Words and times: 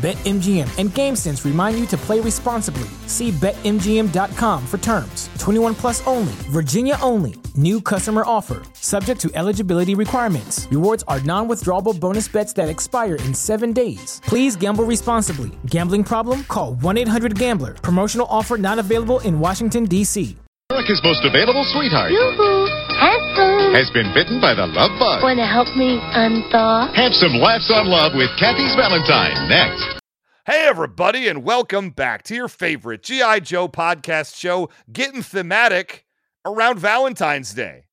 BetMGM 0.00 0.78
and 0.78 0.88
GameSense 0.90 1.44
remind 1.44 1.78
you 1.78 1.84
to 1.88 1.96
play 1.98 2.20
responsibly. 2.20 2.88
See 3.06 3.30
BetMGM.com 3.32 4.66
for 4.66 4.78
terms. 4.78 5.28
21 5.38 5.74
plus 5.74 6.06
only, 6.06 6.32
Virginia 6.48 6.96
only. 7.02 7.34
New 7.54 7.82
customer 7.82 8.22
offer, 8.24 8.62
subject 8.72 9.20
to 9.20 9.30
eligibility 9.34 9.94
requirements. 9.94 10.66
Rewards 10.70 11.04
are 11.06 11.20
non 11.20 11.48
withdrawable 11.48 11.98
bonus 11.98 12.28
bets 12.28 12.54
that 12.54 12.70
expire 12.70 13.16
in 13.16 13.34
seven 13.34 13.74
days. 13.74 14.22
Please 14.24 14.56
gamble 14.56 14.84
responsibly. 14.84 15.50
Gambling 15.66 16.04
problem? 16.04 16.44
Call 16.44 16.74
1 16.76 16.96
800 16.96 17.38
Gambler. 17.38 17.74
Promotional 17.74 18.26
offer 18.30 18.56
not 18.56 18.78
available 18.78 19.20
in 19.20 19.38
Washington, 19.38 19.84
D.C. 19.84 20.38
America's 20.70 21.02
most 21.02 21.20
available 21.26 21.66
sweetheart 21.74 22.12
Yoo-hoo! 22.12 22.66
Handsome! 22.96 23.74
has 23.74 23.90
been 23.90 24.14
bitten 24.14 24.40
by 24.40 24.54
the 24.54 24.66
love 24.66 24.94
bug. 24.98 25.22
Wanna 25.22 25.46
help 25.46 25.68
me 25.76 25.98
unthaw? 26.14 26.94
Have 26.94 27.12
some 27.12 27.34
laughs 27.42 27.70
on 27.74 27.86
love 27.90 28.12
with 28.14 28.30
Cathy's 28.38 28.74
Valentine 28.78 29.48
next. 29.50 29.99
Hey, 30.46 30.66
everybody, 30.66 31.28
and 31.28 31.44
welcome 31.44 31.90
back 31.90 32.22
to 32.24 32.34
your 32.34 32.48
favorite 32.48 33.02
G.I. 33.02 33.40
Joe 33.40 33.68
podcast 33.68 34.36
show, 34.36 34.70
getting 34.92 35.22
thematic 35.22 36.06
around 36.44 36.78
Valentine's 36.78 37.52
Day. 37.52 37.84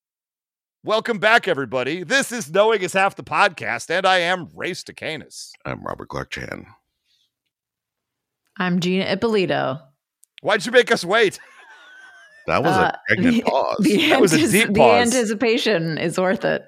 Welcome 0.84 1.20
back, 1.20 1.48
everybody. 1.48 2.04
This 2.04 2.32
is 2.32 2.50
Knowing 2.52 2.82
is 2.82 2.94
Half 2.94 3.16
the 3.16 3.24
Podcast, 3.24 3.90
and 3.90 4.06
I 4.08 4.20
am 4.20 4.48
Race 4.56 4.84
to 4.86 4.94
Canis. 4.94 5.52
I'm 5.66 5.84
Robert 5.84 6.08
Clark 6.08 6.32
Chan. 6.32 6.66
I'm 8.58 8.80
Gina 8.80 9.04
Ippolito. 9.06 9.80
Why'd 10.42 10.66
you 10.66 10.72
make 10.72 10.92
us 10.92 11.04
wait? 11.04 11.40
That 12.48 12.64
was 12.64 12.72
Uh, 12.76 12.92
a 12.94 13.00
pregnant 13.08 13.44
pause. 13.46 13.78
The, 13.82 14.10
That 14.10 14.22
was 14.22 14.32
a 14.34 14.38
antis- 14.38 14.52
deep 14.52 14.68
the 14.70 14.74
pause. 14.80 15.14
anticipation 15.14 15.98
is 15.98 16.18
worth 16.18 16.46
it. 16.46 16.64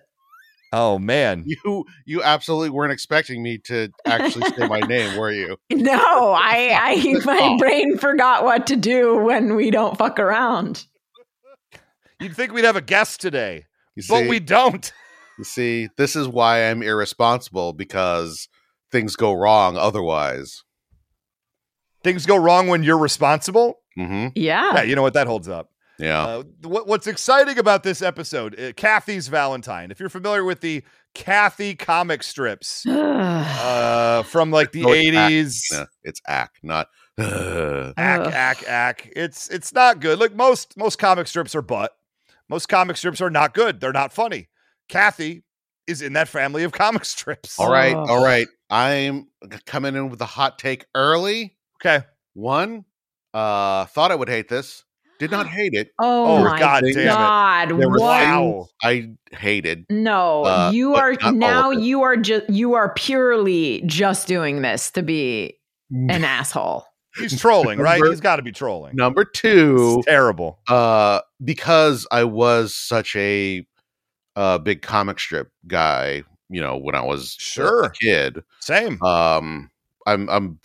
Oh, 0.71 0.99
man. 0.99 1.45
you 1.45 1.85
you 2.05 2.21
absolutely 2.23 2.69
weren't 2.69 2.91
expecting 2.91 3.41
me 3.41 3.57
to 3.65 3.89
actually 4.05 4.43
say 4.45 4.67
my 4.67 4.79
name, 4.81 5.17
were 5.17 5.31
you? 5.31 5.57
No, 5.71 5.93
I, 6.33 6.71
I 6.75 7.19
my 7.25 7.39
Oh. 7.41 7.57
brain 7.57 7.97
forgot 7.97 8.43
what 8.43 8.67
to 8.67 8.75
do 8.75 9.17
when 9.17 9.55
we 9.55 9.71
don't 9.71 9.97
fuck 9.97 10.19
around. 10.19 10.85
You'd 12.19 12.35
think 12.35 12.51
we'd 12.51 12.65
have 12.65 12.75
a 12.75 12.81
guest 12.81 13.21
today, 13.21 13.65
You 13.95 14.03
but 14.09 14.21
see, 14.23 14.27
we 14.29 14.39
don't. 14.39 14.91
you 15.37 15.43
see, 15.43 15.89
this 15.97 16.15
is 16.15 16.27
why 16.27 16.69
I'm 16.69 16.83
irresponsible 16.83 17.73
because 17.73 18.47
things 18.91 19.15
go 19.15 19.31
wrong 19.33 19.77
otherwise. 19.77 20.63
Things 22.03 22.25
go 22.25 22.35
wrong 22.37 22.67
when 22.67 22.83
you're 22.83 22.97
responsible. 22.97 23.75
hmm 23.95 24.27
Yeah. 24.35 24.73
Yeah, 24.75 24.83
you 24.83 24.95
know 24.95 25.01
what? 25.01 25.13
That 25.13 25.27
holds 25.27 25.47
up. 25.49 25.69
Yeah. 25.99 26.23
Uh, 26.25 26.43
what, 26.63 26.87
what's 26.87 27.07
exciting 27.07 27.59
about 27.59 27.83
this 27.83 28.01
episode, 28.01 28.59
uh, 28.59 28.71
Cathy's 28.73 29.27
Valentine. 29.27 29.91
If 29.91 29.99
you're 29.99 30.09
familiar 30.09 30.43
with 30.43 30.61
the 30.61 30.83
Cathy 31.13 31.75
comic 31.75 32.23
strips 32.23 32.85
uh, 32.87 34.23
from 34.23 34.51
like 34.51 34.71
the 34.71 34.83
No, 34.83 34.91
it's 34.93 35.17
act. 35.17 35.31
80s, 35.31 35.61
Yeah, 35.71 35.85
it's 36.03 36.21
ack, 36.27 36.51
not. 36.63 36.87
uh, 37.19 37.91
ack, 37.97 38.33
ack, 38.33 38.63
ack. 38.67 39.11
It's 39.15 39.49
it's 39.49 39.73
not 39.73 39.99
good. 39.99 40.19
Look, 40.19 40.33
most 40.33 40.77
most 40.77 40.97
comic 40.99 41.27
strips 41.27 41.53
are 41.53 41.61
butt. 41.61 41.91
Most 42.47 42.67
comic 42.69 42.95
strips 42.95 43.19
are 43.19 43.29
not 43.29 43.53
good. 43.53 43.81
They're 43.81 43.91
not 43.91 44.13
funny. 44.13 44.47
Cathy 44.87 45.43
is 45.85 46.01
in 46.01 46.13
that 46.13 46.29
family 46.29 46.63
of 46.63 46.71
comic 46.71 47.03
strips. 47.03 47.59
all 47.59 47.69
right, 47.69 47.95
all 47.95 48.23
right. 48.23 48.47
I'm 48.69 49.27
coming 49.65 49.95
in 49.95 50.09
with 50.09 50.21
a 50.21 50.25
hot 50.25 50.59
take 50.59 50.85
early. 50.95 51.57
Okay. 51.83 52.05
One, 52.35 52.85
uh, 53.33 53.85
thought 53.85 54.11
I 54.11 54.15
would 54.15 54.29
hate 54.29 54.47
this. 54.47 54.85
Did 55.19 55.31
not 55.31 55.47
hate 55.57 55.73
it. 55.73 55.91
oh, 55.99 56.37
Oh, 56.37 56.43
my 56.43 56.59
God 56.59 56.83
damn. 56.93 57.05
God. 57.05 57.69
There 57.79 57.89
What? 57.89 57.99
Wow. 57.99 58.67
I 58.81 59.11
hated. 59.31 59.85
No, 59.89 60.45
Uh, 60.45 60.71
you 60.73 60.95
are 60.95 61.15
now 61.33 61.69
you 61.71 62.01
are 62.03 62.17
just 62.17 62.49
you 62.49 62.73
are 62.73 62.93
purely 62.93 63.83
just 63.85 64.27
doing 64.27 64.61
this 64.61 64.89
to 64.91 65.03
be 65.03 65.55
an 65.91 66.23
asshole. 66.23 66.85
He's 67.17 67.39
trolling, 67.39 67.79
right? 67.79 67.99
Number- 67.99 68.11
He's 68.11 68.21
got 68.21 68.37
to 68.37 68.41
be 68.43 68.51
trolling. 68.51 68.95
Number 68.95 69.25
two, 69.25 69.95
It's 69.99 70.05
terrible. 70.07 70.59
uh, 70.69 71.21
because 71.43 72.07
I 72.11 72.23
was 72.23 72.73
such 72.75 73.15
a 73.15 73.65
uh, 74.35 74.57
big 74.59 74.81
comic 74.83 75.19
strip 75.19 75.51
guy, 75.67 76.23
you 76.49 76.61
know, 76.61 76.77
when 76.77 76.95
I 76.95 77.01
was 77.01 77.35
Sure. 77.39 77.85
a 77.85 77.91
kid, 77.91 78.43
Same. 78.61 79.01
um, 79.03 79.69
I'm 80.05 80.29
I'm 80.29 80.59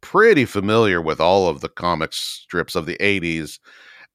pretty 0.00 0.46
familiar 0.46 1.00
with 1.00 1.20
all 1.20 1.48
of 1.48 1.60
the 1.60 1.68
comic 1.68 2.12
strips 2.12 2.74
of 2.74 2.86
the 2.86 2.96
'80s, 2.98 3.58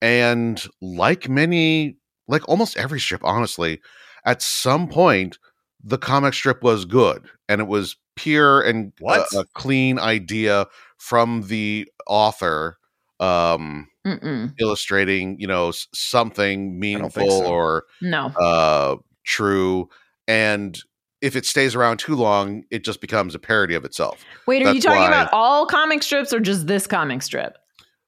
and 0.02 0.64
like 0.82 1.30
many, 1.30 1.98
like 2.28 2.48
almost 2.50 2.78
every 2.78 3.00
strip, 3.00 3.22
honestly, 3.24 3.80
at 4.26 4.42
some 4.42 4.88
point 4.88 5.38
the 5.84 5.98
comic 5.98 6.34
strip 6.34 6.64
was 6.64 6.86
good, 6.86 7.30
and 7.48 7.62
it 7.62 7.68
was 7.68 7.96
pure 8.16 8.62
and 8.62 8.92
a- 9.00 9.04
What? 9.04 9.28
a 9.34 9.46
clean 9.54 10.00
idea 10.00 10.66
from 10.98 11.44
the 11.48 11.88
author. 12.08 12.78
Um, 13.20 13.88
Mm-mm. 14.06 14.54
illustrating 14.60 15.40
you 15.40 15.48
know 15.48 15.72
something 15.94 16.78
meaningful 16.80 17.30
so. 17.42 17.46
or 17.48 17.86
No. 18.02 18.28
uh 18.40 18.98
true 19.26 19.90
and 20.28 20.78
if 21.22 21.36
it 21.36 21.44
stays 21.46 21.74
around 21.76 21.98
too 21.98 22.14
long 22.14 22.66
it 22.70 22.84
just 22.84 23.02
becomes 23.02 23.34
a 23.34 23.40
parody 23.40 23.74
of 23.74 23.84
itself 23.86 24.24
Wait, 24.46 24.64
are 24.64 24.72
you 24.74 24.80
talking 24.82 25.00
why- 25.00 25.08
about 25.08 25.30
all 25.34 25.66
comic 25.66 26.04
strips 26.04 26.32
or 26.34 26.40
just 26.40 26.68
this 26.68 26.86
comic 26.86 27.24
strip? 27.24 27.58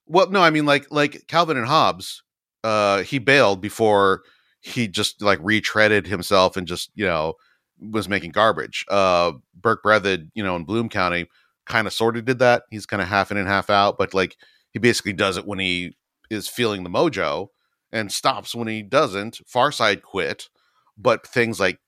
Well 0.07 0.29
no 0.29 0.41
i 0.41 0.49
mean 0.49 0.65
like 0.65 0.87
like 0.89 1.25
calvin 1.27 1.57
and 1.57 1.67
hobbes 1.67 2.23
uh 2.63 3.03
he 3.03 3.19
bailed 3.19 3.61
before 3.61 4.23
he 4.61 4.87
just 4.87 5.21
like 5.21 5.39
retreaded 5.39 6.07
himself 6.07 6.57
and 6.57 6.67
just 6.67 6.89
you 6.95 7.05
know 7.05 7.33
was 7.79 8.09
making 8.09 8.31
garbage. 8.31 8.85
Uh 8.89 9.33
berke 9.59 9.83
breathed 9.83 10.29
you 10.33 10.43
know 10.43 10.55
in 10.55 10.63
bloom 10.65 10.89
county 10.89 11.27
kind 11.65 11.85
of 11.85 11.93
sort 11.93 12.17
of 12.17 12.25
did 12.25 12.39
that. 12.39 12.63
He's 12.71 12.85
kind 12.85 13.01
of 13.01 13.07
half 13.07 13.29
in 13.31 13.37
and 13.37 13.47
half 13.47 13.69
out 13.69 13.97
but 13.97 14.13
like 14.13 14.37
he 14.71 14.79
basically 14.79 15.13
does 15.13 15.37
it 15.37 15.45
when 15.45 15.59
he 15.59 15.95
is 16.29 16.47
feeling 16.47 16.83
the 16.83 16.89
mojo 16.89 17.49
and 17.91 18.11
stops 18.11 18.53
when 18.55 18.67
he 18.67 18.81
doesn't. 18.81 19.39
Farside 19.47 20.01
quit 20.01 20.49
but 20.97 21.25
things 21.27 21.59
like 21.59 21.79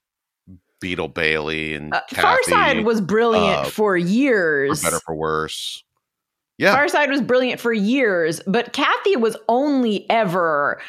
beetle 0.79 1.09
bailey 1.09 1.73
and 1.73 1.93
Uh, 1.93 2.01
Cathy, 2.09 2.51
Farside 2.51 2.83
was 2.85 3.01
brilliant 3.01 3.59
uh, 3.59 3.63
for 3.63 3.71
for 3.71 3.97
years. 3.97 4.81
better 4.81 4.99
for 4.99 5.15
worse 5.15 5.83
yeah 6.59 6.77
Farside 6.77 7.09
was 7.09 7.21
brilliant 7.21 7.59
for 7.59 7.73
years, 7.73 8.39
but 8.45 8.73
Cathy 8.73 9.15
was 9.15 9.35
only 9.47 10.07
ever 10.09 10.79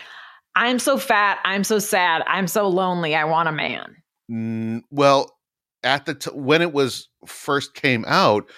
I'm 0.55 0.79
so 0.79 0.99
fat, 0.99 1.39
I'm 1.45 1.65
so 1.65 1.79
sad, 1.79 2.23
I'm 2.27 2.47
so 2.47 2.69
lonely, 2.69 3.15
I 3.15 3.25
want 3.25 3.49
a 3.49 3.53
man. 3.53 3.97
Mm, 4.31 4.83
well, 4.91 5.39
at 5.83 6.07
the 6.07 6.15
t- 6.15 6.31
when 6.35 6.61
it 6.61 6.73
was 6.73 7.09
first 7.27 7.75
came 7.75 8.05
out, 8.07 8.51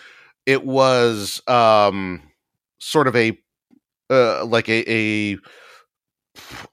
it 0.47 0.65
was 0.65 1.41
um 1.47 2.23
sort 2.79 3.07
of 3.07 3.15
a 3.15 3.39
uh, 4.11 4.45
like 4.45 4.69
a, 4.69 4.91
a 4.91 5.39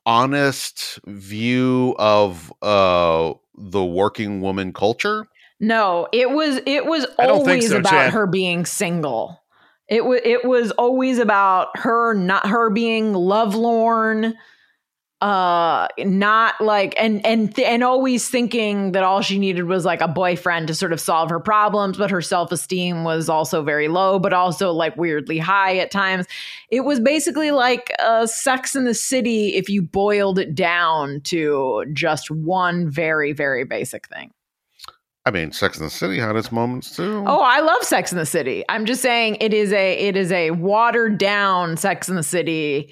honest 0.05 0.99
view 1.05 1.95
of 1.99 2.51
uh 2.61 3.33
the 3.55 3.85
working 3.85 4.41
woman 4.41 4.73
culture. 4.73 5.27
No, 5.59 6.07
it 6.13 6.31
was 6.31 6.61
it 6.65 6.85
was 6.85 7.05
I 7.19 7.27
don't 7.27 7.39
think 7.39 7.61
always 7.61 7.69
so, 7.69 7.77
about 7.77 7.91
Chad. 7.91 8.13
her 8.13 8.25
being 8.25 8.65
single. 8.65 9.39
It 9.89 10.05
was 10.05 10.21
it 10.23 10.45
was 10.45 10.71
always 10.71 11.17
about 11.17 11.77
her 11.79 12.13
not 12.13 12.45
her 12.47 12.69
being 12.69 13.13
lovelorn, 13.13 14.35
uh, 15.19 15.87
not 15.97 16.61
like 16.61 16.93
and 16.97 17.25
and 17.25 17.53
th- 17.53 17.67
and 17.67 17.83
always 17.83 18.29
thinking 18.29 18.91
that 18.91 19.03
all 19.03 19.21
she 19.21 19.39
needed 19.39 19.63
was 19.63 19.85
like 19.85 19.99
a 19.99 20.07
boyfriend 20.07 20.67
to 20.67 20.75
sort 20.75 20.93
of 20.93 20.99
solve 20.99 21.31
her 21.31 21.39
problems, 21.39 21.97
but 21.97 22.11
her 22.11 22.21
self 22.21 22.51
esteem 22.51 23.03
was 23.03 23.29
also 23.29 23.63
very 23.63 23.87
low, 23.87 24.19
but 24.19 24.31
also 24.31 24.71
like 24.71 24.95
weirdly 24.95 25.39
high 25.39 25.77
at 25.77 25.89
times. 25.89 26.27
It 26.69 26.81
was 26.81 26.99
basically 26.99 27.49
like 27.49 27.91
uh, 27.97 28.27
Sex 28.27 28.75
in 28.75 28.85
the 28.85 28.93
City 28.93 29.55
if 29.55 29.69
you 29.69 29.81
boiled 29.81 30.37
it 30.37 30.53
down 30.53 31.21
to 31.21 31.83
just 31.93 32.29
one 32.29 32.87
very 32.89 33.33
very 33.33 33.63
basic 33.63 34.07
thing. 34.07 34.31
I 35.29 35.31
mean, 35.31 35.51
Sex 35.51 35.77
in 35.77 35.83
the 35.83 35.91
City 35.91 36.17
had 36.17 36.35
its 36.35 36.51
moments 36.51 36.95
too. 36.95 37.23
Oh, 37.27 37.41
I 37.41 37.59
love 37.59 37.83
Sex 37.83 38.11
in 38.11 38.17
the 38.17 38.25
City. 38.25 38.63
I'm 38.67 38.85
just 38.85 38.99
saying 38.99 39.37
it 39.39 39.53
is 39.53 39.71
a 39.71 39.93
it 39.93 40.17
is 40.17 40.31
a 40.31 40.49
watered 40.49 41.19
down 41.19 41.77
Sex 41.77 42.09
in 42.09 42.15
the 42.15 42.23
City 42.23 42.91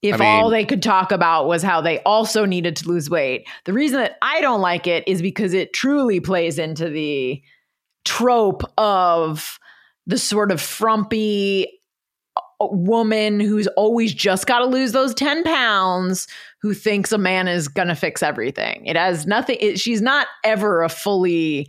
if 0.00 0.14
I 0.14 0.18
mean- 0.18 0.28
all 0.28 0.48
they 0.48 0.64
could 0.64 0.80
talk 0.80 1.10
about 1.10 1.48
was 1.48 1.60
how 1.60 1.80
they 1.80 1.98
also 2.04 2.44
needed 2.44 2.76
to 2.76 2.88
lose 2.88 3.10
weight. 3.10 3.48
The 3.64 3.72
reason 3.72 3.98
that 3.98 4.16
I 4.22 4.40
don't 4.40 4.60
like 4.60 4.86
it 4.86 5.02
is 5.08 5.22
because 5.22 5.54
it 5.54 5.72
truly 5.72 6.20
plays 6.20 6.56
into 6.56 6.88
the 6.88 7.42
trope 8.04 8.62
of 8.78 9.58
the 10.06 10.18
sort 10.18 10.52
of 10.52 10.60
frumpy 10.60 11.66
woman 12.72 13.40
who's 13.40 13.66
always 13.68 14.12
just 14.14 14.46
got 14.46 14.60
to 14.60 14.66
lose 14.66 14.92
those 14.92 15.14
10 15.14 15.42
pounds 15.44 16.28
who 16.60 16.74
thinks 16.74 17.12
a 17.12 17.18
man 17.18 17.48
is 17.48 17.68
going 17.68 17.88
to 17.88 17.94
fix 17.94 18.22
everything. 18.22 18.86
It 18.86 18.96
has 18.96 19.26
nothing 19.26 19.56
it, 19.60 19.80
she's 19.80 20.02
not 20.02 20.26
ever 20.44 20.82
a 20.82 20.88
fully 20.88 21.68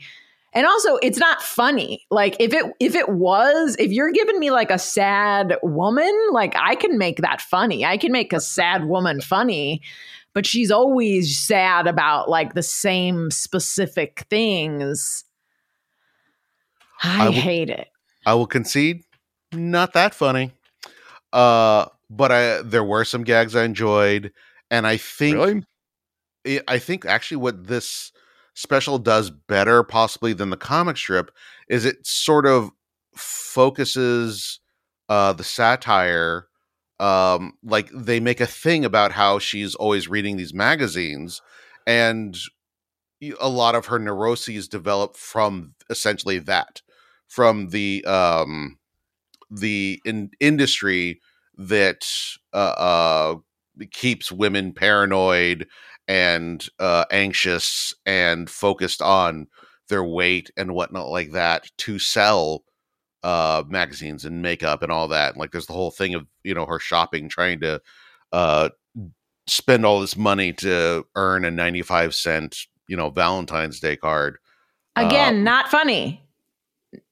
and 0.54 0.68
also 0.68 0.98
it's 0.98 1.18
not 1.18 1.42
funny. 1.42 2.06
Like 2.12 2.36
if 2.40 2.54
it 2.54 2.66
if 2.80 2.96
it 2.96 3.10
was, 3.10 3.76
if 3.80 3.92
you're 3.92 4.12
giving 4.12 4.40
me 4.40 4.52
like 4.52 4.70
a 4.70 4.78
sad 4.78 5.58
woman, 5.64 6.12
like 6.32 6.54
I 6.56 6.76
can 6.76 6.98
make 6.98 7.18
that 7.18 7.42
funny. 7.42 7.84
I 7.84 7.98
can 7.98 8.12
make 8.12 8.34
a 8.34 8.40
sad 8.40 8.86
woman 8.86 9.20
funny, 9.20 9.82
but 10.34 10.46
she's 10.46 10.70
always 10.70 11.38
sad 11.40 11.88
about 11.88 12.30
like 12.30 12.54
the 12.54 12.64
same 12.64 13.32
specific 13.32 14.26
things. 14.30 15.24
I, 17.02 17.26
I 17.26 17.30
will- 17.30 17.34
hate 17.34 17.70
it. 17.70 17.88
I 18.26 18.36
will 18.36 18.48
concede, 18.48 19.04
not 19.52 19.94
that 19.94 20.14
funny. 20.14 20.54
Uh, 21.34 21.88
but 22.12 22.32
I 22.32 22.64
there 22.64 22.86
were 22.86 23.06
some 23.06 23.24
gags 23.26 23.56
I 23.56 23.66
enjoyed, 23.66 24.34
and 24.72 24.88
I 24.88 24.98
think 24.98 25.36
Really? 25.36 25.64
it, 26.44 26.64
I 26.68 26.80
think 26.80 27.06
actually 27.06 27.38
what 27.38 27.68
this 27.68 28.12
special 28.56 29.00
does 29.00 29.30
better 29.32 29.84
possibly 29.84 30.34
than 30.34 30.50
the 30.50 30.58
comic 30.58 30.98
strip 30.98 31.32
is 31.70 31.86
it 31.86 32.06
sort 32.06 32.46
of 32.46 32.72
focuses 33.16 34.60
uh 35.10 35.34
the 35.34 35.44
satire 35.44 36.48
um 37.00 37.54
like 37.64 37.90
they 37.94 38.20
make 38.20 38.40
a 38.40 38.46
thing 38.46 38.86
about 38.86 39.12
how 39.12 39.40
she's 39.40 39.76
always 39.76 40.08
reading 40.08 40.38
these 40.38 40.54
magazines 40.54 41.42
and 41.88 42.38
a 43.40 43.50
lot 43.50 43.76
of 43.76 43.88
her 43.88 44.00
neuroses 44.00 44.68
develop 44.68 45.16
from 45.16 45.74
essentially 45.90 46.40
that 46.40 46.82
from 47.28 47.70
the 47.70 48.04
um 48.06 48.78
the 49.60 50.02
in- 50.06 50.32
industry 50.40 51.22
that 51.58 52.06
uh, 52.54 52.58
uh 52.58 53.36
keeps 53.92 54.32
women 54.32 54.74
paranoid 54.74 55.68
and 56.08 56.68
uh, 56.80 57.06
anxious 57.12 57.94
and 58.06 58.50
focused 58.50 59.02
on 59.02 59.48
their 59.90 60.04
weight 60.04 60.52
and 60.58 60.74
whatnot 60.74 61.10
like 61.10 61.32
that 61.32 61.70
to 61.78 61.98
sell 62.00 62.64
uh, 63.24 63.64
magazines 63.68 64.26
and 64.26 64.42
makeup 64.42 64.84
and 64.84 64.92
all 64.92 65.08
that. 65.08 65.38
Like 65.38 65.52
there's 65.52 65.68
the 65.68 65.74
whole 65.74 65.92
thing 65.92 66.14
of 66.14 66.28
you 66.44 66.54
know 66.54 66.66
her 66.66 66.80
shopping, 66.80 67.30
trying 67.30 67.60
to 67.62 67.82
uh, 68.32 68.70
spend 69.48 69.86
all 69.86 70.00
this 70.00 70.18
money 70.18 70.54
to 70.54 71.06
earn 71.16 71.46
a 71.46 71.52
95 71.52 72.16
cent 72.16 72.58
you 72.88 72.98
know 72.98 73.10
Valentine's 73.10 73.80
Day 73.80 73.96
card. 73.96 74.38
Again, 74.96 75.38
Um, 75.38 75.44
not 75.44 75.70
funny. 75.70 76.23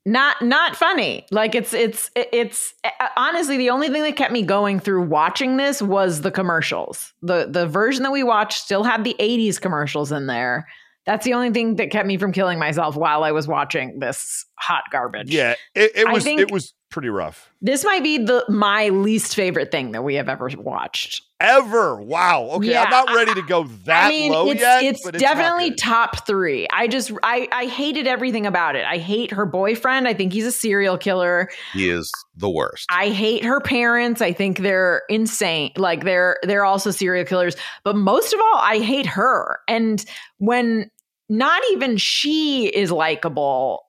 Not 0.06 0.42
not 0.42 0.75
funny. 0.75 1.27
Like 1.30 1.53
it's 1.53 1.74
it's 1.74 2.09
it's 2.15 2.74
uh, 2.83 2.89
honestly 3.15 3.57
the 3.57 3.69
only 3.69 3.89
thing 3.89 4.01
that 4.01 4.15
kept 4.15 4.33
me 4.33 4.42
going 4.42 4.80
through 4.80 5.03
watching 5.03 5.57
this 5.57 5.80
was 5.80 6.21
the 6.21 6.31
commercials. 6.31 7.13
The 7.21 7.48
the 7.50 7.68
version 7.68 8.01
that 8.03 8.12
we 8.12 8.24
watched 8.24 8.63
still 8.63 8.83
had 8.83 9.03
the 9.03 9.15
80s 9.19 9.62
commercials 9.62 10.12
in 10.12 10.25
there. 10.25 10.68
That's 11.06 11.24
the 11.25 11.33
only 11.33 11.51
thing 11.51 11.75
that 11.75 11.92
kept 11.92 12.07
me 12.07 12.18
from 12.18 12.31
killing 12.31 12.57
myself 12.57 12.95
while 12.95 13.24
I 13.24 13.31
was 13.31 13.48
watching 13.48 14.00
this 14.00 14.45
hot 14.62 14.84
garbage. 14.92 15.34
Yeah, 15.34 15.56
it, 15.75 15.92
it 15.96 16.12
was 16.12 16.25
it 16.25 16.52
was 16.52 16.74
pretty 16.92 17.10
rough. 17.10 17.50
This 17.62 17.84
might 17.84 18.04
be 18.04 18.18
the 18.19 18.46
my 18.50 18.90
least 18.90 19.34
favorite 19.34 19.72
thing 19.72 19.92
that 19.94 20.04
we 20.04 20.16
have 20.16 20.30
ever 20.30 20.50
watched. 20.58 21.24
Ever. 21.40 22.00
Wow. 22.00 22.50
Okay, 22.52 22.69
Yeah, 22.72 22.84
I'm 22.84 22.90
not 22.92 23.16
ready 23.16 23.34
to 23.34 23.42
go 23.42 23.63
that 23.86 24.06
I 24.06 24.10
mean, 24.10 24.31
low 24.31 24.52
it's 24.52 24.62
yet. 24.62 24.84
it's 24.84 25.08
it's 25.08 25.18
definitely 25.18 25.74
top 25.74 26.28
three. 26.28 26.68
I 26.72 26.88
just 26.88 27.12
I 27.24 27.48
I 27.52 27.66
hated 27.66 28.06
everything 28.06 28.46
about 28.46 28.75
it. 28.75 28.86
I 28.86 28.98
hate 28.98 29.31
her 29.31 29.48
boyfriend. 29.48 30.08
I 30.08 30.13
think 30.13 30.34
he's 30.34 30.46
a 30.46 30.52
serial 30.52 31.00
killer. 31.00 31.50
He 31.74 31.90
is 31.90 32.12
the 32.36 32.50
worst. 32.50 32.86
I 32.92 33.10
hate 33.10 33.44
her 33.44 33.60
parents. 33.60 34.22
I 34.22 34.34
think 34.34 34.60
they're 34.60 35.02
insane. 35.10 35.72
Like 35.78 36.04
they're 36.04 36.38
they're 36.44 36.66
also 36.66 36.92
serial 36.92 37.25
killers. 37.25 37.56
But 37.84 37.96
most 37.96 38.34
of 38.34 38.40
all, 38.40 38.60
I 38.60 38.80
hate 38.80 39.08
her. 39.08 39.60
And 39.68 40.06
when 40.38 40.92
not 41.28 41.62
even 41.72 41.98
she 41.98 42.68
is 42.68 42.92
likable, 42.92 43.84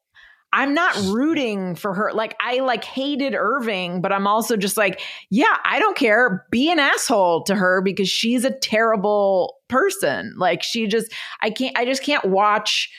I'm 0.53 0.75
not 0.75 0.95
rooting 1.07 1.75
for 1.75 1.95
her. 1.95 2.13
Like 2.13 2.37
I 2.41 2.61
like 2.61 2.85
hated 2.85 3.35
Irving, 3.35 4.03
but 4.03 4.13
I'm 4.13 4.27
also 4.27 4.57
just 4.57 4.77
like, 4.77 5.01
yeah, 5.31 5.57
I 5.65 5.79
don't 5.79 5.97
care. 5.97 6.47
Be 6.51 6.71
an 6.71 6.79
asshole 6.79 7.45
to 7.45 7.55
her 7.55 7.81
because 7.81 8.09
she's 8.09 8.45
a 8.45 8.51
terrible 8.51 9.57
person. 9.69 10.35
Like 10.37 10.63
she 10.63 10.87
just 10.87 11.13
I 11.41 11.51
can't 11.51 11.77
I 11.79 11.85
just 11.85 12.03
can't 12.03 12.25
watch 12.27 12.91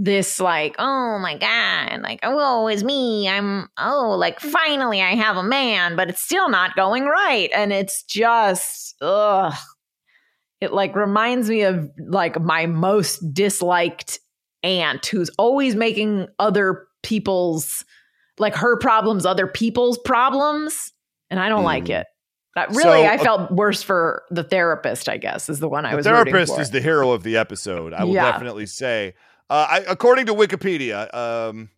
this 0.00 0.38
like 0.38 0.76
oh 0.78 1.18
my 1.18 1.36
god 1.36 2.00
like 2.02 2.20
oh 2.22 2.68
it's 2.68 2.84
me 2.84 3.28
i'm 3.28 3.68
oh 3.78 4.14
like 4.16 4.38
finally 4.38 5.02
i 5.02 5.16
have 5.16 5.36
a 5.36 5.42
man 5.42 5.96
but 5.96 6.08
it's 6.08 6.20
still 6.20 6.48
not 6.48 6.76
going 6.76 7.06
right 7.06 7.50
and 7.52 7.72
it's 7.72 8.04
just 8.04 8.94
ugh 9.02 9.52
it 10.60 10.72
like 10.72 10.94
reminds 10.94 11.48
me 11.48 11.62
of 11.62 11.90
like 12.08 12.40
my 12.40 12.66
most 12.66 13.18
disliked 13.32 14.20
aunt 14.62 15.04
who's 15.06 15.30
always 15.38 15.74
making 15.74 16.26
other 16.38 16.87
people's 17.08 17.84
like 18.38 18.54
her 18.54 18.76
problems 18.76 19.24
other 19.26 19.46
people's 19.46 19.96
problems 19.98 20.92
and 21.30 21.40
i 21.40 21.48
don't 21.48 21.64
like 21.64 21.84
Mm. 21.84 22.00
it 22.00 22.06
that 22.54 22.68
really 22.70 22.82
So, 22.82 22.90
i 22.92 23.14
uh, 23.16 23.24
felt 23.24 23.50
worse 23.50 23.82
for 23.82 24.22
the 24.30 24.44
therapist 24.44 25.08
i 25.08 25.16
guess 25.16 25.48
is 25.48 25.58
the 25.60 25.68
one 25.68 25.86
i 25.86 25.90
the 25.92 25.96
was 25.96 26.06
therapist 26.06 26.58
is 26.58 26.70
the 26.70 26.80
hero 26.80 27.12
of 27.12 27.22
the 27.22 27.36
episode. 27.36 27.92
I 27.94 28.04
will 28.04 28.14
Yeah. 28.14 28.30
definitely 28.32 28.66
say. 28.66 29.14
Uh, 29.50 29.66
I, 29.70 29.78
according 29.88 30.26
to 30.26 30.34
Wikipedia, 30.34 31.12
um, 31.14 31.70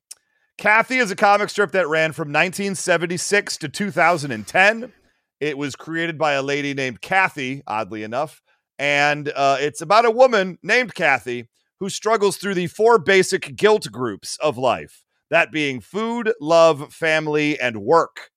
Cathy 0.58 0.96
is 0.98 1.10
a 1.12 1.16
comic 1.16 1.48
strip 1.50 1.70
that 1.72 1.86
ran 1.88 2.12
from 2.12 2.32
1976 2.32 3.56
to 3.58 3.68
2010. 3.68 4.92
It 5.38 5.56
was 5.56 5.76
created 5.76 6.18
by 6.18 6.32
a 6.32 6.42
lady 6.42 6.74
named 6.74 7.00
Cathy, 7.00 7.62
oddly 7.66 8.02
enough, 8.02 8.42
and 8.78 9.30
uh, 9.34 9.56
it's 9.60 9.80
about 9.80 10.04
a 10.04 10.10
woman 10.10 10.58
named 10.62 10.94
Cathy 10.94 11.48
who 11.78 11.88
struggles 11.88 12.36
through 12.36 12.54
the 12.54 12.66
four 12.66 12.98
basic 12.98 13.54
guilt 13.56 13.90
groups 13.92 14.36
of 14.42 14.58
life 14.58 15.02
that 15.30 15.52
being 15.52 15.80
food, 15.80 16.32
love, 16.40 16.92
family, 16.92 17.58
and 17.58 17.82
work. 17.82 18.30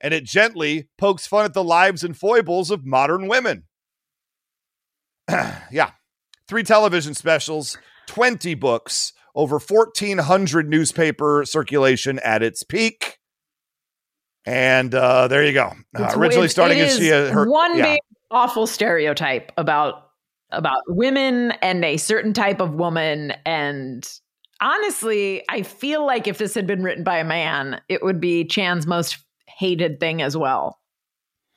And 0.00 0.14
it 0.14 0.24
gently 0.24 0.88
pokes 0.98 1.26
fun 1.26 1.44
at 1.44 1.54
the 1.54 1.64
lives 1.64 2.02
and 2.02 2.16
foibles 2.16 2.70
of 2.70 2.86
modern 2.86 3.28
women. 3.28 3.64
yeah. 5.28 5.90
Three 6.48 6.62
television 6.62 7.14
specials, 7.14 7.78
20 8.06 8.54
books, 8.54 9.12
over 9.34 9.58
1,400 9.58 10.68
newspaper 10.68 11.44
circulation 11.44 12.18
at 12.20 12.42
its 12.42 12.62
peak. 12.62 13.18
And 14.46 14.94
uh, 14.94 15.28
there 15.28 15.44
you 15.44 15.52
go. 15.52 15.72
Uh, 15.96 16.12
originally 16.16 16.46
it's- 16.46 16.52
starting 16.52 16.78
it 16.78 16.88
as 16.88 16.98
she 16.98 17.12
uh, 17.12 17.30
her 17.30 17.48
one 17.48 17.76
yeah. 17.76 17.94
big 17.94 18.00
awful 18.30 18.66
stereotype 18.66 19.52
about 19.56 20.06
about 20.50 20.80
women 20.88 21.52
and 21.62 21.84
a 21.84 21.96
certain 21.96 22.32
type 22.32 22.60
of 22.60 22.74
woman 22.74 23.32
and 23.44 24.08
honestly 24.60 25.42
i 25.48 25.62
feel 25.62 26.04
like 26.06 26.26
if 26.26 26.38
this 26.38 26.54
had 26.54 26.66
been 26.66 26.82
written 26.82 27.04
by 27.04 27.18
a 27.18 27.24
man 27.24 27.80
it 27.88 28.02
would 28.02 28.20
be 28.20 28.44
chan's 28.44 28.86
most 28.86 29.18
hated 29.58 29.98
thing 30.00 30.22
as 30.22 30.36
well 30.36 30.78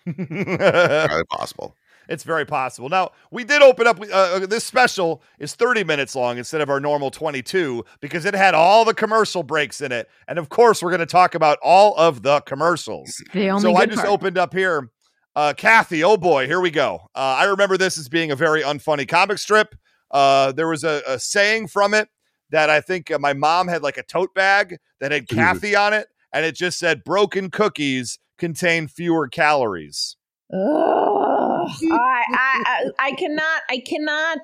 Entirely 0.06 1.24
possible. 1.30 1.76
It's 2.10 2.24
very 2.26 2.46
possible. 2.46 2.90
Now, 2.90 3.12
we 3.32 3.46
did 3.46 3.62
open 3.62 3.88
up. 3.88 3.98
Uh, 4.12 4.40
this 4.46 4.66
special 4.66 5.24
is 5.40 5.56
30 5.56 5.86
minutes 5.86 6.16
long 6.16 6.38
instead 6.38 6.60
of 6.60 6.70
our 6.70 6.82
normal 6.82 7.10
22 7.10 7.86
because 8.02 8.26
it 8.26 8.34
had 8.34 8.54
all 8.54 8.84
the 8.84 8.94
commercial 8.94 9.44
breaks 9.44 9.80
in 9.80 9.94
it. 9.94 10.10
And 10.28 10.38
of 10.38 10.50
course, 10.50 10.84
we're 10.84 10.90
going 10.90 11.00
to 11.00 11.06
talk 11.06 11.34
about 11.36 11.58
all 11.64 11.96
of 11.96 12.22
the 12.22 12.42
commercials. 12.42 13.10
the 13.34 13.50
only 13.50 13.62
So 13.62 13.76
I 13.76 13.86
just 13.86 14.00
part. 14.00 14.10
opened 14.10 14.38
up 14.38 14.54
here. 14.54 14.90
Uh, 15.36 15.54
Cathy, 15.56 16.04
oh 16.04 16.18
boy, 16.18 16.46
here 16.46 16.60
we 16.60 16.70
go. 16.70 16.96
Uh, 17.16 17.20
I 17.40 17.46
remember 17.46 17.78
this 17.78 17.98
as 17.98 18.10
being 18.10 18.32
a 18.32 18.36
very 18.36 18.62
unfunny 18.62 19.08
comic 19.08 19.38
strip. 19.38 19.74
Uh, 20.12 20.52
there 20.52 20.68
was 20.68 20.84
a, 20.84 21.02
a 21.08 21.18
saying 21.18 21.68
from 21.70 21.94
it 21.94 22.10
that 22.54 22.70
I 22.70 22.80
think 22.80 23.12
uh, 23.12 23.20
my 23.20 23.34
mom 23.34 23.68
had 23.68 23.84
like 23.84 23.98
a 23.98 24.04
tote 24.04 24.34
bag 24.34 24.78
that 25.02 25.12
had 25.12 25.28
Cathy 25.28 25.76
on 25.76 25.92
it, 25.92 26.08
and 26.32 26.46
it 26.46 26.56
just 26.56 26.80
said 26.80 27.04
broken 27.04 27.50
cookies 27.52 28.18
contain 28.38 28.88
fewer 28.88 29.28
calories. 29.28 30.16
Ugh. 30.54 30.60
I, 31.92 32.24
I 32.32 32.64
I 32.66 32.84
I 33.00 33.12
cannot 33.12 33.62
I 33.70 33.78
cannot 33.86 34.40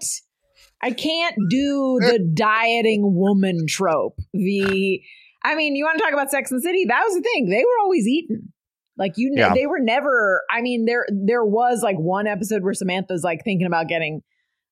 I 0.81 0.91
can't 0.91 1.35
do 1.49 1.99
the 2.01 2.19
dieting 2.33 3.13
woman 3.15 3.65
trope. 3.67 4.17
The 4.33 5.01
I 5.43 5.55
mean, 5.55 5.75
you 5.75 5.85
want 5.85 5.97
to 5.99 6.03
talk 6.03 6.11
about 6.13 6.31
Sex 6.31 6.51
and 6.51 6.61
City? 6.61 6.85
That 6.87 7.01
was 7.05 7.15
the 7.15 7.21
thing. 7.21 7.49
They 7.49 7.59
were 7.63 7.83
always 7.83 8.05
eating. 8.07 8.49
Like 8.97 9.13
you 9.17 9.31
know, 9.31 9.47
Yeah. 9.47 9.53
they 9.53 9.65
were 9.67 9.79
never. 9.79 10.41
I 10.51 10.61
mean, 10.61 10.85
there 10.85 11.05
there 11.11 11.45
was 11.45 11.81
like 11.83 11.97
one 11.97 12.27
episode 12.27 12.63
where 12.63 12.73
Samantha's 12.73 13.23
like 13.23 13.41
thinking 13.45 13.67
about 13.67 13.87
getting 13.87 14.21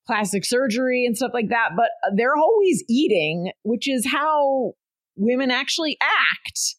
plastic 0.07 0.45
surgery 0.45 1.05
and 1.05 1.15
stuff 1.15 1.31
like 1.33 1.49
that, 1.49 1.71
but 1.75 1.89
they're 2.15 2.35
always 2.35 2.83
eating, 2.89 3.51
which 3.63 3.87
is 3.87 4.07
how 4.09 4.73
women 5.15 5.51
actually 5.51 5.97
act. 6.01 6.75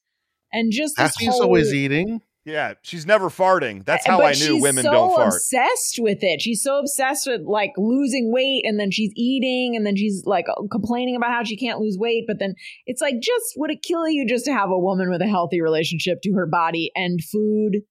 And 0.53 0.73
just 0.73 0.97
this 0.97 1.13
Cathy's 1.13 1.29
whole, 1.29 1.43
always 1.43 1.75
eating. 1.75 2.23
Yeah, 2.45 2.75
she's 2.83 3.05
never 3.05 3.29
farting. 3.29 3.85
That's 3.85 4.07
how 4.07 4.23
I 4.23 4.33
knew 4.33 4.63
women 4.63 4.85
so 4.85 4.91
don't 4.91 5.15
fart. 5.15 5.35
obsessed 5.35 5.99
with 5.99 6.21
it. 6.23 6.41
She's 6.41 6.63
so 6.63 6.79
obsessed 6.79 7.27
with 7.27 7.43
like 7.43 7.73
losing 7.77 8.33
weight, 8.33 8.63
and 8.65 8.81
then 8.81 8.91
she's 8.91 9.13
eating, 9.15 9.77
and 9.77 9.85
then 9.85 9.97
she's 9.97 10.23
like 10.25 10.47
complaining 10.71 11.15
about 11.15 11.31
how 11.31 11.45
she 11.45 11.59
can't 11.59 11.79
lose 11.79 11.99
weight. 11.99 12.25
But 12.27 12.39
then 12.39 12.55
it's 12.87 13.03
like, 13.03 13.17
just 13.21 13.53
would 13.57 13.71
it 13.71 13.83
kill 13.83 14.09
you 14.09 14.27
just 14.27 14.47
to 14.47 14.53
have 14.55 14.71
a 14.71 14.79
woman 14.79 15.11
with 15.11 15.21
a 15.21 15.27
healthy 15.27 15.61
relationship 15.61 16.23
to 16.23 16.33
her 16.33 16.47
body 16.47 16.91
and 16.95 17.21
food? 17.23 17.83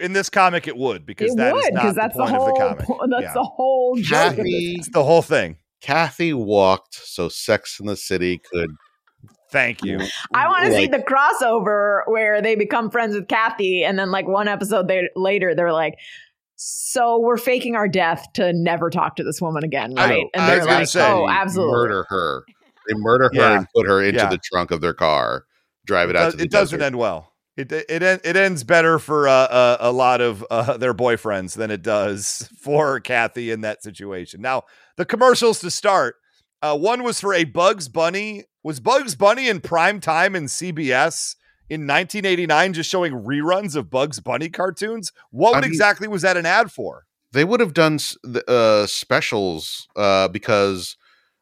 In 0.00 0.12
this 0.12 0.30
comic, 0.30 0.66
it 0.68 0.76
would 0.76 1.04
because 1.04 1.32
it 1.32 1.36
that 1.36 1.48
is 1.48 1.52
would 1.64 1.74
not 1.74 1.82
because 1.82 1.94
the 1.96 2.00
that's 2.00 2.16
the, 2.16 2.26
whole. 2.26 2.48
of 2.48 2.54
the 2.78 2.84
comic. 2.86 3.10
that's 3.10 3.22
Yeah. 3.22 3.32
the 3.34 3.42
whole 3.42 3.96
joke. 3.96 4.36
Cathy, 4.36 4.74
It's 4.78 4.88
the 4.90 5.02
whole 5.04 5.20
thing. 5.22 5.56
Cathy 5.80 6.32
walked 6.32 6.94
so 6.94 7.28
Sex 7.28 7.78
in 7.80 7.86
the 7.86 7.96
City 7.96 8.40
could. 8.52 8.70
Thank 9.50 9.84
you. 9.84 10.00
I 10.32 10.48
want 10.48 10.64
to 10.66 10.72
see 10.72 10.86
the 10.86 10.98
crossover 10.98 12.00
where 12.06 12.40
they 12.40 12.54
become 12.56 12.90
friends 12.90 13.14
with 13.14 13.28
Cathy, 13.28 13.84
and 13.84 13.98
then 13.98 14.10
like 14.10 14.26
one 14.26 14.48
episode 14.48 14.88
they, 14.88 15.08
later, 15.14 15.54
they're 15.54 15.72
like, 15.72 15.94
"So 16.56 17.20
we're 17.20 17.36
faking 17.36 17.76
our 17.76 17.86
death 17.88 18.26
to 18.34 18.52
never 18.52 18.90
talk 18.90 19.16
to 19.16 19.22
this 19.24 19.40
woman 19.42 19.62
again, 19.64 19.94
right?" 19.94 20.08
don't- 20.08 20.30
and 20.34 20.42
I 20.42 20.46
they're 20.50 20.58
was 20.60 20.66
like, 20.68 20.86
say, 20.88 21.06
"Oh, 21.06 21.28
absolutely." 21.28 21.72
murder 21.74 22.06
her. 22.08 22.44
They 22.88 22.94
murder 22.96 23.24
her 23.24 23.30
Yeah. 23.40 23.58
and 23.58 23.66
put 23.74 23.86
her 23.86 24.02
into 24.02 24.20
Yeah. 24.20 24.28
the 24.30 24.38
trunk 24.38 24.70
of 24.70 24.80
their 24.80 24.94
car, 24.94 25.44
drive 25.86 26.08
it, 26.08 26.12
It, 26.12 26.16
out 26.16 26.22
does, 26.24 26.32
to 26.32 26.36
the 26.38 26.44
it 26.44 26.50
doesn't 26.50 26.82
end 26.82 26.96
well. 26.96 27.32
It 27.56 27.70
it 27.70 28.02
it 28.02 28.36
ends 28.36 28.64
better 28.64 28.98
for 28.98 29.28
uh, 29.28 29.32
uh, 29.32 29.76
a 29.80 29.92
lot 29.92 30.20
of 30.20 30.44
uh, 30.50 30.76
their 30.76 30.94
boyfriends 30.94 31.56
than 31.56 31.70
it 31.70 31.82
does 31.82 32.50
for 32.58 32.98
Cathy 33.00 33.50
in 33.50 33.60
that 33.60 33.82
situation. 33.82 34.40
Now 34.40 34.64
the 34.96 35.04
commercials 35.04 35.60
to 35.60 35.70
start. 35.70 36.16
Uh, 36.62 36.76
one 36.76 37.02
was 37.02 37.20
for 37.20 37.34
a 37.34 37.44
Bugs 37.44 37.88
Bunny. 37.88 38.44
Was 38.62 38.80
Bugs 38.80 39.14
Bunny 39.14 39.48
in 39.48 39.60
prime 39.60 40.00
time 40.00 40.34
in 40.34 40.44
CBS 40.44 41.36
in 41.68 41.82
1989, 41.82 42.72
just 42.72 42.90
showing 42.90 43.12
reruns 43.12 43.76
of 43.76 43.90
Bugs 43.90 44.18
Bunny 44.18 44.48
cartoons? 44.48 45.12
What 45.30 45.56
I 45.56 45.60
mean- 45.60 45.70
exactly 45.70 46.08
was 46.08 46.22
that 46.22 46.36
an 46.36 46.46
ad 46.46 46.72
for? 46.72 47.04
They 47.32 47.44
would 47.44 47.60
have 47.60 47.74
done 47.74 47.98
uh, 48.46 48.86
specials 48.86 49.88
uh, 49.96 50.28
because 50.28 50.96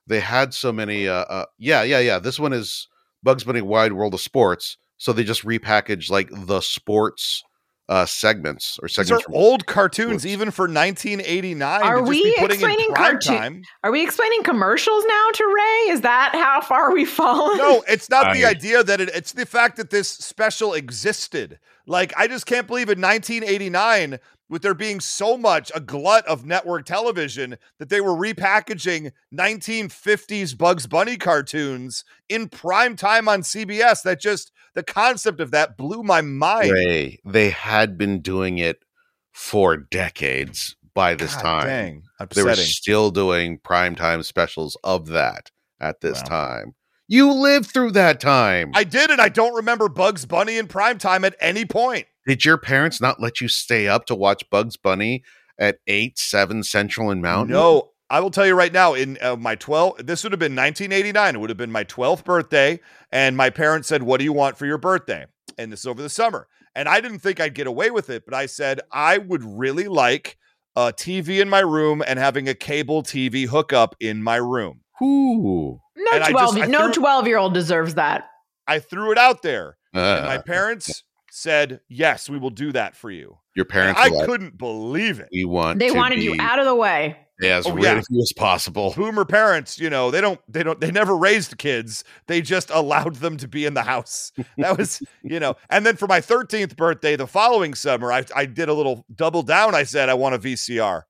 they 0.07 0.21
had 0.21 0.54
so 0.54 0.73
many. 0.73 1.07
Uh, 1.07 1.25
uh, 1.25 1.45
yeah, 1.59 1.83
yeah, 1.83 1.99
yeah. 1.99 2.19
This 2.19 2.40
one 2.40 2.52
is 2.54 2.88
Bugs 3.23 3.45
Bunny 3.45 3.61
Wide 3.61 3.92
World 3.92 4.14
of 4.14 4.21
Sports. 4.21 4.78
So 5.03 5.13
they 5.13 5.25
just 5.25 5.45
repackaged 5.45 6.11
like 6.13 6.29
the 6.33 6.61
sports 6.61 7.43
uh, 7.89 8.07
segments 8.07 8.79
or 8.81 8.87
These 8.87 8.99
are 9.01 9.05
segments. 9.05 9.25
from- 9.25 9.35
old 9.35 9.67
cartoons, 9.67 10.23
Whoops. 10.23 10.27
even 10.27 10.53
for 10.53 10.69
1989. 10.69 11.83
Are 11.83 12.05
we 12.05 12.23
be 12.23 12.31
putting 12.39 12.45
in 12.61 12.71
explaining 12.71 12.95
prime 12.95 13.19
cartoon- 13.19 13.63
Are 13.83 13.91
we 13.91 14.05
explaining 14.05 14.45
commercials 14.45 15.05
now 15.05 15.29
to 15.35 15.45
Ray? 15.45 15.93
Is 15.93 16.01
that 16.03 16.31
how 16.35 16.61
far 16.61 16.93
we've 16.95 17.11
fallen? 17.11 17.59
No, 17.59 17.83
it's 17.89 18.09
not 18.09 18.33
the 18.33 18.45
idea 18.45 18.85
that 18.85 19.01
it, 19.01 19.09
it's 19.13 19.33
the 19.33 19.45
fact 19.45 19.77
that 19.79 19.91
this 19.91 20.09
special 20.09 20.73
existed. 20.73 21.59
Like, 21.85 22.13
I 22.17 22.29
just 22.29 22.47
can't 22.47 22.69
believe 22.69 22.89
in 22.89 23.01
1989, 23.01 24.21
with 24.53 24.61
there 24.61 24.75
being 24.75 25.01
so 25.01 25.39
much 25.39 25.73
a 25.75 25.81
glut 25.81 26.27
of 26.27 26.45
network 26.45 26.85
television, 26.85 27.57
that 27.79 27.89
they 27.89 28.03
were 28.03 28.13
repackaging 28.13 29.11
1950s 29.35 30.59
Bugs 30.59 30.87
Bunny 30.87 31.17
cartoons 31.17 32.05
in 32.29 32.51
prime 32.51 32.95
time 32.95 33.31
on 33.31 33.41
CBS. 33.41 34.03
That 34.03 34.21
just, 34.21 34.53
the 34.75 34.83
concept 34.83 35.41
of 35.41 35.53
that 35.53 35.79
blew 35.79 36.03
my 36.03 36.21
mind. 36.21 36.71
Ray, 36.71 37.19
they 37.25 37.49
had 37.49 37.97
been 37.97 38.21
doing 38.21 38.59
it 38.59 38.85
for 39.33 39.79
decades 39.79 40.77
by 40.93 41.15
this 41.15 41.35
God 41.37 41.43
time. 41.43 41.67
Dang, 41.67 42.03
They 42.35 42.43
were 42.43 42.55
still 42.55 43.11
doing 43.11 43.59
primetime 43.59 44.23
specials 44.23 44.77
of 44.85 45.07
that 45.09 45.51
at 45.81 46.03
this 46.03 46.21
Wow. 46.25 46.29
time. 46.29 46.75
You 47.09 47.33
lived 47.33 47.73
through 47.73 47.93
that 47.93 48.21
time. 48.21 48.73
I 48.75 48.85
did, 48.85 49.11
and 49.11 49.21
I 49.21 49.31
don't 49.31 49.55
remember 49.55 49.89
Bugs 49.89 50.27
Bunny 50.27 50.59
in 50.59 50.67
prime 50.67 50.99
time 50.99 51.25
at 51.25 51.37
any 51.41 51.65
point. 51.65 52.07
Did 52.26 52.45
your 52.45 52.59
parents 52.59 53.00
not 53.00 53.21
let 53.21 53.41
you 53.41 53.49
stay 53.49 53.88
up 53.88 54.07
to 54.07 54.14
watch 54.14 54.49
Bugs 54.50 54.76
Bunny 54.76 55.23
at 55.59 55.79
8, 55.87 56.19
7 56.19 56.62
Central 56.62 57.11
and 57.11 57.21
Mountain? 57.23 57.52
No, 57.52 57.91
I 58.11 58.21
will 58.21 58.31
tell 58.31 58.47
you 58.47 58.55
right 58.55 58.73
now. 58.73 58.95
In 58.95 59.19
uh, 59.21 59.37
my 59.37 59.55
12, 59.57 60.07
this 60.07 60.23
would 60.23 60.33
have 60.33 60.38
been 60.38 60.55
1989. 60.55 61.35
It 61.35 61.38
would 61.38 61.50
have 61.50 61.57
been 61.57 61.73
my 61.73 61.85
12th 61.85 62.25
birthday, 62.25 62.79
and 63.11 63.37
my 63.37 63.50
parents 63.50 63.88
said, 63.88 64.02
"What 64.02 64.19
do 64.19 64.25
you 64.25 64.33
want 64.33 64.57
for 64.59 64.67
your 64.67 64.79
birthday?" 64.79 65.26
And 65.59 65.73
this 65.73 65.81
is 65.81 65.87
over 65.87 66.00
the 66.02 66.09
summer, 66.09 66.47
and 66.75 66.88
I 66.88 67.00
didn't 67.00 67.19
think 67.21 67.41
I'd 67.41 67.55
get 67.55 67.67
away 67.67 67.91
with 67.91 68.09
it, 68.11 68.25
but 68.25 68.35
I 68.35 68.47
said 68.47 68.81
I 68.93 69.19
would 69.19 69.43
really 69.45 69.88
like 69.88 70.37
a 70.76 70.93
TV 70.93 71.41
in 71.41 71.49
my 71.49 71.61
room 71.61 72.02
and 72.07 72.19
having 72.19 72.49
a 72.49 72.55
cable 72.55 73.02
TV 73.02 73.47
hookup 73.47 73.95
in 74.00 74.23
my 74.23 74.37
room. 74.37 74.81
Ooh. 75.02 75.81
no 75.97 76.11
and 76.12 76.25
twelve. 76.26 76.57
just- 76.57 76.71
no 76.71 76.85
threw- 76.93 77.02
twelve 77.02 77.26
year 77.26 77.38
old 77.38 77.52
deserves 77.55 77.95
that. 77.97 78.29
I 78.69 78.79
threw 78.79 79.11
it 79.11 79.19
out 79.19 79.43
there, 79.43 79.76
and 79.93 80.26
my 80.26 80.37
Uh, 80.37 80.43
parents 80.43 81.02
said, 81.35 81.81
"Yes, 81.89 82.29
we 82.29 82.39
will 82.39 82.51
do 82.51 82.73
that 82.73 82.95
for 82.97 83.11
you." 83.11 83.39
your 83.57 83.65
And 83.65 83.71
parents 83.71 84.01
I 84.03 84.09
like, 84.09 84.27
couldn't 84.27 84.57
believe 84.59 85.19
it. 85.21 85.29
we 85.33 85.45
want 85.45 85.79
They 85.79 85.89
to 85.89 85.95
wanted 85.97 86.23
you 86.23 86.37
out 86.39 86.59
of 86.59 86.65
the 86.67 86.75
way. 86.75 87.17
as 87.43 87.67
Oh, 87.67 87.73
rid 87.73 87.85
yeah. 87.85 87.99
of 87.99 88.05
you 88.09 88.21
as 88.23 88.33
possible. 88.35 88.95
boomer 88.97 89.25
parents, 89.27 89.79
you 89.79 89.91
know, 89.91 90.11
they 90.11 90.21
don't, 90.23 90.41
they 90.49 90.62
don't, 90.62 90.81
they 90.81 90.91
never 90.91 91.15
raised 91.17 91.59
kids. 91.59 92.03
They 92.29 92.41
just 92.41 92.71
allowed 92.71 93.17
them 93.17 93.37
to 93.39 93.49
be 93.49 93.67
in 93.67 93.75
the 93.75 93.83
house. 93.83 94.33
That 94.59 94.79
was, 94.79 95.03
you 95.23 95.39
know, 95.41 95.57
and 95.69 95.85
then 95.85 95.97
for 95.97 96.07
my 96.07 96.21
13th 96.21 96.77
birthday, 96.77 97.15
the 97.17 97.27
following 97.27 97.75
summer, 97.75 98.11
I, 98.12 98.25
I 98.35 98.47
did 98.47 98.69
a 98.71 98.75
little 98.75 99.05
double 99.15 99.43
down. 99.43 99.75
I 99.75 99.83
said, 99.83 100.09
I 100.09 100.15
want 100.15 100.35
a 100.35 100.39
VCR 100.39 101.03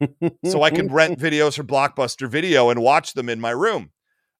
so 0.46 0.62
I 0.62 0.70
can 0.70 0.88
rent 0.92 1.18
videos 1.18 1.56
from 1.56 1.66
Blockbuster 1.66 2.28
Video 2.28 2.70
and 2.70 2.80
watch 2.80 3.12
them 3.14 3.28
in 3.28 3.40
my 3.40 3.50
room. 3.50 3.90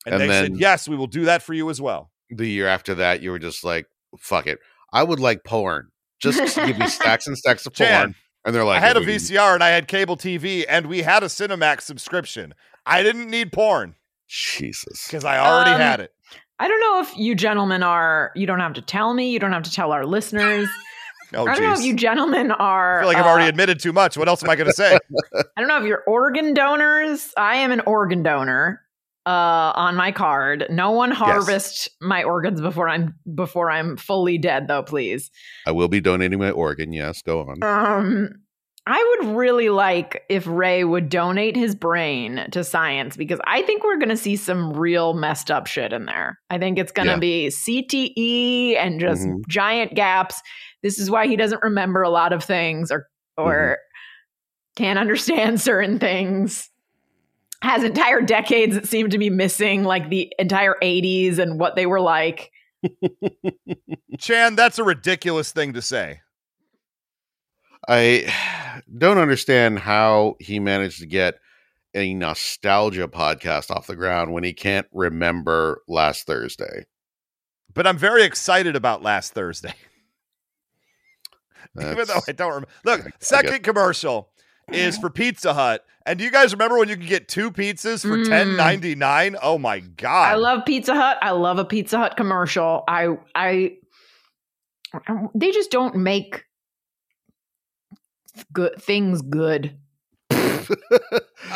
And, 0.06 0.14
And 0.14 0.22
they 0.22 0.28
then- 0.28 0.52
said, 0.52 0.60
yes, 0.60 0.88
we 0.88 0.96
will 0.96 1.06
do 1.08 1.24
that 1.26 1.42
for 1.42 1.52
you 1.54 1.68
as 1.70 1.80
well. 1.82 2.10
the 2.30 2.48
year 2.48 2.66
after 2.68 2.94
that, 2.94 3.20
you 3.22 3.30
were 3.30 3.38
just 3.38 3.62
like, 3.64 3.86
fuck 4.18 4.46
it. 4.46 4.58
I 4.96 5.02
would 5.02 5.20
like 5.20 5.44
porn. 5.44 5.88
Just 6.20 6.56
give 6.56 6.78
me 6.78 6.86
stacks 6.88 7.26
and 7.26 7.36
stacks 7.36 7.66
of 7.66 7.74
porn. 7.74 7.88
Jan, 7.88 8.14
and 8.46 8.54
they're 8.54 8.64
like, 8.64 8.82
I 8.82 8.86
had 8.86 8.96
a 8.96 9.00
VCR 9.00 9.52
and 9.54 9.62
I 9.62 9.68
had 9.68 9.88
cable 9.88 10.16
TV 10.16 10.64
and 10.66 10.86
we 10.86 11.02
had 11.02 11.22
a 11.22 11.26
Cinemax 11.26 11.82
subscription. 11.82 12.54
I 12.86 13.02
didn't 13.02 13.28
need 13.28 13.52
porn 13.52 13.94
Jesus. 14.26 15.06
because 15.06 15.24
I 15.24 15.38
already 15.38 15.72
Um, 15.72 15.80
had 15.80 16.00
it. 16.00 16.12
I 16.58 16.68
don't 16.68 16.80
know 16.80 17.00
if 17.02 17.14
you 17.18 17.34
gentlemen 17.34 17.82
are. 17.82 18.32
You 18.34 18.46
don't 18.46 18.60
have 18.60 18.72
to 18.74 18.80
tell 18.82 19.12
me. 19.12 19.30
You 19.30 19.38
don't 19.38 19.52
have 19.52 19.64
to 19.64 19.70
tell 19.72 19.92
our 19.92 20.06
listeners. 20.06 20.68
Oh, 21.34 21.46
I 21.46 21.54
don't 21.54 21.64
know 21.64 21.74
if 21.74 21.82
you 21.82 21.92
gentlemen 21.94 22.50
are. 22.52 22.98
I 22.98 23.02
feel 23.02 23.08
like 23.08 23.16
I've 23.18 23.26
uh, 23.26 23.28
already 23.28 23.48
admitted 23.48 23.80
too 23.80 23.92
much. 23.92 24.16
What 24.16 24.28
else 24.28 24.42
am 24.42 24.48
I 24.48 24.56
going 24.56 24.68
to 24.68 24.72
say? 24.72 24.96
I 25.34 25.60
don't 25.60 25.68
know 25.68 25.78
if 25.78 25.84
you're 25.84 26.02
organ 26.06 26.54
donors. 26.54 27.34
I 27.36 27.56
am 27.56 27.72
an 27.72 27.80
organ 27.80 28.22
donor 28.22 28.80
uh, 29.26 29.72
on 29.74 29.96
my 29.96 30.12
card. 30.12 30.66
No 30.70 30.92
one 30.92 31.10
harvest 31.10 31.88
my 32.00 32.22
organs 32.22 32.60
before 32.60 32.88
I'm 32.88 33.14
before 33.34 33.70
I'm 33.70 33.96
fully 33.96 34.38
dead, 34.38 34.68
though. 34.68 34.82
Please. 34.84 35.30
I 35.66 35.72
will 35.72 35.88
be 35.88 36.00
donating 36.00 36.38
my 36.38 36.50
organ. 36.50 36.92
Yes, 36.92 37.22
go 37.22 37.40
on. 37.40 37.62
Um, 37.62 38.28
I 38.86 39.16
would 39.18 39.34
really 39.36 39.68
like 39.68 40.22
if 40.28 40.46
Ray 40.46 40.84
would 40.84 41.08
donate 41.08 41.56
his 41.56 41.74
brain 41.74 42.46
to 42.52 42.62
science 42.62 43.16
because 43.16 43.40
I 43.44 43.62
think 43.62 43.82
we're 43.82 43.96
going 43.96 44.10
to 44.10 44.16
see 44.16 44.36
some 44.36 44.72
real 44.74 45.12
messed 45.14 45.50
up 45.50 45.66
shit 45.66 45.92
in 45.92 46.06
there. 46.06 46.38
I 46.50 46.58
think 46.58 46.78
it's 46.78 46.92
going 46.92 47.06
to 47.06 47.14
Yeah. 47.14 47.18
be 47.18 47.48
CTE 47.50 48.76
and 48.76 49.00
just 49.00 49.26
Mhm. 49.26 49.40
giant 49.48 49.94
gaps. 49.94 50.40
This 50.84 51.00
is 51.00 51.10
why 51.10 51.26
he 51.26 51.34
doesn't 51.34 51.62
remember 51.64 52.02
a 52.02 52.10
lot 52.10 52.32
of 52.32 52.44
things 52.44 52.92
or 52.92 53.08
or 53.36 53.78
can't 54.76 54.98
understand 55.00 55.60
certain 55.60 55.98
things. 55.98 56.70
Has 57.66 57.82
entire 57.82 58.22
decades 58.22 58.76
that 58.76 58.86
seem 58.86 59.10
to 59.10 59.18
be 59.18 59.28
missing, 59.28 59.82
like 59.82 60.08
the 60.08 60.32
entire 60.38 60.76
80s 60.80 61.40
and 61.40 61.58
what 61.58 61.74
they 61.74 61.84
were 61.84 62.00
like. 62.00 62.52
Chan, 64.18 64.54
that's 64.54 64.78
a 64.78 64.84
ridiculous 64.84 65.50
thing 65.50 65.72
to 65.72 65.82
say. 65.82 66.20
I 67.88 68.32
don't 68.96 69.18
understand 69.18 69.80
how 69.80 70.36
he 70.38 70.60
managed 70.60 71.00
to 71.00 71.06
get 71.06 71.40
a 71.92 72.14
nostalgia 72.14 73.08
podcast 73.08 73.72
off 73.72 73.88
the 73.88 73.96
ground 73.96 74.32
when 74.32 74.44
he 74.44 74.52
can't 74.52 74.86
remember 74.92 75.82
last 75.88 76.24
Thursday. 76.24 76.86
But 77.74 77.88
I'm 77.88 77.98
very 77.98 78.22
excited 78.22 78.76
about 78.76 79.02
last 79.02 79.34
Thursday. 79.34 79.74
Even 81.80 82.06
though 82.06 82.20
I 82.28 82.30
don't 82.30 82.48
remember. 82.48 82.68
Look, 82.84 83.00
I 83.00 83.04
get- 83.06 83.24
second 83.24 83.64
commercial 83.64 84.30
is 84.72 84.98
for 84.98 85.10
Pizza 85.10 85.54
Hut. 85.54 85.84
And 86.04 86.18
do 86.18 86.24
you 86.24 86.30
guys 86.30 86.52
remember 86.52 86.78
when 86.78 86.88
you 86.88 86.96
could 86.96 87.06
get 87.08 87.28
two 87.28 87.50
pizzas 87.50 88.02
for 88.02 88.16
Mm. 88.16 88.28
ten 88.28 88.56
ninety 88.56 88.94
nine? 88.94 89.36
Oh 89.42 89.58
my 89.58 89.80
god! 89.80 90.32
I 90.32 90.34
love 90.36 90.64
Pizza 90.64 90.94
Hut. 90.94 91.18
I 91.20 91.30
love 91.30 91.58
a 91.58 91.64
Pizza 91.64 91.98
Hut 91.98 92.16
commercial. 92.16 92.84
I 92.86 93.08
I 93.34 93.72
they 95.34 95.50
just 95.50 95.70
don't 95.70 95.96
make 95.96 96.44
good 98.52 98.80
things 98.80 99.22
good. 99.22 99.76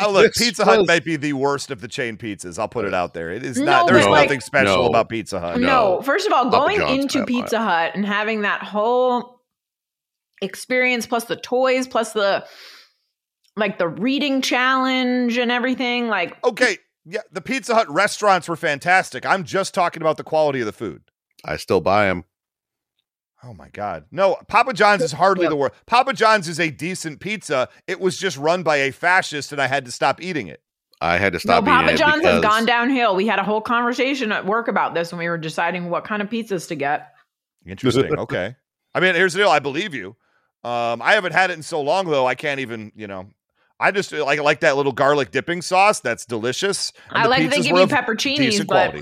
Oh 0.03 0.09
look, 0.11 0.33
This 0.33 0.37
Pizza 0.47 0.63
Hut 0.65 0.87
might 0.87 1.03
be 1.03 1.15
the 1.17 1.33
worst 1.33 1.69
of 1.69 1.81
the 1.81 1.87
chain 1.87 2.17
pizzas. 2.17 2.57
I'll 2.57 2.67
put 2.69 2.85
it 2.85 2.93
out 2.93 3.13
there. 3.13 3.29
It 3.31 3.43
is 3.43 3.57
No, 3.57 3.65
not. 3.65 3.87
There's 3.87 4.05
but, 4.05 4.11
like- 4.11 4.25
nothing 4.29 4.39
special 4.41 4.83
No. 4.83 4.87
about 4.87 5.09
Pizza 5.09 5.39
Hut. 5.39 5.59
No. 5.59 5.67
No, 5.97 6.01
first 6.01 6.25
of 6.27 6.33
all, 6.33 6.45
Papa 6.45 6.57
going 6.57 6.77
John's 6.77 7.03
into 7.15 7.25
Pizza 7.25 7.59
Hut 7.59 7.91
and 7.93 8.05
having 8.05 8.41
that 8.41 8.63
whole 8.63 9.41
experience 10.41 11.05
plus 11.05 11.25
the 11.25 11.35
toys 11.35 11.87
plus 11.87 12.13
the 12.13 12.45
like 13.55 13.77
the 13.77 13.87
reading 13.87 14.41
challenge 14.41 15.37
and 15.37 15.51
everything 15.51 16.07
like 16.07 16.41
Okay, 16.43 16.77
yeah, 17.05 17.21
the 17.31 17.41
Pizza 17.41 17.75
Hut 17.75 17.89
restaurants 17.89 18.47
were 18.47 18.55
fantastic. 18.55 19.25
I'm 19.25 19.43
just 19.43 19.73
talking 19.73 20.01
about 20.01 20.17
the 20.17 20.23
quality 20.23 20.59
of 20.61 20.65
the 20.65 20.71
food. 20.71 21.01
I 21.43 21.57
still 21.57 21.81
buy 21.81 22.05
them. 22.05 22.25
Oh 23.43 23.53
my 23.55 23.69
God. 23.69 24.05
No, 24.11 24.37
Papa 24.47 24.73
John's 24.73 25.01
is 25.01 25.13
hardly 25.13 25.43
Yep. 25.45 25.49
the 25.49 25.55
worst. 25.55 25.73
Papa 25.87 26.13
John's 26.13 26.47
is 26.47 26.59
a 26.59 26.69
decent 26.69 27.19
pizza. 27.19 27.69
It 27.87 27.99
was 27.99 28.17
just 28.17 28.37
run 28.37 28.61
by 28.61 28.77
a 28.77 28.91
fascist 28.91 29.51
and 29.51 29.59
I 29.59 29.65
had 29.67 29.85
to 29.85 29.91
stop 29.91 30.21
eating 30.21 30.47
it. 30.47 30.61
I 31.01 31.17
had 31.17 31.33
to 31.33 31.37
No, 31.37 31.39
stop 31.39 31.63
eating 31.63 31.73
Papa 31.73 31.93
it 31.93 31.97
John's 31.97 32.23
has 32.23 32.41
gone 32.41 32.67
downhill. 32.67 33.15
We 33.15 33.25
had 33.25 33.39
a 33.39 33.43
whole 33.43 33.61
conversation 33.61 34.31
at 34.31 34.45
work 34.45 34.67
about 34.67 34.93
this 34.93 35.11
when 35.11 35.17
we 35.17 35.27
were 35.27 35.39
deciding 35.39 35.89
what 35.89 36.03
kind 36.03 36.21
of 36.21 36.29
pizzas 36.29 36.67
to 36.67 36.75
get. 36.75 37.11
Interesting. 37.65 38.15
okay. 38.19 38.55
I 38.93 38.99
mean, 38.99 39.15
here's 39.15 39.33
the 39.33 39.39
deal. 39.39 39.49
I 39.49 39.57
believe 39.59 39.95
you. 39.95 40.15
Um, 40.63 41.01
I 41.01 41.13
haven't 41.13 41.33
had 41.33 41.49
it 41.49 41.53
in 41.53 41.63
so 41.63 41.81
long 41.81 42.05
though. 42.05 42.27
I 42.27 42.35
can't 42.35 42.59
even, 42.59 42.91
you 42.95 43.07
know, 43.07 43.29
I 43.81 43.91
just 43.91 44.11
like 44.11 44.39
like 44.41 44.59
that 44.61 44.77
little 44.77 44.91
garlic 44.91 45.31
dipping 45.31 45.61
sauce. 45.61 45.99
That's 45.99 46.25
delicious. 46.25 46.93
And 47.09 47.17
I 47.17 47.23
the 47.23 47.29
like 47.29 47.49
they 47.49 47.57
give 47.61 47.75
you 47.75 47.81
of 47.83 47.89
pepperoncinis, 47.89 48.65
but 48.67 48.95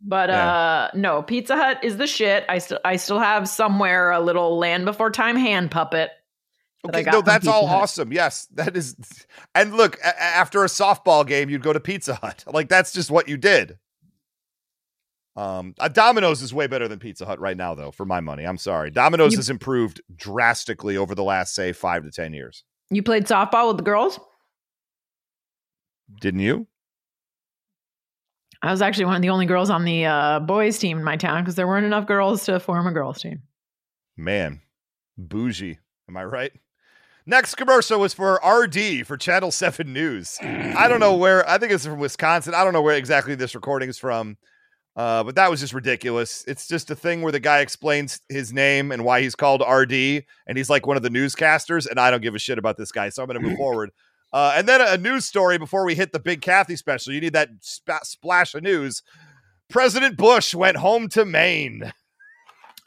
but 0.00 0.28
Yeah. 0.30 0.52
uh 0.54 0.90
no, 0.94 1.22
Pizza 1.22 1.56
Hut 1.56 1.80
is 1.82 1.96
the 1.96 2.06
shit. 2.06 2.44
I 2.48 2.58
still 2.58 2.78
I 2.84 2.96
still 2.96 3.18
have 3.18 3.48
somewhere 3.48 4.10
a 4.12 4.20
little 4.20 4.58
Land 4.58 4.84
Before 4.84 5.10
Time 5.10 5.36
hand 5.36 5.70
puppet. 5.70 6.10
that 6.84 6.94
Okay, 6.94 7.10
no, 7.10 7.20
that's 7.22 7.48
all 7.48 7.66
Hut. 7.66 7.82
awesome. 7.82 8.12
Yes, 8.12 8.46
that 8.54 8.76
is. 8.76 8.94
And 9.54 9.74
look, 9.74 9.98
a- 10.04 10.22
after 10.22 10.62
a 10.62 10.68
softball 10.68 11.26
game, 11.26 11.50
you'd 11.50 11.62
go 11.62 11.72
to 11.72 11.80
Pizza 11.80 12.14
Hut. 12.14 12.44
Like 12.52 12.68
that's 12.68 12.92
just 12.92 13.10
what 13.10 13.28
you 13.28 13.36
did. 13.36 13.78
Um, 15.34 15.74
uh, 15.78 15.88
Domino's 15.88 16.40
is 16.40 16.54
way 16.54 16.66
better 16.66 16.88
than 16.88 16.98
Pizza 16.98 17.26
Hut 17.26 17.38
right 17.40 17.56
now, 17.56 17.74
though. 17.74 17.90
For 17.90 18.06
my 18.06 18.20
money, 18.20 18.44
I'm 18.44 18.56
sorry. 18.56 18.90
Domino's 18.90 19.32
You- 19.32 19.38
has 19.38 19.50
improved 19.50 20.00
drastically 20.14 20.96
over 20.96 21.14
the 21.14 21.24
last, 21.24 21.54
say, 21.54 21.72
five 21.72 22.04
to 22.04 22.10
ten 22.10 22.32
years. 22.32 22.64
You 22.90 23.02
played 23.02 23.26
softball 23.26 23.68
with 23.68 23.78
the 23.78 23.82
girls? 23.82 24.18
Didn't 26.20 26.40
you? 26.40 26.66
I 28.62 28.70
was 28.70 28.80
actually 28.82 29.06
one 29.06 29.16
of 29.16 29.22
the 29.22 29.30
only 29.30 29.46
girls 29.46 29.70
on 29.70 29.84
the 29.84 30.06
uh, 30.06 30.40
boys 30.40 30.78
team 30.78 30.98
in 30.98 31.04
my 31.04 31.16
town 31.16 31.42
because 31.42 31.56
there 31.56 31.66
weren't 31.66 31.86
enough 31.86 32.06
girls 32.06 32.44
to 32.44 32.58
form 32.58 32.86
a 32.86 32.92
girls 32.92 33.20
team. 33.20 33.42
Man, 34.16 34.60
bougie. 35.18 35.78
Am 36.08 36.16
I 36.16 36.24
right? 36.24 36.52
Next 37.26 37.56
commercial 37.56 37.98
was 37.98 38.14
for 38.14 38.40
RD 38.44 39.04
for 39.04 39.16
Channel 39.16 39.50
7 39.50 39.92
News. 39.92 40.38
I 40.40 40.86
don't 40.86 41.00
know 41.00 41.16
where, 41.16 41.48
I 41.48 41.58
think 41.58 41.72
it's 41.72 41.84
from 41.84 41.98
Wisconsin. 41.98 42.54
I 42.54 42.62
don't 42.62 42.72
know 42.72 42.82
where 42.82 42.96
exactly 42.96 43.34
this 43.34 43.54
recording 43.54 43.88
is 43.88 43.98
from, 43.98 44.36
uh, 44.96 45.22
but 45.22 45.34
that 45.34 45.50
was 45.50 45.60
just 45.60 45.74
ridiculous. 45.74 46.44
It's 46.48 46.66
just 46.66 46.90
a 46.90 46.94
thing 46.94 47.22
where 47.22 47.32
the 47.32 47.40
guy 47.40 47.60
explains 47.60 48.20
his 48.28 48.52
name 48.52 48.90
and 48.90 49.04
why 49.04 49.20
he's 49.20 49.34
called 49.34 49.62
RD, 49.68 49.92
and 50.46 50.56
he's 50.56 50.70
like 50.70 50.86
one 50.86 50.96
of 50.96 51.02
the 51.02 51.10
newscasters, 51.10 51.88
and 51.88 52.00
I 52.00 52.10
don't 52.10 52.22
give 52.22 52.34
a 52.34 52.38
shit 52.38 52.58
about 52.58 52.76
this 52.78 52.92
guy, 52.92 53.10
so 53.10 53.22
I'm 53.22 53.28
going 53.28 53.40
to 53.40 53.46
move 53.46 53.56
forward. 53.58 53.90
Uh, 54.32 54.54
and 54.56 54.68
then 54.68 54.80
a 54.80 54.96
news 54.98 55.24
story 55.24 55.58
before 55.58 55.84
we 55.84 55.94
hit 55.94 56.12
the 56.12 56.18
big 56.18 56.40
Cathy 56.40 56.76
special. 56.76 57.12
You 57.12 57.20
need 57.20 57.34
that 57.34 57.50
spa- 57.60 58.00
splash 58.02 58.54
of 58.54 58.62
news. 58.62 59.02
President 59.68 60.16
Bush 60.16 60.54
went 60.54 60.78
home 60.78 61.08
to 61.10 61.24
Maine. 61.24 61.92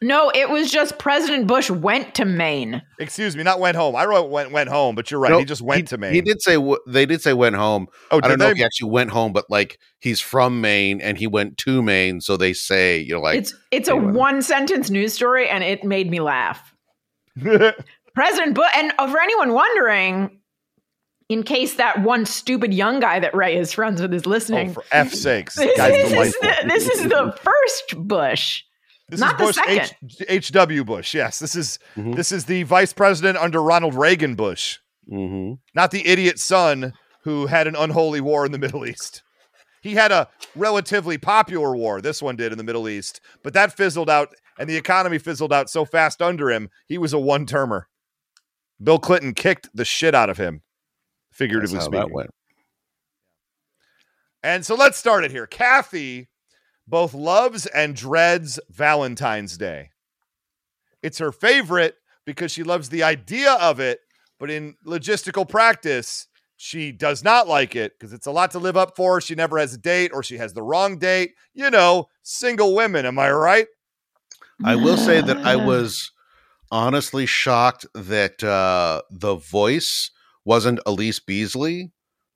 No, 0.02 0.32
it 0.34 0.50
was 0.50 0.72
just 0.72 0.98
President 0.98 1.46
Bush 1.46 1.70
went 1.70 2.16
to 2.16 2.26
Maine. 2.26 2.82
Excuse 3.00 3.36
me, 3.36 3.44
not 3.44 3.60
went 3.60 3.76
home. 3.76 3.98
I 3.98 4.06
wrote 4.06 4.30
went 4.30 4.52
went 4.52 4.70
home, 4.70 4.96
but 4.96 5.12
you're 5.12 5.20
right. 5.20 5.32
No, 5.32 5.40
he 5.40 5.46
just 5.46 5.62
went 5.62 5.90
to 5.90 5.98
Maine. 5.98 6.14
He 6.14 6.22
did 6.22 6.42
say 6.42 6.54
w- 6.54 6.80
they 6.88 7.06
did 7.06 7.22
say 7.22 7.34
went 7.34 7.58
home. 7.58 7.88
oh, 8.12 8.22
I 8.24 8.28
don't 8.30 8.40
know 8.40 8.48
if 8.48 8.56
he 8.56 8.64
actually 8.64 8.92
went 8.92 9.10
home, 9.10 9.34
but 9.34 9.50
like 9.50 9.78
he's 10.00 10.22
from 10.22 10.62
Maine 10.62 11.02
and 11.02 11.18
he 11.18 11.28
went 11.28 11.58
to 11.60 11.84
Maine, 11.84 12.22
so 12.22 12.38
they 12.38 12.54
say 12.54 13.00
you 13.00 13.14
know 13.14 13.20
like 13.20 13.38
it's 13.38 13.54
it's 13.72 13.90
a 13.90 13.96
one 13.96 14.42
sentence 14.42 14.90
news 14.90 15.14
story, 15.14 15.50
and 15.50 15.66
it 15.66 15.84
made 15.84 16.10
me 16.10 16.22
laugh. 16.22 16.74
President 18.16 18.56
Bush, 18.56 18.72
and 18.76 18.94
uh, 19.00 19.08
for 19.12 19.20
anyone 19.20 19.52
wondering, 19.52 20.40
in 21.28 21.44
case 21.44 21.76
that 21.76 22.04
one 22.04 22.26
stupid 22.26 22.74
young 22.74 23.02
guy 23.02 23.20
that 23.20 23.36
Ray 23.36 23.58
is 23.58 23.74
friends 23.74 24.02
with 24.02 24.14
is 24.14 24.26
oh, 24.26 24.30
listening, 24.30 24.74
for 24.74 24.84
F 24.94 25.14
sakes, 25.14 25.56
this, 25.58 25.78
guy's 25.78 25.92
this 25.92 26.28
is 26.28 26.34
the, 26.40 26.56
this 26.68 26.90
is 26.90 27.04
the 27.04 27.38
first 27.42 28.08
Bush. 28.08 28.64
This 29.10 29.20
not 29.20 29.40
is 29.40 29.48
Bush 29.56 29.58
H, 29.68 29.94
second. 30.12 30.72
HW 30.72 30.84
Bush. 30.86 31.14
Yes, 31.14 31.40
this 31.40 31.56
is 31.56 31.80
Mhm. 31.96 32.16
this 32.16 32.32
is 32.32 32.46
the 32.46 32.64
vice 32.64 32.94
president 32.94 33.38
under 33.38 33.62
Ronald 33.62 33.96
Reagan 33.96 34.36
Bush, 34.36 34.78
mhm. 35.12 35.60
not 35.74 35.92
the 35.92 36.06
idiot 36.08 36.40
son 36.40 36.94
who 37.24 37.48
had 37.48 37.68
an 37.68 37.76
unholy 37.76 38.22
war 38.22 38.46
in 38.46 38.52
the 38.52 38.58
Middle 38.58 38.86
East. 38.86 39.24
He 39.82 39.96
had 39.96 40.12
a 40.12 40.28
relatively 40.56 41.18
popular 41.18 41.76
war. 41.76 42.02
This 42.02 42.22
one 42.22 42.36
did 42.36 42.52
in 42.52 42.58
the 42.58 42.64
Middle 42.64 42.88
East, 42.90 43.22
but 43.44 43.54
that 43.54 43.76
fizzled 43.76 44.10
out, 44.10 44.34
and 44.58 44.70
the 44.70 44.76
economy 44.78 45.18
fizzled 45.18 45.54
out 45.54 45.70
so 45.70 45.86
fast 45.86 46.22
under 46.22 46.50
him. 46.52 46.70
He 46.88 46.98
was 46.98 47.14
a 47.14 47.20
one 47.20 47.46
termer. 47.46 47.88
Bill 48.82 49.00
Clinton 49.00 49.34
kicked 49.34 49.70
the 49.74 49.86
shit 49.86 50.14
out 50.16 50.30
of 50.30 50.38
him, 50.38 50.62
That's 51.32 51.38
figuratively 51.38 51.78
how 51.80 51.84
speaking. 51.86 52.00
that 52.00 52.12
went. 52.12 52.30
And 54.44 54.66
so 54.66 54.76
let's 54.76 54.98
start 54.98 55.26
it 55.26 55.32
here. 55.32 55.46
Cathy 55.48 56.29
both 56.90 57.14
loves 57.14 57.66
and 57.68 57.96
dreads 57.96 58.60
Valentine's 58.70 59.58
Day. 59.58 59.92
It's 61.02 61.20
her 61.20 61.32
favorite 61.32 61.96
because 62.26 62.52
she 62.52 62.64
loves 62.64 62.90
the 62.90 63.04
idea 63.04 63.54
of 63.54 63.80
it, 63.80 64.00
but 64.40 64.50
in 64.50 64.76
logistical 64.86 65.48
practice, 65.48 66.28
she 66.58 66.92
does 66.92 67.24
not 67.24 67.48
like 67.48 67.76
it 67.76 67.94
because 67.98 68.12
it's 68.12 68.28
a 68.28 68.32
lot 68.32 68.52
to 68.52 68.60
live 68.60 68.76
up 68.76 68.96
for. 68.96 69.22
She 69.22 69.34
never 69.36 69.58
has 69.58 69.74
a 69.74 69.78
date 69.78 70.12
or 70.14 70.24
she 70.24 70.38
has 70.38 70.54
the 70.54 70.62
wrong 70.62 70.98
date. 70.98 71.32
You 71.54 71.70
know, 71.70 72.10
single 72.22 72.76
women, 72.76 73.06
am 73.06 73.18
I 73.18 73.32
right? 73.32 73.68
I 74.66 74.76
will 74.76 74.98
say 74.98 75.22
that 75.22 75.38
I 75.46 75.56
was 75.56 76.12
honestly 76.70 77.26
shocked 77.26 77.86
that 77.94 78.44
uh, 78.44 79.02
the 79.10 79.36
voice 79.36 80.12
wasn't 80.44 80.82
Allyce 80.86 81.20
Beasley 81.20 81.94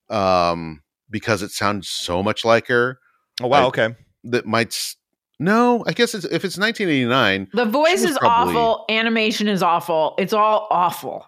um, 0.09 0.83
because 1.09 1.41
it 1.41 1.51
sounds 1.51 1.89
so 1.89 2.23
much 2.23 2.45
like 2.45 2.67
her. 2.67 2.99
Oh, 3.41 3.47
wow. 3.47 3.63
I- 3.63 3.67
okay. 3.67 3.95
That 4.23 4.45
might. 4.45 4.95
No, 5.39 5.83
I 5.87 5.93
guess 5.93 6.13
it's, 6.13 6.25
if 6.25 6.45
it's 6.45 6.57
1989. 6.57 7.49
The 7.53 7.65
voice 7.65 8.03
is 8.03 8.17
probably- 8.17 8.55
awful. 8.55 8.85
Animation 8.89 9.47
is 9.47 9.61
awful. 9.63 10.15
It's 10.17 10.33
all 10.33 10.67
awful. 10.69 11.25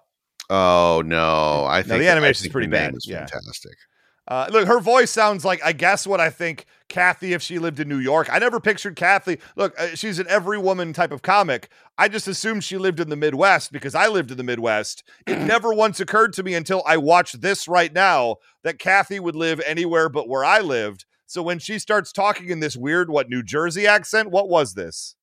Oh 0.50 1.02
no, 1.06 1.66
I 1.66 1.82
the 1.82 1.90
think 1.90 2.04
I 2.04 2.08
animation's 2.08 2.44
think 2.44 2.52
pretty 2.54 2.68
bad, 2.68 2.96
is 2.96 3.08
yeah. 3.08 3.26
fantastic. 3.26 3.74
Uh, 4.28 4.48
look, 4.52 4.68
her 4.68 4.80
voice 4.80 5.12
sounds 5.12 5.44
like 5.46 5.60
I 5.64 5.72
guess 5.72 6.06
what 6.08 6.20
I 6.20 6.30
think 6.30 6.66
Cathy 6.88 7.34
if 7.34 7.42
she 7.42 7.60
lived 7.60 7.80
in 7.80 7.88
New 7.88 7.98
York. 8.00 8.28
I 8.32 8.40
never 8.40 8.60
pictured 8.60 8.96
Cathy. 8.96 9.40
Look, 9.56 9.80
uh, 9.80 9.90
she's 9.96 10.18
an 10.20 10.26
every 10.30 10.58
woman 10.58 10.94
type 10.94 11.12
of 11.12 11.22
comic. 11.22 11.70
I 11.98 12.08
just 12.08 12.28
assumed 12.28 12.64
she 12.64 12.78
lived 12.78 13.00
in 13.00 13.10
the 13.10 13.16
Midwest 13.16 13.72
because 13.72 13.96
I 13.96 14.08
lived 14.08 14.32
in 14.32 14.38
the 14.38 14.44
Midwest. 14.44 15.04
It 15.28 15.40
never 15.40 15.74
once 15.74 16.00
occurred 16.00 16.34
to 16.34 16.44
me 16.44 16.54
until 16.56 16.84
I 16.88 16.98
watched 16.98 17.42
this 17.42 17.68
right 17.68 17.94
now 17.94 18.38
that 18.64 18.80
Cathy 18.80 19.20
would 19.20 19.36
live 19.36 19.60
anywhere 19.66 20.10
but 20.10 20.28
where 20.28 20.46
I 20.46 20.60
lived. 20.60 21.06
So 21.26 21.42
when 21.42 21.60
she 21.60 21.80
starts 21.80 22.12
talking 22.12 22.50
in 22.50 22.60
this 22.60 22.76
weird 22.76 23.10
what 23.10 23.30
New 23.30 23.44
Jersey 23.44 23.88
accent, 23.88 24.32
what 24.32 24.50
was 24.50 24.74
this? 24.74 25.16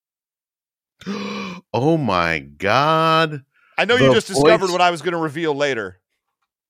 oh 1.07 1.97
my 1.97 2.41
god! 2.41 3.43
I 3.79 3.85
know 3.85 3.97
you 3.97 4.09
The 4.09 4.15
just 4.15 4.27
discovered 4.27 4.71
what 4.71 4.81
I 4.81 4.91
was 4.91 5.03
going 5.03 5.13
to 5.13 5.19
reveal 5.19 5.55
later. 5.55 6.01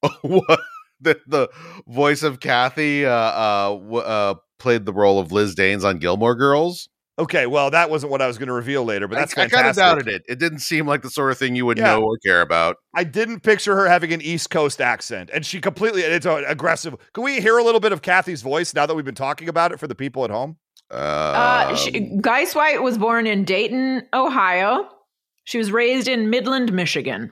what 0.23 0.61
the, 1.01 1.21
the 1.27 1.49
voice 1.87 2.23
of 2.23 2.41
Cathy 2.41 3.05
uh, 3.05 3.11
uh, 3.11 3.69
w- 3.71 3.99
uh, 3.99 4.35
played 4.59 4.87
the 4.87 4.93
role 4.93 5.19
of 5.19 5.33
Liz 5.33 5.55
Danes 5.55 5.85
on 5.85 5.99
Gilmore 5.99 6.35
Girls. 6.35 6.89
Okay, 7.19 7.47
well 7.47 7.71
that 7.71 7.91
wasn't 7.91 8.11
what 8.11 8.23
I 8.23 8.27
was 8.27 8.39
going 8.39 8.47
to 8.47 8.55
reveal 8.55 8.85
later, 8.85 9.07
but 9.07 9.17
that's 9.17 9.37
I, 9.37 9.43
I 9.43 9.49
kind 9.49 9.67
of 9.67 9.77
doubted 9.77 10.09
it. 10.09 10.23
It 10.29 10.39
didn't 10.39 10.61
seem 10.61 10.87
like 10.87 11.03
the 11.03 11.11
sort 11.11 11.31
of 11.31 11.37
thing 11.39 11.55
you 11.55 11.67
would 11.67 11.77
Yeah. 11.77 11.89
know 11.97 12.03
or 12.03 12.17
care 12.25 12.41
about. 12.41 12.77
I 12.95 13.05
didn't 13.05 13.41
picture 13.41 13.77
her 13.77 13.87
having 13.87 14.13
an 14.15 14.23
East 14.23 14.49
Coast 14.49 14.81
accent, 14.81 15.29
and 15.33 15.45
she 15.45 15.61
completely 15.61 16.03
it's 16.03 16.25
uh, 16.25 16.43
aggressive. 16.47 16.97
Can 17.13 17.23
we 17.23 17.41
hear 17.41 17.59
a 17.59 17.63
little 17.65 17.81
bit 17.81 17.93
of 17.93 18.01
Cathy's 18.01 18.41
voice 18.41 18.73
now 18.75 18.87
that 18.87 18.95
we've 18.95 19.05
been 19.05 19.15
talking 19.15 19.49
about 19.51 19.73
it 19.73 19.79
for 19.79 19.87
the 19.87 19.95
people 19.95 20.25
at 20.25 20.31
home? 20.31 20.57
Uh, 20.91 21.67
Um, 21.71 21.77
she, 21.77 21.91
Guisewite 21.93 22.83
was 22.83 22.97
born 22.97 23.27
in 23.27 23.45
Dayton, 23.45 24.07
Ohio. 24.15 24.89
She 25.45 25.59
was 25.59 25.71
raised 25.71 26.09
in 26.09 26.31
Midland, 26.31 26.73
Michigan. 26.73 27.31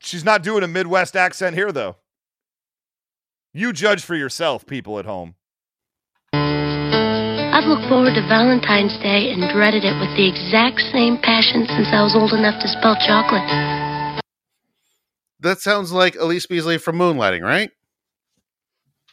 She's 0.00 0.24
not 0.24 0.42
doing 0.42 0.62
a 0.62 0.68
Midwest 0.68 1.16
accent 1.16 1.54
here, 1.56 1.72
though. 1.72 1.96
You 3.54 3.72
judge 3.72 4.02
for 4.04 4.14
yourself, 4.14 4.66
people 4.66 4.98
at 4.98 5.04
home. 5.06 5.35
I've 7.66 7.78
looked 7.78 7.88
forward 7.88 8.14
to 8.14 8.22
Valentine's 8.28 8.96
Day 9.02 9.32
and 9.32 9.50
dreaded 9.50 9.82
it 9.82 9.98
with 9.98 10.16
the 10.16 10.28
exact 10.28 10.78
same 10.92 11.18
passion 11.18 11.66
since 11.66 11.88
I 11.90 12.00
was 12.00 12.14
old 12.14 12.32
enough 12.32 12.62
to 12.62 12.68
spell 12.68 12.94
chocolate. 12.94 14.22
that 15.40 15.58
sounds 15.58 15.90
like 15.90 16.14
Allyce 16.14 16.46
Beasley 16.46 16.78
from 16.78 16.96
Moonlighting, 16.96 17.42
right? 17.42 17.72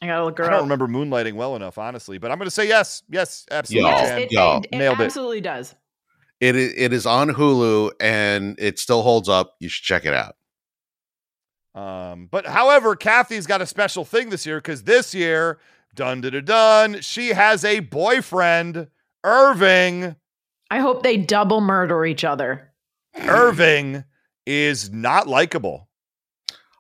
I 0.04 0.06
gotta 0.06 0.26
look 0.26 0.40
I 0.40 0.44
don't 0.44 0.54
up. 0.54 0.62
remember 0.62 0.88
moonlighting 0.88 1.34
well 1.34 1.56
enough, 1.56 1.80
honestly, 1.80 2.20
but 2.20 2.30
I'm 2.30 2.38
going 2.38 2.46
to 2.46 2.52
say 2.52 2.68
yes, 2.68 3.02
yes, 3.10 3.48
absolutely. 3.50 3.90
Yes, 3.90 4.08
Jan. 4.08 4.20
it, 4.22 4.32
y'all, 4.32 4.62
it, 4.62 4.70
it 4.72 4.78
nailed 4.78 5.02
it. 5.02 5.06
absolutely 5.06 5.42
does. 5.42 5.74
It 6.40 6.56
it 6.56 6.94
is 6.94 7.08
on 7.08 7.30
Hulu 7.30 7.94
and 8.00 8.56
it 8.60 8.78
still 8.78 9.02
holds 9.02 9.30
up. 9.30 9.56
You 9.62 9.70
should 9.70 9.84
check 9.84 10.06
it 10.06 10.14
out. 10.14 10.36
Um, 11.74 12.28
but 12.30 12.46
however, 12.46 12.96
Cathy's 12.96 13.48
got 13.48 13.64
a 13.64 13.66
special 13.66 14.06
thing 14.06 14.30
this 14.30 14.46
year 14.46 14.60
because 14.60 14.84
this 14.84 15.16
year, 15.16 15.58
dun 15.94 16.22
dun 16.22 16.34
dun 16.34 16.46
dun, 16.46 17.02
she 17.02 17.30
has 17.30 17.64
a 17.64 17.80
boyfriend, 17.80 18.88
Irving. 19.24 20.16
I 20.70 20.80
hope 20.80 21.04
they 21.04 21.18
double 21.18 21.62
murder 21.62 22.06
each 22.06 22.24
other. 22.24 22.72
Irving 23.16 24.04
is 24.46 24.92
not 24.92 25.28
likable. 25.28 25.88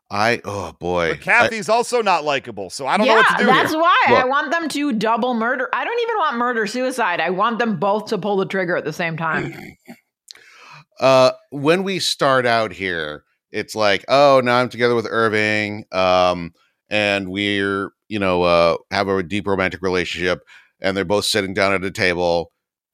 I 0.09 0.41
oh 0.45 0.73
boy, 0.73 1.11
But 1.13 1.21
Cathy's 1.21 1.69
also 1.69 2.01
not 2.01 2.23
likable, 2.23 2.69
so 2.69 2.85
I 2.85 2.97
don't 2.97 3.07
yeah, 3.07 3.13
know 3.13 3.17
what 3.19 3.37
to 3.37 3.43
do 3.43 3.45
that's 3.45 3.71
here. 3.71 3.81
why 3.81 4.05
I 4.09 4.25
want 4.25 4.51
them 4.51 4.69
to 4.69 4.91
double 4.93 5.33
murder. 5.33 5.69
I 5.73 5.83
don't 5.83 5.99
even 6.01 6.17
want 6.17 6.37
murder 6.37 6.67
suicide. 6.67 7.19
I 7.19 7.31
want 7.31 7.57
them 7.57 7.79
both 7.79 8.07
to 8.07 8.17
pull 8.19 8.37
the 8.37 8.45
trigger 8.45 8.77
at 8.77 8.85
the 8.85 8.93
same 8.93 9.17
time. 9.17 9.55
uh 10.99 11.31
when 11.49 11.83
we 11.83 11.97
start 11.97 12.45
out 12.45 12.71
here 12.71 13.23
it's 13.51 13.75
like 13.75 14.05
oh 14.07 14.39
now 14.43 14.57
i'm 14.57 14.69
together 14.69 14.93
with 14.93 15.07
irving 15.09 15.83
um 15.91 16.53
and 16.93 17.29
we're 17.29 17.89
you 18.07 18.19
know 18.19 18.43
uh 18.43 18.77
have 18.91 19.07
a 19.09 19.23
deep 19.23 19.47
romantic 19.47 19.81
relationship 19.81 20.43
and 20.79 20.95
they're 20.95 21.03
both 21.03 21.25
sitting 21.25 21.53
down 21.53 21.73
at 21.73 21.83
a 21.83 21.89
table 21.91 22.51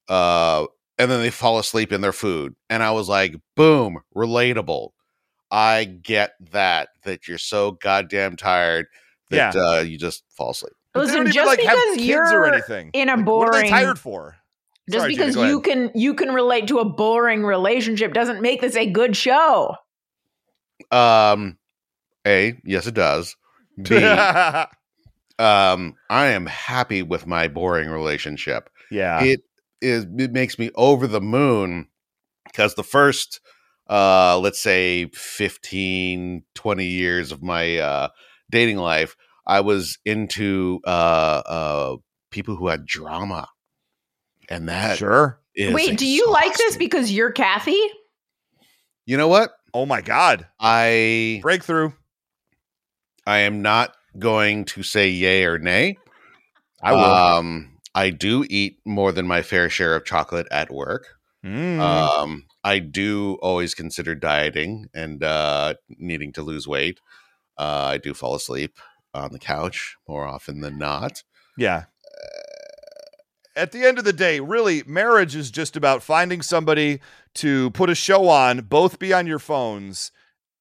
uh 0.07 0.65
and 0.97 1.11
then 1.11 1.19
they 1.21 1.29
fall 1.29 1.59
asleep 1.59 1.91
in 1.91 2.01
their 2.01 2.13
food 2.13 2.55
and 2.69 2.81
i 2.81 2.89
was 2.91 3.09
like 3.09 3.35
boom 3.55 3.99
relatable 4.15 4.89
i 5.51 5.83
get 5.83 6.31
that 6.51 6.89
that 7.03 7.27
you're 7.27 7.37
so 7.37 7.71
goddamn 7.73 8.35
tired 8.37 8.85
that 9.29 9.53
uh 9.55 9.81
you 9.81 9.97
just 9.97 10.23
fall 10.31 10.51
asleep 10.51 10.73
Listen, 10.95 11.17
don't 11.17 11.27
even 11.27 11.33
just 11.33 11.47
like 11.47 11.59
because 11.59 11.97
you're 11.97 12.39
or 12.41 12.45
anything. 12.53 12.89
in 12.93 13.09
a 13.09 13.15
Like, 13.17 13.25
what 13.27 13.47
are 13.49 13.51
they 13.51 13.59
boring- 13.61 13.69
tired 13.69 13.99
for? 13.99 14.37
Just 14.89 15.03
Sorry, 15.03 15.13
because 15.15 15.35
go 15.35 15.43
you 15.43 15.59
ahead. 15.59 15.63
can 15.65 15.91
you 15.93 16.13
can 16.15 16.33
relate 16.33 16.67
to 16.69 16.79
a 16.79 16.85
boring 16.85 17.43
relationship 17.43 18.11
doesn't 18.13 18.41
make 18.41 18.59
this 18.61 18.75
a 18.75 18.89
good 18.89 19.15
show. 19.15 19.75
um 20.91 21.57
a 22.25 22.55
yes 22.65 22.87
it 22.87 22.95
does 22.95 23.35
b 23.89 23.95
um 25.39 25.95
i 26.09 26.27
am 26.27 26.45
happy 26.45 27.01
with 27.01 27.25
my 27.25 27.47
boring 27.47 27.89
relationship 27.89 28.69
yeah. 28.91 29.23
it 29.23 29.41
is 29.81 30.05
it 30.17 30.31
makes 30.31 30.59
me 30.59 30.69
over 30.75 31.07
the 31.07 31.21
moon 31.21 31.87
because 32.45 32.75
the 32.75 32.83
first 32.83 33.39
uh 33.89 34.37
let's 34.39 34.59
say 34.59 35.05
15 35.13 36.43
20 36.55 36.85
years 36.85 37.31
of 37.31 37.41
my 37.41 37.77
uh 37.77 38.09
dating 38.51 38.77
life 38.77 39.15
i 39.47 39.61
was 39.61 39.97
into 40.05 40.79
uh 40.85 41.41
uh 41.45 41.95
people 42.31 42.55
who 42.55 42.67
had 42.67 42.85
drama 42.85 43.47
and 44.49 44.67
that 44.67 44.97
sure. 44.97 45.39
is 45.55 45.73
Wait, 45.73 45.97
do 45.97 46.07
you 46.07 46.29
like 46.31 46.57
this 46.57 46.75
because 46.75 47.11
you're 47.11 47.31
Cathy? 47.31 47.79
you 49.05 49.15
know 49.15 49.27
what 49.27 49.51
Oh 49.73 49.85
my 49.85 50.01
God. 50.01 50.47
i 50.59 51.39
Breakthrough. 51.41 51.91
I 53.27 53.39
am 53.39 53.61
not 53.61 53.95
going 54.17 54.65
to 54.65 54.83
say 54.83 55.09
yay 55.09 55.43
or 55.45 55.57
nay 55.59 55.97
I 56.81 56.93
will. 56.93 56.99
um 57.03 57.77
i 57.95 58.09
do 58.09 58.45
eat 58.49 58.79
more 58.85 59.11
than 59.11 59.27
my 59.27 59.41
fair 59.41 59.69
share 59.69 59.95
of 59.95 60.05
chocolate 60.05 60.47
at 60.51 60.71
work 60.71 61.19
Mm. 61.43 61.79
Um, 61.79 62.45
I 62.65 62.79
do 62.79 63.37
always 63.41 63.73
consider 63.73 64.13
dieting 64.13 64.87
and 64.93 65.23
uh, 65.23 65.75
needing 65.87 66.33
to 66.33 66.41
lose 66.41 66.67
weight. 66.67 66.99
Uh, 67.57 67.91
I 67.93 67.97
do 67.97 68.13
fall 68.13 68.35
asleep 68.35 68.77
on 69.13 69.31
the 69.31 69.39
couch 69.39 69.95
more 70.05 70.25
often 70.27 70.59
than 70.61 70.77
not. 70.77 71.23
yeah. 71.57 71.85
At 73.55 73.71
the 73.73 73.85
end 73.85 73.97
of 73.97 74.05
the 74.05 74.13
day, 74.13 74.39
really, 74.39 74.83
marriage 74.85 75.35
is 75.35 75.51
just 75.51 75.75
about 75.75 76.01
finding 76.03 76.41
somebody 76.41 77.01
to 77.35 77.71
put 77.71 77.89
a 77.89 77.95
show 77.95 78.29
on, 78.29 78.61
both 78.61 78.99
be 78.99 79.11
on 79.11 79.27
your 79.27 79.39
phones 79.39 80.11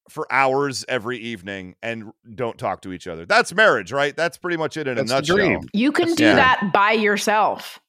for 0.09 0.27
hours 0.31 0.83
every 0.89 1.17
evening 1.17 1.75
and 1.81 2.11
don't 2.35 2.57
talk 2.57 2.81
to 2.81 2.91
each 2.91 3.07
other. 3.07 3.25
That's 3.25 3.53
marriage, 3.53 3.91
right? 3.91 4.15
That's 4.15 4.37
pretty 4.37 4.57
much 4.57 4.75
it 4.77 4.87
in 4.87 4.95
That's 4.95 5.11
a 5.11 5.15
nutshell. 5.15 5.35
dream. 5.37 5.59
You 5.73 5.91
can 5.91 6.09
That's- 6.09 6.17
do 6.17 6.23
yeah. 6.25 6.35
that 6.35 6.71
by 6.73 6.91
yourself. 6.93 7.79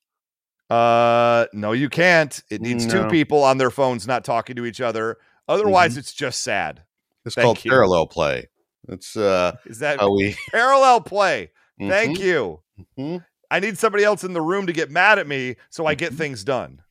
Uh, 0.69 1.47
no, 1.53 1.73
you 1.73 1.89
can't. 1.89 2.41
It 2.51 2.61
needs 2.61 2.87
two 2.87 3.09
people 3.09 3.43
on 3.43 3.59
their 3.59 3.71
phones 3.71 4.07
not 4.07 4.25
talking 4.25 4.55
to 4.57 4.65
each 4.65 4.81
other. 4.81 5.17
Otherwise, 5.49 5.95
Mhm. 5.97 5.99
it's 5.99 6.13
just 6.13 6.43
sad. 6.43 6.85
It's 7.27 7.35
Thank 7.35 7.45
called 7.45 7.65
you. 7.65 7.71
parallel 7.73 8.07
play. 8.07 8.49
It's 8.89 9.17
uh, 9.17 9.57
Is 9.67 9.81
that 9.81 9.99
how 9.99 10.15
we. 10.15 10.37
parallel 10.53 11.01
play? 11.01 11.51
Thank 11.81 12.19
Mhm, 12.19 12.23
you. 12.23 12.63
mhm. 12.99 13.25
I 13.51 13.59
need 13.59 13.79
somebody 13.79 14.05
else 14.05 14.23
in 14.23 14.33
the 14.33 14.41
room 14.41 14.69
to 14.69 14.73
get 14.73 14.91
mad 14.93 15.19
at 15.19 15.27
me 15.27 15.57
so 15.71 15.87
I 15.87 15.95
Mm-hmm. 15.95 15.99
get 15.99 16.13
things 16.15 16.45
done. 16.45 16.83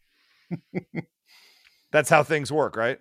That's 1.91 2.09
how 2.09 2.23
things 2.23 2.51
work, 2.51 2.75
right? 2.75 2.99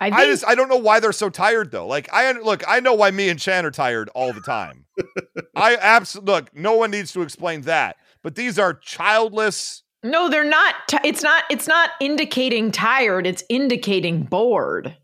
I 0.00 0.06
think 0.10 0.16
I 0.20 0.26
just 0.26 0.46
I 0.46 0.54
don't 0.54 0.68
know 0.68 0.76
why 0.76 0.98
they're 1.00 1.12
so 1.12 1.28
tired 1.30 1.70
though. 1.70 1.86
Like 1.86 2.08
I 2.12 2.32
look, 2.32 2.62
I 2.66 2.80
know 2.80 2.94
why 2.94 3.10
me 3.10 3.28
and 3.28 3.38
Chan 3.38 3.64
are 3.66 3.70
tired 3.70 4.08
all 4.14 4.32
the 4.32 4.40
time. 4.40 4.86
I 5.56 5.76
absolutely 5.80 6.32
look. 6.34 6.56
No 6.56 6.74
one 6.74 6.90
needs 6.90 7.12
to 7.12 7.22
explain 7.22 7.62
that. 7.62 7.96
But 8.22 8.34
these 8.34 8.58
are 8.58 8.74
childless. 8.74 9.82
no, 10.02 10.28
they're 10.28 10.44
not. 10.44 10.74
T- 10.88 10.98
it's 11.04 11.22
not. 11.22 11.44
It's 11.50 11.66
not 11.68 11.90
indicating 12.00 12.70
tired. 12.70 13.26
It's 13.26 13.44
indicating 13.48 14.22
bored. 14.24 14.96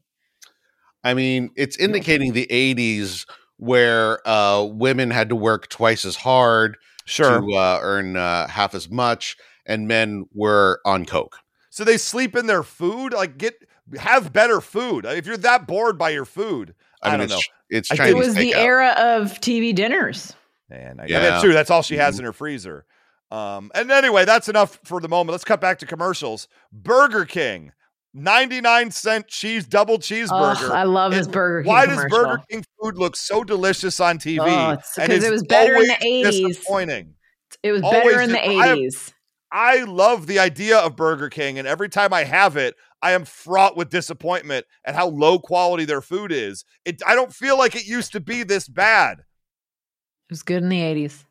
I 1.04 1.14
mean, 1.14 1.50
it's 1.56 1.76
indicating 1.76 2.32
the 2.32 2.46
'80s 2.50 3.26
where 3.58 4.26
uh, 4.28 4.62
women 4.64 5.10
had 5.10 5.28
to 5.30 5.36
work 5.36 5.68
twice 5.68 6.04
as 6.04 6.16
hard 6.16 6.76
Sure. 7.06 7.40
to 7.40 7.54
uh, 7.54 7.78
earn 7.82 8.16
uh, 8.16 8.48
half 8.48 8.74
as 8.74 8.90
much, 8.90 9.36
and 9.64 9.86
men 9.86 10.26
were 10.34 10.80
on 10.84 11.06
coke. 11.06 11.36
So 11.70 11.84
they 11.84 11.96
sleep 11.98 12.34
in 12.34 12.46
their 12.46 12.62
food. 12.62 13.12
Like 13.12 13.38
get 13.38 13.54
have 13.98 14.32
better 14.32 14.60
food. 14.60 15.04
If 15.04 15.26
you're 15.26 15.36
that 15.38 15.66
bored 15.66 15.96
by 15.98 16.10
your 16.10 16.24
food, 16.24 16.74
I, 17.02 17.08
I 17.08 17.10
mean, 17.12 17.28
don't 17.28 17.38
it's 17.38 17.48
know. 17.48 17.54
it's 17.78 18.00
I- 18.00 18.08
It 18.08 18.16
was 18.16 18.34
the 18.34 18.52
takeout. 18.52 18.56
era 18.64 18.88
of 18.96 19.40
TV 19.40 19.74
dinners. 19.74 20.34
And 20.70 21.00
I, 21.00 21.06
Yeah. 21.06 21.20
that's 21.20 21.42
true. 21.42 21.52
That's 21.52 21.70
all 21.70 21.82
she 21.82 21.94
Mm-hmm. 21.94 22.02
has 22.02 22.18
in 22.18 22.24
her 22.24 22.32
freezer. 22.32 22.84
Um, 23.30 23.70
and 23.74 23.90
anyway, 23.90 24.24
that's 24.24 24.48
enough 24.48 24.78
for 24.84 25.00
the 25.00 25.08
moment. 25.08 25.32
Let's 25.32 25.44
cut 25.44 25.60
back 25.60 25.78
to 25.80 25.86
commercials. 25.86 26.46
Burger 26.72 27.24
King, 27.24 27.72
99 28.14 28.90
cent 28.92 29.28
cheese 29.28 29.66
double 29.66 29.98
cheeseburger. 29.98 30.64
Ugh, 30.66 30.70
I 30.72 30.84
love 30.84 31.12
And 31.12 31.18
his 31.18 31.28
Burger 31.28 31.62
King. 31.62 31.68
Why 31.72 31.86
does. 31.86 32.04
Burger 32.08 32.40
King 32.50 32.64
food 32.80 32.96
look 32.98 33.14
so 33.16 33.44
delicious 33.44 34.00
on 34.00 34.18
TV? 34.18 34.38
Oh, 34.48 34.70
it's 34.72 34.96
and 34.98 35.08
'cause 35.08 35.18
is 35.18 35.24
it 35.24 35.30
was 35.32 35.42
better 35.44 35.76
in 35.76 35.86
the 35.86 35.96
80s. 36.04 36.48
Disappointing. 36.48 37.14
It 37.62 37.72
was 37.72 37.82
always 37.82 38.04
better 38.04 38.20
in 38.22 38.30
the 38.30 38.38
did- 38.38 39.14
I 39.56 39.68
have- 39.68 39.76
eighties. 39.76 39.88
I 39.88 39.92
love 39.92 40.26
the 40.26 40.38
idea 40.38 40.78
of 40.78 40.96
Burger 40.96 41.28
King, 41.28 41.58
and 41.58 41.66
every 41.66 41.88
time 41.88 42.12
I 42.12 42.24
have 42.24 42.56
it, 42.56 42.74
I 43.02 43.12
am 43.12 43.24
fraught 43.24 43.76
with 43.76 43.90
disappointment 43.90 44.66
at 44.84 44.94
how 44.94 45.08
low 45.08 45.38
quality 45.38 45.84
their 45.84 46.00
food 46.00 46.32
is. 46.32 46.64
It, 46.84 47.02
I 47.06 47.14
don't 47.14 47.32
feel 47.32 47.56
like 47.58 47.74
it 47.74 47.86
used 47.86 48.12
to 48.12 48.20
be 48.20 48.42
this 48.42 48.68
bad. 48.68 49.18
It 49.18 50.32
was 50.32 50.42
good 50.42 50.62
in 50.62 50.68
the 50.68 50.82
eighties. 50.82 51.24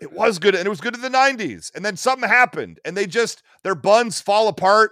It 0.00 0.12
was 0.12 0.38
good, 0.38 0.54
and 0.54 0.66
it 0.66 0.70
was 0.70 0.80
good 0.80 0.94
in 0.94 1.00
the 1.00 1.08
'90s. 1.08 1.74
And 1.74 1.84
then 1.84 1.96
something 1.96 2.28
happened, 2.28 2.80
and 2.84 2.96
they 2.96 3.06
just 3.06 3.42
their 3.62 3.74
buns 3.74 4.20
fall 4.20 4.48
apart. 4.48 4.90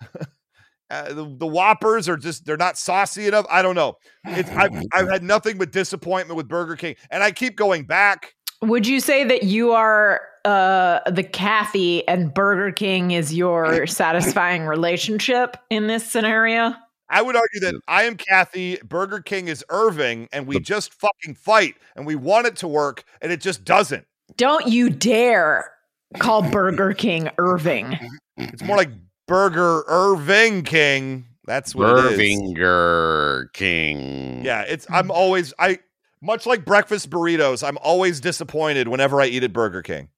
uh, 0.90 1.12
the, 1.12 1.36
the 1.38 1.46
Whoppers 1.46 2.08
are 2.08 2.18
just—they're 2.18 2.56
not 2.56 2.76
saucy 2.76 3.26
enough. 3.26 3.46
I 3.50 3.62
don't 3.62 3.74
know. 3.74 3.94
It's 4.26 4.50
I've, 4.50 4.72
I've 4.92 5.08
had 5.08 5.22
nothing 5.22 5.56
but 5.56 5.72
disappointment 5.72 6.36
with 6.36 6.48
Burger 6.48 6.76
King, 6.76 6.96
and 7.10 7.22
I 7.22 7.32
keep 7.32 7.56
going 7.56 7.84
back. 7.84 8.34
Would 8.62 8.86
you 8.86 9.00
say 9.00 9.24
that 9.24 9.42
you 9.42 9.72
are 9.72 10.20
uh, 10.44 11.00
the 11.10 11.22
Cathy 11.22 12.06
and 12.06 12.32
Burger 12.32 12.72
King 12.72 13.10
is 13.10 13.34
your 13.34 13.86
satisfying 13.86 14.64
relationship 14.64 15.56
in 15.70 15.88
this 15.88 16.08
scenario? 16.08 16.74
I 17.08 17.20
would 17.20 17.36
argue 17.36 17.60
that 17.60 17.74
I 17.88 18.04
am 18.04 18.16
Cathy, 18.16 18.78
Burger 18.84 19.20
King 19.20 19.48
is 19.48 19.62
Irving, 19.68 20.28
and 20.32 20.46
we 20.46 20.58
just 20.60 20.94
fucking 20.94 21.34
fight, 21.34 21.74
and 21.94 22.06
we 22.06 22.16
want 22.16 22.46
it 22.46 22.56
to 22.56 22.68
work, 22.68 23.04
and 23.20 23.30
it 23.30 23.40
just 23.42 23.64
doesn't. 23.64 24.06
Don't 24.36 24.66
you 24.66 24.88
dare 24.88 25.72
call 26.18 26.42
Burger 26.50 26.94
King 26.94 27.28
Irving. 27.38 27.98
It's 28.36 28.62
more 28.62 28.76
like 28.76 28.90
Burger 29.26 29.84
Irving 29.86 30.62
King. 30.62 31.26
That's 31.44 31.74
what 31.74 31.98
it 31.98 32.20
is. 32.20 32.54
Burger 32.54 33.50
King. 33.52 34.44
Yeah, 34.44 34.62
it's 34.62 34.86
I'm 34.90 35.10
always 35.10 35.52
I 35.58 35.80
much 36.22 36.46
like 36.46 36.64
breakfast 36.64 37.10
burritos, 37.10 37.66
I'm 37.66 37.76
always 37.78 38.20
disappointed 38.20 38.88
whenever 38.88 39.20
I 39.20 39.26
eat 39.26 39.42
at 39.42 39.52
Burger 39.52 39.82
King. 39.82 40.08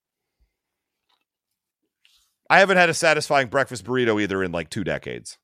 I 2.51 2.61
haven't 2.61 2.77
had 2.77 2.91
a 2.91 2.95
satisfying 2.95 3.49
breakfast 3.49 3.85
burrito 3.85 4.23
either 4.23 4.45
in 4.45 4.53
like 4.53 4.69
two 4.69 4.85
decades. 4.85 5.39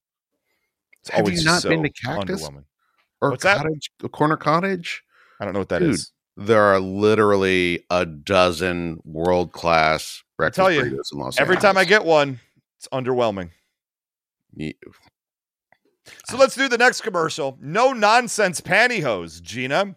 It's 1.01 1.11
Have 1.11 1.29
you 1.29 1.43
not 1.45 1.63
so 1.63 1.71
been 1.71 1.83
to 1.83 1.89
Cactus? 1.91 2.47
Or 3.23 3.31
What's 3.31 3.43
that? 3.43 3.57
cottage, 3.57 3.91
corner 4.13 4.37
cottage. 4.37 5.03
I 5.41 5.45
don't 5.45 5.55
know 5.55 5.61
what 5.61 5.71
that 5.71 5.83
is. 5.83 6.13
Dude, 6.37 6.47
There 6.47 6.63
are 6.63 6.79
literally 6.79 7.85
a 7.91 8.05
dozen 8.05 9.01
world 9.05 9.53
class 9.53 10.23
breakfast 10.37 10.57
tell 10.57 10.71
you, 10.71 10.83
burritos 10.83 11.13
in 11.13 11.19
Los 11.19 11.39
Angeles. 11.39 11.41
Every 11.41 11.57
time 11.57 11.79
I 11.79 11.85
get 11.87 12.05
one, 12.05 12.39
it's 12.77 12.89
underwhelming. 12.93 13.51
So 16.29 16.37
let's 16.37 16.55
do 16.55 16.69
the 16.69 16.79
next 16.79 17.01
commercial. 17.01 17.57
No 17.63 17.93
nonsense 17.93 18.61
pantyhose, 18.61 19.41
Gina. 19.41 19.97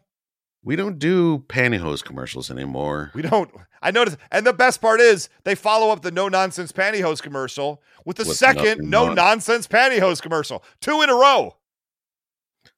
We 0.64 0.76
don't 0.76 1.00
do 1.00 1.40
pantyhose 1.48 2.04
commercials 2.04 2.50
anymore. 2.52 3.12
We 3.14 3.22
don't. 3.22 3.52
I 3.82 3.92
noticed. 3.92 4.18
And 4.32 4.46
the 4.46 4.54
best 4.54 4.80
part 4.82 5.00
is 5.02 5.28
they 5.44 5.56
follow 5.56 5.90
up 5.92 6.02
the 6.04 6.12
no 6.12 6.30
nonsense 6.30 6.72
pantyhose 6.72 7.22
commercial 7.22 7.82
with 8.06 8.18
the 8.18 8.26
With 8.26 8.38
second 8.38 8.90
no 8.90 9.14
nonsense 9.14 9.68
pantyhose 9.68 10.22
commercial. 10.22 10.64
Two 10.82 11.02
in 11.02 11.10
a 11.10 11.14
row. 11.16 11.58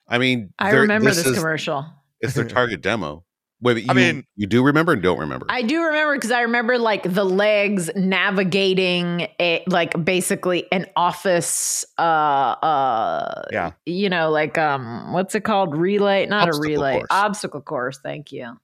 I 0.07 0.17
mean, 0.17 0.53
I 0.59 0.71
they're- 0.71 0.81
remember 0.81 1.09
this, 1.11 1.25
is- 1.25 1.35
commercial. 1.37 1.85
It's 2.21 2.33
their 2.33 2.45
target 2.47 2.81
demo. 2.81 3.24
Wait, 3.65 3.77
you, 3.77 3.85
I 3.89 3.93
mean- 3.93 4.23
you 4.35 4.45
do 4.45 4.63
remember 4.63 4.93
and 4.93 5.01
don't 5.01 5.17
remember? 5.17 5.47
I 5.49 5.63
do 5.63 5.81
remember 5.83 6.13
because 6.13 6.29
I 6.29 6.41
remember 6.41 6.77
like 6.77 7.01
the 7.01 7.23
legs 7.23 7.89
navigating 7.95 9.27
a 9.41 9.63
like 9.65 10.05
basically 10.05 10.71
an 10.71 10.85
office 10.95 11.83
uh 11.97 12.01
uh 12.01 13.41
Yeah. 13.51 13.71
you 13.87 14.07
know 14.07 14.29
like 14.29 14.59
um 14.59 15.13
what's 15.13 15.33
it 15.33 15.41
called 15.41 15.75
relay 15.75 16.27
not 16.27 16.47
Obstacle 16.47 16.63
a 16.63 16.69
relay 16.69 16.93
course. 16.97 17.07
obstacle 17.09 17.61
course 17.61 17.97
thank 18.03 18.31
you 18.31 18.55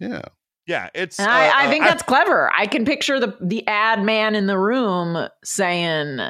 yeah. 0.00 0.22
Yeah, 0.66 0.88
it's. 0.94 1.18
and 1.20 1.28
uh, 1.28 1.32
I, 1.32 1.64
I 1.64 1.66
uh, 1.66 1.70
think 1.70 1.84
that's 1.84 2.02
clever 2.02 2.50
I 2.56 2.66
can 2.66 2.86
picture 2.86 3.20
the 3.20 3.36
the 3.40 3.66
ad 3.68 4.02
man 4.02 4.34
in 4.34 4.46
the 4.46 4.58
room 4.58 5.28
saying 5.44 6.20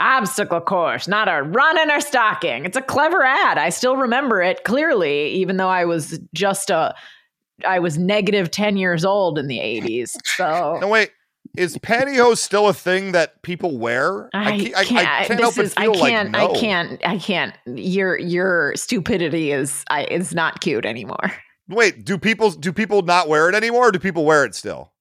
obstacle 0.00 0.60
course 0.60 1.06
not 1.06 1.28
a 1.28 1.42
run 1.42 1.78
in 1.78 1.90
a 1.90 2.00
stocking 2.00 2.64
it's 2.64 2.76
a 2.76 2.82
clever 2.82 3.22
ad 3.22 3.56
I 3.56 3.68
still 3.70 3.96
remember 3.96 4.42
it 4.42 4.64
clearly 4.64 5.28
even 5.28 5.58
though 5.58 5.68
I 5.68 5.84
was 5.84 6.18
just 6.34 6.70
a 6.70 6.94
I 7.64 7.78
was 7.78 7.96
negative 7.96 8.50
10 8.50 8.76
years 8.76 9.04
old 9.04 9.38
in 9.38 9.46
the 9.46 9.58
80s 9.58 10.16
so 10.36 10.78
No, 10.80 10.88
wait. 10.88 11.10
Is 11.56 11.78
pantyhose 11.78 12.36
still 12.38 12.68
a 12.68 12.74
thing 12.74 13.12
that 13.12 13.40
people 13.42 13.78
wear? 13.78 14.28
I 14.34 14.58
ca- 14.58 14.84
can't. 14.84 15.08
I, 15.08 15.24
can't 15.24 15.40
help 15.40 15.56
but 15.56 15.64
is. 15.64 15.74
I 15.76 15.88
can't. 15.88 16.32
like 16.32 16.42
no. 16.42 16.54
I 16.54 16.58
can't. 16.58 17.06
I 17.06 17.18
can't. 17.18 17.54
Your 17.66 18.18
your 18.18 18.74
stupidity 18.76 19.52
is. 19.52 19.82
I. 19.88 20.02
It's 20.02 20.34
not 20.34 20.60
cute 20.60 20.84
anymore. 20.84 21.32
Wait, 21.68 22.04
do 22.04 22.18
people 22.18 22.50
do 22.50 22.72
people 22.74 23.00
not 23.02 23.28
wear 23.28 23.48
it 23.48 23.54
anymore? 23.54 23.88
or 23.88 23.92
Do 23.92 23.98
people 23.98 24.24
wear 24.26 24.44
it 24.44 24.54
still? 24.54 24.92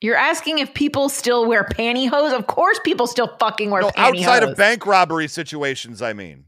You're 0.00 0.16
asking 0.16 0.58
if 0.58 0.74
people 0.74 1.08
still 1.08 1.46
wear 1.46 1.64
pantyhose. 1.64 2.32
Of 2.36 2.46
course, 2.46 2.78
people 2.84 3.06
still 3.06 3.34
fucking 3.40 3.70
wear 3.70 3.82
No, 3.82 3.88
pantyhose. 3.90 4.20
outside 4.20 4.42
of 4.44 4.56
bank 4.56 4.86
robbery 4.86 5.26
situations, 5.28 6.02
I 6.02 6.12
mean. 6.12 6.44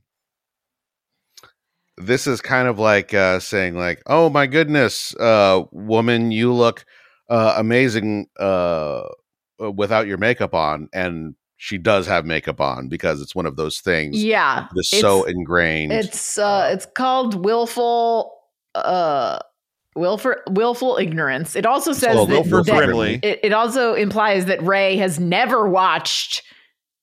This 2.00 2.26
is 2.26 2.40
kind 2.40 2.68
of 2.68 2.78
like 2.78 3.12
uh, 3.14 3.40
saying, 3.40 3.76
like, 3.76 4.02
"Oh 4.06 4.30
my 4.30 4.46
goodness, 4.46 5.14
uh, 5.16 5.64
woman, 5.72 6.30
you 6.30 6.52
look 6.52 6.84
uh, 7.28 7.54
amazing 7.56 8.28
uh, 8.38 9.02
uh, 9.62 9.70
without 9.72 10.06
your 10.06 10.18
makeup 10.18 10.54
on," 10.54 10.88
and 10.92 11.34
she 11.56 11.76
does 11.76 12.06
have 12.06 12.24
makeup 12.24 12.60
on 12.60 12.88
because 12.88 13.20
it's 13.20 13.34
one 13.34 13.46
of 13.46 13.56
those 13.56 13.80
things 13.80 14.22
Yeah, 14.22 14.68
that's 14.74 14.90
so 14.90 15.24
ingrained. 15.24 15.92
It's 15.92 16.38
uh, 16.38 16.70
it's 16.72 16.86
called 16.86 17.44
willful. 17.44 18.34
Uh, 18.74 19.38
willful 19.96 20.34
willful 20.48 20.96
ignorance. 20.96 21.56
It 21.56 21.66
also 21.66 21.92
says 21.92 22.14
called 22.14 22.30
that, 22.30 22.64
that 22.66 23.20
it, 23.22 23.40
it 23.42 23.52
also 23.52 23.94
implies 23.94 24.46
that 24.46 24.62
Ray 24.62 24.96
has 24.96 25.18
never 25.18 25.68
watched 25.68 26.42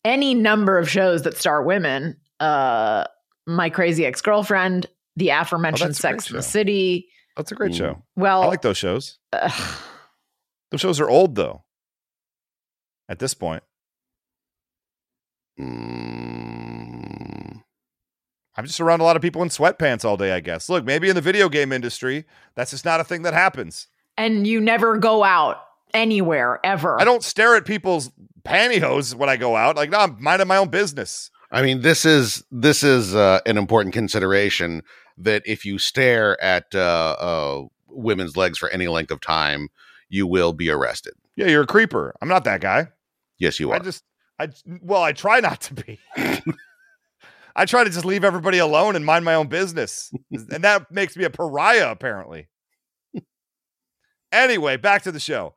any 0.05 0.34
number 0.34 0.77
of 0.77 0.89
shows 0.89 1.23
that 1.23 1.38
star 1.38 1.63
women. 1.63 2.17
Uh, 2.39 3.05
My 3.47 3.69
Crazy 3.69 4.05
Ex 4.05 4.21
Girlfriend, 4.21 4.88
the 5.15 5.29
aforementioned 5.29 5.89
that's 5.91 5.99
a 5.99 6.08
great 6.08 6.21
Sex 6.21 6.29
in 6.31 6.36
the. 6.38 6.43
City. 6.43 7.08
That's 7.38 7.51
a 7.51 7.55
great 7.55 7.71
Mm. 7.73 7.77
show. 7.77 8.03
Well, 8.15 8.43
I 8.43 8.45
like 8.47 8.62
those 8.62 8.77
shows. 8.77 9.19
ugh. 9.34 9.51
Those 10.71 10.81
shows 10.81 10.99
are 10.99 11.10
old 11.10 11.36
though. 11.36 11.63
At 13.08 13.19
this 13.19 13.34
point, 13.36 13.63
Mm, 16.36 17.62
I'm 18.58 18.65
just 18.65 18.79
around 18.81 18.99
a 19.01 19.03
lot 19.03 19.15
of 19.15 19.21
people 19.21 19.41
in 19.43 19.49
sweatpants 19.49 20.03
all 20.05 20.17
day. 20.17 20.31
I 20.34 20.39
guess. 20.39 20.69
Look, 20.69 20.84
maybe 20.86 21.08
in 21.10 21.15
the 21.15 21.21
video 21.21 21.47
game 21.49 21.71
industry, 21.71 22.25
that's 22.55 22.71
just 22.71 22.84
not 22.86 22.99
a 22.99 23.03
thing 23.03 23.21
that 23.23 23.34
happens. 23.34 23.88
and 24.17 24.47
you 24.47 24.62
never 24.62 24.97
go 24.97 25.23
out 25.25 25.62
anywhere 25.93 26.60
ever. 26.63 26.99
I 26.99 27.03
don't 27.03 27.23
stare 27.23 27.55
at 27.58 27.65
people's 27.65 28.12
pantyhose 28.43 29.13
when 29.13 29.27
I 29.29 29.36
go 29.38 29.55
out. 29.58 29.75
Like, 29.75 29.89
no, 29.89 29.99
I'm 29.99 30.17
minding 30.21 30.47
my 30.47 30.55
own 30.58 30.69
business. 30.69 31.31
I 31.51 31.62
mean, 31.62 31.81
this 31.81 32.05
is 32.05 32.43
this 32.51 32.84
is 32.84 33.15
uh, 33.15 33.39
an 33.45 33.58
important 33.58 33.93
consideration 33.93 34.81
that 35.17 35.43
if 35.45 35.65
you 35.65 35.77
stare 35.77 36.41
at 36.43 36.73
uh, 36.73 37.15
uh, 37.19 37.63
women's 37.88 38.36
legs 38.36 38.58
for 38.58 38.69
any 38.69 38.88
length 38.88 39.12
of 39.12 39.21
time, 39.21 39.69
you 40.10 40.27
will 40.27 40.53
be 40.53 40.69
arrested. 40.69 41.13
Yeah, 41.36 41.47
you're 41.47 41.63
a 41.63 41.67
creeper. 41.67 42.15
I'm 42.21 42.27
not 42.27 42.43
that 42.45 42.62
guy. 42.62 42.89
Yes, 43.38 43.60
you 43.60 43.71
are. 43.71 43.75
I 43.75 43.79
just, 43.79 44.03
I 44.39 44.49
well, 44.81 45.01
I 45.01 45.12
try 45.13 45.39
not 45.39 45.62
to 45.62 45.73
be. 45.73 45.99
I 47.58 47.65
try 47.65 47.86
to 47.86 47.89
just 47.89 48.05
leave 48.05 48.25
everybody 48.25 48.58
alone 48.58 48.95
and 48.97 49.05
mind 49.05 49.23
my 49.23 49.36
own 49.36 49.47
business, 49.47 50.12
and 50.31 50.63
that 50.63 50.91
makes 50.91 51.15
me 51.15 51.23
a 51.23 51.29
pariah, 51.29 51.89
apparently. 51.89 52.47
Anyway, 54.31 54.75
back 54.75 55.03
to 55.03 55.12
the 55.13 55.19
show. 55.19 55.55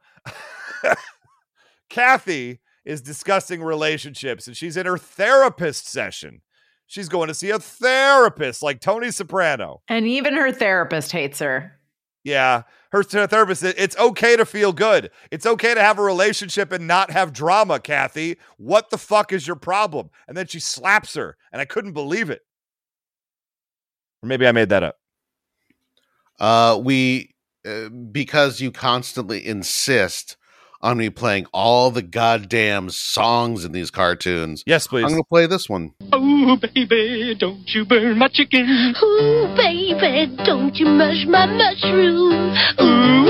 Cathy 1.89 2.61
is 2.89 3.03
discussing 3.03 3.63
relationships, 3.63 4.47
and 4.47 4.57
she's 4.57 4.79
in 4.79 4.87
her 4.87 4.97
therapist 4.97 5.87
session. 5.87 6.41
She's 6.87 7.11
going 7.11 7.29
to 7.29 7.35
see 7.35 7.51
a 7.51 7.59
therapist 7.59 8.63
like 8.63 8.81
Tony 8.81 9.11
Soprano. 9.11 9.83
and 9.89 10.07
even 10.07 10.35
her 10.35 10.51
therapist 10.51 11.13
hates 11.13 11.39
her. 11.41 11.79
Yeah, 12.25 12.63
her 12.93 13.03
therapist. 13.03 13.61
said, 13.61 13.75
It's 13.77 13.97
okay 13.99 14.37
to 14.37 14.47
feel 14.47 14.73
good. 14.73 15.11
It's 15.31 15.45
okay 15.45 15.75
to 15.75 15.83
have 15.83 15.99
a 15.99 16.03
relationship 16.03 16.73
and 16.73 16.87
not 16.87 17.11
have 17.11 17.35
drama, 17.35 17.79
Cathy. 17.79 18.39
What 18.57 18.89
the 18.89 18.97
fuck 18.97 19.35
is 19.35 19.47
your 19.47 19.57
problem? 19.57 20.09
And 20.27 20.35
then 20.35 20.47
she 20.47 20.59
slaps 20.59 21.13
her, 21.15 21.37
and 21.53 21.61
I 21.61 21.67
couldn't 21.67 21.93
believe 21.93 22.31
it. 22.31 22.41
Or 24.23 24.29
maybe 24.29 24.47
I 24.47 24.53
made 24.53 24.71
that 24.71 24.83
up. 24.83 24.97
Uh, 26.41 26.81
we 26.83 27.35
uh, 27.67 27.91
because 27.91 28.63
you 28.63 28.73
constantly 28.73 29.47
insist 29.47 30.38
on 30.81 30.97
me 30.99 31.11
playing 31.11 31.47
all 31.53 31.91
the 31.91 32.03
goddamn 32.03 32.91
songs 32.91 33.65
in 33.65 33.73
these 33.73 33.91
cartoons. 33.91 34.63
Yes, 34.67 34.87
please. 34.87 35.05
I'm 35.05 35.11
going 35.11 35.23
to 35.23 35.29
play 35.29 35.47
this 35.47 35.69
one. 35.69 35.95
Oh, 36.13 36.57
baby, 36.75 37.35
don't 37.39 37.69
you 37.69 37.85
burn 37.85 38.19
my 38.19 38.29
chicken. 38.29 38.95
Oh, 39.01 39.55
baby, 39.57 40.37
don't 40.45 40.75
you 40.77 40.87
mush 40.87 41.27
my 41.27 41.47
mushroom. 41.47 42.57
Ooh, 42.81 43.29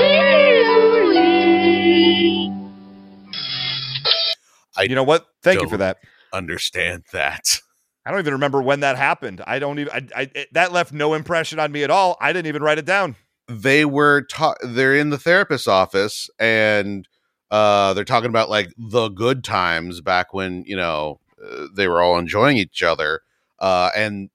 I 4.77 4.83
you 4.85 4.95
know 4.95 5.03
what? 5.03 5.27
Thank 5.43 5.61
you 5.61 5.69
for 5.69 5.79
that. 5.79 5.97
understand 6.33 7.03
that. 7.13 7.61
I 8.07 8.13
don't 8.13 8.21
even 8.21 8.35
remember 8.35 8.63
when 8.63 8.81
that 8.81 8.97
happened. 8.97 9.43
I 9.45 9.59
don't 9.59 9.81
even. 9.81 9.93
I, 9.93 10.23
I 10.23 10.31
it, 10.35 10.49
that 10.55 10.73
left 10.73 10.93
no 10.93 11.15
impression 11.15 11.59
on 11.59 11.73
me 11.73 11.83
at 11.83 11.91
all. 11.91 12.17
I 12.21 12.33
didn't 12.33 12.47
even 12.47 12.63
write 12.63 12.79
it 12.79 12.87
down. 12.87 13.17
They 13.49 13.85
were 13.85 14.23
ta- 14.23 14.55
they're 14.63 14.95
in 14.95 15.11
the 15.11 15.19
therapist's 15.19 15.67
office 15.67 16.31
and 16.39 17.09
uh 17.51 17.95
they're 17.95 18.05
talking 18.05 18.29
about 18.29 18.51
like 18.51 18.73
the 18.77 19.09
good 19.09 19.43
times 19.45 20.01
back 20.01 20.35
when, 20.35 20.65
you 20.67 20.77
know, 20.77 21.21
uh, 21.45 21.67
they 21.75 21.89
were 21.89 22.03
all 22.03 22.19
enjoying 22.19 22.57
each 22.57 22.83
other. 22.83 23.21
Uh 23.59 23.91
and 23.97 24.31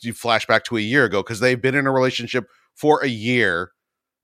you 0.00 0.12
flash 0.12 0.46
back 0.46 0.64
to 0.64 0.76
a 0.76 0.80
year 0.80 1.04
ago 1.04 1.22
cuz 1.22 1.40
they've 1.40 1.60
been 1.60 1.74
in 1.74 1.86
a 1.86 1.92
relationship 1.92 2.46
for 2.74 3.02
a 3.02 3.08
year. 3.08 3.72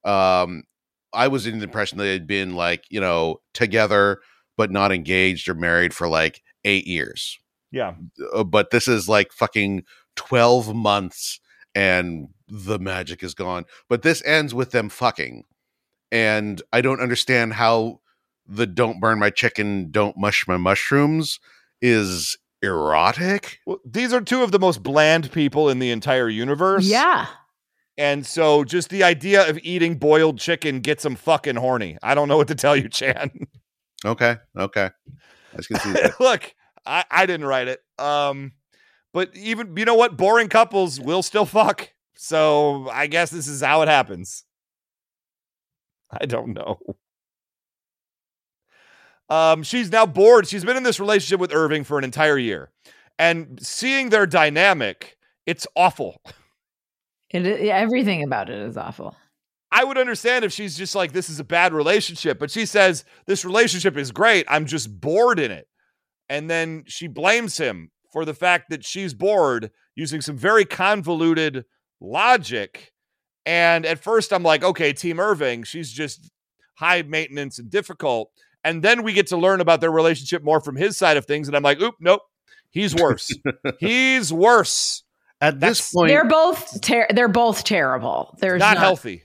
Um 0.04 0.64
I 1.12 1.28
was 1.28 1.46
in 1.46 1.58
the 1.58 1.64
impression 1.64 1.98
they 1.98 2.12
had 2.12 2.26
been 2.26 2.54
like, 2.54 2.84
you 2.90 3.00
know, 3.00 3.40
together 3.54 4.20
but 4.56 4.70
not 4.70 4.92
engaged 4.92 5.48
or 5.48 5.54
married 5.54 5.92
for 5.94 6.08
like 6.08 6.42
8 6.64 6.86
years. 6.86 7.38
Yeah. 7.70 7.94
uh, 8.32 8.44
but 8.44 8.70
this 8.70 8.88
is 8.88 9.08
like 9.08 9.32
fucking 9.32 9.84
12 10.16 10.74
months 10.74 11.40
and 11.74 12.28
the 12.48 12.78
magic 12.78 13.22
is 13.22 13.34
gone. 13.34 13.64
But 13.88 14.02
this 14.02 14.22
ends 14.24 14.54
with 14.54 14.70
them 14.70 14.88
fucking. 14.88 15.44
And 16.10 16.62
I 16.72 16.80
don't 16.80 17.00
understand 17.00 17.52
how 17.54 18.00
the 18.48 18.66
don't 18.66 19.00
burn 19.00 19.18
my 19.18 19.30
chicken, 19.30 19.90
don't 19.90 20.16
mush 20.16 20.46
my 20.46 20.56
mushrooms 20.56 21.40
is 21.80 22.36
erotic. 22.62 23.60
Well, 23.66 23.78
these 23.84 24.12
are 24.12 24.20
two 24.20 24.42
of 24.42 24.52
the 24.52 24.58
most 24.58 24.82
bland 24.82 25.30
people 25.32 25.68
in 25.68 25.78
the 25.78 25.90
entire 25.90 26.28
universe. 26.28 26.84
Yeah. 26.84 27.26
And 27.98 28.26
so 28.26 28.64
just 28.64 28.90
the 28.90 29.04
idea 29.04 29.48
of 29.48 29.58
eating 29.62 29.96
boiled 29.96 30.38
chicken 30.38 30.80
gets 30.80 31.02
them 31.02 31.16
fucking 31.16 31.56
horny. 31.56 31.96
I 32.02 32.14
don't 32.14 32.28
know 32.28 32.36
what 32.36 32.48
to 32.48 32.54
tell 32.54 32.76
you, 32.76 32.88
Chan. 32.88 33.30
Okay. 34.04 34.36
Okay. 34.56 34.90
I 35.52 35.56
just 35.56 35.68
can 35.68 35.78
see 35.80 35.92
that. 35.92 36.14
Look, 36.20 36.54
I, 36.84 37.04
I 37.10 37.26
didn't 37.26 37.46
write 37.46 37.68
it. 37.68 37.80
Um, 37.98 38.52
but 39.14 39.34
even 39.34 39.74
you 39.76 39.86
know 39.86 39.94
what? 39.94 40.16
Boring 40.16 40.48
couples 40.48 41.00
will 41.00 41.22
still 41.22 41.46
fuck. 41.46 41.90
So 42.16 42.88
I 42.90 43.06
guess 43.06 43.30
this 43.30 43.48
is 43.48 43.62
how 43.62 43.82
it 43.82 43.88
happens. 43.88 44.44
I 46.10 46.26
don't 46.26 46.52
know. 46.52 46.78
Um, 49.28 49.62
she's 49.62 49.90
now 49.90 50.06
bored. 50.06 50.46
She's 50.46 50.64
been 50.64 50.76
in 50.76 50.82
this 50.82 51.00
relationship 51.00 51.40
with 51.40 51.52
Irving 51.52 51.84
for 51.84 51.98
an 51.98 52.04
entire 52.04 52.38
year. 52.38 52.70
And 53.18 53.58
seeing 53.60 54.10
their 54.10 54.26
dynamic, 54.26 55.16
it's 55.46 55.66
awful. 55.76 56.20
It, 57.30 57.44
everything 57.68 58.22
about 58.22 58.50
it 58.50 58.56
is 58.56 58.76
awful. 58.76 59.16
I 59.72 59.82
would 59.82 59.98
understand 59.98 60.44
if 60.44 60.52
she's 60.52 60.78
just 60.78 60.94
like, 60.94 61.12
this 61.12 61.28
is 61.28 61.40
a 61.40 61.44
bad 61.44 61.74
relationship, 61.74 62.38
but 62.38 62.52
she 62.52 62.64
says, 62.64 63.04
this 63.26 63.44
relationship 63.44 63.96
is 63.96 64.12
great. 64.12 64.46
I'm 64.48 64.64
just 64.64 65.00
bored 65.00 65.40
in 65.40 65.50
it. 65.50 65.66
And 66.28 66.48
then 66.48 66.84
she 66.86 67.08
blames 67.08 67.58
him 67.58 67.90
for 68.12 68.24
the 68.24 68.32
fact 68.32 68.70
that 68.70 68.84
she's 68.84 69.12
bored 69.12 69.70
using 69.94 70.20
some 70.20 70.36
very 70.36 70.64
convoluted 70.64 71.64
logic. 72.00 72.92
And 73.44 73.84
at 73.84 73.98
first, 73.98 74.32
I'm 74.32 74.42
like, 74.42 74.62
okay, 74.62 74.92
Team 74.92 75.20
Irving, 75.20 75.64
she's 75.64 75.92
just 75.92 76.30
high 76.76 77.02
maintenance 77.02 77.58
and 77.58 77.70
difficult. 77.70 78.30
And 78.66 78.82
then 78.82 79.02
we 79.02 79.12
get 79.14 79.28
to 79.28 79.36
learn 79.36 79.60
about 79.62 79.80
their 79.80 79.90
relationship 79.92 80.42
more 80.44 80.60
from 80.60 80.76
his 80.76 80.96
side 80.98 81.16
of 81.16 81.24
things. 81.24 81.48
And 81.48 81.56
I'm 81.56 81.62
like, 81.62 81.80
oop, 81.80 81.94
nope, 82.00 82.20
he's 82.70 82.94
worse. 82.94 83.30
he's 83.80 84.32
worse. 84.32 85.02
At 85.40 85.60
That's- 85.60 85.78
this 85.78 85.92
point, 85.92 86.08
they're 86.08 86.24
both 86.28 86.80
ter- 86.80 87.06
they're 87.10 87.28
both 87.28 87.64
terrible. 87.64 88.34
They're 88.40 88.58
not, 88.58 88.76
healthy. 88.78 89.22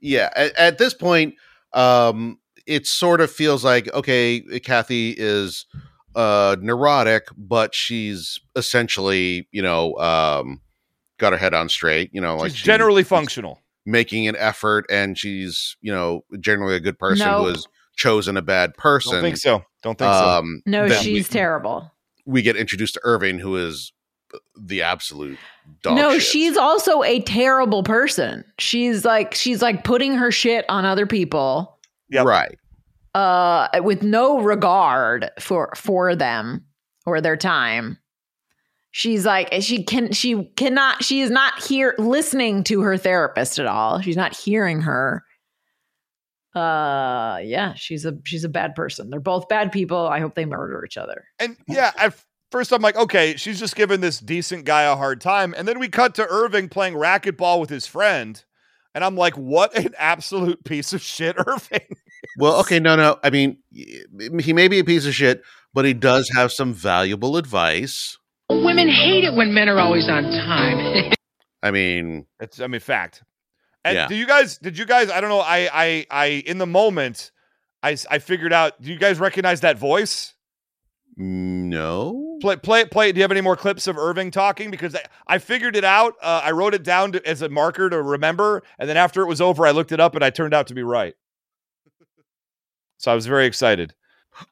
yeah 0.00 0.30
at, 0.34 0.56
at 0.58 0.78
this 0.78 0.94
point 0.94 1.34
um 1.74 2.38
it 2.66 2.86
sort 2.86 3.20
of 3.20 3.30
feels 3.30 3.64
like 3.64 3.92
okay 3.94 4.40
cathy 4.62 5.14
is 5.16 5.66
uh 6.14 6.54
neurotic 6.60 7.24
but 7.36 7.74
she's 7.74 8.38
essentially 8.56 9.48
you 9.52 9.62
know 9.62 9.96
um 9.96 10.60
got 11.18 11.32
her 11.32 11.38
head 11.38 11.54
on 11.54 11.68
straight 11.68 12.10
you 12.12 12.20
know 12.20 12.36
like 12.36 12.50
She's 12.50 12.58
she- 12.60 12.66
generally 12.66 13.02
she's 13.02 13.08
functional. 13.08 13.60
making 13.86 14.28
an 14.28 14.36
effort 14.36 14.84
and 14.90 15.16
she's 15.18 15.76
you 15.80 15.92
know 15.92 16.24
generally 16.40 16.74
a 16.76 16.80
good 16.80 16.98
person 16.98 17.26
who 17.26 17.32
Nope. 17.52 17.56
Has 17.96 18.00
chosen 18.00 18.36
a 18.36 18.42
bad 18.42 18.74
person 18.74 19.12
Don't 19.12 19.22
think 19.22 19.36
so. 19.36 19.62
Don't 19.82 19.98
think 19.98 20.12
so. 20.12 20.24
um 20.28 20.62
No, 20.66 20.88
she's 20.88 21.28
we, 21.28 21.32
terrible. 21.32 21.90
we 22.26 22.42
get 22.42 22.56
introduced 22.56 22.94
to 22.94 23.00
irving 23.04 23.38
who 23.38 23.56
is 23.56 23.92
the 24.58 24.80
absolute 24.82 25.38
dog 25.82 25.96
no, 25.96 26.12
shit. 26.14 26.22
she's 26.22 26.56
also 26.56 27.02
a 27.02 27.20
terrible 27.20 27.82
person. 27.82 28.44
She's 28.58 29.04
like 29.04 29.34
she's 29.34 29.60
like 29.60 29.84
putting 29.84 30.14
her 30.14 30.30
shit 30.30 30.64
on 30.68 30.84
other 30.84 31.06
people 31.06 31.78
Yep. 32.10 32.24
right 32.26 32.58
uh 33.14 33.68
with 33.82 34.02
no 34.02 34.40
regard 34.40 35.30
for 35.38 35.72
for 35.76 36.16
them 36.16 36.64
or 37.04 37.20
their 37.20 37.36
time. 37.36 37.98
She's 38.90 39.24
like 39.26 39.52
she 39.62 39.84
can 39.84 40.12
she 40.12 40.44
cannot 40.56 41.02
she 41.04 41.20
is 41.20 41.30
not 41.30 41.62
here 41.62 41.94
listening 41.98 42.62
to 42.64 42.80
her 42.82 42.96
therapist 42.96 43.58
at 43.58 43.66
all. 43.66 44.00
She's 44.00 44.16
not 44.16 44.34
hearing 44.36 44.82
her. 44.82 45.24
Uh 46.54 47.38
yeah, 47.42 47.74
she's 47.74 48.04
a 48.04 48.16
she's 48.24 48.44
a 48.44 48.48
bad 48.48 48.74
person. 48.74 49.10
They're 49.10 49.20
both 49.20 49.48
bad 49.48 49.72
people. 49.72 50.06
I 50.08 50.20
hope 50.20 50.34
they 50.34 50.44
murder 50.44 50.84
each 50.84 50.98
other. 50.98 51.24
And 51.38 51.56
yeah, 51.66 51.92
at 51.98 52.14
first 52.50 52.72
I'm 52.72 52.82
like, 52.82 52.96
okay, 52.96 53.36
she's 53.36 53.58
just 53.58 53.74
giving 53.74 54.00
this 54.00 54.20
decent 54.20 54.64
guy 54.64 54.82
a 54.82 54.96
hard 54.96 55.20
time. 55.20 55.54
And 55.56 55.66
then 55.66 55.78
we 55.78 55.88
cut 55.88 56.14
to 56.16 56.26
Irving 56.28 56.68
playing 56.68 56.94
racquetball 56.94 57.60
with 57.60 57.70
his 57.70 57.86
friend. 57.86 58.42
And 58.94 59.02
I'm 59.02 59.16
like, 59.16 59.36
what 59.38 59.76
an 59.76 59.94
absolute 59.98 60.62
piece 60.66 60.92
of 60.92 61.00
shit, 61.00 61.36
Irving. 61.38 61.96
Well, 62.38 62.60
okay, 62.60 62.78
no, 62.78 62.94
no. 62.96 63.18
I 63.24 63.30
mean, 63.30 63.58
he 63.72 64.52
may 64.52 64.68
be 64.68 64.78
a 64.78 64.84
piece 64.84 65.06
of 65.06 65.14
shit, 65.14 65.42
but 65.72 65.84
he 65.84 65.94
does 65.94 66.30
have 66.34 66.52
some 66.52 66.74
valuable 66.74 67.36
advice. 67.36 68.18
Women 68.50 68.88
hate 68.88 69.24
it 69.24 69.34
when 69.34 69.54
men 69.54 69.68
are 69.68 69.80
always 69.80 70.08
on 70.08 70.24
time. 70.24 71.12
I 71.62 71.70
mean, 71.70 72.26
It's 72.40 72.60
I 72.60 72.66
mean, 72.66 72.80
fact. 72.80 73.22
And 73.84 73.94
Yeah. 73.96 74.06
do 74.08 74.14
you 74.14 74.26
guys 74.26 74.58
did 74.58 74.78
you 74.78 74.84
guys 74.86 75.10
I 75.10 75.20
don't 75.20 75.30
know, 75.30 75.40
I 75.40 75.68
I 75.72 76.06
I 76.10 76.26
in 76.46 76.58
the 76.58 76.66
moment 76.66 77.30
I 77.82 77.96
I 78.10 78.18
figured 78.18 78.52
out, 78.52 78.80
do 78.80 78.92
you 78.92 78.98
guys 78.98 79.18
recognize 79.18 79.60
that 79.62 79.78
voice? 79.78 80.34
no. 81.16 82.38
Play 82.40 82.56
play 82.56 82.84
play. 82.86 83.12
Do 83.12 83.18
you 83.18 83.22
have 83.22 83.30
any 83.30 83.40
more 83.40 83.54
clips 83.56 83.86
of 83.86 83.96
Irving 83.96 84.30
talking? 84.32 84.70
Because 84.70 84.96
I, 84.96 85.02
I 85.28 85.38
figured 85.38 85.76
it 85.76 85.84
out. 85.84 86.14
Uh, 86.20 86.40
I 86.42 86.50
wrote 86.50 86.74
it 86.74 86.82
down 86.82 87.12
to, 87.12 87.24
as 87.28 87.40
a 87.42 87.48
marker 87.48 87.88
to 87.88 88.02
remember, 88.02 88.62
and 88.78 88.88
then 88.88 88.96
after 88.96 89.22
it 89.22 89.26
was 89.26 89.40
over, 89.40 89.64
I 89.66 89.70
looked 89.70 89.92
it 89.92 90.00
up, 90.00 90.16
and 90.16 90.24
I 90.24 90.30
turned 90.30 90.52
out 90.54 90.66
to 90.68 90.74
be 90.74 90.82
right. 90.82 91.14
So 92.98 93.12
I 93.12 93.14
was 93.14 93.26
very 93.26 93.46
excited. 93.46 93.94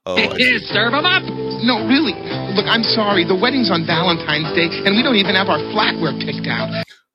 Oh, 0.07 0.15
I 0.17 0.37
see. 0.37 0.59
Serve 0.71 0.93
them 0.93 1.05
up. 1.07 1.23
No, 1.65 1.87
really. 1.89 2.13
Look, 2.55 2.67
I'm 2.67 2.85
sorry. 2.85 3.25
The 3.25 3.35
wedding's 3.35 3.71
on 3.73 3.87
Valentine's 3.87 4.55
Day, 4.55 4.69
and 4.87 4.95
we 4.95 5.03
don't 5.03 5.17
even 5.17 5.35
have 5.35 5.49
our 5.49 5.59
flatware 5.75 6.15
picked 6.21 6.47
out. 6.47 6.71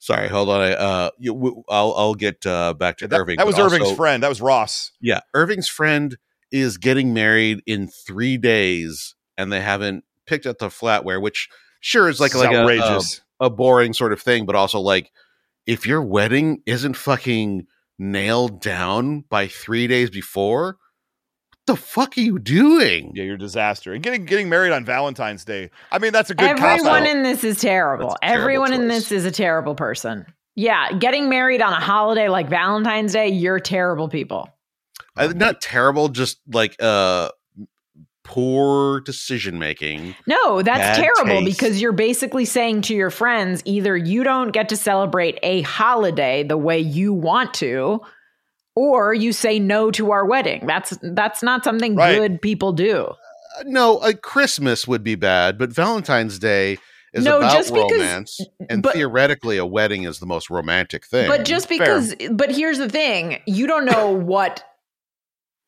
Sorry. 0.05 0.27
Hold 0.29 0.49
on. 0.49 0.61
I, 0.61 0.73
uh, 0.73 1.09
you, 1.17 1.33
w- 1.33 1.63
I'll 1.69 1.93
I'll 1.97 2.15
get 2.15 2.45
uh, 2.45 2.73
back 2.73 2.97
to 2.97 3.07
That, 3.07 3.19
Irving. 3.19 3.37
that 3.37 3.47
was 3.47 3.57
Irving's 3.59 3.83
also- 3.83 3.95
friend. 3.95 4.21
That 4.23 4.29
was 4.29 4.41
Ross. 4.41 4.91
Yeah, 5.01 5.21
Irving's 5.33 5.67
friend 5.67 6.17
is 6.51 6.77
getting 6.77 7.13
married 7.13 7.61
in 7.65 7.87
three 7.87 8.37
days, 8.37 9.15
and 9.37 9.51
they 9.51 9.61
haven't 9.61 10.03
picked 10.25 10.45
up 10.45 10.59
the 10.59 10.67
flatware, 10.67 11.21
which 11.21 11.49
sure 11.79 12.07
is 12.09 12.19
like 12.19 12.31
It's 12.31 12.39
like 12.39 12.51
a, 12.51 12.65
a, 13.41 13.45
a 13.47 13.49
boring 13.49 13.93
sort 13.93 14.13
of 14.13 14.21
thing, 14.21 14.45
but 14.45 14.55
also 14.55 14.79
like 14.79 15.11
if 15.65 15.85
your 15.85 16.01
wedding 16.01 16.61
isn't 16.65 16.95
fucking 16.95 17.65
nailed 17.97 18.61
down 18.61 19.21
by 19.29 19.47
three 19.47 19.87
days 19.87 20.09
before, 20.09 20.77
the 21.67 21.75
fuck 21.75 22.17
are 22.17 22.21
you 22.21 22.39
doing? 22.39 23.11
yeah, 23.15 23.23
you're 23.23 23.35
a 23.35 23.39
disaster. 23.39 23.93
And 23.93 24.03
getting 24.03 24.25
getting 24.25 24.49
married 24.49 24.71
on 24.71 24.85
Valentine's 24.85 25.45
Day. 25.45 25.71
I 25.91 25.99
mean, 25.99 26.11
that's 26.11 26.29
a 26.29 26.35
good 26.35 26.47
Everyone 26.47 26.83
cop-out. 27.03 27.07
in 27.07 27.23
this 27.23 27.43
is 27.43 27.59
terrible. 27.59 28.15
Terrible 28.21 28.41
Everyone 28.41 28.73
in 28.73 28.87
this 28.87 29.11
is 29.11 29.25
a 29.25 29.31
terrible 29.31 29.75
person. 29.75 30.25
Yeah, 30.55 30.93
getting 30.93 31.27
married 31.27 31.61
on 31.61 31.73
a 31.73 31.79
holiday 31.79 32.29
like 32.29 32.49
Valentine's 32.49 33.13
Day, 33.13 33.29
you're 33.29 33.59
terrible 33.59 34.07
people. 34.07 34.49
Uh, 35.17 35.33
not 35.35 35.61
terrible, 35.61 36.09
just 36.09 36.39
like 36.51 36.75
uh 36.81 37.29
poor 38.23 39.01
decision 39.01 39.59
making. 39.59 40.15
No, 40.27 40.61
that's 40.63 40.97
terrible 40.97 41.45
taste. 41.45 41.59
because 41.59 41.81
you're 41.81 41.91
basically 41.91 42.43
saying 42.45 42.81
to 42.83 42.95
your 42.95 43.11
friends 43.11 43.61
either 43.65 43.95
you 43.95 44.23
don't 44.23 44.51
get 44.51 44.69
to 44.69 44.77
celebrate 44.77 45.37
a 45.43 45.61
holiday 45.61 46.43
the 46.43 46.57
way 46.57 46.79
you 46.79 47.13
want 47.13 47.53
to 47.55 48.01
or 48.75 49.13
you 49.13 49.31
say 49.33 49.59
no 49.59 49.89
to 49.91 50.11
our 50.11 50.25
wedding. 50.25 50.65
That's 50.67 50.97
that's 51.01 51.41
not 51.41 51.63
something 51.63 51.95
Right. 51.95 52.17
good 52.17 52.41
people 52.41 52.73
do. 52.73 53.05
Uh, 53.57 53.63
no, 53.65 53.97
a 53.99 54.13
Christmas 54.13 54.87
would 54.87 55.03
be 55.03 55.15
bad, 55.15 55.57
but 55.57 55.69
Valentine's 55.71 56.37
Day 56.39 56.77
is 57.13 57.23
No, 57.23 57.37
about 57.37 57.53
just 57.53 57.73
because- 57.73 57.91
romance, 57.91 58.41
and 58.69 58.83
but- 58.83 58.93
theoretically, 58.93 59.57
a 59.57 59.65
wedding 59.65 60.03
is 60.03 60.19
the 60.19 60.25
most 60.25 60.49
romantic 60.49 61.05
thing. 61.05 61.27
But 61.29 61.45
just 61.45 61.67
Fair. 61.69 61.79
because 61.79 62.15
but 62.31 62.51
here's 62.51 62.77
the 62.77 62.89
thing, 62.89 63.39
you 63.47 63.65
don't 63.67 63.85
know 63.85 64.11
what 64.11 64.63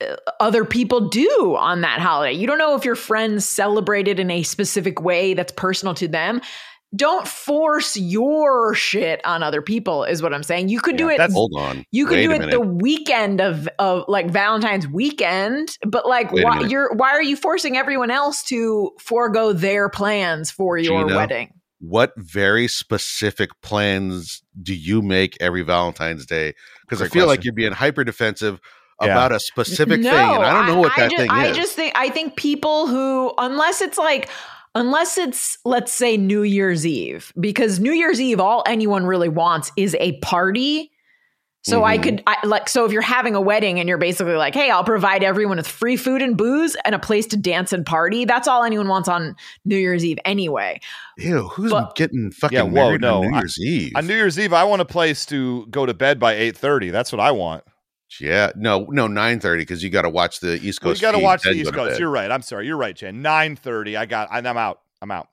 uh, 0.01 0.15
other 0.39 0.63
people 0.65 1.07
do 1.09 1.55
on 1.57 1.81
that 1.81 1.99
holiday. 2.01 2.33
You 2.33 2.45
don't 2.45 2.57
know 2.59 2.75
if 2.75 2.83
your 2.85 2.95
friends 2.95 3.47
celebrate 3.47 4.07
it 4.07 4.19
in 4.19 4.29
a 4.29 4.43
specific 4.43 5.01
way 5.01 5.33
that's 5.33 5.51
personal 5.53 5.93
to 5.95 6.07
them. 6.07 6.41
Don't 6.95 7.27
force 7.27 7.97
your 7.97 8.73
shit 8.73 9.19
on 9.25 9.43
other 9.43 9.61
people 9.61 10.05
is 10.05 10.21
what 10.21 10.33
I'm 10.33 10.41
saying. 10.43 10.69
You 10.69 10.79
could 10.79 10.95
do 10.95 11.09
it 11.09 11.19
hold 11.31 11.51
on, 11.57 11.83
You 11.91 12.05
could 12.05 12.15
Wait 12.15 12.23
do 12.23 12.31
it 12.31 12.39
minute. 12.39 12.51
the 12.51 12.61
weekend 12.61 13.41
of 13.41 13.67
of 13.77 14.05
like 14.07 14.29
Valentine's 14.29 14.87
weekend, 14.87 15.77
but 15.85 16.07
like 16.07 16.31
Wait 16.31 16.45
why 16.45 16.61
you're 16.61 16.93
why 16.93 17.09
are 17.11 17.21
you 17.21 17.35
forcing 17.35 17.75
everyone 17.77 18.09
else 18.09 18.41
to 18.43 18.91
forego 18.99 19.51
their 19.51 19.89
plans 19.89 20.49
for 20.49 20.77
your 20.77 21.03
Gina, 21.03 21.15
wedding? 21.17 21.53
what 21.79 22.13
very 22.17 22.67
specific 22.67 23.49
plans 23.61 24.41
do 24.63 24.73
you 24.73 25.01
make 25.01 25.37
every 25.41 25.61
Valentine's 25.63 26.25
Day? 26.25 26.53
Because 26.81 27.01
I 27.01 27.05
Great 27.05 27.11
feel 27.11 27.27
like 27.27 27.43
you're 27.43 27.53
being 27.53 27.73
hyper 27.73 28.03
defensive 28.05 28.59
Yeah. 29.01 29.07
about 29.11 29.31
a 29.33 29.39
specific 29.41 29.99
no, 30.01 30.09
thing, 30.09 30.19
and 30.35 30.43
I 30.45 30.53
don't 30.53 30.67
know 30.73 30.79
what 30.81 30.93
that 30.95 31.11
ju- 31.11 31.17
thing 31.17 31.25
is 31.25 31.31
I 31.31 31.51
just 31.51 31.73
think 31.73 31.91
I 31.95 32.09
think 32.09 32.37
people 32.37 32.87
who 32.87 33.33
unless 33.37 33.81
it's 33.81 33.97
like 33.97 34.29
unless 34.77 35.17
it's 35.17 35.57
let's 35.65 35.91
say 35.91 36.15
New 36.17 36.43
Year's 36.43 36.85
Eve 36.85 37.33
because 37.39 37.79
New 37.79 37.91
Year's 37.91 38.21
Eve 38.21 38.39
all 38.39 38.63
anyone 38.65 39.05
really 39.05 39.29
wants 39.29 39.71
is 39.75 39.95
a 39.99 40.17
party. 40.19 40.91
So 41.63 41.83
I 41.83 41.97
Mhm. 41.97 42.03
could 42.03 42.23
I, 42.27 42.37
like 42.45 42.69
so 42.69 42.85
if 42.85 42.93
you're 42.93 43.01
having 43.01 43.35
a 43.35 43.41
wedding 43.41 43.77
and 43.79 43.89
you're 43.89 43.97
basically 43.97 44.35
like, 44.35 44.53
"Hey, 44.53 44.69
I'll 44.69 44.85
provide 44.85 45.21
everyone 45.21 45.57
with 45.57 45.67
free 45.67 45.97
food 45.97 46.21
and 46.21 46.37
booze 46.37 46.77
and 46.85 46.95
a 46.95 46.99
place 46.99 47.25
to 47.27 47.35
dance 47.37 47.73
and 47.73 47.85
party." 47.85 48.23
That's 48.23 48.47
all 48.47 48.63
anyone 48.63 48.87
wants 48.87 49.09
on 49.09 49.35
New 49.65 49.75
Year's 49.75 50.05
Eve 50.05 50.17
anyway. 50.23 50.79
Ew, 51.17 51.49
who's 51.49 51.71
but- 51.71 51.95
getting 51.95 52.31
fucking 52.31 52.55
Yeah, 52.55 52.61
whoa, 52.63 52.71
married 52.87 53.01
no, 53.01 53.15
on 53.17 53.31
New 53.31 53.35
I- 53.35 53.39
Year's 53.39 53.59
Eve? 53.59 53.91
On 53.95 54.07
New 54.07 54.15
Year's 54.15 54.39
Eve, 54.39 54.53
I 54.53 54.63
want 54.63 54.81
a 54.81 54.85
place 54.85 55.25
to 55.25 55.65
go 55.69 55.85
to 55.85 55.93
bed 55.93 56.19
by 56.21 56.35
8:30. 56.35 56.89
That's 56.89 57.11
what 57.11 57.19
I 57.19 57.31
want. 57.31 57.63
Yeah, 58.19 58.51
no, 58.55 58.85
no, 58.89 59.07
nine 59.07 59.39
thirty 59.39 59.61
because 59.61 59.83
you 59.83 59.89
got 59.89 60.03
to 60.03 60.09
watch 60.09 60.39
the 60.39 60.55
East 60.61 60.81
Coast. 60.81 61.01
you 61.01 61.07
got 61.07 61.11
to 61.17 61.23
watch 61.23 61.43
the 61.43 61.51
East 61.51 61.73
Coast. 61.73 61.99
You're 61.99 62.09
right. 62.09 62.31
I'm 62.31 62.41
sorry. 62.41 62.65
You're 62.65 62.77
right, 62.77 62.95
Jen. 62.95 63.21
9:30. 63.21 63.97
I 63.97 64.05
got. 64.05 64.29
I'm 64.31 64.45
out. 64.45 64.81
I'm 65.01 65.11
out. 65.11 65.27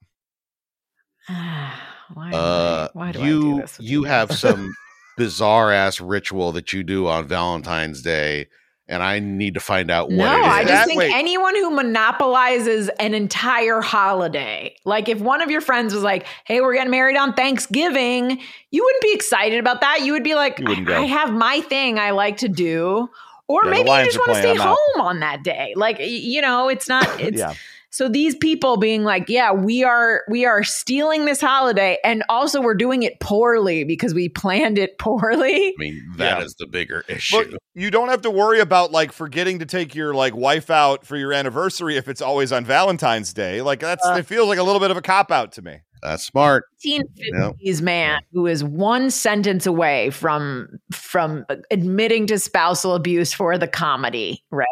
why, 1.27 2.31
do 2.31 2.37
Uh, 2.37 2.89
I, 2.95 2.99
why 2.99 3.13
do 3.13 3.21
I 3.21 3.23
do 3.23 3.29
you 3.29 3.61
this? 3.61 3.79
with 3.79 3.87
you 3.89 4.03
have 4.05 4.33
some 4.33 4.75
bizarre 5.17 5.73
ass 5.73 6.01
ritual 6.01 6.53
that 6.53 6.73
you 6.73 6.83
do 6.83 7.07
on 7.07 7.27
Valentine's 7.27 8.03
Day, 8.03 8.49
and 8.89 9.03
I 9.03 9.19
need 9.19 9.55
to 9.55 9.61
find 9.61 9.91
out 9.91 10.09
what 10.11 10.17
No, 10.17 10.37
it 10.37 10.41
is. 10.41 10.47
I 10.47 10.61
just 10.63 10.73
That- 10.73 10.87
think 10.87 10.99
wait. 10.99 11.13
anyone 11.15 11.55
who 11.57 11.71
monopolizes 11.71 12.89
an 13.01 13.15
entire 13.15 13.81
holiday, 13.81 14.75
like 14.85 15.09
if 15.09 15.21
one 15.21 15.41
of 15.43 15.51
your 15.51 15.61
friends 15.61 15.95
was 15.95 16.03
like, 16.03 16.27
"Hey, 16.45 16.61
we're 16.61 16.75
getting 16.75 16.91
married 16.91 17.17
on 17.17 17.33
Thanksgiving," 17.35 18.39
you 18.71 18.85
wouldn't 18.85 19.03
be 19.03 19.13
excited 19.13 19.59
about 19.59 19.81
that. 19.81 20.03
You 20.03 20.13
would 20.13 20.25
be 20.25 20.35
like, 20.35 20.61
I. 20.67 20.85
I 21.03 21.05
have 21.07 21.33
my 21.33 21.61
thing 21.63 21.99
I 21.99 22.11
like 22.11 22.39
to 22.39 22.49
do." 22.49 23.09
Or 23.47 23.61
Yeah, 23.65 23.71
maybe 23.71 23.91
you 23.91 24.05
just 24.07 24.17
want 24.19 24.31
to 24.33 24.39
stay 24.41 24.51
I'm 24.53 24.61
out. 24.61 24.77
home 24.95 25.07
on 25.07 25.21
that 25.21 25.43
day. 25.43 25.75
Like 25.77 25.97
you 26.01 26.41
know, 26.41 26.69
it's 26.69 26.89
not 26.89 27.07
it's 27.21 27.39
yeah. 27.39 27.53
So 27.95 28.09
these 28.09 28.35
people 28.35 28.77
being 28.77 29.05
like, 29.05 29.29
yeah, 29.29 29.53
we 29.53 29.85
are 29.85 30.23
we 30.29 30.45
are 30.45 30.65
stealing 30.65 31.27
this 31.27 31.41
holiday 31.41 31.97
and 32.03 32.25
also 32.29 32.61
we're 32.61 32.75
doing 32.75 33.05
it 33.05 33.21
poorly 33.21 33.85
because 33.85 34.13
we 34.13 34.29
planned 34.29 34.79
it 34.79 34.99
poorly. 34.99 35.69
I 35.69 35.75
mean, 35.79 36.03
that 36.17 36.43
is 36.43 36.57
Yeah. 36.59 36.65
the 36.65 36.71
bigger 36.71 37.05
issue. 37.09 37.37
But 37.37 37.59
you 37.75 37.93
don't 37.93 38.09
have 38.09 38.23
to 38.23 38.31
worry 38.33 38.59
about 38.59 38.91
like 38.91 39.13
forgetting 39.13 39.61
to 39.61 39.65
take 39.67 39.95
your 39.95 40.13
like 40.13 40.35
wife 40.35 40.71
out 40.71 41.07
for 41.07 41.17
your 41.17 41.33
anniversary 41.33 41.97
if 41.97 42.09
it's 42.09 42.21
always 42.21 42.51
on 42.51 42.65
Valentine's 42.65 43.33
Day. 43.33 43.63
Like 43.63 43.79
that's 43.79 44.05
Uh. 44.05 44.17
it 44.19 44.27
feels 44.27 44.49
like 44.49 44.59
a 44.59 44.65
little 44.65 44.81
bit 44.81 44.91
of 44.91 44.97
a 44.97 45.03
cop 45.03 45.31
out 45.31 45.53
to 45.53 45.63
me. 45.63 45.79
That's 46.03 46.25
smart. 46.25 46.65
1950s 46.85 47.81
man 47.81 48.21
who 48.33 48.47
is 48.49 48.65
one 48.65 49.09
sentence 49.11 49.67
away 49.67 50.11
from 50.11 50.69
from 50.93 51.47
admitting 51.71 52.27
to 52.27 52.39
spousal 52.41 52.95
abuse 52.97 53.33
for 53.33 53.57
the 53.57 53.69
comedy, 53.69 54.43
right? 54.51 54.67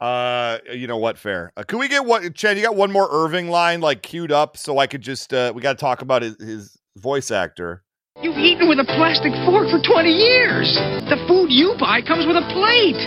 Uh, 0.00 0.58
you 0.72 0.86
know 0.86 0.98
what? 0.98 1.18
Fair. 1.18 1.52
Uh, 1.56 1.62
can 1.62 1.78
we 1.78 1.88
get 1.88 2.04
what 2.04 2.34
Chad, 2.34 2.56
you 2.56 2.62
got 2.62 2.76
one 2.76 2.92
more 2.92 3.08
Irving 3.10 3.48
line 3.48 3.80
like 3.80 4.02
queued 4.02 4.32
up 4.32 4.56
so 4.56 4.78
I 4.78 4.86
could 4.86 5.02
just. 5.02 5.32
uh 5.32 5.52
We 5.54 5.62
got 5.62 5.72
to 5.72 5.80
talk 5.80 6.02
about 6.02 6.22
his, 6.22 6.36
his 6.40 6.78
voice 6.96 7.30
actor. 7.30 7.82
You've 8.22 8.38
eaten 8.38 8.68
with 8.68 8.78
a 8.78 8.84
plastic 8.84 9.32
fork 9.44 9.68
for 9.70 9.80
20 9.82 10.08
years. 10.08 10.72
The 11.08 11.16
food 11.26 11.50
you 11.50 11.74
buy 11.80 12.00
comes 12.00 12.26
with 12.26 12.36
a 12.36 12.46
plate. 12.52 13.00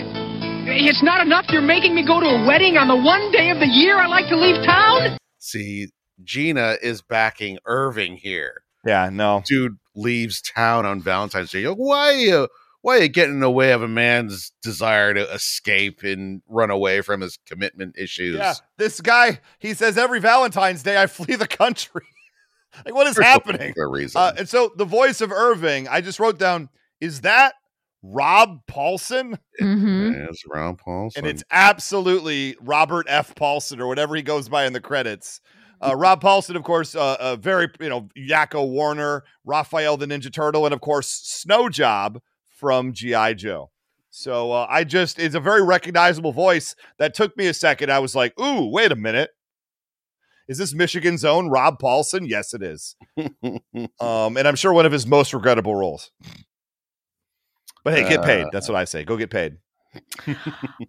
It's 0.70 1.02
not 1.02 1.22
enough 1.22 1.46
you're 1.48 1.62
making 1.62 1.94
me 1.94 2.06
go 2.06 2.20
to 2.20 2.26
a 2.26 2.46
wedding 2.46 2.76
on 2.76 2.88
the 2.88 2.96
one 2.96 3.32
day 3.32 3.48
of 3.50 3.58
the 3.58 3.66
year 3.66 3.96
I 3.96 4.06
like 4.06 4.28
to 4.28 4.36
leave 4.36 4.62
town? 4.66 5.16
See, 5.38 5.88
Gina 6.22 6.76
is 6.82 7.00
backing 7.00 7.58
Irving 7.64 8.16
here. 8.16 8.62
Yeah, 8.84 9.08
no. 9.10 9.42
Dude 9.46 9.78
leaves 9.94 10.42
town 10.42 10.84
on 10.84 11.00
Valentine's 11.00 11.52
Day. 11.52 11.66
Like, 11.66 11.78
why 11.78 12.12
are 12.12 12.12
you 12.12 12.48
why 12.82 12.98
are 12.98 13.02
you 13.02 13.08
getting 13.08 13.34
in 13.34 13.40
the 13.40 13.50
way 13.50 13.72
of 13.72 13.82
a 13.82 13.88
man's 13.88 14.52
desire 14.62 15.12
to 15.14 15.32
escape 15.32 16.02
and 16.02 16.42
run 16.48 16.70
away 16.70 17.00
from 17.00 17.20
his 17.20 17.38
commitment 17.46 17.96
issues? 17.98 18.36
Yeah, 18.36 18.54
this 18.76 19.00
guy, 19.00 19.40
he 19.58 19.74
says 19.74 19.98
every 19.98 20.20
Valentine's 20.20 20.82
Day 20.82 21.00
I 21.00 21.06
flee 21.06 21.34
the 21.34 21.48
country. 21.48 22.02
like, 22.84 22.94
what 22.94 23.06
is 23.06 23.14
For 23.14 23.22
no 23.22 23.26
happening? 23.26 23.58
particular 23.58 23.90
reason. 23.90 24.20
Uh, 24.20 24.32
and 24.38 24.48
so 24.48 24.72
the 24.76 24.84
voice 24.84 25.20
of 25.20 25.32
Irving, 25.32 25.88
I 25.88 26.00
just 26.00 26.20
wrote 26.20 26.38
down, 26.38 26.68
is 27.00 27.22
that 27.22 27.54
Rob 28.02 28.60
Paulsen? 28.66 29.38
Mm-hmm. 29.60 30.28
It's 30.30 30.44
Ron 30.46 30.76
Paulsen. 30.76 31.16
And 31.16 31.26
it's 31.26 31.42
absolutely 31.50 32.56
Robert 32.60 33.06
F. 33.08 33.34
Paulsen 33.34 33.80
or 33.80 33.88
whatever 33.88 34.14
he 34.14 34.22
goes 34.22 34.48
by 34.48 34.66
in 34.66 34.72
the 34.72 34.80
credits. 34.80 35.40
Uh, 35.84 35.96
Rob 35.96 36.22
Paulsen, 36.22 36.54
of 36.54 36.62
course, 36.62 36.94
uh, 36.94 37.16
a 37.18 37.36
very, 37.36 37.66
you 37.80 37.88
know, 37.88 38.08
Yakko 38.16 38.68
Warner, 38.68 39.24
Raphael 39.44 39.96
the 39.96 40.06
Ninja 40.06 40.32
Turtle, 40.32 40.64
and 40.64 40.72
of 40.72 40.80
course, 40.80 41.08
Snow 41.08 41.68
Job 41.68 42.22
from 42.58 42.92
G.I. 42.92 43.34
Joe. 43.34 43.70
So 44.10 44.52
uh, 44.52 44.66
I 44.68 44.84
just, 44.84 45.18
it's 45.18 45.34
a 45.34 45.40
very 45.40 45.62
recognizable 45.62 46.32
voice 46.32 46.74
that 46.98 47.14
took 47.14 47.36
me 47.36 47.46
a 47.46 47.54
second. 47.54 47.92
I 47.92 47.98
was 48.00 48.14
like, 48.16 48.38
ooh, 48.40 48.68
wait 48.70 48.90
a 48.90 48.96
minute. 48.96 49.30
Is 50.48 50.58
this 50.58 50.74
Michigan's 50.74 51.24
own 51.24 51.50
Rob 51.50 51.78
Paulsen? 51.78 52.26
Yes, 52.28 52.54
it 52.54 52.62
is. 52.62 52.96
Um, 54.00 54.36
and 54.36 54.48
I'm 54.48 54.56
sure 54.56 54.72
one 54.72 54.86
of 54.86 54.92
his 54.92 55.06
most 55.06 55.32
regrettable 55.34 55.74
roles. 55.74 56.10
But 57.84 57.94
hey, 57.94 58.08
get 58.08 58.24
paid. 58.24 58.46
That's 58.52 58.68
what 58.68 58.76
I 58.76 58.84
say. 58.84 59.04
Go 59.04 59.16
get 59.16 59.30
paid. 59.30 59.56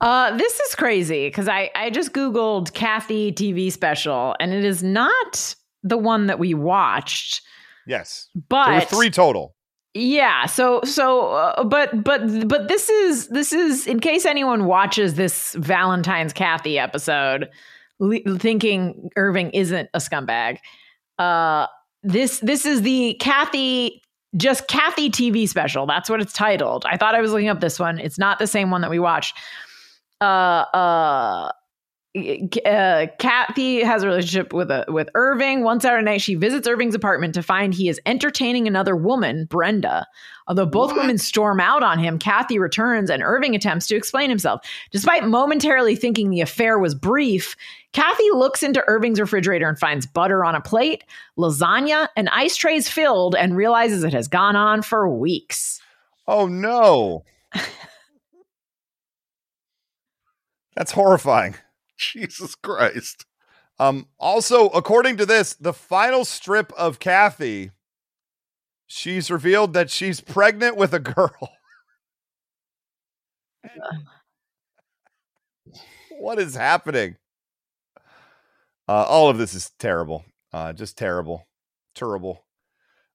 Uh, 0.02 0.32
this 0.38 0.60
is 0.60 0.76
crazy 0.76 1.28
because 1.28 1.48
I 1.48 1.70
I 1.76 1.90
just 1.90 2.14
googled 2.14 2.74
Cathy 2.74 3.32
TV 3.32 3.72
special 3.72 4.36
and 4.40 4.54
it 4.54 4.64
is 4.66 4.82
not 4.84 5.56
the 5.84 5.98
one 5.98 6.28
that 6.28 6.40
we 6.40 6.54
watched, 6.54 7.42
Yes. 7.86 8.28
but 8.50 8.66
there 8.68 8.76
were 8.80 8.86
three 8.86 9.10
total. 9.10 9.56
Yeah. 10.00 10.46
So 10.46 10.82
so 10.86 11.32
uh, 11.32 11.64
but 11.66 12.04
but 12.04 12.48
but 12.48 12.70
this 12.70 12.90
is 12.90 13.28
this 13.28 13.52
is 13.52 13.86
in 13.86 14.00
case 14.00 14.26
anyone 14.26 14.66
watches 14.66 15.16
this 15.16 15.54
Valentine's 15.56 16.32
Cathy 16.32 16.80
episode 16.80 17.50
le- 18.00 18.38
thinking 18.38 19.10
Irving 19.18 19.52
isn't 19.52 19.90
a 19.94 19.98
scumbag. 19.98 20.60
Uh 21.18 21.68
this 22.02 22.40
this 22.40 22.66
is 22.66 22.82
the 22.84 23.18
Cathy 23.20 24.02
just 24.38 24.70
Cathy 24.70 25.10
TV 25.10 25.50
special. 25.50 25.86
That's 25.86 26.10
what 26.10 26.22
it's 26.22 26.32
titled. 26.32 26.86
I 26.88 26.96
thought 26.96 27.14
I 27.14 27.20
was 27.20 27.34
looking 27.34 27.50
up 27.50 27.60
this 27.60 27.78
one. 27.78 28.00
It's 28.00 28.18
not 28.18 28.40
the 28.40 28.48
same 28.48 28.72
one 28.72 28.80
that 28.82 28.90
we 28.90 29.00
watched. 29.00 29.36
Uh 30.22 30.64
uh 30.74 31.52
uh, 32.18 33.06
Cathy 33.20 33.84
has 33.84 34.02
a 34.02 34.08
relationship 34.08 34.52
with 34.52 34.72
a 34.72 34.84
with 34.88 35.10
Irving. 35.14 35.64
One 35.64 35.80
Saturday 35.80 36.04
night, 36.04 36.22
she 36.22 36.34
visits 36.34 36.68
Irving's 36.68 36.96
apartment 36.96 37.36
to 37.36 37.44
find 37.44 37.72
he 37.72 37.88
is 37.88 38.02
entertaining 38.08 38.68
another 38.68 38.96
woman, 38.96 39.46
Brenda. 39.46 40.08
Although 40.48 40.66
both 40.66 40.96
women 40.96 41.20
storm 41.20 41.60
out 41.60 41.84
on 41.84 42.00
him, 42.00 42.18
Cathy 42.18 42.58
returns 42.58 43.12
and 43.12 43.22
Irving 43.22 43.54
attempts 43.54 43.86
to 43.88 43.96
explain 43.96 44.30
himself. 44.30 44.62
Despite 44.90 45.28
momentarily 45.28 45.96
thinking 45.96 46.32
the 46.32 46.42
affair 46.42 46.80
was 46.80 46.96
brief, 46.96 47.56
Cathy 47.94 48.32
looks 48.34 48.64
into 48.64 48.84
Irving's 48.88 49.20
refrigerator 49.20 49.70
and 49.70 49.78
finds 49.78 50.08
butter 50.08 50.44
on 50.44 50.56
a 50.56 50.62
plate, 50.62 51.04
lasagna, 51.38 52.08
and 52.18 52.28
ice 52.30 52.56
trays 52.56 52.90
filled, 52.90 53.36
and 53.36 53.56
realizes 53.56 54.04
it 54.04 54.14
has 54.14 54.28
gone 54.28 54.56
on 54.56 54.82
for 54.82 55.08
weeks. 55.08 55.80
Oh 56.28 56.48
no. 56.48 57.24
That's 60.76 60.92
horrifying. 60.92 61.54
Jesus 62.00 62.56
Christ. 62.56 63.26
Um, 63.78 64.08
also, 64.18 64.70
according 64.70 65.18
to 65.18 65.26
this, 65.26 65.54
the 65.54 65.74
final 65.74 66.26
strip 66.26 66.72
of 66.74 67.00
Cathy, 67.00 67.72
she's 68.88 69.30
revealed 69.30 69.74
that 69.74 69.90
she's 69.90 70.22
pregnant 70.22 70.76
with 70.76 70.94
a 70.94 71.00
girl. 71.00 71.50
what 76.20 76.40
is 76.40 76.56
happening? 76.56 77.18
Uh, 78.88 79.04
all 79.08 79.30
of 79.30 79.38
this 79.38 79.54
is 79.54 79.72
terrible. 79.78 80.26
Uh, 80.52 80.74
just 80.74 80.98
terrible. 80.98 81.48
Terrible. 81.96 82.46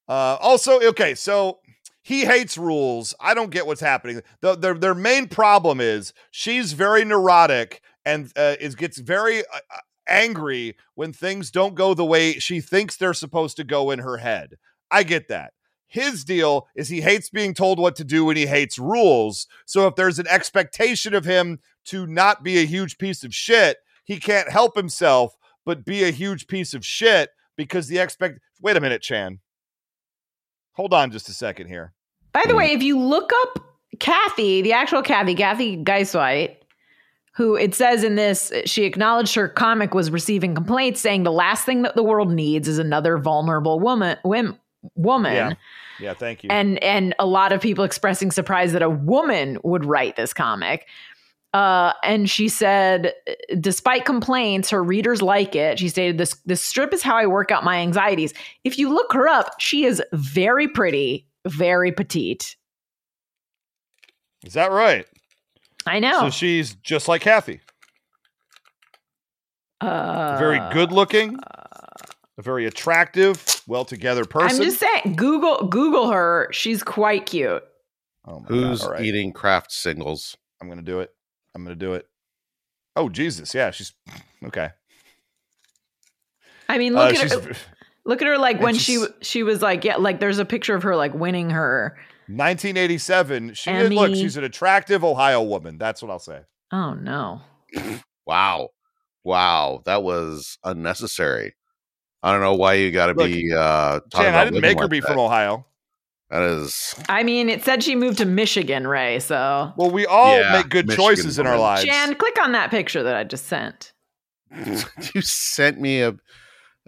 Uh, 0.07 0.37
also, 0.39 0.79
okay, 0.79 1.13
so 1.15 1.59
he 2.01 2.25
hates 2.25 2.57
rules. 2.57 3.13
I 3.19 3.33
don't 3.33 3.49
get 3.49 3.67
what's 3.67 3.81
happening. 3.81 4.21
The, 4.41 4.55
their 4.55 4.75
their 4.75 4.95
main 4.95 5.27
problem 5.27 5.81
is 5.81 6.13
she's 6.31 6.73
very 6.73 7.03
neurotic 7.03 7.81
and 8.05 8.31
uh, 8.35 8.55
is 8.59 8.75
gets 8.75 8.97
very 8.97 9.39
uh, 9.39 9.59
uh, 9.73 9.79
angry 10.07 10.75
when 10.95 11.13
things 11.13 11.51
don't 11.51 11.75
go 11.75 11.93
the 11.93 12.05
way 12.05 12.33
she 12.33 12.61
thinks 12.61 12.95
they're 12.95 13.13
supposed 13.13 13.57
to 13.57 13.63
go 13.63 13.91
in 13.91 13.99
her 13.99 14.17
head. 14.17 14.55
I 14.91 15.03
get 15.03 15.27
that. 15.29 15.53
His 15.87 16.23
deal 16.23 16.67
is 16.75 16.89
he 16.89 17.01
hates 17.01 17.29
being 17.29 17.53
told 17.53 17.79
what 17.79 17.95
to 17.97 18.03
do 18.03 18.29
and 18.29 18.37
he 18.37 18.47
hates 18.47 18.77
rules. 18.77 19.47
So 19.65 19.87
if 19.87 19.95
there's 19.95 20.19
an 20.19 20.27
expectation 20.27 21.13
of 21.13 21.25
him 21.25 21.59
to 21.85 22.05
not 22.05 22.43
be 22.43 22.57
a 22.57 22.65
huge 22.65 22.97
piece 22.97 23.23
of 23.23 23.33
shit, 23.33 23.77
he 24.03 24.19
can't 24.19 24.49
help 24.49 24.75
himself 24.75 25.37
but 25.65 25.85
be 25.85 26.03
a 26.03 26.11
huge 26.11 26.47
piece 26.47 26.73
of 26.73 26.85
shit 26.85 27.29
because 27.55 27.87
the 27.87 27.97
expect 27.97 28.39
Wait 28.61 28.77
a 28.77 28.81
minute, 28.81 29.01
Chan. 29.01 29.39
Hold 30.73 30.93
on 30.93 31.11
just 31.11 31.29
a 31.29 31.33
second 31.33 31.67
here. 31.67 31.93
By 32.33 32.43
the 32.47 32.55
way, 32.55 32.71
if 32.71 32.83
you 32.83 32.99
look 32.99 33.31
up 33.43 33.59
Cathy, 33.99 34.61
the 34.61 34.73
actual 34.73 35.01
Cathy, 35.01 35.35
Cathy 35.35 35.77
Guisewite, 35.77 36.57
who 37.35 37.55
it 37.55 37.75
says 37.75 38.03
in 38.03 38.15
this, 38.15 38.51
she 38.65 38.83
acknowledged 38.83 39.35
her 39.35 39.49
comic 39.49 39.93
was 39.93 40.09
receiving 40.09 40.55
complaints 40.55 41.01
saying 41.01 41.23
the 41.23 41.31
last 41.31 41.65
thing 41.65 41.81
that 41.81 41.95
the 41.95 42.03
world 42.03 42.31
needs 42.31 42.67
is 42.67 42.79
another 42.79 43.17
vulnerable 43.17 43.79
woman. 43.79 44.17
Woman. 44.95 45.33
Yeah. 45.33 45.53
Yeah, 45.99 46.13
thank 46.13 46.43
you. 46.43 46.49
And 46.51 46.81
and 46.83 47.15
a 47.19 47.25
lot 47.25 47.51
of 47.51 47.61
people 47.61 47.83
expressing 47.83 48.31
surprise 48.31 48.73
that 48.73 48.81
a 48.81 48.89
woman 48.89 49.57
would 49.63 49.85
write 49.85 50.15
this 50.15 50.33
comic. 50.33 50.87
Uh, 51.53 51.93
and 52.03 52.29
she 52.29 52.49
said, 52.49 53.13
despite 53.61 54.03
complaints, 54.03 54.69
her 54.69 54.83
readers 54.83 55.21
like 55.21 55.55
it. 55.55 55.79
She 55.79 55.87
stated, 55.87 56.17
"This 56.17 56.35
this 56.45 56.61
strip 56.61 56.93
is 56.93 57.01
how 57.01 57.15
I 57.15 57.27
work 57.27 57.49
out 57.49 57.63
my 57.63 57.77
anxieties." 57.77 58.33
If 58.65 58.77
you 58.77 58.93
look 58.93 59.13
her 59.13 59.27
up, 59.27 59.53
she 59.59 59.85
is 59.85 60.03
very 60.11 60.67
pretty, 60.67 61.27
very 61.45 61.93
petite. 61.93 62.57
Is 64.43 64.53
that 64.53 64.71
right? 64.71 65.05
I 65.85 65.99
know. 65.99 66.19
So 66.21 66.29
she's 66.29 66.75
just 66.75 67.07
like 67.07 67.21
Cathy. 67.21 67.61
uh, 69.81 70.37
very 70.39 70.59
good 70.73 70.91
looking, 70.91 71.37
a 72.37 72.41
very 72.41 72.65
attractive, 72.65 73.61
well 73.67 73.85
together 73.85 74.25
person. 74.25 74.57
I'm 74.59 74.63
just 74.63 74.79
saying, 74.79 75.15
Google 75.15 75.67
Google 75.67 76.09
her. 76.11 76.47
She's 76.51 76.81
quite 76.83 77.25
cute. 77.25 77.63
Oh 78.27 78.39
my 78.39 78.47
Who's 78.47 78.81
God. 78.81 78.87
All 78.87 78.93
right. 78.93 79.05
eating 79.05 79.31
craft 79.31 79.71
singles? 79.71 80.35
I'm 80.61 80.67
gonna 80.69 80.81
do 80.81 80.99
it. 81.01 81.11
I'm 81.53 81.63
gonna 81.63 81.75
do 81.75 81.93
it. 81.93 82.07
Oh 82.95 83.09
Jesus, 83.09 83.53
yeah, 83.53 83.71
she's 83.71 83.93
okay. 84.45 84.69
I 86.67 86.77
mean, 86.79 86.95
Uh, 86.95 87.05
look 87.05 87.15
at 87.15 87.31
her. 87.31 87.53
Look 88.07 88.21
at 88.21 88.27
her 88.27 88.37
like 88.37 88.57
and 88.57 88.63
when 88.63 88.75
she 88.75 89.03
she 89.21 89.41
was 89.43 89.61
like 89.61 89.83
yeah 89.83 89.95
like 89.97 90.19
there's 90.19 90.37
a 90.37 90.45
picture 90.45 90.75
of 90.75 90.83
her 90.83 90.95
like 90.95 91.13
winning 91.15 91.49
her 91.49 91.97
1987. 92.27 93.53
She 93.53 93.71
did 93.71 93.93
look. 93.93 94.15
She's 94.15 94.37
an 94.37 94.43
attractive 94.43 95.03
Ohio 95.03 95.41
woman. 95.43 95.77
That's 95.77 96.01
what 96.01 96.11
I'll 96.11 96.19
say. 96.19 96.41
oh 96.71 96.93
no 96.93 97.41
Wow. 98.25 98.69
Wow. 99.23 99.81
That 99.85 100.03
was 100.03 100.57
unnecessary. 100.63 101.55
I 102.23 102.31
don't 102.31 102.41
know 102.41 102.55
why 102.55 102.73
you 102.73 102.91
got 102.91 103.07
to 103.07 103.13
be 103.13 103.51
uh 103.53 103.99
talking 104.09 104.09
Jan, 104.11 104.29
about 104.29 104.41
I 104.41 104.45
didn't 104.45 104.61
make 104.61 104.77
her 104.77 104.83
like 104.85 104.91
be 104.91 104.99
that. 104.99 105.07
from 105.07 105.19
Ohio. 105.19 105.65
That 106.31 106.41
is 106.41 106.95
I 107.07 107.21
mean 107.23 107.49
it 107.49 107.63
said 107.63 107.83
she 107.83 107.95
moved 107.95 108.17
to 108.17 108.25
Michigan 108.25 108.87
Ray 108.87 109.19
so 109.19 109.71
Well, 109.77 109.91
we 109.91 110.05
all 110.07 110.39
Yeah, 110.39 110.53
make 110.53 110.69
good 110.69 110.87
Michigan 110.87 111.05
choices 111.05 111.37
in 111.39 111.45
our 111.45 111.59
lives. 111.59 111.85
Jan 111.85 112.15
click 112.15 112.41
on 112.41 112.53
that 112.53 112.71
picture 112.71 113.03
that 113.03 113.15
I 113.15 113.23
just 113.23 113.45
sent 113.45 113.93
you 115.13 115.21
sent 115.21 115.79
me 115.79 116.01
a 116.01 116.15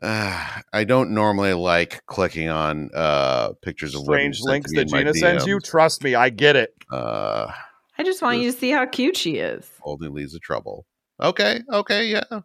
uh, 0.03 0.47
I 0.73 0.83
don't 0.83 1.11
normally 1.11 1.53
like 1.53 2.05
clicking 2.05 2.49
on 2.49 2.89
uh 2.93 3.53
pictures 3.61 3.95
of 3.95 4.07
women 4.07 4.33
Strange 4.33 4.41
links 4.43 4.73
that 4.73 4.85
Gina 4.89 5.13
sends 5.13 5.45
you. 5.45 5.59
Trust 5.59 6.03
me, 6.03 6.15
I 6.15 6.29
get 6.29 6.55
it. 6.55 6.73
Uh 6.91 7.51
I 7.97 8.03
just 8.03 8.21
want 8.21 8.37
you 8.39 8.51
to 8.51 8.57
see 8.57 8.69
how 8.69 8.85
cute 8.85 9.17
she 9.17 9.37
is 9.37 9.69
only 9.83 10.07
leads 10.09 10.33
to 10.33 10.39
trouble. 10.39 10.85
Okay, 11.21 11.61
okay, 11.73 12.05
yeah. 12.05 12.41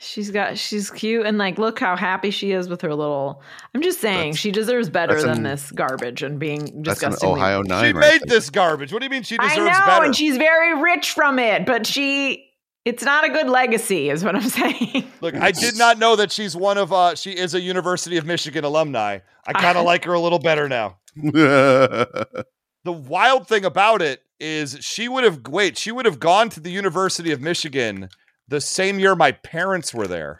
she's 0.00 0.30
got 0.30 0.58
she's 0.58 0.90
cute 0.90 1.24
and 1.26 1.38
like 1.38 1.58
look 1.58 1.78
how 1.80 1.96
happy 1.96 2.30
she 2.30 2.52
is 2.52 2.68
with 2.68 2.82
her 2.82 2.94
little 2.94 3.42
I'm 3.74 3.80
just 3.82 4.00
saying 4.00 4.18
That's- 4.18 4.36
she 4.36 4.50
deserves 4.52 4.90
better 4.90 5.20
than 5.20 5.38
an- 5.38 5.42
this 5.44 5.72
garbage 5.72 6.22
and 6.22 6.38
being 6.38 6.60
That's 6.60 6.70
an 6.74 6.82
disgustingly 6.82 7.34
Ohio 7.40 7.62
She 7.62 7.68
nine. 7.68 7.98
made 7.98 8.20
there. 8.20 8.26
this 8.26 8.50
garbage. 8.50 8.92
What 8.92 8.98
do 9.00 9.06
you 9.06 9.10
mean 9.10 9.22
she 9.22 9.38
I 9.40 9.48
deserves 9.48 9.78
know, 9.78 9.86
better? 9.86 10.04
and 10.04 10.14
she's 10.14 10.36
very 10.36 10.80
rich 10.82 11.12
from 11.12 11.38
it, 11.38 11.64
but 11.66 11.86
she 11.86 12.44
It's 12.84 13.02
not 13.02 13.24
a 13.24 13.28
good 13.28 13.48
legacy, 13.48 14.08
is 14.08 14.24
what 14.24 14.34
I'm 14.34 14.42
saying. 14.48 15.10
Look, 15.20 15.34
I 15.34 15.50
did 15.50 15.76
not 15.76 15.98
know 15.98 16.16
that 16.16 16.32
she's 16.32 16.56
one 16.56 16.78
of 16.78 16.92
uh 16.92 17.14
she 17.14 17.32
is 17.32 17.54
a 17.54 17.60
University 17.60 18.16
of 18.16 18.24
Michigan 18.26 18.64
alumni. 18.64 19.18
I 19.46 19.52
kind 19.60 19.76
of 19.76 19.84
like 19.84 20.04
her 20.04 20.12
a 20.14 20.20
little 20.20 20.38
better 20.38 20.68
now. 20.68 20.98
The 22.84 22.92
wild 22.92 23.48
thing 23.48 23.64
about 23.66 24.00
it 24.00 24.22
is 24.40 24.78
she 24.80 25.08
would 25.08 25.24
have 25.24 25.46
wait, 25.48 25.76
she 25.76 25.90
would 25.92 26.06
have 26.06 26.20
gone 26.20 26.48
to 26.50 26.60
the 26.60 26.70
University 26.70 27.32
of 27.32 27.40
Michigan 27.40 28.08
the 28.46 28.60
same 28.60 28.98
year 28.98 29.14
my 29.14 29.32
parents 29.32 29.92
were 29.92 30.06
there. 30.06 30.38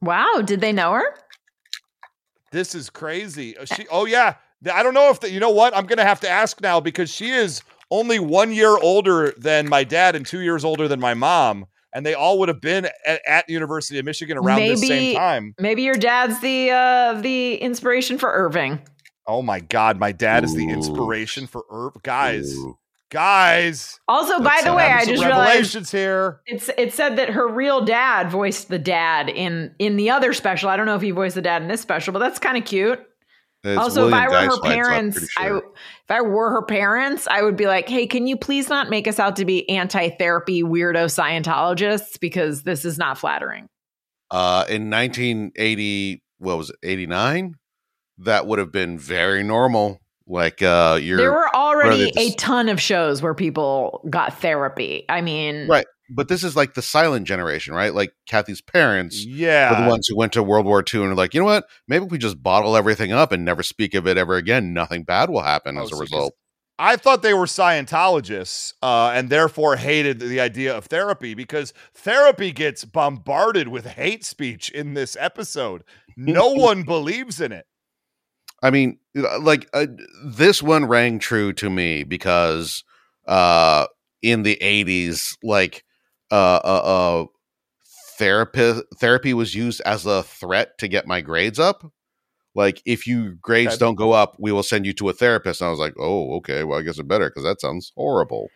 Wow, 0.00 0.40
did 0.42 0.60
they 0.60 0.72
know 0.72 0.92
her? 0.92 1.14
This 2.52 2.74
is 2.74 2.88
crazy. 2.88 3.58
Uh, 3.58 3.66
She 3.66 3.86
oh 3.90 4.06
yeah. 4.06 4.36
I 4.72 4.82
don't 4.82 4.94
know 4.94 5.10
if 5.10 5.20
that 5.20 5.30
you 5.30 5.40
know 5.40 5.50
what? 5.50 5.76
I'm 5.76 5.86
gonna 5.86 6.04
have 6.04 6.20
to 6.20 6.28
ask 6.28 6.60
now 6.62 6.80
because 6.80 7.10
she 7.10 7.30
is 7.30 7.60
only 7.90 8.18
one 8.18 8.52
year 8.52 8.76
older 8.76 9.32
than 9.36 9.68
my 9.68 9.84
dad 9.84 10.14
and 10.14 10.26
two 10.26 10.40
years 10.40 10.64
older 10.64 10.88
than 10.88 11.00
my 11.00 11.14
mom. 11.14 11.66
And 11.94 12.04
they 12.04 12.14
all 12.14 12.38
would 12.40 12.48
have 12.48 12.60
been 12.60 12.86
at, 13.06 13.20
at 13.26 13.46
the 13.46 13.54
University 13.54 13.98
of 13.98 14.04
Michigan 14.04 14.36
around 14.36 14.60
the 14.60 14.76
same 14.76 15.16
time. 15.16 15.54
Maybe 15.58 15.82
your 15.82 15.94
dad's 15.94 16.40
the 16.40 16.70
uh 16.70 17.20
the 17.20 17.56
inspiration 17.56 18.18
for 18.18 18.30
Irving. 18.30 18.80
Oh 19.28 19.42
my 19.42 19.60
God, 19.60 19.98
my 19.98 20.10
dad 20.10 20.42
is 20.42 20.54
the 20.54 20.70
inspiration 20.70 21.46
for 21.46 21.64
Irv. 21.70 22.02
Guys, 22.02 22.56
Ooh. 22.56 22.78
guys. 23.10 24.00
Also, 24.08 24.40
by 24.40 24.62
the 24.64 24.74
way, 24.74 24.84
I 24.84 24.88
having 24.88 25.04
some 25.04 25.14
just 25.16 25.26
realized 25.26 25.92
here. 25.92 26.40
it's 26.46 26.70
it 26.78 26.94
said 26.94 27.16
that 27.16 27.30
her 27.30 27.46
real 27.46 27.84
dad 27.84 28.30
voiced 28.30 28.68
the 28.68 28.78
dad 28.78 29.28
in 29.28 29.74
in 29.78 29.96
the 29.96 30.08
other 30.08 30.32
special. 30.32 30.70
I 30.70 30.78
don't 30.78 30.86
know 30.86 30.96
if 30.96 31.02
he 31.02 31.10
voiced 31.10 31.34
the 31.34 31.42
dad 31.42 31.60
in 31.60 31.68
this 31.68 31.82
special, 31.82 32.14
but 32.14 32.20
that's 32.20 32.38
kind 32.38 32.56
of 32.56 32.64
cute. 32.64 33.00
It's 33.64 33.78
also, 33.78 34.06
William 34.06 34.22
if 34.22 34.30
I 34.30 34.46
were 34.46 34.50
her 34.50 34.60
parents, 34.60 35.18
pretty 35.18 35.32
I 35.36 35.56
if 35.56 36.10
I 36.10 36.20
were 36.20 36.50
her 36.50 36.62
parents, 36.62 37.26
I 37.28 37.42
would 37.42 37.56
be 37.56 37.66
like, 37.66 37.88
"Hey, 37.88 38.06
can 38.06 38.26
you 38.26 38.36
please 38.36 38.68
not 38.68 38.88
make 38.88 39.08
us 39.08 39.18
out 39.18 39.36
to 39.36 39.44
be 39.44 39.68
anti-therapy 39.68 40.62
weirdo 40.62 41.06
Scientologists 41.06 42.20
because 42.20 42.62
this 42.62 42.84
is 42.84 42.98
not 42.98 43.18
flattering." 43.18 43.68
Uh, 44.30 44.64
in 44.68 44.90
1980, 44.90 46.22
what 46.38 46.58
was 46.58 46.70
it, 46.70 46.76
89? 46.82 47.56
That 48.18 48.46
would 48.46 48.58
have 48.58 48.70
been 48.70 48.98
very 48.98 49.42
normal. 49.42 50.00
Like, 50.26 50.62
uh, 50.62 50.98
you're 51.00 51.16
there 51.16 51.32
were 51.32 51.54
already 51.54 52.12
a 52.16 52.32
ton 52.32 52.68
of 52.68 52.80
shows 52.80 53.22
where 53.22 53.34
people 53.34 54.06
got 54.10 54.38
therapy. 54.40 55.04
I 55.08 55.20
mean, 55.22 55.66
right, 55.66 55.86
but 56.10 56.28
this 56.28 56.42
is 56.44 56.56
like 56.56 56.74
the 56.74 56.82
silent 56.82 57.26
generation, 57.26 57.74
right? 57.74 57.94
Like 57.94 58.12
Cathy's 58.26 58.60
parents 58.62 59.24
were 59.24 59.30
Yeah. 59.32 59.82
the 59.82 59.88
ones 59.88 60.06
who 60.08 60.16
went 60.16 60.32
to 60.34 60.42
World 60.42 60.66
War 60.66 60.82
II 60.82 61.00
and 61.00 61.10
were 61.10 61.14
like, 61.14 61.34
you 61.34 61.40
know 61.40 61.46
what? 61.46 61.66
Maybe 61.86 62.04
if 62.06 62.10
we 62.10 62.18
just 62.18 62.42
bottle 62.42 62.76
everything 62.76 63.12
up 63.12 63.32
and 63.32 63.44
never 63.44 63.62
speak 63.62 63.94
of 63.94 64.06
it 64.06 64.16
ever 64.16 64.36
again, 64.36 64.72
nothing 64.72 65.04
bad 65.04 65.30
will 65.30 65.42
happen 65.42 65.76
Oh, 65.78 65.82
as 65.82 65.92
a 65.92 65.96
so 65.96 66.00
result. 66.00 66.34
I 66.78 66.96
thought 66.96 67.22
they 67.22 67.34
were 67.34 67.46
Scientologists 67.46 68.72
uh, 68.82 69.10
and 69.14 69.30
therefore 69.30 69.76
hated 69.76 70.20
the 70.20 70.40
idea 70.40 70.76
of 70.76 70.86
therapy 70.86 71.34
because 71.34 71.72
therapy 71.94 72.52
gets 72.52 72.84
bombarded 72.84 73.68
with 73.68 73.84
hate 73.86 74.24
speech 74.24 74.70
in 74.70 74.94
this 74.94 75.16
episode. 75.18 75.82
No 76.16 76.48
one 76.52 76.84
believes 76.84 77.40
in 77.40 77.50
it. 77.52 77.66
I 78.62 78.70
mean, 78.70 78.98
like 79.40 79.68
uh, 79.72 79.86
this 80.24 80.62
one 80.62 80.86
rang 80.86 81.18
true 81.18 81.52
to 81.54 81.68
me 81.70 82.04
because 82.04 82.82
uh 83.26 83.86
in 84.22 84.42
the 84.42 84.56
80s 84.60 85.36
like 85.42 85.84
uh 86.30 86.60
uh, 86.64 86.82
uh 87.22 87.26
therapy 88.18 88.80
therapy 88.98 89.34
was 89.34 89.54
used 89.54 89.80
as 89.86 90.06
a 90.06 90.22
threat 90.22 90.76
to 90.78 90.88
get 90.88 91.06
my 91.06 91.20
grades 91.20 91.58
up. 91.58 91.90
Like 92.54 92.82
if 92.84 93.06
you 93.06 93.36
grades 93.40 93.74
Okay. 93.74 93.78
don't 93.78 93.94
go 93.94 94.12
up, 94.12 94.36
we 94.38 94.50
will 94.52 94.62
send 94.62 94.84
you 94.86 94.92
to 94.94 95.08
a 95.08 95.12
therapist. 95.12 95.60
And 95.60 95.68
I 95.68 95.70
was 95.70 95.78
like, 95.80 95.94
"Oh, 95.98 96.36
okay. 96.38 96.64
Well, 96.64 96.78
I 96.78 96.82
guess 96.82 96.98
it 96.98 97.06
better 97.08 97.30
cuz 97.30 97.44
that 97.44 97.60
sounds 97.60 97.92
horrible." 97.96 98.48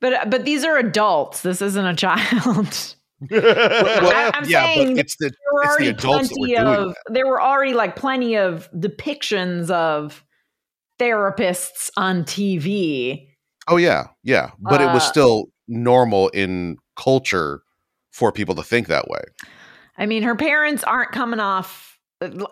but 0.00 0.30
but 0.30 0.44
these 0.44 0.64
are 0.64 0.76
adults. 0.76 1.42
This 1.42 1.62
isn't 1.62 1.86
a 1.86 1.94
child. 2.06 2.94
Well, 3.30 4.12
I- 4.14 4.30
I'm 4.34 4.44
yeah, 4.44 4.62
saying 4.62 4.94
but 4.94 5.00
it's 5.00 5.16
the 5.16 5.26
there 5.30 5.52
were 5.52 5.64
it's 5.64 5.76
the 5.76 5.84
already 5.84 5.88
adults 5.88 6.28
that 6.28 6.38
were 6.38 6.46
plenty 6.46 6.64
doing 6.64 6.74
of 6.90 6.96
there 7.10 7.26
were 7.26 7.42
already 7.42 7.74
like 7.74 7.96
plenty 7.96 8.36
of 8.36 8.70
depictions 8.72 9.70
of 9.70 10.24
therapists 11.00 11.90
on 11.96 12.24
TV. 12.24 13.28
Oh 13.66 13.76
yeah, 13.76 14.08
yeah, 14.22 14.50
but 14.60 14.80
it 14.80 14.90
was 14.92 15.02
Uh, 15.04 15.10
still 15.10 15.44
normal 15.68 16.28
in 16.28 16.76
culture 16.98 17.62
for 18.10 18.32
people 18.32 18.54
to 18.56 18.62
think 18.62 18.88
that 18.88 19.08
way. 19.08 19.22
I 19.96 20.06
mean, 20.06 20.22
her 20.22 20.34
parents 20.34 20.84
aren't 20.84 21.12
coming 21.12 21.40
off. 21.40 21.98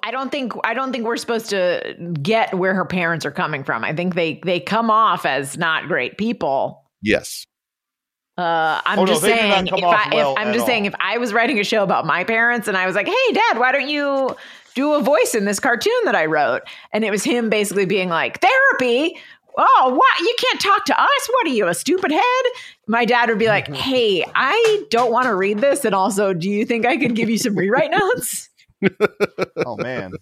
I 0.03 0.11
don't 0.13 0.31
think 0.31 0.53
I 0.65 0.75
don't 0.75 0.93
think 0.93 1.05
we're 1.05 1.17
supposed 1.17 1.51
to 1.51 1.97
get 2.23 2.57
where 2.57 2.75
her 2.75 2.85
parents 2.85 3.27
are 3.27 3.33
coming 3.33 3.65
from. 3.65 3.85
I 3.85 3.93
think 3.93 4.15
they 4.15 4.41
they 4.45 4.61
come 4.61 4.91
off 4.91 5.27
as 5.27 5.57
not 5.59 5.89
great 5.89 6.19
people. 6.19 6.85
Yes. 7.03 7.47
Uh, 8.39 8.81
I'm 8.85 8.99
Oh, 8.99 9.07
just 9.07 9.23
they 9.23 9.35
do 9.35 9.35
not 9.35 9.51
saying. 9.51 9.67
If 9.69 9.85
off 9.85 10.07
I, 10.07 10.15
well 10.15 10.33
if, 10.33 10.39
I'm 10.39 10.49
at 10.49 10.55
just 10.55 10.67
saying, 10.67 10.85
if 10.85 10.95
I 11.01 11.19
was 11.19 11.33
writing 11.33 11.59
a 11.59 11.65
show 11.65 11.83
about 11.83 12.07
my 12.07 12.23
parents 12.23 12.69
and 12.69 12.77
I 12.77 12.87
was 12.87 12.95
like, 12.95 13.07
"Hey, 13.09 13.33
Dad, 13.33 13.59
why 13.59 13.73
don't 13.73 13.89
you 13.89 14.37
do 14.75 14.93
a 14.93 15.01
voice 15.03 15.35
in 15.35 15.47
this 15.47 15.59
cartoon 15.59 16.01
that 16.05 16.15
I 16.15 16.27
wrote?" 16.27 16.63
and 16.93 17.05
it 17.05 17.11
was 17.11 17.25
him 17.25 17.51
basically 17.51 17.87
being 17.87 18.09
like, 18.09 18.41
"Therapy." 18.41 19.19
Oh, 19.57 19.95
what? 19.97 20.21
You 20.21 20.35
can't 20.39 20.61
talk 20.61 20.85
to 20.87 21.01
us? 21.01 21.29
What 21.31 21.47
are 21.47 21.51
you, 21.51 21.67
a 21.67 21.75
stupid 21.75 22.11
head? 22.11 22.45
My 22.89 23.05
dad 23.05 23.29
would 23.31 23.39
be 23.39 23.47
like, 23.49 23.69
Hey, 23.75 24.25
I 24.35 24.85
don't 24.91 25.11
want 25.11 25.27
to 25.27 25.35
read 25.35 25.59
this. 25.61 25.85
And 25.85 25.95
also, 25.95 26.33
do 26.35 26.51
you 26.51 26.65
think 26.67 26.85
I 26.87 26.97
could 26.99 27.15
give 27.15 27.31
you 27.31 27.39
some 27.39 27.57
rewrite 27.57 27.91
notes? 27.91 28.49
Oh 29.65 29.77
man. 29.77 30.13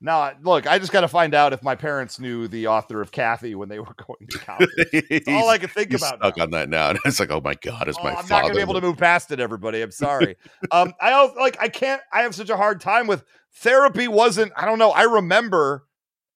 Now, 0.00 0.32
look, 0.42 0.66
I 0.66 0.78
just 0.80 0.90
got 0.90 1.02
to 1.02 1.08
find 1.08 1.32
out 1.32 1.52
if 1.52 1.62
my 1.62 1.76
parents 1.76 2.18
knew 2.18 2.48
the 2.48 2.66
author 2.66 3.00
of 3.00 3.12
Cathy 3.12 3.54
when 3.54 3.68
they 3.68 3.78
were 3.78 3.94
going 4.06 4.26
to 4.30 4.38
college. 4.38 4.68
That's 5.10 5.28
all 5.28 5.48
I 5.48 5.58
can 5.58 5.68
think 5.68 5.92
He's 5.92 6.00
about. 6.02 6.18
stuck 6.18 6.36
now. 6.38 6.42
on 6.44 6.50
that 6.50 6.68
now. 6.68 6.90
And 6.90 6.98
it's 7.04 7.20
like, 7.20 7.30
oh 7.30 7.40
my 7.40 7.54
god, 7.54 7.86
it's 7.88 7.98
Oh, 8.00 8.04
my 8.04 8.10
I'm 8.10 8.16
father. 8.16 8.28
not 8.30 8.42
gonna 8.42 8.54
be 8.54 8.60
able 8.60 8.74
to 8.74 8.80
move 8.80 8.96
past 8.98 9.30
it, 9.30 9.38
everybody. 9.38 9.80
I'm 9.80 9.92
sorry. 9.92 10.36
um, 10.72 10.92
I 11.00 11.12
also 11.12 11.34
like 11.38 11.56
I 11.60 11.68
can't. 11.68 12.02
I 12.12 12.22
have 12.22 12.34
such 12.34 12.50
a 12.50 12.56
hard 12.56 12.80
time 12.80 13.06
with 13.06 13.22
therapy. 13.56 14.08
Wasn't 14.08 14.50
I 14.56 14.64
don't 14.64 14.78
know. 14.80 14.90
I 14.90 15.02
remember 15.02 15.84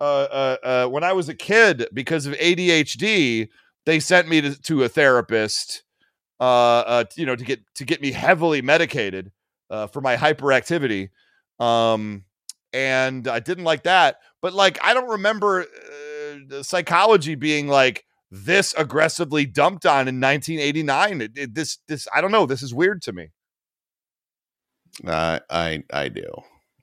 uh, 0.01 0.05
uh, 0.05 0.57
uh, 0.62 0.86
when 0.88 1.05
I 1.05 1.12
was 1.12 1.28
a 1.28 1.34
kid 1.34 1.86
because 1.92 2.26
of 2.26 2.34
ADHD, 2.34 3.49
they 3.86 4.01
sent 4.01 4.28
me 4.28 4.40
to, 4.40 4.61
to 4.62 4.84
a 4.84 4.88
therapist. 4.88 5.82
Uh, 6.38 6.44
uh, 6.86 7.05
you 7.16 7.24
know, 7.24 7.34
to 7.36 7.44
get 7.44 7.61
to 7.76 7.84
get 7.84 8.03
me 8.03 8.12
heavily 8.12 8.61
medicated 8.62 9.32
for 9.70 10.01
my 10.03 10.16
hyperactivity. 10.16 11.09
Um, 11.59 12.24
and 12.74 13.26
I 13.26 13.40
didn't 13.40 13.64
like 13.64 13.84
that. 13.84 14.16
But 14.42 14.53
like, 14.53 14.78
I 14.84 14.92
don't 14.92 15.09
remember 15.09 15.66
psychology 16.62 17.34
being 17.36 17.68
like 17.68 18.05
this 18.30 18.74
aggressively 18.76 19.47
dumped 19.47 19.86
on 19.86 20.09
in 20.09 20.20
1989. 20.20 21.20
It, 21.22 21.32
it- 21.36 21.55
this, 21.55 21.78
this, 21.88 22.07
I 22.14 22.20
don't 22.20 22.32
know. 22.32 22.44
This 22.47 22.62
is 22.62 22.74
weird 22.74 23.01
to 23.03 23.12
me. 23.12 23.30
I 25.07 25.40
I 25.51 25.82
I 25.92 26.09
do. 26.09 26.24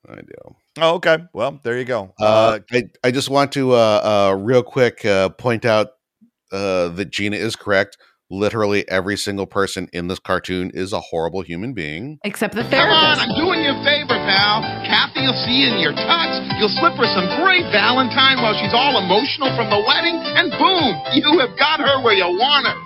I 0.07 0.15
do. 0.15 0.55
Oh, 0.79 0.95
okay. 0.95 1.17
Well, 1.33 1.59
there 1.63 1.77
you 1.77 1.85
go. 1.85 2.13
Uh, 2.19 2.23
Uh, 2.23 2.59
I, 2.71 2.83
I 3.03 3.11
just 3.11 3.29
want 3.29 3.51
to 3.53 3.73
uh, 3.73 4.31
uh, 4.33 4.35
real 4.39 4.63
quick 4.63 5.05
uh, 5.05 5.29
point 5.29 5.65
out 5.65 5.87
uh, 6.51 6.89
that 6.89 7.11
Gina 7.11 7.37
is 7.37 7.55
correct. 7.55 7.97
Literally 8.31 8.81
every 8.89 9.15
single 9.17 9.45
person 9.45 9.87
in 9.93 10.07
this 10.07 10.17
cartoon 10.17 10.71
is 10.73 10.91
a 10.91 10.99
horrible 10.99 11.41
human 11.43 11.73
being. 11.73 12.17
Except 12.23 12.55
the 12.55 12.63
therapist. 12.63 12.89
Come 12.89 13.05
on. 13.05 13.19
I'm 13.21 13.35
doing 13.37 13.61
you 13.61 13.69
a 13.69 13.83
favor, 13.85 14.17
pal. 14.17 14.65
Cathy 14.89 15.21
will 15.21 15.37
see 15.45 15.61
you 15.61 15.69
in 15.69 15.77
your 15.77 15.93
tux. 15.93 16.41
You'll 16.57 16.73
slip 16.81 16.97
her 16.97 17.05
some 17.13 17.29
great 17.45 17.69
Valentine 17.69 18.41
while 18.41 18.57
she's 18.57 18.73
all 18.73 18.97
emotional 18.97 19.53
from 19.53 19.69
the 19.69 19.77
wedding, 19.85 20.17
and 20.17 20.49
boom, 20.57 20.97
you 21.13 21.37
have 21.45 21.53
got 21.59 21.77
her 21.85 22.01
where 22.01 22.17
you 22.17 22.25
want 22.25 22.65
her. 22.65 22.77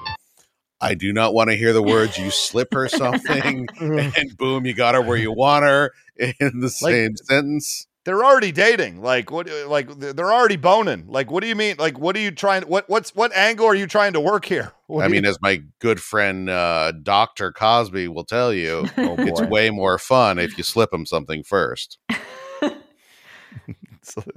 I 0.80 0.93
do 0.93 1.11
not 1.13 1.34
want 1.34 1.49
to 1.49 1.55
hear 1.55 1.73
the 1.73 1.82
words 1.84 2.17
"you 2.17 2.30
slip 2.32 2.73
her 2.73 2.88
something" 3.03 3.67
and 3.80 4.38
boom, 4.38 4.65
you 4.65 4.73
got 4.73 4.95
her 4.95 5.01
where 5.01 5.17
you 5.17 5.32
want 5.32 5.63
her 5.65 5.91
in 6.17 6.36
the 6.59 6.73
Like- 6.82 6.93
same 6.93 7.15
sentence. 7.15 7.88
they're 8.05 8.23
already 8.23 8.51
dating. 8.51 9.01
Like 9.01 9.32
what? 9.32 9.49
Like 9.67 9.89
they're 9.99 10.32
already 10.32 10.55
boning. 10.55 11.05
Like 11.07 11.30
what 11.32 11.41
do 11.41 11.47
you 11.49 11.55
mean? 11.55 11.75
Like 11.78 11.97
what 11.99 12.15
are 12.15 12.19
you 12.19 12.32
trying? 12.32 12.63
What 12.63 12.88
what's 12.89 13.13
what 13.15 13.36
angle 13.36 13.65
are 13.65 13.75
you 13.75 13.88
trying 13.88 14.13
to 14.13 14.19
work 14.19 14.45
here? 14.45 14.71
What 14.88 15.03
I 15.03 15.07
do 15.09 15.15
you- 15.15 15.21
mean, 15.21 15.30
as 15.30 15.38
my 15.41 15.61
good 15.80 15.99
friend 16.01 16.49
uh, 16.49 16.93
Doctor 17.03 17.51
Cosby 17.51 18.07
will 18.07 18.23
tell 18.23 18.53
you, 18.53 18.88
oh 18.97 19.15
it's 19.19 19.41
way 19.41 19.69
more 19.69 19.97
fun 19.99 20.39
if 20.39 20.57
you 20.57 20.63
slip 20.63 20.93
him 20.93 21.05
something 21.05 21.43
first. 21.43 21.97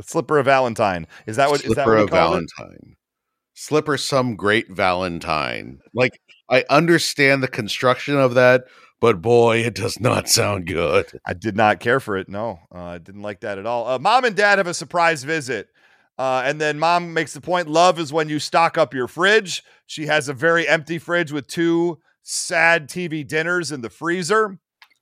slipper 0.03 0.39
of 0.39 0.47
Valentine. 0.47 1.07
Is 1.27 1.37
that 1.37 1.51
what? 1.51 1.61
Is 1.65 1.75
that 1.75 1.85
slipper 1.85 1.95
what 1.97 2.03
of 2.05 2.11
called 2.11 2.43
it? 2.43 2.51
Slipper 3.55 3.97
some 3.97 4.37
great 4.37 4.71
Valentine. 4.71 5.81
Like 5.95 6.21
I 6.49 6.65
understand 6.71 7.43
the 7.43 7.49
construction 7.49 8.17
of 8.17 8.35
that, 8.35 8.65
but 9.01 9.21
boy, 9.23 9.59
it 9.59 9.75
does 9.75 10.01
not 10.01 10.29
sound 10.29 10.67
good. 10.67 11.07
I 11.27 11.35
did 11.35 11.57
not 11.57 11.81
care 11.81 12.01
for 12.01 12.17
it. 12.17 12.29
No, 12.29 12.61
uh, 12.75 12.83
I 12.83 12.99
didn't 12.99 13.23
like 13.23 13.41
that 13.41 13.59
at 13.59 13.67
all. 13.67 13.87
Uh, 13.89 13.99
mom 13.99 14.25
and 14.25 14.37
dad 14.37 14.59
have 14.59 14.67
a 14.67 14.75
surprise 14.75 15.25
visit. 15.25 15.69
Uh, 16.19 16.43
and 16.45 16.61
then 16.61 16.79
mom 16.79 17.15
makes 17.15 17.33
the 17.33 17.41
point 17.41 17.67
love 17.67 17.99
is 17.99 18.13
when 18.13 18.29
you 18.29 18.39
stock 18.39 18.77
up 18.77 18.93
your 18.93 19.09
fridge. 19.09 19.63
She 19.87 20.07
has 20.07 20.29
a 20.29 20.35
very 20.35 20.69
empty 20.69 20.99
fridge 20.99 21.33
with 21.33 21.47
two 21.47 21.99
sad 22.23 22.91
TV 22.91 23.27
dinners 23.27 23.73
in 23.73 23.81
the 23.81 23.89
freezer. 23.89 24.59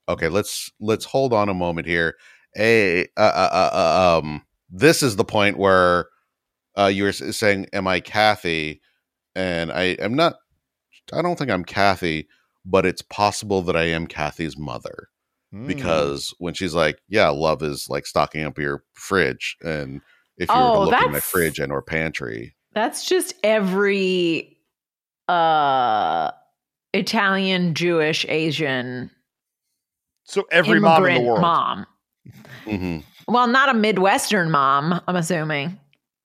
Okay, 0.09 0.29
let's 0.29 0.71
let's 0.81 1.05
hold 1.05 1.33
on 1.33 1.49
a 1.49 1.55
moment 1.55 1.89
here. 1.89 2.15
A 2.57 3.03
uh, 3.17 3.21
uh, 3.21 3.49
uh, 3.53 3.71
uh, 3.73 4.19
um, 4.19 4.43
this 4.71 5.03
is 5.03 5.17
the 5.17 5.25
point 5.25 5.59
where 5.59 6.07
uh, 6.79 6.87
you 6.87 7.05
were 7.05 7.13
saying, 7.13 7.67
"Am 7.73 7.87
I 7.87 8.01
Cathy?" 8.01 8.81
And 9.35 9.71
I 9.73 9.83
am 10.01 10.15
not 10.15 10.37
I 11.13 11.23
don't 11.23 11.39
think 11.39 11.51
I'm 11.51 11.65
Cathy, 11.65 12.29
but 12.65 12.85
it's 12.87 13.03
possible 13.03 13.63
that 13.63 13.77
I 13.77 13.85
am 13.85 14.07
Cathy's 14.07 14.57
mother 14.59 15.09
Mm. 15.55 15.67
because 15.67 16.35
when 16.39 16.53
she's 16.53 16.75
like, 16.75 16.99
"Yeah, 17.09 17.29
love 17.31 17.63
is 17.63 17.89
like 17.89 18.05
stocking 18.07 18.45
up 18.45 18.59
your 18.59 18.83
fridge," 18.93 19.57
and 19.63 20.03
if 20.37 20.51
you 20.51 20.55
were 20.61 20.69
Oh, 20.69 20.73
to 20.75 20.81
look 20.91 21.03
in 21.03 21.11
my 21.13 21.21
fridge 21.21 21.59
and 21.59 21.73
or 21.73 21.81
pantry, 21.83 22.55
That's 22.75 23.07
just 23.07 23.35
every 23.43 24.59
uh 25.29 26.31
Italian, 26.95 27.75
Jewish, 27.75 28.25
Asian 28.29 29.11
so 30.25 30.47
every 30.51 30.79
mom 30.81 31.07
in 31.07 31.15
the 31.15 31.21
world. 31.29 31.41
mom. 31.41 31.87
Mhm. 32.67 33.05
Well, 33.27 33.47
not 33.47 33.71
a 33.71 33.75
Midwestern 33.75 34.51
mom, 34.51 35.01
I'm 35.09 35.17
assuming. 35.17 35.79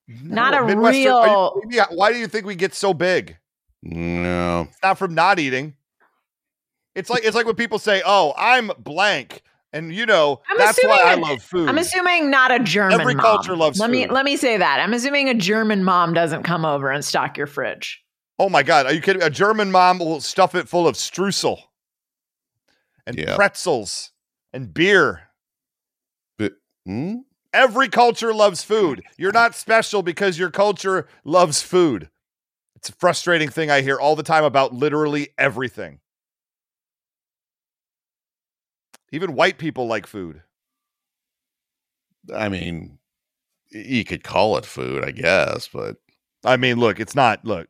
Not 0.08 0.54
a 0.54 0.66
Midwestern- 0.66 0.84
are 0.92 0.96
you 0.96 1.10
real 1.10 1.62
kidding 1.70 1.98
why 1.98 2.12
do 2.12 2.20
you 2.20 2.28
think 2.28 2.46
we 2.46 2.56
get 2.56 2.74
so 2.74 2.94
big? 2.94 3.38
no, 3.82 4.68
It's 4.70 4.82
not 4.84 4.98
from 4.98 5.14
not 5.16 5.40
eating. 5.40 5.76
It's 6.96 7.10
like 7.10 7.24
it's 7.26 7.36
like 7.36 7.46
when 7.46 7.56
people 7.56 7.80
say, 7.80 8.02
"Oh, 8.06 8.34
I'm 8.38 8.72
blank," 8.78 9.42
and 9.74 9.94
you 9.94 10.06
know 10.06 10.42
I'm 10.50 10.58
that's 10.58 10.82
why 10.84 11.02
I 11.04 11.16
love 11.16 11.42
food. 11.42 11.68
I'm 11.68 11.78
assuming 11.80 12.30
not 12.30 12.52
a 12.52 12.60
German 12.60 13.02
Every 13.02 13.16
mom. 13.16 13.24
culture 13.26 13.56
loves 13.56 13.80
let 13.80 13.90
me 13.90 14.08
let 14.08 14.26
me 14.26 14.38
say 14.38 14.58
that. 14.58 14.80
I'm 14.80 14.94
assuming 14.94 15.28
a 15.28 15.34
German 15.34 15.84
mom 15.84 16.14
doesn't 16.14 16.44
come 16.44 16.66
over 16.66 16.92
and 16.92 17.04
stock 17.04 17.36
your 17.38 17.48
fridge. 17.48 18.04
oh 18.40 18.48
my 18.50 18.62
god, 18.64 18.86
are 18.86 18.94
you 18.94 19.02
kidding? 19.02 19.24
A 19.24 19.30
German 19.30 19.72
mom 19.72 20.00
will 20.00 20.22
stuff 20.22 20.54
it 20.54 20.70
full 20.70 20.88
of 20.88 20.96
streusel 20.96 21.58
and 23.08 23.18
Yeah. 23.18 23.36
pretzels 23.36 24.12
and 24.54 24.74
beer. 24.74 25.30
Hmm? 26.86 27.20
Every 27.54 27.88
culture 27.88 28.34
loves 28.34 28.64
food. 28.64 29.04
You're 29.18 29.32
not 29.32 29.54
special 29.56 30.02
because 30.02 30.40
your 30.40 30.50
culture 30.50 31.08
loves 31.24 31.62
food. 31.62 32.10
It's 32.76 32.90
a 32.90 32.94
frustrating 32.94 33.48
thing 33.50 33.70
I 33.70 33.82
hear 33.82 34.00
all 34.00 34.16
the 34.16 34.24
time 34.24 34.44
about 34.44 34.74
literally 34.74 35.30
everything. 35.38 36.00
Even 39.12 39.36
white 39.36 39.58
people 39.60 39.86
like 39.88 40.08
food. 40.08 40.42
I 42.34 42.50
mean, 42.50 42.98
you 43.70 44.04
could 44.04 44.24
call 44.24 44.58
it 44.58 44.66
food, 44.66 45.04
I 45.06 45.12
guess, 45.12 45.68
but 45.72 45.98
I 46.44 46.58
mean, 46.58 46.78
look, 46.80 47.00
it's 47.00 47.16
not. 47.16 47.46
Look, 47.46 47.68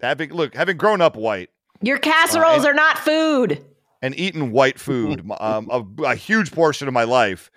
having 0.00 0.30
look 0.32 0.54
having 0.54 0.76
grown 0.78 1.00
up 1.00 1.16
white 1.16 1.50
Your 1.82 1.98
casseroles 1.98 2.58
and- 2.64 2.66
are 2.66 2.74
not 2.74 2.98
food. 2.98 3.62
and 4.00 4.18
eaten 4.18 4.52
white 4.52 4.78
food 4.78 5.30
um, 5.40 5.68
a, 5.70 6.02
a 6.04 6.14
huge 6.14 6.52
portion 6.52 6.88
of 6.88 6.94
my 6.94 7.04
life, 7.04 7.50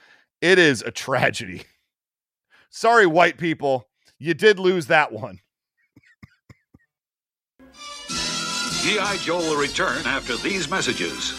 it 0.48 0.58
is 0.58 0.82
a 0.82 0.92
tragedy. 0.92 1.64
Sorry, 2.70 3.06
white 3.06 3.38
people, 3.38 3.90
you 4.18 4.34
did 4.34 4.60
lose 4.60 4.88
that 4.88 5.12
one. 5.12 5.40
G.I. 8.08 9.18
Joe 9.18 9.40
will 9.40 9.60
return 9.60 10.06
after 10.06 10.38
these 10.38 10.70
messages. 10.70 11.34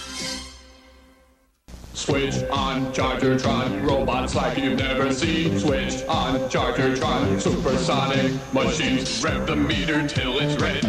Switch 1.95 2.35
on 2.51 2.93
Chargertron, 2.93 3.83
robots 3.83 4.35
like 4.35 4.59
you've 4.59 4.79
never 4.79 5.11
seen. 5.11 5.59
Switch 5.59 6.05
on 6.07 6.39
Chargertron, 6.51 7.41
supersonic 7.41 8.33
machines. 8.53 9.25
Rev 9.25 9.47
the 9.47 9.57
meter 9.57 10.07
till 10.07 10.39
it's 10.39 10.61
red. 10.61 10.85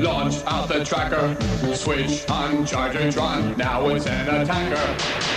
Launch 0.00 0.36
out 0.46 0.68
the 0.68 0.84
tracker. 0.84 1.34
Switch 1.74 2.28
on 2.28 2.66
Chargertron, 2.66 3.56
now 3.56 3.88
it's 3.88 4.06
an 4.06 4.28
attacker. 4.28 5.33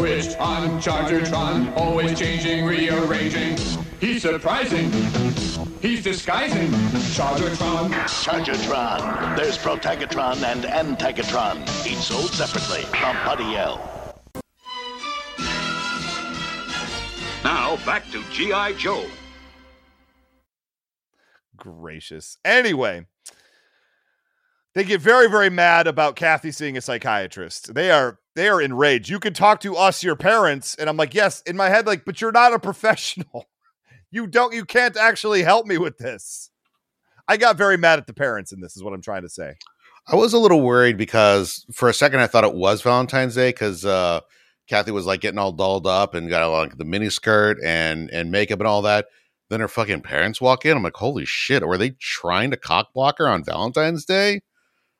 Switch 0.00 0.34
on 0.38 0.80
Chargertron, 0.80 1.76
always 1.76 2.18
changing, 2.18 2.64
rearranging. 2.64 3.58
He's 4.00 4.22
surprising. 4.22 4.90
He's 5.82 6.02
disguising. 6.02 6.70
Chargertron. 7.12 7.90
Chargertron. 8.08 9.36
There's 9.36 9.58
Protagatron 9.58 10.42
and 10.42 10.64
Antagatron, 10.64 11.60
each 11.86 11.98
sold 11.98 12.30
separately 12.30 12.80
from 12.98 13.14
Buddy 13.26 13.56
L. 13.56 14.16
Now 17.44 17.76
back 17.84 18.10
to 18.12 18.24
G.I. 18.32 18.72
Joe. 18.78 19.04
Gracious. 21.58 22.38
Anyway, 22.42 23.04
they 24.74 24.84
get 24.84 25.02
very, 25.02 25.28
very 25.28 25.50
mad 25.50 25.86
about 25.86 26.16
Cathy 26.16 26.52
seeing 26.52 26.78
a 26.78 26.80
psychiatrist. 26.80 27.74
They 27.74 27.90
are 27.90 28.19
they 28.36 28.48
are 28.48 28.60
enraged. 28.60 29.08
You 29.08 29.20
can 29.20 29.32
talk 29.32 29.60
to 29.60 29.76
us, 29.76 30.02
your 30.02 30.16
parents, 30.16 30.74
and 30.76 30.88
I'm 30.88 30.96
like, 30.96 31.14
yes, 31.14 31.42
in 31.42 31.56
my 31.56 31.68
head, 31.68 31.86
like, 31.86 32.04
but 32.04 32.20
you're 32.20 32.32
not 32.32 32.54
a 32.54 32.58
professional. 32.58 33.46
You 34.12 34.26
don't. 34.26 34.52
You 34.52 34.64
can't 34.64 34.96
actually 34.96 35.44
help 35.44 35.66
me 35.66 35.78
with 35.78 35.98
this. 35.98 36.50
I 37.28 37.36
got 37.36 37.56
very 37.56 37.76
mad 37.76 38.00
at 38.00 38.08
the 38.08 38.12
parents 38.12 38.50
in 38.50 38.60
this. 38.60 38.76
Is 38.76 38.82
what 38.82 38.92
I'm 38.92 39.02
trying 39.02 39.22
to 39.22 39.28
say. 39.28 39.54
I 40.08 40.16
was 40.16 40.32
a 40.32 40.38
little 40.38 40.60
worried 40.62 40.96
because 40.96 41.64
for 41.72 41.88
a 41.88 41.94
second 41.94 42.18
I 42.18 42.26
thought 42.26 42.42
it 42.42 42.54
was 42.54 42.82
Valentine's 42.82 43.36
Day 43.36 43.50
because 43.50 43.84
uh, 43.86 44.18
Cathy 44.66 44.90
was 44.90 45.06
like 45.06 45.20
getting 45.20 45.38
all 45.38 45.52
dolled 45.52 45.86
up 45.86 46.14
and 46.14 46.28
got 46.28 46.44
like 46.48 46.76
the 46.76 46.84
mini 46.84 47.08
skirt 47.08 47.58
and 47.62 48.10
and 48.10 48.32
makeup 48.32 48.58
and 48.58 48.66
all 48.66 48.82
that. 48.82 49.06
Then 49.48 49.60
her 49.60 49.68
fucking 49.68 50.00
parents 50.00 50.40
walk 50.40 50.66
in. 50.66 50.76
I'm 50.76 50.82
like, 50.82 50.96
holy 50.96 51.24
shit! 51.24 51.64
Were 51.64 51.78
they 51.78 51.90
trying 51.90 52.50
to 52.50 52.56
cock 52.56 52.92
block 52.92 53.18
her 53.18 53.28
on 53.28 53.44
Valentine's 53.44 54.04
Day? 54.04 54.40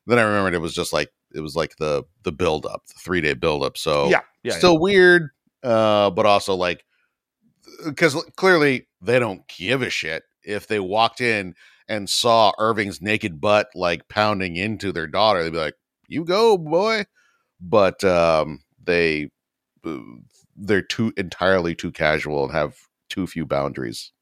Then 0.06 0.18
I 0.18 0.22
remembered 0.22 0.54
it 0.54 0.58
was 0.58 0.74
just 0.74 0.92
like 0.92 1.10
it 1.34 1.40
was 1.40 1.56
like 1.56 1.76
the 1.76 2.04
the 2.22 2.32
build 2.32 2.66
up, 2.66 2.86
the 2.86 2.94
three 2.98 3.20
day 3.20 3.34
build 3.34 3.62
up. 3.62 3.76
So 3.76 4.08
Yeah, 4.08 4.22
yeah, 4.42 4.54
still 4.54 4.78
weird, 4.78 5.30
uh, 5.62 6.10
but 6.10 6.26
also 6.26 6.54
like 6.54 6.84
because 7.84 8.14
clearly 8.36 8.88
they 9.00 9.18
don't 9.18 9.46
give 9.48 9.82
a 9.82 9.90
shit 9.90 10.24
if 10.42 10.66
they 10.66 10.80
walked 10.80 11.20
in 11.20 11.54
and 11.88 12.08
saw 12.08 12.52
Irving's 12.58 13.02
naked 13.02 13.40
butt 13.40 13.68
like 13.74 14.08
pounding 14.08 14.56
into 14.56 14.92
their 14.92 15.06
daughter. 15.06 15.42
They'd 15.42 15.52
be 15.52 15.58
like, 15.58 15.76
"You 16.08 16.24
go, 16.24 16.56
boy," 16.56 17.04
but 17.60 18.02
um, 18.04 18.60
they 18.82 19.30
uh, 19.84 19.98
they're 20.56 20.82
too 20.82 21.12
entirely 21.16 21.74
too 21.74 21.90
casual 21.90 22.44
and 22.44 22.52
have 22.52 22.76
too 23.08 23.26
few 23.26 23.46
boundaries. 23.46 24.12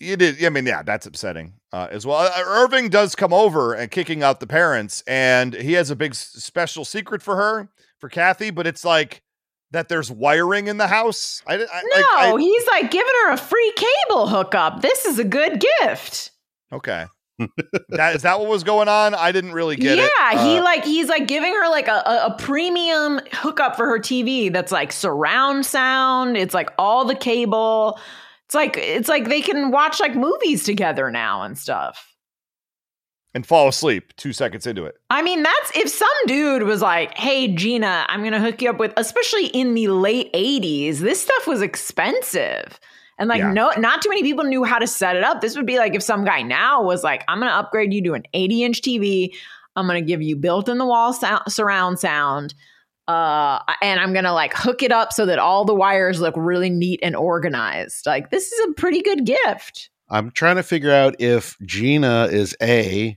It, 0.00 0.20
is. 0.22 0.44
I 0.44 0.48
mean, 0.48 0.66
yeah, 0.66 0.82
that's 0.82 1.06
upsetting 1.06 1.54
uh, 1.72 1.88
as 1.90 2.04
well. 2.06 2.16
Uh, 2.18 2.42
Irving 2.44 2.88
does 2.88 3.14
come 3.14 3.32
over 3.32 3.72
and 3.74 3.90
kicking 3.90 4.22
out 4.22 4.40
the 4.40 4.46
parents, 4.46 5.02
and 5.06 5.54
he 5.54 5.74
has 5.74 5.90
a 5.90 5.96
big 5.96 6.14
special 6.14 6.84
secret 6.84 7.22
for 7.22 7.36
her, 7.36 7.68
for 8.00 8.08
Cathy. 8.08 8.50
But 8.50 8.66
it's 8.66 8.84
like 8.84 9.22
that. 9.70 9.88
There's 9.88 10.10
wiring 10.10 10.66
in 10.68 10.76
the 10.78 10.88
house. 10.88 11.42
I, 11.46 11.54
I, 11.54 11.58
No, 11.58 12.06
I, 12.16 12.32
I- 12.34 12.38
he's 12.38 12.66
like 12.66 12.90
giving 12.90 13.12
her 13.24 13.32
a 13.32 13.36
free 13.36 13.72
cable 13.76 14.26
hookup. 14.28 14.82
This 14.82 15.04
is 15.04 15.18
a 15.18 15.24
good 15.24 15.62
gift. 15.80 16.30
okay. 16.72 17.06
that 17.90 18.16
is 18.16 18.22
that 18.22 18.40
what 18.40 18.48
was 18.48 18.64
going 18.64 18.88
on? 18.88 19.14
I 19.14 19.30
didn't 19.30 19.52
really 19.52 19.76
get 19.76 19.98
yeah, 19.98 20.06
it. 20.32 20.40
he 20.40 20.58
Uh, 20.58 20.64
like 20.64 20.84
he's 20.86 21.06
like 21.08 21.28
giving 21.28 21.52
her 21.52 21.68
like 21.68 21.86
a, 21.86 22.02
a, 22.06 22.26
a 22.28 22.36
premium 22.38 23.20
hookup 23.30 23.76
for 23.76 23.84
her 23.86 23.98
TV 23.98 24.50
that's 24.50 24.72
like 24.72 24.90
surround 24.90 25.66
sound. 25.66 26.38
It's 26.38 26.54
like 26.54 26.70
all 26.78 27.04
the 27.04 27.14
cable. 27.14 28.00
Like 28.56 28.76
it's 28.76 29.08
like 29.08 29.28
they 29.28 29.40
can 29.40 29.70
watch 29.70 30.00
like 30.00 30.14
movies 30.16 30.64
together 30.64 31.10
now 31.10 31.42
and 31.42 31.56
stuff. 31.56 32.12
and 33.34 33.46
fall 33.46 33.68
asleep 33.68 34.14
two 34.16 34.32
seconds 34.32 34.66
into 34.66 34.84
it. 34.86 34.94
I 35.10 35.20
mean, 35.20 35.42
that's 35.42 35.76
if 35.76 35.90
some 35.90 36.08
dude 36.26 36.62
was 36.62 36.80
like, 36.80 37.16
"Hey, 37.18 37.48
Gina, 37.48 38.06
I'm 38.08 38.24
gonna 38.24 38.40
hook 38.40 38.62
you 38.62 38.70
up 38.70 38.78
with," 38.78 38.94
especially 38.96 39.46
in 39.48 39.74
the 39.74 39.88
late 39.88 40.30
'80s, 40.32 41.00
this 41.00 41.20
stuff 41.20 41.46
was 41.46 41.60
expensive, 41.60 42.80
and 43.18 43.28
like 43.28 43.40
Yeah. 43.40 43.52
no, 43.52 43.72
not 43.76 44.00
too 44.00 44.08
many 44.08 44.22
people 44.22 44.44
knew 44.44 44.64
how 44.64 44.78
to 44.78 44.86
set 44.86 45.16
it 45.16 45.22
up. 45.22 45.42
This 45.42 45.54
would 45.54 45.66
be 45.66 45.76
like 45.78 45.94
if 45.94 46.02
some 46.02 46.24
guy 46.24 46.40
now 46.42 46.82
was 46.82 47.04
like, 47.04 47.24
"I'm 47.28 47.38
gonna 47.38 47.50
upgrade 47.52 47.92
you 47.92 48.02
to 48.04 48.14
an 48.14 48.24
80 48.32 48.64
inch 48.64 48.80
TV. 48.80 49.34
I'm 49.76 49.86
gonna 49.86 50.00
give 50.00 50.22
you 50.22 50.34
built 50.36 50.68
in 50.70 50.78
the 50.78 50.86
wall 50.86 51.12
sound, 51.12 51.42
surround 51.48 51.98
sound." 51.98 52.54
Uh, 53.08 53.60
and 53.82 54.00
I'm 54.00 54.12
gonna 54.12 54.32
like 54.32 54.52
hook 54.54 54.82
it 54.82 54.92
up 54.92 55.12
so 55.12 55.26
that 55.26 55.38
all 55.38 55.64
the 55.64 55.74
wires 55.74 56.20
look 56.20 56.34
really 56.36 56.70
neat 56.70 57.00
and 57.02 57.14
organized. 57.14 58.06
Like, 58.06 58.30
this 58.30 58.50
is 58.50 58.68
a 58.68 58.72
pretty 58.72 59.02
good 59.02 59.24
gift. 59.24 59.90
I'm 60.08 60.30
trying 60.30 60.56
to 60.56 60.62
figure 60.62 60.92
out 60.92 61.16
if 61.20 61.56
Gina 61.64 62.28
is 62.30 62.56
a 62.62 63.16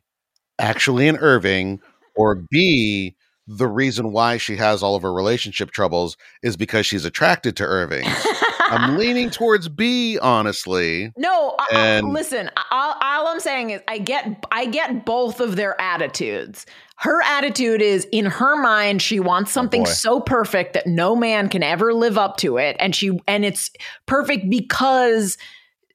actually 0.60 1.08
an 1.08 1.18
Irving 1.18 1.80
or 2.16 2.36
B 2.36 3.16
the 3.50 3.68
reason 3.68 4.12
why 4.12 4.38
she 4.38 4.56
has 4.58 4.84
all 4.84 4.96
of 4.96 5.02
her 5.02 5.12
relationship 5.12 5.72
troubles 5.72 6.16
is 6.44 6.56
because 6.56 6.86
she's 6.86 7.04
attracted 7.04 7.58
to 7.58 7.64
Irving. 7.64 8.08
I'm 8.72 8.98
leaning 8.98 9.30
towards 9.30 9.68
B, 9.70 10.18
honestly. 10.20 11.12
No, 11.18 11.56
I, 11.60 11.68
I- 11.72 11.78
And- 11.88 12.10
listen. 12.14 12.50
All, 12.72 12.96
all 13.02 13.28
I'm 13.28 13.40
saying 13.40 13.72
is, 13.72 13.82
I 13.88 13.98
get, 13.98 14.44
I 14.52 14.66
get 14.66 15.06
both 15.06 15.40
of 15.40 15.56
their 15.56 15.80
attitudes. 15.82 16.66
Her 16.98 17.22
attitude 17.24 17.82
is, 17.82 18.06
in 18.12 18.26
her 18.26 18.56
mind, 18.62 19.02
she 19.02 19.20
wants 19.20 19.52
oh, 19.52 19.54
something 19.54 19.84
boy. 19.84 19.90
so 19.90 20.20
perfect 20.20 20.74
that 20.74 20.86
no 20.86 21.16
man 21.16 21.48
can 21.50 21.64
ever 21.64 21.94
live 21.94 22.18
up 22.18 22.38
to 22.38 22.58
it, 22.58 22.76
and 22.80 22.96
she, 22.96 23.18
and 23.28 23.46
it's 23.46 23.72
perfect 24.06 24.50
because 24.50 25.38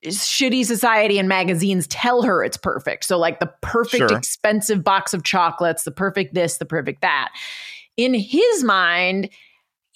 shitty 0.07 0.65
society 0.65 1.19
and 1.19 1.29
magazines 1.29 1.87
tell 1.87 2.23
her 2.23 2.43
it's 2.45 2.57
perfect. 2.57 3.05
So, 3.05 3.19
like 3.19 3.41
the 3.41 3.53
perfect 3.63 4.09
Sure. 4.11 4.19
expensive 4.19 4.83
box 4.83 5.15
of 5.15 5.23
chocolates, 5.25 5.85
the 5.85 5.91
perfect 5.91 6.35
this, 6.35 6.57
the 6.59 6.67
perfect 6.67 7.03
that. 7.03 7.31
In 7.97 8.15
his 8.15 8.65
mind, 8.65 9.29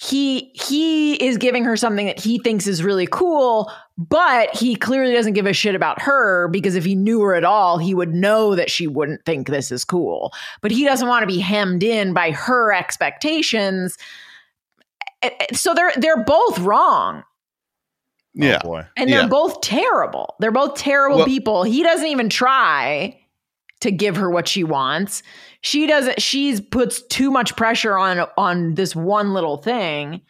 he 0.01 0.53
he 0.55 1.15
is 1.17 1.37
giving 1.39 1.65
her 1.65 1.77
something 1.77 2.07
that 2.07 2.21
he 2.21 2.39
thinks 2.39 2.69
is 2.69 2.85
really 2.85 3.07
cool 3.07 3.71
but 3.97 4.55
he 4.55 4.77
clearly 4.77 5.13
doesn't 5.13 5.33
give 5.33 5.45
a 5.45 5.53
shit 5.53 5.75
about 5.75 6.01
her 6.01 6.47
because 6.53 6.77
if 6.77 6.85
he 6.85 6.95
knew 6.95 7.21
her 7.21 7.35
at 7.35 7.43
all 7.43 7.79
he 7.79 7.95
would 7.95 8.15
know 8.15 8.55
that 8.55 8.71
she 8.71 8.87
wouldn't 8.87 9.25
think 9.25 9.49
this 9.49 9.73
is 9.73 9.85
cool 9.85 10.33
but 10.63 10.71
he 10.71 10.85
doesn't 10.85 11.09
want 11.09 11.25
to 11.25 11.27
be 11.27 11.41
hemmed 11.41 11.83
in 11.83 12.15
by 12.15 12.31
her 12.31 12.73
expectations 12.73 13.99
so 15.53 15.75
they're 15.75 15.93
they're 15.97 16.23
both 16.25 16.61
wrong 16.61 17.25
oh, 17.25 17.25
Yeah. 18.35 18.59
boy. 18.63 18.85
and 18.97 19.11
they're 19.11 19.23
Yeah. 19.23 19.27
both 19.27 19.61
terrible 19.63 20.37
they're 20.39 20.53
both 20.53 20.77
terrible 20.77 21.19
Well- 21.19 21.27
people 21.27 21.65
he 21.65 21.83
doesn't 21.83 22.07
even 22.07 22.29
try 22.29 23.19
to 23.81 23.91
give 23.91 24.17
her 24.17 24.31
what 24.31 24.47
she 24.47 24.63
wants 24.65 25.23
she 25.61 25.87
doesn't 25.87 26.21
she's 26.23 26.61
puts 26.61 27.03
too 27.09 27.31
much 27.31 27.57
pressure 27.57 27.97
on 27.99 28.27
on 28.37 28.75
this 28.75 28.95
one 28.95 29.33
little 29.35 29.57
thing. 29.59 30.21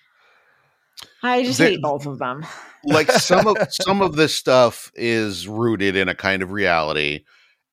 I 1.22 1.45
just 1.45 1.59
There- 1.59 1.70
hate 1.70 1.83
both 1.83 2.07
of 2.07 2.18
them. 2.18 2.47
like 2.85 3.11
some 3.11 3.47
of 3.47 3.57
some 3.70 4.01
of 4.03 4.16
this 4.16 4.35
stuff 4.35 4.91
is 4.95 5.47
rooted 5.49 5.97
in 5.97 6.09
a 6.09 6.14
kind 6.14 6.43
of 6.43 6.53
reality. 6.53 7.24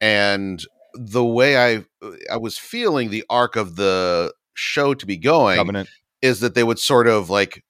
And 0.01 0.61
the 0.97 1.25
way 1.25 1.57
i 1.57 1.83
i 2.31 2.37
was 2.37 2.57
feeling 2.57 3.09
the 3.09 3.25
arc 3.29 3.57
of 3.57 3.75
the 3.75 4.33
show 4.53 4.93
to 4.93 5.05
be 5.05 5.17
going 5.17 5.57
Covenant. 5.57 5.89
is 6.21 6.39
that 6.39 6.55
they 6.55 6.63
would 6.63 6.79
sort 6.79 7.05
of 7.07 7.29
like 7.29 7.65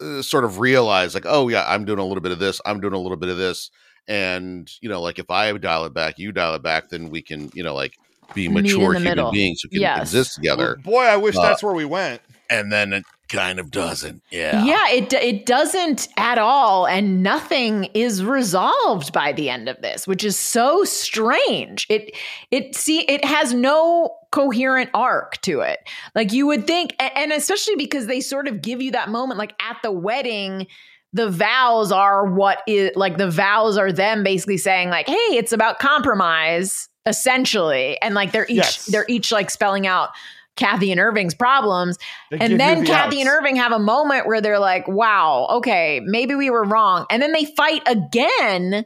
uh, 0.00 0.22
sort 0.22 0.44
of 0.44 0.58
realize 0.58 1.12
like 1.12 1.26
oh 1.26 1.48
yeah 1.48 1.66
i'm 1.68 1.84
doing 1.84 1.98
a 1.98 2.04
little 2.04 2.22
bit 2.22 2.32
of 2.32 2.38
this 2.38 2.62
i'm 2.64 2.80
doing 2.80 2.94
a 2.94 2.98
little 2.98 3.18
bit 3.18 3.28
of 3.28 3.36
this. 3.36 3.70
And 4.08 4.70
you 4.80 4.88
know 4.88 5.02
like 5.02 5.18
if 5.18 5.30
i 5.30 5.52
dial 5.58 5.84
it 5.84 5.92
back 5.92 6.18
you 6.18 6.32
dial 6.32 6.54
it 6.54 6.62
back 6.62 6.88
then 6.88 7.10
we 7.10 7.20
can 7.20 7.50
you 7.52 7.62
know 7.62 7.74
like 7.74 7.94
be 8.34 8.48
mature 8.48 8.92
human 8.94 9.02
middle. 9.04 9.30
beings 9.32 9.60
who 9.62 9.68
can 9.68 9.80
Yes. 9.80 10.00
exist 10.02 10.34
together 10.36 10.76
Boy, 10.84 11.02
I 11.04 11.16
wish 11.16 11.36
Uh, 11.36 11.42
that's 11.42 11.62
where 11.62 11.74
we 11.74 11.84
went. 11.84 12.20
and 12.50 12.70
then 12.72 12.92
it 12.92 13.04
kind 13.28 13.58
of 13.58 13.70
doesn't 13.70 14.22
yeah 14.30 14.64
Yeah, 14.64 14.88
it 14.90 15.12
it 15.14 15.46
doesn't 15.46 16.08
at 16.16 16.38
all, 16.38 16.86
and 16.86 17.22
nothing 17.22 17.84
is 17.94 18.22
resolved 18.22 19.12
by 19.12 19.32
the 19.32 19.48
end 19.48 19.68
of 19.68 19.80
this, 19.82 20.06
which 20.06 20.22
is 20.22 20.38
so 20.38 20.84
strange. 20.84 21.86
It 21.88 22.14
it 22.50 22.76
see 22.76 23.00
it 23.00 23.24
has 23.24 23.52
no 23.54 24.14
coherent 24.30 24.90
arc 24.94 25.40
to 25.42 25.60
it. 25.60 25.78
Like 26.14 26.32
you 26.32 26.46
would 26.46 26.66
think, 26.66 26.92
a- 27.00 27.16
and 27.18 27.32
especially 27.32 27.76
because 27.76 28.06
they 28.06 28.20
sort 28.20 28.46
of 28.46 28.60
give 28.62 28.82
you 28.82 28.90
that 28.92 29.08
moment, 29.08 29.38
like 29.38 29.54
at 29.60 29.78
the 29.82 29.90
wedding. 29.92 30.66
The 31.14 31.30
vows 31.30 31.92
are 31.92 32.26
what 32.26 32.58
is 32.66 32.90
like 32.96 33.18
the 33.18 33.30
vows 33.30 33.78
are 33.78 33.92
them 33.92 34.24
basically 34.24 34.56
saying 34.58 34.90
like, 34.90 35.06
"Hey, 35.08 35.14
it's 35.14 35.52
about 35.52 35.78
compromise." 35.78 36.88
Essentially, 37.06 38.00
and 38.02 38.14
like 38.14 38.32
they're 38.32 38.46
each 38.46 38.56
Yes. 38.56 38.86
they're 38.86 39.04
each 39.08 39.30
like 39.32 39.50
spelling 39.50 39.86
out 39.86 40.10
Cathy 40.56 40.90
and 40.92 41.00
Irving's 41.00 41.34
problems, 41.34 41.98
They 42.30 42.38
and 42.38 42.58
then 42.60 42.80
the 42.80 42.86
Cathy 42.86 43.16
outs. 43.16 43.26
and 43.26 43.28
Irving 43.28 43.56
have 43.56 43.72
a 43.72 43.78
moment 43.78 44.26
where 44.26 44.40
they're 44.40 44.58
like, 44.60 44.86
wow, 44.86 45.48
okay, 45.50 46.00
maybe 46.04 46.34
we 46.34 46.48
were 46.48 46.64
wrong. 46.64 47.06
And 47.10 47.20
then 47.20 47.32
they 47.32 47.44
fight 47.44 47.82
again. 47.86 48.84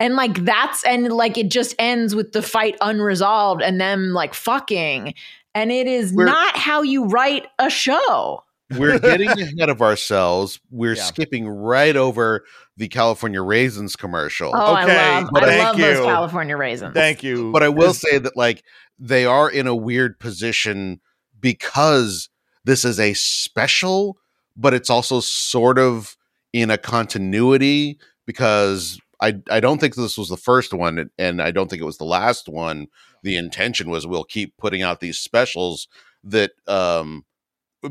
And 0.00 0.14
like 0.14 0.44
that's, 0.44 0.84
and 0.84 1.08
like 1.12 1.36
it 1.36 1.50
just 1.50 1.74
ends 1.78 2.14
with 2.14 2.30
the 2.32 2.40
fight 2.40 2.76
unresolved 2.80 3.62
and 3.62 3.80
them 3.80 4.10
like 4.12 4.32
fucking. 4.32 5.14
And 5.56 5.72
it 5.72 5.88
is 5.88 6.12
We're- 6.12 6.30
not 6.30 6.56
how 6.56 6.82
you 6.82 7.06
write 7.06 7.46
a 7.58 7.68
show. 7.68 8.44
We're 8.76 8.98
getting 8.98 9.28
ahead 9.40 9.68
of 9.68 9.80
ourselves. 9.82 10.60
We're 10.70 10.94
Yeah. 10.96 11.02
skipping 11.04 11.48
right 11.48 11.96
over 11.96 12.44
the 12.76 12.88
California 12.88 13.42
Raisins 13.42 13.96
commercial. 13.96 14.50
Oh, 14.54 14.76
Okay, 14.82 14.96
I 14.96 15.20
love, 15.20 15.30
but 15.32 15.44
I 15.44 15.46
thank 15.46 15.64
love 15.64 15.76
those. 15.78 16.04
California 16.04 16.56
raisins. 16.56 16.94
Thank 16.94 17.22
you. 17.22 17.50
But 17.52 17.62
I 17.62 17.68
will 17.68 17.94
say 17.94 18.18
that 18.18 18.36
like 18.36 18.62
they 18.98 19.24
are 19.24 19.50
in 19.50 19.66
a 19.66 19.74
weird 19.74 20.18
position 20.20 21.00
because 21.40 22.28
this 22.64 22.84
is 22.84 23.00
a 23.00 23.14
special, 23.14 24.18
but 24.56 24.74
it's 24.74 24.90
also 24.90 25.20
sort 25.20 25.78
of 25.78 26.16
in 26.52 26.70
a 26.70 26.78
continuity 26.78 27.98
because 28.26 28.98
I 29.20 29.36
I 29.50 29.60
don't 29.60 29.78
think 29.80 29.94
this 29.94 30.18
was 30.18 30.28
the 30.28 30.36
first 30.36 30.72
one 30.72 31.10
and 31.18 31.42
I 31.42 31.50
don't 31.50 31.68
think 31.68 31.82
it 31.82 31.86
was 31.86 31.98
the 31.98 32.04
last 32.04 32.48
one. 32.48 32.88
The 33.22 33.36
intention 33.36 33.90
was 33.90 34.06
we'll 34.06 34.24
keep 34.24 34.56
putting 34.58 34.82
out 34.82 35.00
these 35.00 35.18
specials 35.18 35.88
that 36.24 36.52
um 36.66 37.24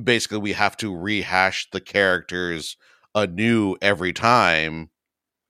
basically 0.04 0.40
we 0.40 0.54
have 0.54 0.78
to 0.78 0.96
rehash 0.96 1.70
the 1.72 1.82
characters 1.82 2.78
anew 3.16 3.76
every 3.82 4.14
time 4.14 4.90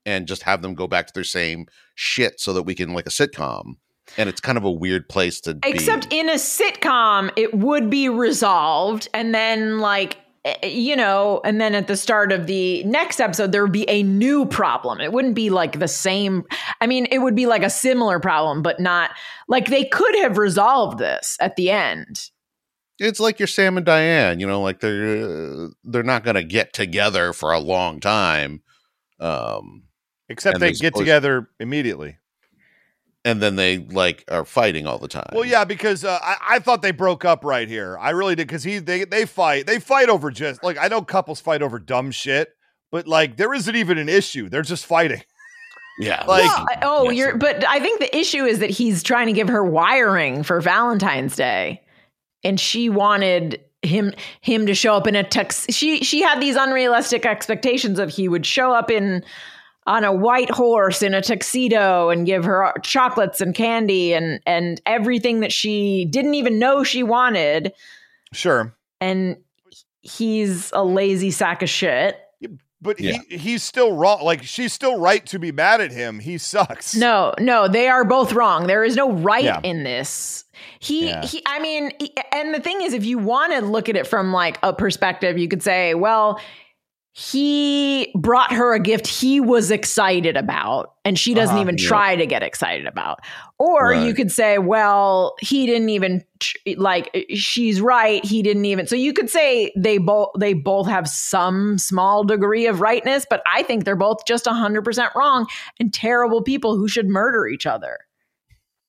and 0.06 0.26
just 0.26 0.42
have 0.42 0.62
them 0.62 0.74
go 0.74 0.86
back 0.86 1.06
to 1.06 1.12
their 1.12 1.24
same 1.24 1.66
shit 1.94 2.40
so 2.40 2.52
that 2.52 2.62
we 2.62 2.74
can 2.74 2.92
like 2.94 3.06
a 3.06 3.10
sitcom 3.10 3.74
and 4.16 4.28
it's 4.28 4.40
kind 4.40 4.56
of 4.56 4.64
a 4.64 4.70
weird 4.70 5.08
place 5.08 5.40
to 5.42 5.58
Except 5.64 6.10
be. 6.10 6.18
in 6.18 6.28
a 6.28 6.34
sitcom, 6.34 7.30
it 7.36 7.54
would 7.54 7.90
be 7.90 8.08
resolved. 8.08 9.08
And 9.12 9.34
then, 9.34 9.80
like, 9.80 10.16
eh, 10.44 10.66
you 10.66 10.96
know, 10.96 11.40
and 11.44 11.60
then 11.60 11.74
at 11.74 11.88
the 11.88 11.96
start 11.96 12.32
of 12.32 12.46
the 12.46 12.82
next 12.84 13.20
episode, 13.20 13.52
there 13.52 13.62
would 13.62 13.72
be 13.72 13.88
a 13.88 14.02
new 14.02 14.46
problem. 14.46 15.00
It 15.00 15.12
wouldn't 15.12 15.34
be 15.34 15.50
like 15.50 15.78
the 15.78 15.88
same. 15.88 16.44
I 16.80 16.86
mean, 16.86 17.06
it 17.10 17.18
would 17.18 17.34
be 17.34 17.46
like 17.46 17.62
a 17.62 17.70
similar 17.70 18.18
problem, 18.20 18.62
but 18.62 18.80
not 18.80 19.10
like 19.46 19.68
they 19.68 19.84
could 19.84 20.14
have 20.16 20.38
resolved 20.38 20.98
this 20.98 21.36
at 21.40 21.56
the 21.56 21.70
end. 21.70 22.30
It's 22.98 23.20
like 23.20 23.38
your 23.38 23.46
Sam 23.46 23.76
and 23.76 23.86
Diane, 23.86 24.40
you 24.40 24.46
know, 24.46 24.60
like 24.60 24.80
they're 24.80 25.64
uh, 25.64 25.68
they're 25.84 26.02
not 26.02 26.24
going 26.24 26.34
to 26.36 26.44
get 26.44 26.72
together 26.72 27.32
for 27.32 27.52
a 27.52 27.58
long 27.60 28.00
time. 28.00 28.62
Um 29.20 29.84
Except 30.28 30.60
they 30.60 30.72
get 30.72 30.94
always- 30.94 31.04
together 31.06 31.48
immediately. 31.58 32.18
and 33.24 33.42
then 33.42 33.56
they 33.56 33.78
like 33.78 34.24
are 34.28 34.44
fighting 34.44 34.86
all 34.86 34.98
the 34.98 35.08
time. 35.08 35.30
Well, 35.32 35.44
yeah, 35.44 35.64
because 35.64 36.04
uh, 36.04 36.18
I, 36.22 36.36
I 36.50 36.58
thought 36.58 36.82
they 36.82 36.90
broke 36.92 37.24
up 37.24 37.44
right 37.44 37.66
here. 37.68 37.96
I 37.98 38.10
really 38.10 38.34
did 38.34 38.46
because 38.46 38.62
he 38.62 38.78
they 38.78 39.04
they 39.04 39.24
fight 39.26 39.66
they 39.66 39.80
fight 39.80 40.08
over 40.08 40.30
just 40.30 40.62
like 40.62 40.76
I 40.78 40.88
know 40.88 41.02
couples 41.02 41.40
fight 41.40 41.62
over 41.62 41.78
dumb 41.78 42.10
shit, 42.10 42.50
but 42.92 43.06
like 43.08 43.36
there 43.36 43.54
isn't 43.54 43.74
even 43.74 43.96
an 43.98 44.08
issue. 44.08 44.48
They're 44.48 44.62
just 44.62 44.86
fighting. 44.86 45.22
Yeah. 45.98 46.24
Like 46.28 46.44
Well, 46.44 46.66
I- 46.68 46.78
oh, 46.82 47.04
yes. 47.10 47.16
you're, 47.18 47.36
but 47.38 47.66
I 47.66 47.80
think 47.80 47.98
the 48.00 48.16
issue 48.16 48.44
is 48.44 48.60
that 48.60 48.70
he's 48.70 49.02
trying 49.02 49.26
to 49.26 49.32
give 49.32 49.48
her 49.48 49.64
wiring 49.64 50.42
for 50.44 50.60
Valentine's 50.60 51.34
Day, 51.34 51.80
and 52.44 52.58
she 52.60 52.88
wanted 52.88 53.60
him 53.82 54.12
him 54.40 54.66
to 54.66 54.74
show 54.74 54.94
up 54.94 55.06
in 55.06 55.14
a 55.16 55.22
tux. 55.24 55.66
She 55.74 56.02
she 56.04 56.20
had 56.22 56.40
these 56.40 56.56
unrealistic 56.56 57.24
expectations 57.26 57.98
of 57.98 58.10
he 58.10 58.28
would 58.28 58.44
show 58.46 58.72
up 58.72 58.90
in 58.90 59.24
on 59.86 60.04
a 60.04 60.12
white 60.12 60.50
horse 60.50 61.00
in 61.00 61.14
a 61.14 61.22
tuxedo 61.22 62.10
and 62.10 62.26
give 62.26 62.44
her 62.44 62.74
chocolates 62.82 63.40
and 63.40 63.54
candy 63.54 64.12
and 64.12 64.40
and 64.46 64.80
everything 64.84 65.40
that 65.40 65.52
she 65.52 66.04
didn't 66.10 66.34
even 66.34 66.58
know 66.58 66.82
she 66.84 67.02
wanted. 67.02 67.72
Sure, 68.32 68.74
And 69.00 69.36
he's 70.02 70.70
a 70.72 70.84
lazy 70.84 71.30
sack 71.30 71.62
of 71.62 71.68
shit. 71.70 72.18
but 72.80 73.00
Yeah. 73.00 73.18
he 73.30 73.38
he's 73.38 73.62
still 73.62 73.92
wrong. 73.92 74.22
Like 74.22 74.42
she's 74.42 74.72
still 74.72 74.98
right 75.00 75.24
to 75.26 75.38
be 75.38 75.50
mad 75.52 75.80
at 75.80 75.90
him. 75.92 76.18
He 76.20 76.36
sucks. 76.38 76.94
No, 76.94 77.32
no, 77.38 77.68
they 77.68 77.88
are 77.88 78.04
both 78.04 78.32
wrong. 78.32 78.66
There 78.66 78.84
is 78.84 78.96
no 78.96 79.12
right 79.12 79.44
Yeah. 79.44 79.60
in 79.62 79.84
this. 79.84 80.44
He, 80.80 81.08
Yeah. 81.08 81.24
he, 81.26 81.42
I 81.46 81.58
mean, 81.60 81.90
and 82.32 82.54
the 82.54 82.60
thing 82.60 82.82
is, 82.82 82.92
if 82.92 83.04
you 83.04 83.18
want 83.18 83.52
to 83.52 83.60
look 83.60 83.88
at 83.88 83.96
it 83.96 84.06
from 84.06 84.32
like 84.32 84.58
a 84.62 84.72
perspective, 84.72 85.38
you 85.38 85.48
could 85.48 85.62
say, 85.62 85.94
well, 85.94 86.40
he 87.12 88.12
brought 88.14 88.52
her 88.52 88.74
a 88.74 88.78
gift 88.78 89.06
he 89.08 89.40
was 89.40 89.72
excited 89.72 90.36
about, 90.36 90.92
and 91.04 91.18
she 91.18 91.34
doesn't 91.34 91.56
Uh-huh. 91.56 91.62
even 91.62 91.76
Yeah. 91.76 91.88
try 91.88 92.14
to 92.16 92.26
get 92.26 92.44
excited 92.44 92.86
about. 92.86 93.18
Or 93.58 93.92
you 93.92 94.14
could 94.14 94.30
say, 94.30 94.58
well, 94.58 95.34
he 95.40 95.66
didn't 95.66 95.88
even 95.88 96.22
like. 96.76 97.26
She's 97.34 97.80
right. 97.80 98.24
He 98.24 98.40
didn't 98.40 98.66
even. 98.66 98.86
So 98.86 98.94
you 98.94 99.12
could 99.12 99.28
say 99.28 99.72
they 99.76 99.98
both 99.98 100.28
they 100.38 100.52
both 100.52 100.86
have 100.86 101.08
some 101.08 101.76
small 101.78 102.22
degree 102.22 102.66
of 102.68 102.80
rightness, 102.80 103.26
but 103.28 103.42
I 103.52 103.64
think 103.64 103.84
they're 103.84 103.96
both 103.96 104.24
just 104.24 104.46
hundred 104.46 104.82
percent 104.82 105.10
wrong 105.16 105.48
and 105.80 105.92
terrible 105.92 106.40
people 106.40 106.76
who 106.76 106.86
should 106.86 107.08
murder 107.08 107.48
each 107.48 107.66
other. 107.66 107.98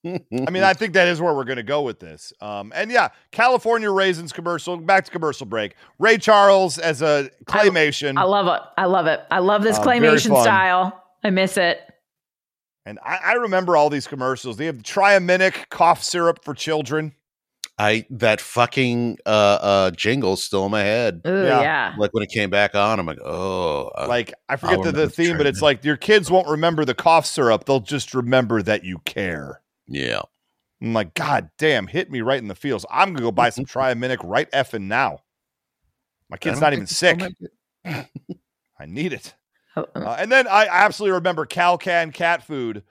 I 0.06 0.50
mean, 0.52 0.64
I 0.64 0.74
think 0.74 0.94
that 0.94 1.08
is 1.08 1.20
where 1.22 1.34
we're 1.34 1.44
going 1.44 1.58
to 1.58 1.64
go 1.64 1.82
with 1.82 2.00
this. 2.00 2.32
Um, 2.42 2.72
and 2.76 2.92
yeah, 2.92 3.10
California 3.32 3.92
Raisins 3.92 4.32
commercial. 4.32 4.78
Back 4.78 5.06
to 5.06 5.12
commercial 5.12 5.46
break. 5.46 5.76
Ray 6.00 6.18
Charles 6.18 6.78
as 6.80 7.02
a 7.02 7.30
claymation, 7.46 8.18
I 8.18 8.24
love 8.24 8.48
it. 8.48 8.62
I 8.78 8.86
love 8.86 9.08
it. 9.08 9.22
I 9.32 9.40
love 9.40 9.64
this 9.64 9.78
Uh, 9.78 9.84
very 9.84 10.00
claymation 10.00 10.42
style. 10.42 11.04
I 11.24 11.30
miss 11.32 11.58
it. 11.58 11.80
and 12.86 12.98
I, 13.06 13.18
I 13.24 13.34
remember 13.34 13.76
all 13.76 13.90
these 13.90 14.08
commercials. 14.08 14.58
They 14.58 14.66
have 14.66 14.78
the 14.78 14.84
Triaminic 14.84 15.70
cough 15.70 16.02
syrup 16.04 16.44
for 16.44 16.54
children. 16.54 17.14
I 17.78 18.06
that 18.10 18.42
fucking 18.42 19.20
uh 19.26 19.30
uh 19.30 19.92
jingle's 19.92 20.44
still 20.44 20.66
in 20.66 20.72
my 20.72 20.82
head. 20.82 21.22
Ooh, 21.26 21.44
Yeah. 21.46 21.62
yeah. 21.62 21.94
Like 21.98 22.14
when 22.14 22.24
it 22.24 22.30
came 22.30 22.50
back 22.50 22.76
on, 22.76 23.00
I'm 23.00 23.06
like, 23.06 23.22
oh, 23.22 23.90
Like 24.08 24.34
I 24.50 24.58
forget 24.58 24.78
I'll 24.80 24.84
the, 24.84 24.92
the 24.92 25.10
theme, 25.10 25.38
but 25.38 25.46
it's 25.48 25.62
like 25.62 25.86
your 25.86 25.96
kids 25.96 26.30
won't 26.30 26.48
remember 26.50 26.84
the 26.84 26.94
cough 26.94 27.26
syrup. 27.26 27.64
They'll 27.66 27.80
just 27.80 28.14
remember 28.14 28.62
that 28.64 28.84
you 28.84 29.00
care. 29.06 29.62
Yeah. 29.90 30.22
I'm 30.82 30.94
like, 30.94 31.14
God 31.14 31.50
damn, 31.58 31.88
hit 31.88 32.10
me 32.10 32.22
right 32.22 32.42
in 32.42 32.48
the 32.48 32.56
feels. 32.56 32.86
I'm 32.90 33.10
gonna 33.10 33.22
go 33.22 33.32
buy 33.32 33.50
some 33.50 33.66
Triaminic 33.66 34.20
right 34.24 34.50
effing 34.52 34.84
now. 34.84 35.20
My 36.30 36.38
kid's 36.38 36.60
don't 36.60 36.74
even 36.74 36.88
sick. 36.88 37.20
I 37.86 38.86
need 38.86 39.14
it. 39.14 39.36
Oh, 39.76 39.86
oh. 39.96 40.02
Uh, 40.02 40.16
and 40.18 40.32
then 40.32 40.48
I 40.48 40.66
absolutely 40.66 41.14
remember 41.14 41.46
Kal 41.46 41.78
Kan 41.78 42.12
cat 42.12 42.44
food. 42.44 42.82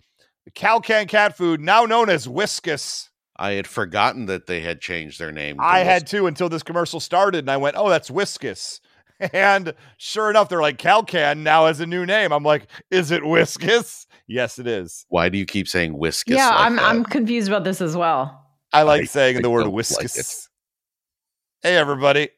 Kal 0.54 0.80
Kan 0.80 1.08
cat 1.08 1.36
food, 1.36 1.60
now 1.60 1.84
known 1.84 2.08
as 2.08 2.28
Whiskus. 2.28 3.08
I 3.36 3.50
had 3.50 3.66
forgotten 3.66 4.26
that 4.26 4.46
they 4.46 4.60
had 4.60 4.80
changed 4.80 5.18
their 5.18 5.32
name. 5.32 5.56
I 5.60 5.80
Whis- 5.80 5.88
had 5.88 6.06
to 6.06 6.28
until 6.28 6.48
this 6.48 6.62
commercial 6.62 7.00
started, 7.00 7.40
and 7.40 7.50
I 7.50 7.56
went, 7.56 7.74
"Oh, 7.76 7.88
that's 7.90 8.10
Whiskus." 8.10 8.78
And 9.32 9.74
sure 9.96 10.30
enough, 10.30 10.48
they're 10.48 10.62
like, 10.62 10.78
Kal 10.78 11.02
Kan 11.02 11.42
now 11.42 11.66
has 11.66 11.80
a 11.80 11.86
new 11.86 12.06
name. 12.06 12.30
I'm 12.32 12.44
like, 12.44 12.68
is 12.92 13.10
it 13.10 13.22
Whiskus? 13.24 14.06
Yes, 14.28 14.58
it 14.58 14.66
is. 14.66 15.06
Why 15.08 15.30
do 15.30 15.38
you 15.38 15.46
keep 15.46 15.66
saying 15.66 15.94
whiskus? 15.94 16.24
yeah, 16.28 16.50
like 16.50 16.58
I'm 16.60 16.76
that? 16.76 16.84
I'm 16.84 17.04
confused 17.04 17.48
about 17.48 17.64
this 17.64 17.80
as 17.80 17.96
well. 17.96 18.44
I 18.72 18.82
like 18.82 19.02
I- 19.02 19.04
saying 19.06 19.38
I 19.38 19.40
the 19.40 19.50
word 19.50 19.64
don't 19.64 19.72
like 19.74 19.86
Whiskus. 19.86 20.48
hey, 21.62 21.76
everybody. 21.76 22.28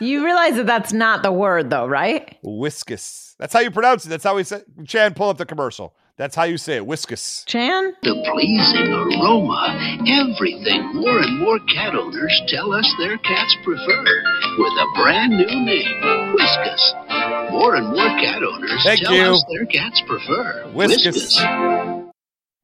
You 0.00 0.24
realize 0.24 0.56
that 0.56 0.66
that's 0.66 0.92
not 0.92 1.22
the 1.22 1.30
word, 1.30 1.70
though, 1.70 1.86
right? 1.86 2.36
Whiskus. 2.44 3.34
That's 3.38 3.52
how 3.52 3.60
you 3.60 3.70
pronounce 3.70 4.04
it. 4.04 4.08
That's 4.08 4.24
how 4.24 4.34
we 4.34 4.42
say 4.42 4.62
Chan, 4.84 5.14
pull 5.14 5.28
up 5.30 5.38
the 5.38 5.46
commercial. 5.46 5.94
That's 6.16 6.34
how 6.34 6.44
you 6.44 6.56
say 6.56 6.76
it. 6.76 6.86
Whiskus. 6.86 7.44
Chan? 7.44 7.92
The 8.02 8.14
pleasing 8.32 8.90
aroma, 8.90 10.00
everything 10.08 10.94
more 10.94 11.18
and 11.18 11.38
more 11.38 11.58
cat 11.68 11.94
owners 11.94 12.42
tell 12.48 12.72
us 12.72 12.90
their 12.98 13.18
cats 13.18 13.56
prefer. 13.62 14.22
With 14.56 14.72
a 14.72 14.86
brand 14.96 15.32
new 15.32 15.44
name, 15.44 16.34
Whiskas. 16.34 17.50
More 17.50 17.74
and 17.76 17.88
more 17.88 18.08
cat 18.18 18.42
owners 18.42 18.82
Thank 18.82 19.00
tell 19.00 19.14
you. 19.14 19.24
us 19.24 19.44
their 19.50 19.66
cats 19.66 20.02
prefer 20.06 20.64
Whiskas. 20.72 22.10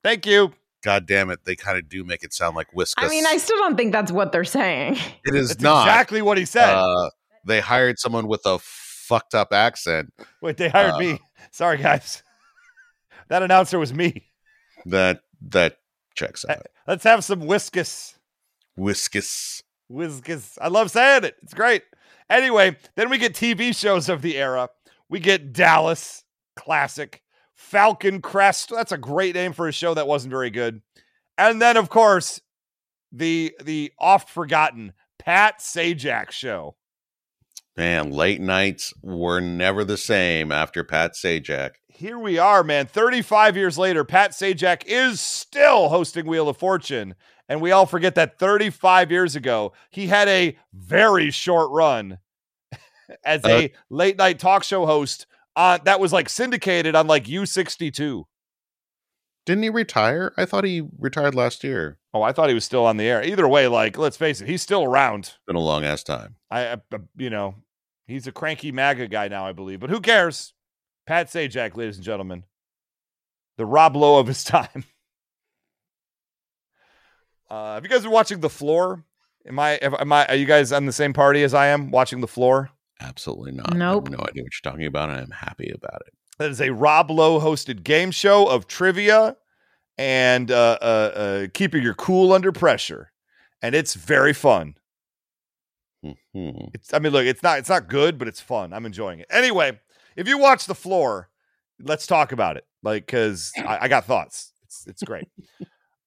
Thank 0.02 0.24
you. 0.24 0.52
God 0.82 1.06
damn 1.06 1.30
it! 1.30 1.44
They 1.44 1.54
kind 1.54 1.78
of 1.78 1.88
do 1.88 2.02
make 2.02 2.24
it 2.24 2.32
sound 2.32 2.56
like 2.56 2.72
whiskus. 2.72 2.94
I 2.96 3.08
mean, 3.08 3.24
I 3.24 3.36
still 3.36 3.58
don't 3.58 3.76
think 3.76 3.92
that's 3.92 4.10
what 4.10 4.32
they're 4.32 4.42
saying. 4.42 4.94
it 5.24 5.34
is 5.34 5.50
That's 5.50 5.60
not 5.60 5.86
exactly 5.86 6.22
what 6.22 6.38
he 6.38 6.44
said. 6.44 6.74
Uh, 6.74 7.10
they 7.46 7.60
hired 7.60 8.00
someone 8.00 8.26
with 8.26 8.40
a 8.46 8.58
fucked 8.58 9.34
up 9.34 9.52
accent 9.52 10.12
Wait, 10.40 10.56
they 10.56 10.68
hired 10.68 10.94
uh, 10.94 10.98
me. 10.98 11.20
Sorry, 11.52 11.76
guys. 11.76 12.22
That 13.28 13.42
announcer 13.42 13.78
was 13.78 13.92
me. 13.92 14.26
that 14.86 15.20
that 15.48 15.76
checks 16.14 16.44
out. 16.48 16.58
Uh, 16.58 16.62
let's 16.86 17.04
have 17.04 17.24
some 17.24 17.42
Whiskus. 17.42 18.14
Whiskus. 18.78 19.62
Whiskus. 19.90 20.58
I 20.60 20.68
love 20.68 20.90
saying 20.90 21.24
it. 21.24 21.36
It's 21.42 21.54
great. 21.54 21.82
Anyway, 22.30 22.76
then 22.96 23.10
we 23.10 23.18
get 23.18 23.34
TV 23.34 23.76
shows 23.76 24.08
of 24.08 24.22
the 24.22 24.36
era. 24.36 24.68
We 25.08 25.20
get 25.20 25.52
Dallas, 25.52 26.24
classic. 26.56 27.22
Falcon 27.54 28.20
Crest. 28.20 28.70
That's 28.70 28.92
a 28.92 28.98
great 28.98 29.34
name 29.34 29.52
for 29.52 29.68
a 29.68 29.72
show 29.72 29.94
that 29.94 30.08
wasn't 30.08 30.32
very 30.32 30.50
good. 30.50 30.82
And 31.38 31.60
then, 31.60 31.76
of 31.76 31.88
course, 31.88 32.40
the 33.12 33.54
the 33.62 33.92
oft 33.98 34.28
forgotten 34.28 34.92
Pat 35.18 35.60
Sajak 35.60 36.30
show. 36.30 36.76
Man, 37.76 38.10
late 38.10 38.40
nights 38.40 38.92
were 39.02 39.40
never 39.40 39.82
the 39.84 39.96
same 39.96 40.52
after 40.52 40.84
Pat 40.84 41.14
Sajak. 41.14 41.70
Here 41.88 42.18
we 42.18 42.38
are, 42.38 42.62
man. 42.62 42.86
35 42.86 43.56
years 43.56 43.78
later, 43.78 44.04
Pat 44.04 44.32
Sajak 44.32 44.82
is 44.86 45.20
still 45.20 45.88
hosting 45.88 46.26
Wheel 46.26 46.48
of 46.48 46.56
Fortune. 46.56 47.14
And 47.48 47.60
we 47.60 47.70
all 47.70 47.86
forget 47.86 48.14
that 48.16 48.38
35 48.38 49.10
years 49.10 49.36
ago, 49.36 49.72
he 49.90 50.06
had 50.06 50.28
a 50.28 50.56
very 50.72 51.30
short 51.30 51.70
run 51.70 52.18
as 53.24 53.44
a 53.44 53.64
Uh, 53.64 53.68
late 53.90 54.16
night 54.18 54.38
talk 54.38 54.64
show 54.64 54.86
host 54.86 55.26
on 55.56 55.80
that 55.84 56.00
was 56.00 56.12
like 56.12 56.28
syndicated 56.28 56.94
on 56.94 57.06
like 57.06 57.24
U62. 57.24 58.24
Didn't 59.44 59.64
he 59.64 59.70
retire? 59.70 60.32
I 60.36 60.44
thought 60.44 60.64
he 60.64 60.86
retired 60.98 61.34
last 61.34 61.64
year. 61.64 61.98
Oh, 62.14 62.22
I 62.22 62.32
thought 62.32 62.48
he 62.48 62.54
was 62.54 62.64
still 62.64 62.86
on 62.86 62.96
the 62.96 63.04
air. 63.04 63.24
Either 63.24 63.48
way, 63.48 63.66
like, 63.66 63.98
let's 63.98 64.16
face 64.16 64.40
it, 64.40 64.48
he's 64.48 64.62
still 64.62 64.84
around. 64.84 65.34
Been 65.46 65.56
a 65.56 65.60
long 65.60 65.84
ass 65.84 66.02
time. 66.04 66.36
I, 66.50 66.74
I 66.74 66.78
you 67.16 67.30
know, 67.30 67.56
he's 68.06 68.26
a 68.26 68.32
cranky 68.32 68.70
MAGA 68.70 69.08
guy 69.08 69.28
now, 69.28 69.46
I 69.46 69.52
believe. 69.52 69.80
But 69.80 69.90
who 69.90 70.00
cares? 70.00 70.54
Pat 71.06 71.26
Sajak, 71.28 71.76
ladies 71.76 71.96
and 71.96 72.04
gentlemen. 72.04 72.44
The 73.56 73.66
Rob 73.66 73.96
Lowe 73.96 74.20
of 74.20 74.28
his 74.28 74.44
time. 74.44 74.84
Uh, 77.50 77.74
have 77.74 77.82
you 77.82 77.90
guys 77.90 78.02
been 78.02 78.12
watching 78.12 78.40
The 78.40 78.48
Floor? 78.48 79.04
Am 79.44 79.58
I, 79.58 79.72
am 79.72 80.12
I, 80.12 80.24
are 80.26 80.36
you 80.36 80.46
guys 80.46 80.70
on 80.70 80.86
the 80.86 80.92
same 80.92 81.12
party 81.12 81.42
as 81.42 81.52
I 81.52 81.66
am 81.66 81.90
watching 81.90 82.20
The 82.20 82.28
Floor? 82.28 82.70
Absolutely 83.00 83.52
not. 83.52 83.74
Nope. 83.74 84.08
I 84.08 84.10
have 84.12 84.18
no 84.18 84.24
idea 84.24 84.42
what 84.44 84.52
you're 84.52 84.72
talking 84.72 84.86
about, 84.86 85.10
and 85.10 85.20
I'm 85.20 85.30
happy 85.30 85.72
about 85.74 86.02
it. 86.06 86.14
That 86.42 86.50
is 86.50 86.60
a 86.60 86.70
Rob 86.70 87.08
Lowe 87.08 87.38
hosted 87.38 87.84
game 87.84 88.10
show 88.10 88.46
of 88.48 88.66
trivia 88.66 89.36
and 89.96 90.50
uh, 90.50 90.76
uh, 90.82 90.84
uh, 90.84 91.46
keeping 91.54 91.84
your 91.84 91.94
cool 91.94 92.32
under 92.32 92.50
pressure. 92.50 93.12
And 93.62 93.76
it's 93.76 93.94
very 93.94 94.32
fun. 94.32 94.74
Mhm. 96.04 96.70
It's 96.74 96.92
I 96.92 96.98
mean, 96.98 97.12
look, 97.12 97.26
it's 97.26 97.44
not 97.44 97.60
it's 97.60 97.68
not 97.68 97.86
good, 97.88 98.18
but 98.18 98.26
it's 98.26 98.40
fun. 98.40 98.72
I'm 98.72 98.86
enjoying 98.86 99.20
it. 99.20 99.28
Anyway, 99.30 99.78
if 100.16 100.26
you 100.26 100.36
watch 100.36 100.66
the 100.66 100.74
floor, 100.74 101.30
let's 101.80 102.08
talk 102.08 102.32
about 102.32 102.56
it. 102.56 102.66
Like, 102.82 103.06
cause 103.06 103.52
I, 103.56 103.82
I 103.82 103.88
got 103.88 104.04
thoughts. 104.06 104.50
It's 104.64 104.84
it's 104.88 105.04
great. 105.04 105.28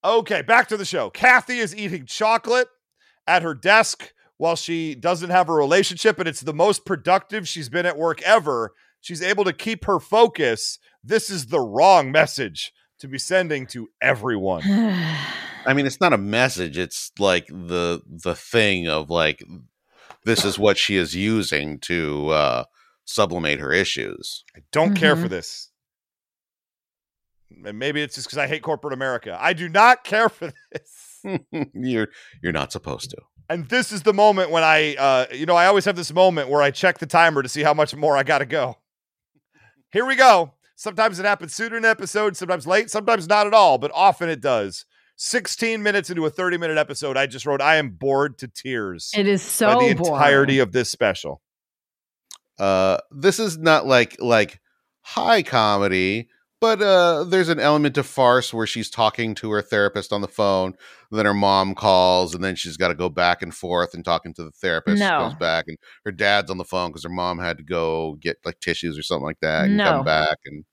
okay, 0.04 0.42
back 0.42 0.68
to 0.68 0.76
the 0.76 0.84
show. 0.84 1.10
Cathy 1.12 1.60
is 1.60 1.74
eating 1.74 2.06
chocolate 2.06 2.68
at 3.26 3.42
her 3.42 3.54
desk 3.54 4.12
while 4.36 4.58
she 4.58 4.96
doesn't 4.96 5.30
have 5.30 5.48
a 5.48 5.54
relationship, 5.54 6.20
and 6.20 6.28
it's 6.28 6.42
the 6.42 6.54
most 6.54 6.84
productive 6.84 7.48
she's 7.48 7.70
been 7.70 7.86
at 7.86 7.98
work 7.98 8.22
ever. 8.24 8.74
She's 9.06 9.22
able 9.22 9.44
to 9.44 9.54
keep 9.54 9.86
her 9.86 10.00
focus. 10.00 10.80
This 11.04 11.30
is 11.30 11.46
the 11.48 11.60
wrong 11.60 12.12
message 12.12 12.74
to 12.98 13.08
be 13.08 13.20
sending 13.20 13.68
to 13.68 13.88
everyone. 14.02 14.64
I 15.68 15.74
mean, 15.76 15.86
it's 15.86 16.02
not 16.02 16.12
a 16.12 16.18
message. 16.18 16.76
It's 16.76 17.12
like 17.20 17.46
the 17.46 18.02
the 18.08 18.34
thing 18.34 18.88
of 18.88 19.12
like 19.12 19.44
this 20.24 20.44
is 20.44 20.58
what 20.58 20.80
she 20.80 20.96
is 20.96 21.14
using 21.16 21.78
to 21.82 22.30
uh 22.30 22.64
sublimate 23.06 23.60
her 23.60 23.72
issues. 23.72 24.44
I 24.58 24.62
don't 24.72 24.96
care 24.96 25.16
for 25.16 25.28
Mhm. 25.28 25.30
this. 25.30 25.70
And 27.64 27.78
maybe 27.78 28.02
it's 28.02 28.16
just 28.16 28.26
because 28.28 28.40
I 28.40 28.48
hate 28.48 28.64
corporate 28.64 28.94
America. 28.94 29.38
I 29.40 29.54
do 29.54 29.70
not 29.70 30.04
care 30.04 30.30
for 30.30 30.52
this. 30.72 31.20
you're 31.76 32.08
you're 32.42 32.54
not 32.54 32.72
supposed 32.72 33.12
to. 33.12 33.18
And 33.50 33.70
this 33.70 33.92
is 33.92 34.02
the 34.02 34.14
moment 34.14 34.50
when 34.50 34.64
I, 34.64 34.96
uh, 34.96 35.26
you 35.32 35.46
know, 35.46 35.56
I 35.56 35.68
always 35.68 35.86
have 35.86 35.96
this 35.96 36.12
moment 36.12 36.50
where 36.50 36.64
I 36.64 36.72
check 36.72 36.98
the 36.98 37.06
timer 37.06 37.44
to 37.44 37.50
see 37.50 37.62
how 37.62 37.76
much 37.76 37.96
more 37.96 38.18
I 38.18 38.24
got 38.24 38.40
to 38.40 38.48
go. 38.48 38.78
Here 39.92 40.06
we 40.06 40.16
go. 40.16 40.54
Sometimes 40.76 41.20
it 41.20 41.26
happens 41.26 41.54
sooner 41.56 41.78
in 41.78 41.86
an 41.86 41.90
episode, 41.92 42.36
sometimes 42.36 42.68
late, 42.68 42.90
sometimes 42.90 43.28
not 43.30 43.48
at 43.48 43.54
all, 43.54 43.78
but 43.78 43.92
often 43.94 44.30
it 44.30 44.42
does. 44.42 44.86
16 45.18 45.82
minutes 45.82 46.10
into 46.10 46.26
a 46.26 46.30
30 46.30 46.58
minute 46.58 46.78
episode, 46.78 47.16
I 47.16 47.26
just 47.28 47.46
wrote, 47.46 47.62
I 47.62 47.78
am 47.78 47.92
bored 47.92 48.38
to 48.40 48.50
tears 48.50 49.12
It 49.16 49.28
is 49.28 49.42
so 49.42 49.68
by 49.68 49.88
the 49.88 49.94
boring. 49.96 50.14
entirety 50.14 50.60
of 50.60 50.74
this 50.74 50.90
special. 50.92 51.42
Uh 52.60 52.98
this 53.12 53.40
is 53.40 53.58
not 53.58 53.86
like 53.86 54.18
like 54.20 54.60
high 55.02 55.44
comedy, 55.44 56.30
but 56.62 56.82
uh 56.82 57.24
there's 57.26 57.50
an 57.50 57.60
element 57.60 57.98
of 57.98 58.06
farce 58.06 58.54
where 58.54 58.68
she's 58.68 58.90
talking 58.90 59.36
to 59.36 59.52
her 59.52 59.62
therapist 59.62 60.12
on 60.14 60.22
the 60.22 60.28
phone, 60.28 60.74
then 61.12 61.26
her 61.26 61.34
mom 61.34 61.76
calls 61.76 62.34
and 62.36 62.44
then 62.44 62.56
she's 62.56 62.78
got 62.78 62.88
to 62.90 62.96
go 62.96 63.10
back 63.10 63.42
and 63.42 63.54
forth 63.54 63.94
and 63.94 64.04
talking 64.04 64.34
to 64.34 64.44
the 64.44 64.52
therapist 64.52 65.00
No. 65.00 65.20
goes 65.20 65.36
back 65.36 65.66
and 65.68 65.78
her 66.06 66.12
dad's 66.12 66.50
on 66.52 66.58
the 66.58 66.64
phone 66.66 66.92
cuz 66.94 67.04
her 67.04 67.10
mom 67.10 67.40
had 67.40 67.58
to 67.58 67.64
go 67.64 68.16
get 68.20 68.38
like 68.46 68.60
tissues 68.60 68.98
or 68.98 69.04
something 69.04 69.26
like 69.26 69.40
that 69.42 69.66
and 69.66 69.78
No. 69.78 69.84
come 69.86 70.06
back 70.06 70.38
and 70.46 70.66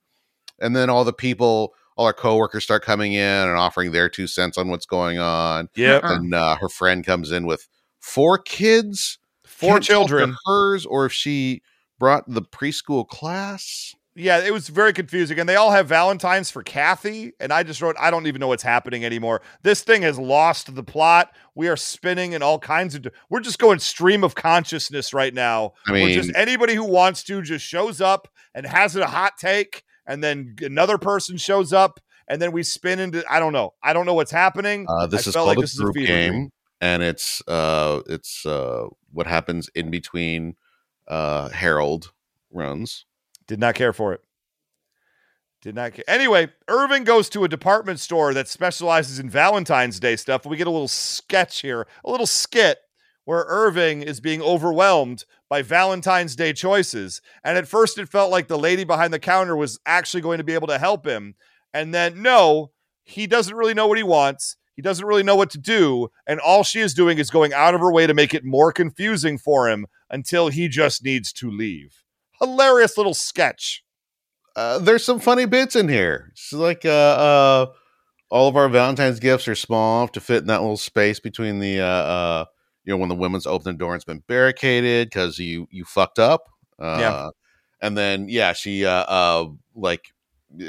and 0.61 0.75
then 0.77 0.89
all 0.91 1.05
the 1.05 1.13
people 1.13 1.75
all 1.97 2.07
our 2.07 2.13
coworkers 2.15 2.65
start 2.65 2.83
coming 2.83 3.13
in 3.13 3.21
and 3.49 3.59
offering 3.59 3.93
their 3.93 4.09
two 4.09 4.27
cents 4.27 4.57
on 4.57 4.69
what's 4.69 4.87
going 4.87 5.19
on. 5.19 5.69
Yep. 5.75 6.05
Uh-uh. 6.05 6.15
And 6.15 6.35
uh, 6.35 6.57
her 6.57 6.71
friend 6.71 7.05
comes 7.05 7.31
in 7.31 7.45
with 7.45 7.69
four 8.01 8.39
kids, 8.39 9.19
Four 9.45 9.75
Can't 9.75 9.85
tell 9.85 10.03
if 10.05 10.09
they're 10.09 10.19
children. 10.21 10.37
hers, 10.47 10.87
or 10.87 11.05
if 11.05 11.13
she 11.13 11.61
brought 11.99 12.25
the 12.27 12.41
preschool 12.41 13.07
class. 13.07 13.95
Yeah, 14.15 14.45
it 14.45 14.53
was 14.53 14.69
very 14.69 14.93
confusing. 14.93 15.39
And 15.39 15.49
they 15.49 15.57
all 15.57 15.71
have 15.71 15.89
Valentines 15.89 16.51
for 16.51 16.63
Cathy. 16.63 17.33
And 17.41 17.51
I 17.53 17.63
just 17.63 17.81
wrote, 17.81 17.97
I 17.99 18.11
don't 18.11 18.27
even 18.27 18.41
know 18.41 18.49
what's 18.49 18.63
happening 18.63 19.05
anymore. 19.05 19.41
This 19.63 19.83
thing 19.83 20.03
has 20.03 20.19
lost 20.19 20.75
the 20.75 20.83
plot. 20.83 21.35
We 21.55 21.69
are 21.69 21.77
spinning 21.77 22.33
in 22.35 22.43
all 22.43 22.59
kinds 22.59 22.95
of. 22.95 23.07
We're 23.31 23.41
just 23.41 23.59
going 23.59 23.79
stream 23.79 24.23
of 24.23 24.35
consciousness 24.35 25.15
right 25.15 25.33
now. 25.33 25.73
I 25.87 25.93
where 25.93 26.15
just 26.15 26.31
anybody 26.35 26.75
who 26.75 26.85
wants 26.85 27.23
to 27.25 27.41
just 27.41 27.65
shows 27.65 28.01
up 28.03 28.29
and 28.55 28.67
has 28.67 28.97
a 28.97 29.07
hot 29.07 29.39
take. 29.39 29.83
And 30.07 30.23
then 30.23 30.57
another 30.61 30.99
person 30.99 31.39
shows 31.39 31.73
up. 31.73 31.99
And 32.29 32.41
then 32.41 32.53
we 32.53 32.63
spin 32.63 32.99
into. 32.99 33.25
I 33.31 33.41
don't 33.41 33.53
know. 33.53 33.75
I 33.83 33.93
don't 33.93 34.07
know 34.07 34.15
what's 34.15 34.31
happening. 34.31 34.87
Uh, 34.89 35.07
this 35.07 35.27
I 35.27 35.31
is 35.31 35.35
called 35.35 35.49
like 35.49 35.59
a 35.59 35.61
this 35.63 35.75
is 35.75 35.81
a 35.81 35.83
group 35.83 35.97
game, 35.97 36.33
dream. 36.33 36.51
and 36.81 37.03
it's 37.03 37.43
uh, 37.49 38.01
it's 38.07 38.47
uh, 38.47 38.87
what 39.13 39.27
happens 39.27 39.69
in 39.75 39.91
between 39.91 40.55
uh, 41.09 41.49
Harold 41.49 42.13
runs. 42.51 43.07
Did 43.47 43.61
not 43.61 43.75
care 43.75 43.93
for 43.93 44.13
it. 44.13 44.21
Did 45.63 45.75
not 45.75 45.95
care. 45.95 46.05
Anyway, 46.09 46.49
Irving 46.69 47.05
goes 47.05 47.29
to 47.31 47.45
a 47.45 47.49
department 47.49 48.01
store 48.01 48.35
that 48.35 48.49
specializes 48.49 49.19
in 49.19 49.31
Valentine's 49.31 50.01
Day 50.01 50.17
stuff. 50.17 50.45
We 50.45 50.57
get 50.57 50.67
a 50.67 50.71
little 50.71 50.89
sketch 50.89 51.61
here, 51.61 51.87
a 52.05 52.11
little 52.11 52.27
skit 52.27 52.79
where 53.25 53.45
Irving 53.47 54.03
is 54.03 54.21
being 54.21 54.43
overwhelmed 54.43 55.25
by 55.49 55.63
Valentine's 55.63 56.35
Day 56.35 56.53
choices. 56.53 57.21
And 57.45 57.57
at 57.57 57.69
first, 57.69 57.99
it 57.99 58.09
felt 58.09 58.33
like 58.33 58.49
the 58.49 58.59
lady 58.59 58.85
behind 58.85 59.13
the 59.13 59.21
counter 59.21 59.55
was 59.55 59.79
actually 59.87 60.23
going 60.23 60.39
to 60.39 60.45
be 60.45 60.55
able 60.55 60.67
to 60.67 60.79
help 60.79 61.07
him. 61.07 61.35
And 61.73 61.95
then, 61.95 62.23
no, 62.23 62.73
he 63.05 63.27
doesn't 63.27 63.55
really 63.55 63.75
know 63.75 63.87
what 63.87 63.99
he 63.99 64.05
wants. 64.05 64.57
He 64.75 64.83
doesn't 64.83 65.07
really 65.07 65.23
know 65.23 65.37
what 65.37 65.51
to 65.51 65.59
do. 65.59 66.09
And 66.27 66.41
all 66.41 66.65
she 66.65 66.81
is 66.81 66.95
doing 66.95 67.19
is 67.19 67.31
going 67.31 67.53
out 67.53 67.75
of 67.75 67.81
her 67.81 67.93
way 67.93 68.07
to 68.07 68.15
make 68.15 68.35
it 68.35 68.45
more 68.45 68.73
confusing 68.73 69.39
for 69.39 69.69
him 69.69 69.87
until 70.11 70.49
he 70.49 70.67
just 70.67 71.05
needs 71.05 71.33
to 71.35 71.51
leave. 71.51 72.02
Hilarious 72.43 72.97
little 72.97 73.15
sketch. 73.15 73.85
Uh, 74.55 74.79
there's 74.79 75.05
some 75.05 75.21
funny 75.21 75.47
bits 75.47 75.77
in 75.77 75.89
here. 75.89 76.29
It's 76.33 76.53
like 76.53 76.85
uh, 76.85 76.89
uh, 76.89 77.67
all 78.31 78.49
of 78.49 78.57
our 78.57 78.69
Valentine's 78.69 79.21
gifts 79.21 79.49
are 79.49 79.55
small 79.55 80.01
enough 80.01 80.13
to 80.13 80.21
fit 80.21 80.39
in 80.39 80.47
that 80.49 80.61
little 80.61 80.77
space 80.77 81.21
between 81.21 81.59
the 81.61 81.81
uh, 81.81 81.87
uh, 81.87 82.45
you 82.85 82.93
know 82.93 82.97
when 82.97 83.09
the 83.09 83.15
women's 83.15 83.47
open 83.47 83.73
the 83.73 83.79
door 83.79 83.93
and 83.93 83.97
it's 83.97 84.05
been 84.05 84.23
barricaded 84.27 85.09
because 85.09 85.39
you 85.39 85.67
you 85.71 85.85
fucked 85.85 86.19
up 86.19 86.45
Uh, 86.79 86.97
Yeah. 87.01 87.29
And 87.81 87.97
then 87.97 88.29
yeah, 88.29 88.53
she 88.53 88.85
uh, 88.85 89.05
uh 89.09 89.49
like 89.75 90.13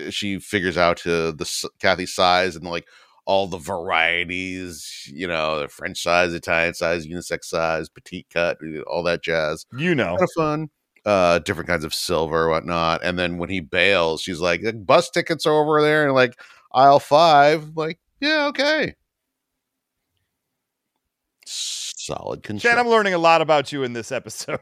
she 0.09 0.39
figures 0.39 0.77
out 0.77 1.05
uh, 1.05 1.31
the 1.31 1.69
Cathy's 1.79 2.13
size 2.13 2.55
and 2.55 2.65
like 2.65 2.87
all 3.25 3.47
the 3.47 3.57
varieties, 3.57 5.09
you 5.13 5.27
know, 5.27 5.59
the 5.61 5.67
French 5.67 6.01
size, 6.01 6.33
Italian 6.33 6.73
size, 6.73 7.07
unisex 7.07 7.45
size, 7.45 7.89
petite 7.89 8.27
cut, 8.33 8.57
all 8.87 9.03
that 9.03 9.23
jazz. 9.23 9.65
You 9.77 9.95
know, 9.95 10.17
Kind 10.17 10.21
of 10.21 10.31
fun. 10.35 10.69
Uh, 11.05 11.39
different 11.39 11.67
kinds 11.67 11.83
of 11.83 11.93
silver, 11.93 12.49
whatnot. 12.49 13.01
And 13.03 13.19
then 13.19 13.37
when 13.37 13.49
he 13.49 13.59
bails, 13.59 14.21
she's 14.21 14.39
like, 14.39 14.61
"The 14.61 14.71
bus 14.71 15.09
tickets 15.09 15.45
are 15.45 15.53
over 15.53 15.81
there, 15.81 16.05
and 16.05 16.13
like 16.13 16.39
aisle 16.73 16.99
five. 16.99 17.75
Like, 17.75 17.99
yeah, 18.21 18.47
okay. 18.47 18.95
Solid 21.45 22.43
Chan, 22.43 22.59
control. 22.59 22.77
I'm 22.79 22.87
learning 22.89 23.13
a 23.13 23.17
lot 23.17 23.41
about 23.41 23.71
you 23.71 23.83
in 23.83 23.93
this 23.93 24.11
episode. 24.11 24.59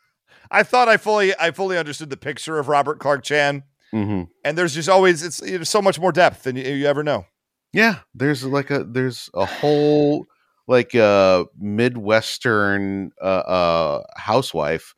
I 0.50 0.62
thought 0.62 0.88
I 0.88 0.96
fully 0.96 1.32
I 1.38 1.50
fully 1.50 1.78
understood 1.78 2.10
the 2.10 2.16
picture 2.16 2.58
of 2.58 2.68
Robert 2.68 2.98
Clark 2.98 3.22
Chan, 3.24 3.62
Mhm. 3.92 4.28
and 4.44 4.58
there's 4.58 4.74
just 4.74 4.88
always 4.88 5.22
it's 5.22 5.38
there's 5.38 5.68
so 5.68 5.80
much 5.82 5.98
more 5.98 6.12
depth 6.12 6.42
than 6.44 6.56
you, 6.56 6.64
you 6.64 6.86
ever 6.86 7.02
know. 7.02 7.26
Yeah, 7.72 8.00
there's 8.14 8.44
like 8.44 8.70
a 8.70 8.84
there's 8.84 9.30
a 9.34 9.46
whole 9.46 10.26
like 10.66 10.94
uh 10.94 11.44
midwestern 11.58 13.12
uh, 13.20 13.24
uh 13.24 14.02
housewife 14.16 14.94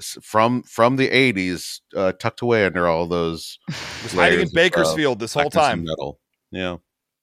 from 0.00 0.62
from 0.62 0.96
the 0.96 1.08
80s 1.08 1.80
uh 1.96 2.12
tucked 2.12 2.40
away 2.42 2.64
under 2.64 2.86
all 2.86 3.06
those 3.06 3.58
Was 4.02 4.12
hiding 4.12 4.40
in 4.40 4.46
of, 4.46 4.50
uh, 4.50 4.54
Bakersfield 4.54 5.18
this 5.18 5.34
whole 5.34 5.50
time. 5.50 5.84
metal. 5.84 6.20
Yeah. 6.50 6.76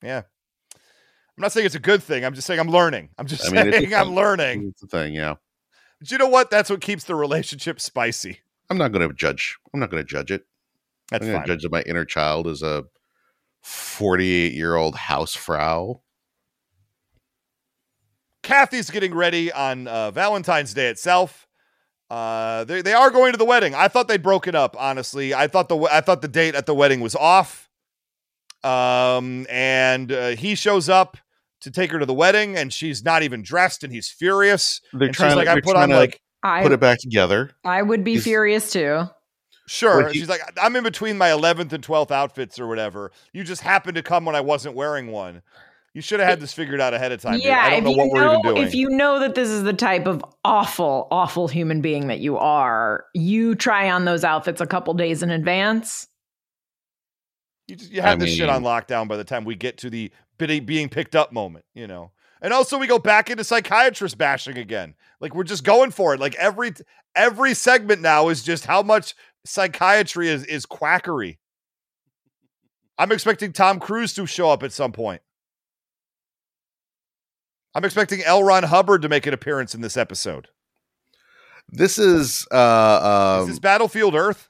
Yeah. 0.03 0.23
I'm 1.37 1.41
not 1.41 1.51
saying 1.51 1.65
it's 1.65 1.75
a 1.75 1.79
good 1.79 2.01
thing. 2.01 2.23
I'm 2.23 2.33
just 2.33 2.47
saying 2.47 2.59
I'm 2.59 2.69
learning. 2.69 3.09
I'm 3.17 3.27
just 3.27 3.45
I 3.45 3.51
mean, 3.51 3.71
saying 3.73 3.93
I'm 3.93 4.07
thing. 4.07 4.15
learning. 4.15 4.67
It's 4.69 4.83
a 4.83 4.87
thing, 4.87 5.13
yeah. 5.13 5.35
But 5.99 6.11
you 6.11 6.17
know 6.17 6.27
what? 6.27 6.49
That's 6.49 6.69
what 6.69 6.79
keeps 6.79 7.03
the 7.03 7.15
relationship 7.15 7.81
spicy. 7.81 8.39
I'm 8.69 8.77
not 8.77 8.91
going 8.93 9.07
to 9.07 9.13
judge. 9.13 9.57
I'm 9.73 9.79
not 9.79 9.91
going 9.91 10.01
to 10.01 10.07
judge 10.07 10.31
it. 10.31 10.45
That's 11.11 11.25
I'm 11.25 11.31
going 11.31 11.41
to 11.43 11.47
judge 11.47 11.63
that 11.63 11.71
my 11.71 11.81
inner 11.81 12.05
child 12.05 12.47
is 12.47 12.61
a 12.61 12.85
48 13.63 14.53
year 14.53 14.75
old 14.75 14.95
housefrau. 14.95 15.99
Cathy's 18.43 18.89
getting 18.89 19.13
ready 19.13 19.51
on 19.51 19.87
uh, 19.87 20.11
Valentine's 20.11 20.73
Day 20.73 20.87
itself. 20.87 21.47
Uh, 22.09 22.63
they 22.65 22.81
they 22.81 22.93
are 22.93 23.09
going 23.09 23.31
to 23.31 23.37
the 23.37 23.45
wedding. 23.45 23.73
I 23.73 23.87
thought 23.87 24.07
they'd 24.07 24.21
broken 24.21 24.53
up. 24.55 24.75
Honestly, 24.79 25.33
I 25.33 25.47
thought 25.47 25.69
the 25.69 25.77
I 25.91 26.01
thought 26.01 26.21
the 26.21 26.27
date 26.27 26.53
at 26.55 26.65
the 26.65 26.75
wedding 26.75 27.01
was 27.01 27.15
off. 27.15 27.69
Um, 28.63 29.45
and 29.49 30.11
uh, 30.11 30.29
he 30.29 30.55
shows 30.55 30.89
up 30.89 31.17
to 31.61 31.71
take 31.71 31.91
her 31.91 31.99
to 31.99 32.05
the 32.05 32.13
wedding, 32.13 32.55
and 32.55 32.71
she's 32.73 33.03
not 33.03 33.23
even 33.23 33.41
dressed, 33.43 33.83
and 33.83 33.93
he's 33.93 34.09
furious. 34.09 34.81
They're 34.93 35.07
and 35.07 35.15
trying 35.15 35.29
she's 35.31 35.33
to- 35.33 35.37
like, 35.45 35.47
I 35.47 35.61
put 35.61 35.75
on 35.75 35.89
to 35.89 35.95
like 35.95 36.21
I 36.43 36.61
Put 36.61 36.71
it 36.71 36.79
back 36.79 36.99
together. 36.99 37.51
I 37.63 37.81
would 37.81 38.03
be 38.03 38.11
He's- 38.13 38.23
furious 38.23 38.71
too. 38.71 39.05
Sure. 39.67 40.09
He- 40.09 40.19
She's 40.19 40.29
like, 40.29 40.41
I'm 40.61 40.75
in 40.75 40.83
between 40.83 41.17
my 41.17 41.29
11th 41.29 41.73
and 41.73 41.83
12th 41.83 42.11
outfits 42.11 42.59
or 42.59 42.67
whatever. 42.67 43.11
You 43.33 43.43
just 43.43 43.63
happened 43.63 43.95
to 43.95 44.03
come 44.03 44.23
when 44.25 44.35
I 44.35 44.41
wasn't 44.41 44.75
wearing 44.75 45.07
one. 45.11 45.41
You 45.95 46.01
should 46.01 46.19
have 46.19 46.27
had 46.27 46.41
this 46.41 46.51
figured 46.51 46.81
out 46.81 46.93
ahead 46.93 47.13
of 47.13 47.21
time. 47.21 47.39
yeah, 47.41 47.57
I 47.57 47.69
don't 47.69 47.79
if 47.79 47.83
know 47.85 47.91
you 47.91 47.97
what 47.97 48.09
we're 48.11 48.19
know 48.25 48.39
even 48.39 48.55
doing. 48.55 48.67
if 48.67 48.75
you 48.75 48.89
know 48.89 49.19
that 49.21 49.33
this 49.33 49.47
is 49.47 49.63
the 49.63 49.71
type 49.71 50.07
of 50.07 50.25
awful, 50.43 51.07
awful 51.09 51.47
human 51.47 51.79
being 51.79 52.07
that 52.07 52.19
you 52.19 52.37
are, 52.37 53.05
you 53.13 53.55
try 53.55 53.89
on 53.89 54.03
those 54.03 54.25
outfits 54.25 54.59
a 54.59 54.67
couple 54.67 54.93
days 54.93 55.23
in 55.23 55.31
advance. 55.31 56.09
You, 57.67 57.77
just, 57.77 57.91
you 57.91 58.01
have 58.01 58.21
I 58.21 58.25
this 58.25 58.35
shit 58.35 58.49
on 58.49 58.61
lockdown 58.61 59.07
by 59.07 59.15
the 59.15 59.23
time 59.23 59.45
we 59.45 59.55
get 59.55 59.77
to 59.79 59.89
the 59.89 60.11
being 60.37 60.89
picked 60.89 61.15
up 61.15 61.31
moment, 61.31 61.63
you 61.73 61.87
know. 61.87 62.11
And 62.41 62.51
also 62.51 62.77
we 62.77 62.87
go 62.87 62.99
back 62.99 63.29
into 63.29 63.45
psychiatrist 63.45 64.17
bashing 64.17 64.57
again. 64.57 64.95
Like 65.21 65.33
we're 65.33 65.45
just 65.45 65.63
going 65.63 65.91
for 65.91 66.13
it. 66.13 66.19
Like 66.19 66.35
every 66.35 66.73
every 67.15 67.53
segment 67.53 68.01
now 68.01 68.27
is 68.27 68.43
just 68.43 68.65
how 68.65 68.83
much 68.83 69.15
psychiatry 69.45 70.27
is 70.27 70.43
is 70.43 70.65
quackery. 70.65 71.39
I'm 72.97 73.13
expecting 73.13 73.53
Tom 73.53 73.79
Cruise 73.79 74.13
to 74.15 74.25
show 74.25 74.49
up 74.49 74.61
at 74.61 74.73
some 74.73 74.91
point. 74.91 75.21
I'm 77.75 77.85
expecting 77.85 78.23
L. 78.23 78.43
Ron 78.43 78.63
Hubbard 78.63 79.03
to 79.03 79.09
make 79.09 79.27
an 79.27 79.33
appearance 79.33 79.75
in 79.75 79.81
this 79.81 79.97
episode. 79.97 80.47
This 81.69 81.99
is 81.99 82.47
uh 82.51 83.37
Is 83.39 83.43
um, 83.43 83.49
this 83.49 83.59
Battlefield 83.59 84.15
Earth? 84.15 84.49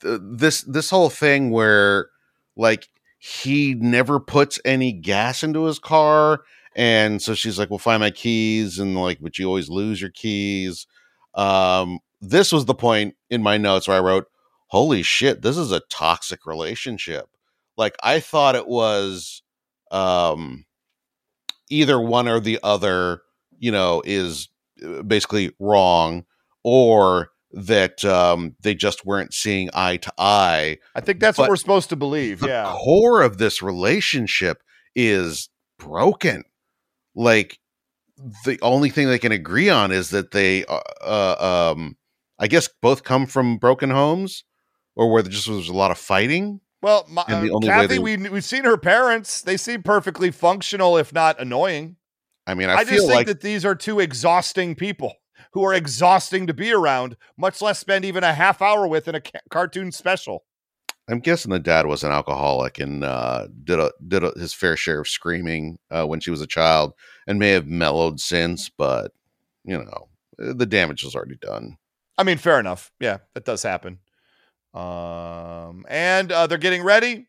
th- 0.00 0.20
this 0.22 0.62
this 0.62 0.90
whole 0.90 1.10
thing 1.10 1.50
where 1.50 2.08
like 2.56 2.88
he 3.18 3.74
never 3.74 4.20
puts 4.20 4.58
any 4.64 4.92
gas 4.92 5.42
into 5.42 5.64
his 5.64 5.78
car 5.78 6.42
and 6.76 7.20
so 7.20 7.34
she's 7.34 7.58
like 7.58 7.70
well 7.70 7.78
find 7.78 8.00
my 8.00 8.10
keys 8.10 8.78
and 8.78 8.96
like 8.96 9.18
but 9.20 9.38
you 9.38 9.46
always 9.46 9.68
lose 9.68 10.00
your 10.00 10.10
keys 10.10 10.86
um 11.34 11.98
this 12.20 12.52
was 12.52 12.64
the 12.64 12.74
point 12.74 13.14
in 13.28 13.42
my 13.42 13.56
notes 13.56 13.88
where 13.88 13.96
i 13.96 14.00
wrote 14.00 14.26
holy 14.68 15.02
shit 15.02 15.42
this 15.42 15.56
is 15.56 15.72
a 15.72 15.80
toxic 15.90 16.46
relationship 16.46 17.28
like 17.76 17.96
i 18.02 18.20
thought 18.20 18.54
it 18.54 18.68
was 18.68 19.42
um 19.90 20.64
either 21.70 22.00
one 22.00 22.28
or 22.28 22.40
the 22.40 22.58
other 22.62 23.22
you 23.58 23.70
know 23.72 24.02
is 24.04 24.48
uh, 24.84 25.02
basically 25.02 25.52
wrong 25.58 26.24
or 26.62 27.30
that 27.52 28.04
um, 28.04 28.54
they 28.60 28.74
just 28.74 29.04
weren't 29.04 29.34
seeing 29.34 29.70
eye 29.74 29.96
to 29.96 30.12
eye. 30.18 30.78
I 30.94 31.00
think 31.00 31.18
that's 31.18 31.36
what 31.38 31.48
we're 31.48 31.56
supposed 31.56 31.88
to 31.88 31.96
believe. 31.96 32.40
The 32.40 32.48
Yeah. 32.48 32.72
core 32.76 33.22
of 33.22 33.38
this 33.38 33.60
relationship 33.60 34.62
is 34.94 35.48
broken. 35.78 36.44
Like 37.16 37.58
the 38.44 38.58
only 38.62 38.88
thing 38.90 39.08
they 39.08 39.18
can 39.18 39.32
agree 39.32 39.68
on 39.68 39.90
is 39.90 40.10
that 40.10 40.30
they, 40.30 40.64
uh, 40.66 40.80
uh, 41.02 41.72
um, 41.74 41.96
I 42.38 42.46
guess, 42.46 42.68
both 42.80 43.02
come 43.02 43.26
from 43.26 43.56
broken 43.56 43.90
homes, 43.90 44.44
or 44.94 45.10
where 45.10 45.22
there 45.22 45.32
just 45.32 45.48
was 45.48 45.68
a 45.68 45.72
lot 45.74 45.90
of 45.90 45.98
fighting. 45.98 46.60
Well, 46.82 47.06
my, 47.08 47.24
And 47.28 47.46
the 47.46 47.52
uh, 47.52 47.54
only 47.56 47.68
Cathy, 47.68 47.86
they- 47.86 47.98
we 47.98 48.16
we've 48.16 48.44
seen 48.44 48.64
her 48.64 48.76
parents. 48.76 49.42
They 49.42 49.56
seem 49.56 49.82
perfectly 49.82 50.30
functional, 50.30 50.96
if 50.96 51.12
not 51.12 51.40
annoying. 51.40 51.96
I 52.46 52.54
mean, 52.54 52.68
I, 52.68 52.76
I, 52.76 52.84
just 52.84 53.06
think 53.06 53.12
like 53.12 53.26
that 53.26 53.42
these 53.42 53.64
are 53.64 53.74
two 53.74 54.00
exhausting 54.00 54.74
people 54.74 55.14
who 55.52 55.62
are 55.64 55.74
exhausting 55.74 56.46
to 56.46 56.54
be 56.54 56.72
around, 56.72 57.16
much 57.36 57.60
less 57.60 57.78
spend 57.78 58.04
even 58.04 58.24
a 58.24 58.32
half 58.32 58.62
hour 58.62 58.86
with 58.86 59.08
in 59.08 59.14
a 59.14 59.20
ca- 59.20 59.40
cartoon 59.50 59.92
special. 59.92 60.44
I'm 61.08 61.18
guessing 61.20 61.50
the 61.50 61.58
dad 61.58 61.86
was 61.86 62.04
an 62.04 62.12
alcoholic 62.12 62.78
and 62.78 63.04
uh, 63.04 63.48
did 63.64 63.80
a 63.80 63.92
did 64.06 64.22
a, 64.24 64.32
his 64.38 64.54
fair 64.54 64.76
share 64.76 65.00
of 65.00 65.08
screaming 65.08 65.78
uh, 65.90 66.06
when 66.06 66.20
she 66.20 66.30
was 66.30 66.40
a 66.40 66.46
child, 66.46 66.92
and 67.26 67.38
may 67.38 67.50
have 67.50 67.66
mellowed 67.66 68.20
since. 68.20 68.70
But 68.70 69.12
you 69.64 69.76
know, 69.76 70.08
the 70.38 70.66
damage 70.66 71.04
is 71.04 71.14
already 71.14 71.36
done. 71.36 71.76
I 72.16 72.22
mean, 72.22 72.38
fair 72.38 72.60
enough. 72.60 72.92
Yeah, 73.00 73.18
that 73.34 73.44
does 73.44 73.62
happen. 73.62 73.98
Um, 74.74 75.84
and 75.88 76.30
uh, 76.30 76.46
they're 76.46 76.58
getting 76.58 76.82
ready, 76.82 77.26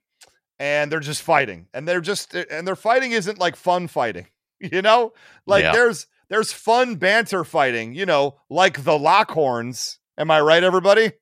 and 0.60 0.92
they're 0.92 1.00
just 1.00 1.22
fighting, 1.24 1.68
and 1.74 1.88
they're 1.88 2.02
just 2.02 2.34
and 2.36 2.68
their 2.68 2.76
fighting 2.76 3.12
isn't 3.14 3.40
like 3.40 3.56
fun 3.56 3.88
fighting, 3.88 4.28
you 4.60 4.82
know. 4.82 5.14
Like 5.48 5.64
Yeah. 5.64 5.72
there's 5.72 6.08
there's 6.30 6.54
fun 6.54 6.96
banter 6.96 7.44
fighting, 7.44 7.94
you 7.96 8.06
know, 8.06 8.38
like 8.50 8.84
the 8.84 8.92
Lockhorns. 8.98 9.98
Am 10.18 10.30
I 10.30 10.40
right, 10.42 10.64
everybody? 10.64 11.14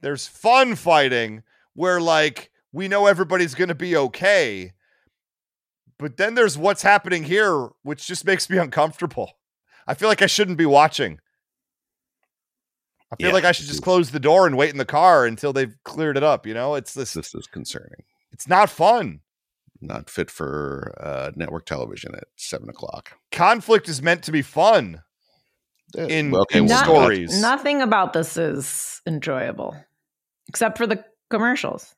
There's 0.00 0.26
fun 0.26 0.76
fighting 0.76 1.42
where 1.74 2.00
like 2.00 2.50
we 2.72 2.88
know 2.88 3.06
everybody's 3.06 3.54
going 3.54 3.68
to 3.68 3.74
be 3.74 3.96
okay. 3.96 4.72
But 5.98 6.16
then 6.16 6.34
there's 6.34 6.56
what's 6.56 6.82
happening 6.82 7.24
here, 7.24 7.68
which 7.82 8.06
just 8.06 8.24
makes 8.24 8.48
me 8.48 8.56
uncomfortable. 8.56 9.32
I 9.86 9.94
feel 9.94 10.08
like 10.08 10.22
I 10.22 10.26
shouldn't 10.26 10.56
be 10.56 10.66
watching. 10.66 11.20
I 13.12 13.16
feel 13.16 13.28
Yeah, 13.28 13.34
like 13.34 13.44
I 13.44 13.52
should 13.52 13.66
just 13.66 13.82
close 13.82 14.10
the 14.10 14.20
door 14.20 14.46
and 14.46 14.56
wait 14.56 14.70
in 14.70 14.78
the 14.78 14.84
car 14.84 15.26
until 15.26 15.52
they've 15.52 15.74
cleared 15.84 16.16
it 16.16 16.22
up. 16.22 16.46
You 16.46 16.54
know, 16.54 16.74
it's 16.76 16.94
this. 16.94 17.14
This 17.14 17.34
is 17.34 17.46
concerning. 17.46 18.02
It's 18.32 18.46
not 18.48 18.70
fun. 18.70 19.20
Not 19.80 20.08
fit 20.10 20.30
for 20.30 20.94
uh, 21.00 21.30
network 21.34 21.64
television 21.66 22.14
at 22.14 22.24
seven 22.36 22.68
o'clock. 22.68 23.12
Conflict 23.32 23.88
is 23.88 24.02
meant 24.02 24.22
to 24.24 24.32
be 24.32 24.42
fun. 24.42 25.02
Eh, 25.96 26.06
In, 26.06 26.30
well, 26.30 26.42
okay, 26.42 26.58
in 26.58 26.66
Not- 26.66 26.84
stories, 26.84 27.40
Nothing 27.40 27.80
about 27.82 28.12
this 28.12 28.36
is 28.36 29.00
enjoyable, 29.06 29.74
except 30.48 30.76
for 30.78 30.86
the 30.86 31.02
commercials. 31.30 31.94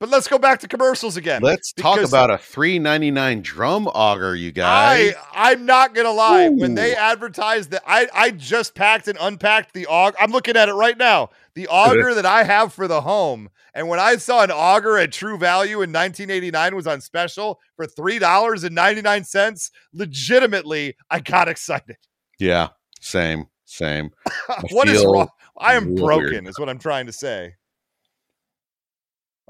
But 0.00 0.08
let's 0.08 0.26
go 0.26 0.38
back 0.38 0.60
to 0.60 0.68
commercials 0.68 1.18
again. 1.18 1.42
Let's 1.42 1.72
talk 1.72 2.00
about 2.00 2.30
a 2.30 2.38
three 2.38 2.78
ninety 2.78 3.10
nine 3.10 3.42
drum 3.42 3.86
auger, 3.86 4.34
you 4.34 4.50
guys. 4.50 5.14
I 5.14 5.50
I'm 5.52 5.66
not 5.66 5.94
gonna 5.94 6.10
lie. 6.10 6.48
When 6.48 6.74
they 6.74 6.96
advertised 6.96 7.70
that, 7.70 7.82
I 7.86 8.08
I 8.14 8.30
just 8.30 8.74
packed 8.74 9.06
and 9.08 9.18
unpacked 9.20 9.74
the 9.74 9.86
auger. 9.86 10.16
I'm 10.18 10.32
looking 10.32 10.56
at 10.56 10.70
it 10.70 10.72
right 10.72 10.96
now. 10.96 11.30
The 11.54 11.68
auger 11.68 12.14
that 12.14 12.24
I 12.24 12.44
have 12.44 12.72
for 12.72 12.88
the 12.88 13.02
home, 13.02 13.50
and 13.74 13.88
when 13.88 14.00
I 14.00 14.16
saw 14.16 14.42
an 14.42 14.50
auger 14.50 14.96
at 14.96 15.12
True 15.12 15.36
Value 15.36 15.82
in 15.82 15.92
1989 15.92 16.74
was 16.74 16.86
on 16.86 17.02
special 17.02 17.60
for 17.76 17.86
three 17.86 18.18
dollars 18.18 18.64
and 18.64 18.74
ninety 18.74 19.02
nine 19.02 19.24
cents, 19.24 19.70
legitimately, 19.92 20.96
I 21.10 21.20
got 21.20 21.48
excited. 21.48 21.98
yeah, 22.38 22.68
same, 23.00 23.46
same. 23.66 24.10
what 24.70 24.88
is 24.88 25.04
wrong? 25.04 25.28
I 25.58 25.74
am 25.74 25.88
weird. 25.94 25.98
broken, 25.98 26.46
is 26.46 26.58
what 26.58 26.70
I'm 26.70 26.78
trying 26.78 27.04
to 27.04 27.12
say. 27.12 27.56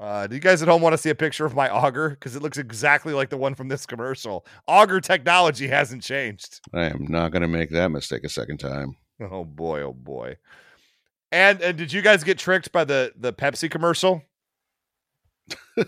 Uh, 0.01 0.25
do 0.25 0.33
you 0.33 0.41
guys 0.41 0.63
at 0.63 0.67
home 0.67 0.81
want 0.81 0.93
to 0.93 0.97
see 0.97 1.11
a 1.11 1.15
picture 1.15 1.45
of 1.45 1.53
my 1.53 1.69
auger? 1.69 2.09
Because 2.09 2.35
it 2.35 2.41
looks 2.41 2.57
exactly 2.57 3.13
like 3.13 3.29
the 3.29 3.37
one 3.37 3.53
from 3.53 3.67
this 3.67 3.85
commercial. 3.85 4.47
Auger 4.67 4.99
technology 4.99 5.67
hasn't 5.67 6.01
changed. 6.01 6.59
I 6.73 6.85
am 6.85 7.05
not 7.07 7.31
going 7.31 7.43
to 7.43 7.47
make 7.47 7.69
that 7.69 7.91
mistake 7.91 8.23
a 8.23 8.29
second 8.29 8.57
time. 8.57 8.95
Oh 9.21 9.45
boy, 9.45 9.81
oh 9.81 9.93
boy. 9.93 10.37
And 11.31 11.61
and 11.61 11.77
did 11.77 11.93
you 11.93 12.01
guys 12.01 12.23
get 12.23 12.39
tricked 12.39 12.71
by 12.71 12.83
the 12.83 13.13
the 13.15 13.31
Pepsi 13.31 13.69
commercial? 13.69 14.23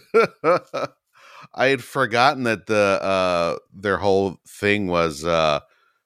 I 1.55 1.66
had 1.66 1.84
forgotten 1.84 2.43
that 2.43 2.68
the 2.68 2.99
uh 3.01 3.57
their 3.74 3.97
whole 3.97 4.38
thing 4.47 4.86
was 4.86 5.26
uh 5.26 5.61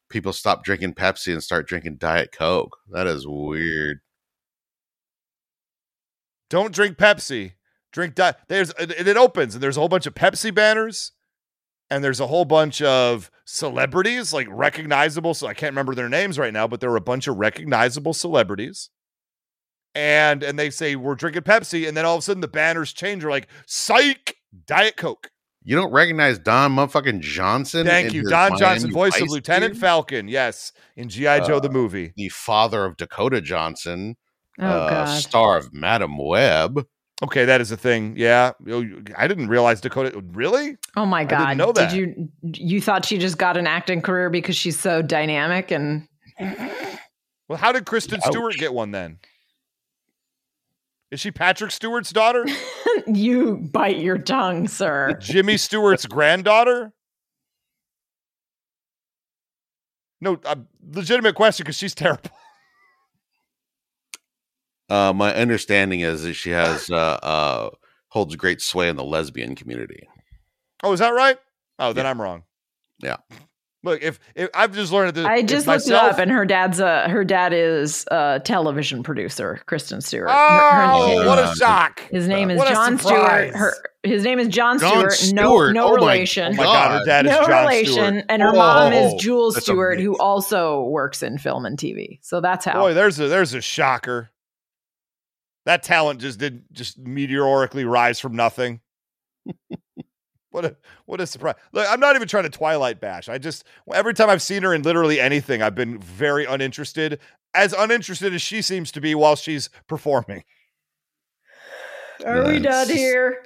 people 0.09 0.31
stop 0.31 0.63
drinking 0.63 0.93
Pepsi 0.93 1.33
and 1.33 1.43
start 1.43 1.67
drinking 1.67 1.97
Diet 1.97 2.31
Coke. 2.31 2.77
That 2.91 3.05
is 3.05 3.27
weird. 3.27 3.99
Don't 6.49 6.73
drink 6.73 6.97
Pepsi. 6.97 7.51
Drink 7.97 8.13
Diet. 8.13 8.35
There's 8.47 8.69
and 8.73 8.91
it 8.91 9.17
opens 9.17 9.55
and 9.55 9.63
there's 9.63 9.75
a 9.75 9.79
whole 9.79 9.89
bunch 9.89 10.05
of 10.05 10.13
Pepsi 10.13 10.53
banners, 10.53 11.13
and 11.89 12.03
there's 12.03 12.19
a 12.19 12.27
whole 12.27 12.45
bunch 12.45 12.79
of 12.79 13.31
celebrities 13.43 14.31
like 14.31 14.47
recognizable. 14.51 15.33
So 15.33 15.47
I 15.47 15.55
can't 15.55 15.71
remember 15.71 15.95
their 15.95 16.07
names 16.07 16.37
right 16.37 16.53
now, 16.53 16.67
but 16.67 16.79
there 16.79 16.91
were 16.91 16.97
a 16.97 17.01
bunch 17.01 17.25
of 17.27 17.37
recognizable 17.37 18.13
celebrities. 18.13 18.91
And 19.95 20.43
and 20.43 20.59
they 20.59 20.69
say 20.69 20.95
we're 20.95 21.15
drinking 21.15 21.41
Pepsi, 21.41 21.87
and 21.87 21.97
then 21.97 22.05
all 22.05 22.13
of 22.13 22.19
a 22.19 22.21
sudden 22.21 22.41
the 22.41 22.47
banners 22.47 22.93
change. 22.93 23.23
Are 23.25 23.31
like 23.31 23.47
psych 23.65 24.35
Diet 24.67 24.95
Coke. 24.95 25.31
You 25.63 25.75
don't 25.75 25.91
recognize 25.91 26.37
Don 26.37 26.75
motherfucking 26.75 27.21
Johnson? 27.21 27.87
Thank 27.87 28.09
in 28.09 28.13
you, 28.13 28.23
Don 28.29 28.51
Miami 28.51 28.59
Johnson, 28.59 28.91
voice 28.91 29.19
of 29.19 29.27
Lieutenant 29.29 29.73
gear? 29.73 29.81
Falcon. 29.81 30.27
Yes, 30.27 30.71
in 30.95 31.09
GI 31.09 31.41
Joe 31.47 31.59
the 31.59 31.67
Uh, 31.67 31.71
movie. 31.71 32.13
The 32.15 32.29
father 32.29 32.85
of 32.85 32.95
Dakota 32.95 33.41
Johnson, 33.41 34.17
Oh, 34.59 34.65
uh, 34.67 34.89
God. 34.89 35.19
star 35.19 35.57
of 35.57 35.73
Madame 35.73 36.19
Web. 36.19 36.85
Okay, 37.23 37.45
that 37.45 37.61
is 37.61 37.71
a 37.71 37.77
thing. 37.77 38.13
Yeah, 38.15 38.51
I 39.17 39.27
didn't 39.27 39.47
realize 39.47 39.81
Dakota. 39.81 40.23
Really? 40.33 40.77
Oh 40.95 41.05
my 41.05 41.23
didn't 41.23 41.39
god! 41.39 41.57
know 41.57 41.71
that. 41.71 41.91
Did 41.91 41.97
you 41.97 42.29
you 42.43 42.81
thought 42.81 43.05
she 43.05 43.17
just 43.17 43.39
got 43.39 43.57
an 43.57 43.65
acting 43.65 44.01
career 44.01 44.29
because 44.29 44.55
she's 44.55 44.79
so 44.79 45.01
dynamic 45.01 45.71
and 45.71 46.07
Well, 47.49 47.57
how 47.57 47.71
did 47.71 47.85
Kristen 47.85 48.21
Stewart 48.21 48.55
get 48.57 48.73
one 48.73 48.91
then? 48.91 49.17
Is 51.09 51.19
she 51.19 51.31
Patrick 51.31 51.71
Stewart's 51.71 52.11
daughter? 52.11 52.45
you 53.07 53.57
bite 53.71 53.97
your 53.97 54.17
tongue, 54.17 54.67
sir. 54.67 55.17
Jimmy 55.21 55.57
Stewart's 55.57 56.05
granddaughter? 56.05 56.93
No, 60.19 60.39
a 60.45 60.57
legitimate 60.91 61.35
question 61.35 61.63
because 61.63 61.77
she's 61.77 61.95
terrible. 61.95 62.29
Uh, 64.89 65.13
my 65.13 65.33
understanding 65.35 65.99
is 66.01 66.23
that 66.23 66.33
she 66.33 66.51
has 66.51 66.89
uh, 66.89 66.95
uh, 66.95 67.69
holds 68.09 68.35
great 68.35 68.61
sway 68.61 68.87
in 68.89 68.95
the 68.95 69.03
lesbian 69.03 69.55
community. 69.55 70.07
Oh, 70.83 70.93
is 70.93 70.99
that 70.99 71.09
right? 71.13 71.37
Oh, 71.79 71.93
then 71.93 72.05
I'm 72.05 72.21
wrong. 72.21 72.43
Yeah. 72.99 73.17
Look, 73.83 74.01
if, 74.01 74.19
if 74.35 74.49
I've 74.53 74.73
just 74.73 74.91
learned 74.91 75.13
that 75.15 75.25
I 75.27 75.37
if 75.37 75.45
just 75.45 75.67
looked 75.67 75.87
it 75.87 75.93
up, 75.93 76.17
and 76.17 76.31
her 76.31 76.45
dad's 76.45 76.79
a 76.79 77.07
her 77.09 77.23
dad 77.23 77.53
is 77.53 78.05
a 78.09 78.41
television 78.43 79.03
producer, 79.03 79.61
Kristen 79.65 80.01
Stewart. 80.01 80.29
Her- 80.29 80.35
Oh, 80.35 81.19
her- 81.21 81.27
what 81.27 81.37
a 81.39 81.53
shock! 81.55 82.01
His 82.09 82.27
name 82.27 82.49
is 82.49 82.57
What 82.57 82.69
John. 82.73 82.97
Stewart. 82.97 83.53
Her 83.55 83.73
his 84.03 84.23
name 84.23 84.39
is 84.39 84.47
John, 84.47 84.79
John 84.79 85.09
Stewart. 85.11 85.33
No, 85.35 85.49
Stewart. 85.49 85.73
no 85.75 85.85
Oh 85.85 85.89
my- 85.91 85.95
relation. 85.95 86.53
Oh 86.53 86.57
my 86.57 86.63
god, 86.63 86.99
her 86.99 87.05
dad 87.05 87.25
is 87.27 87.31
no 87.31 87.45
John 87.45 87.49
relation, 87.65 87.93
Stewart. 87.93 88.25
and 88.29 88.41
her 88.41 88.51
mom 88.51 88.93
is 88.93 89.11
Whoa, 89.13 89.17
Jules 89.19 89.53
that's 89.53 89.65
Stewart, 89.67 89.99
who 89.99 90.17
also 90.17 90.81
works 90.83 91.21
in 91.21 91.37
film 91.37 91.65
and 91.65 91.77
TV. 91.77 92.19
So 92.23 92.41
that's 92.41 92.65
how. 92.65 92.79
Boy, 92.81 92.93
there's 92.95 93.19
a 93.19 93.27
there's 93.27 93.53
a 93.53 93.61
shocker. 93.61 94.31
That 95.67 95.83
talent 95.83 96.21
just 96.21 96.39
did 96.39 96.63
just 96.71 96.97
meteorically 96.97 97.83
rise 97.83 98.21
from 98.21 98.37
nothing. 98.37 98.79
what 100.49 100.63
a 100.63 100.77
what 101.05 101.19
a 101.19 101.27
surprise! 101.27 101.55
Look, 101.73 101.85
I'm 101.89 101.99
not 101.99 102.15
even 102.15 102.29
trying 102.29 102.45
to 102.45 102.49
Twilight 102.49 103.01
bash. 103.01 103.27
I 103.27 103.37
just 103.37 103.65
every 103.93 104.13
time 104.13 104.29
I've 104.29 104.41
seen 104.41 104.63
her 104.63 104.73
in 104.73 104.83
literally 104.83 105.19
anything, 105.19 105.61
I've 105.61 105.75
been 105.75 105.99
very 105.99 106.45
uninterested. 106.45 107.19
As 107.53 107.73
uninterested 107.73 108.33
as 108.33 108.41
she 108.41 108.61
seems 108.61 108.93
to 108.93 109.01
be 109.01 109.13
while 109.13 109.35
she's 109.35 109.69
performing. 109.87 110.45
Are 112.25 112.47
we 112.47 112.59
done 112.59 112.87
here? 112.87 113.43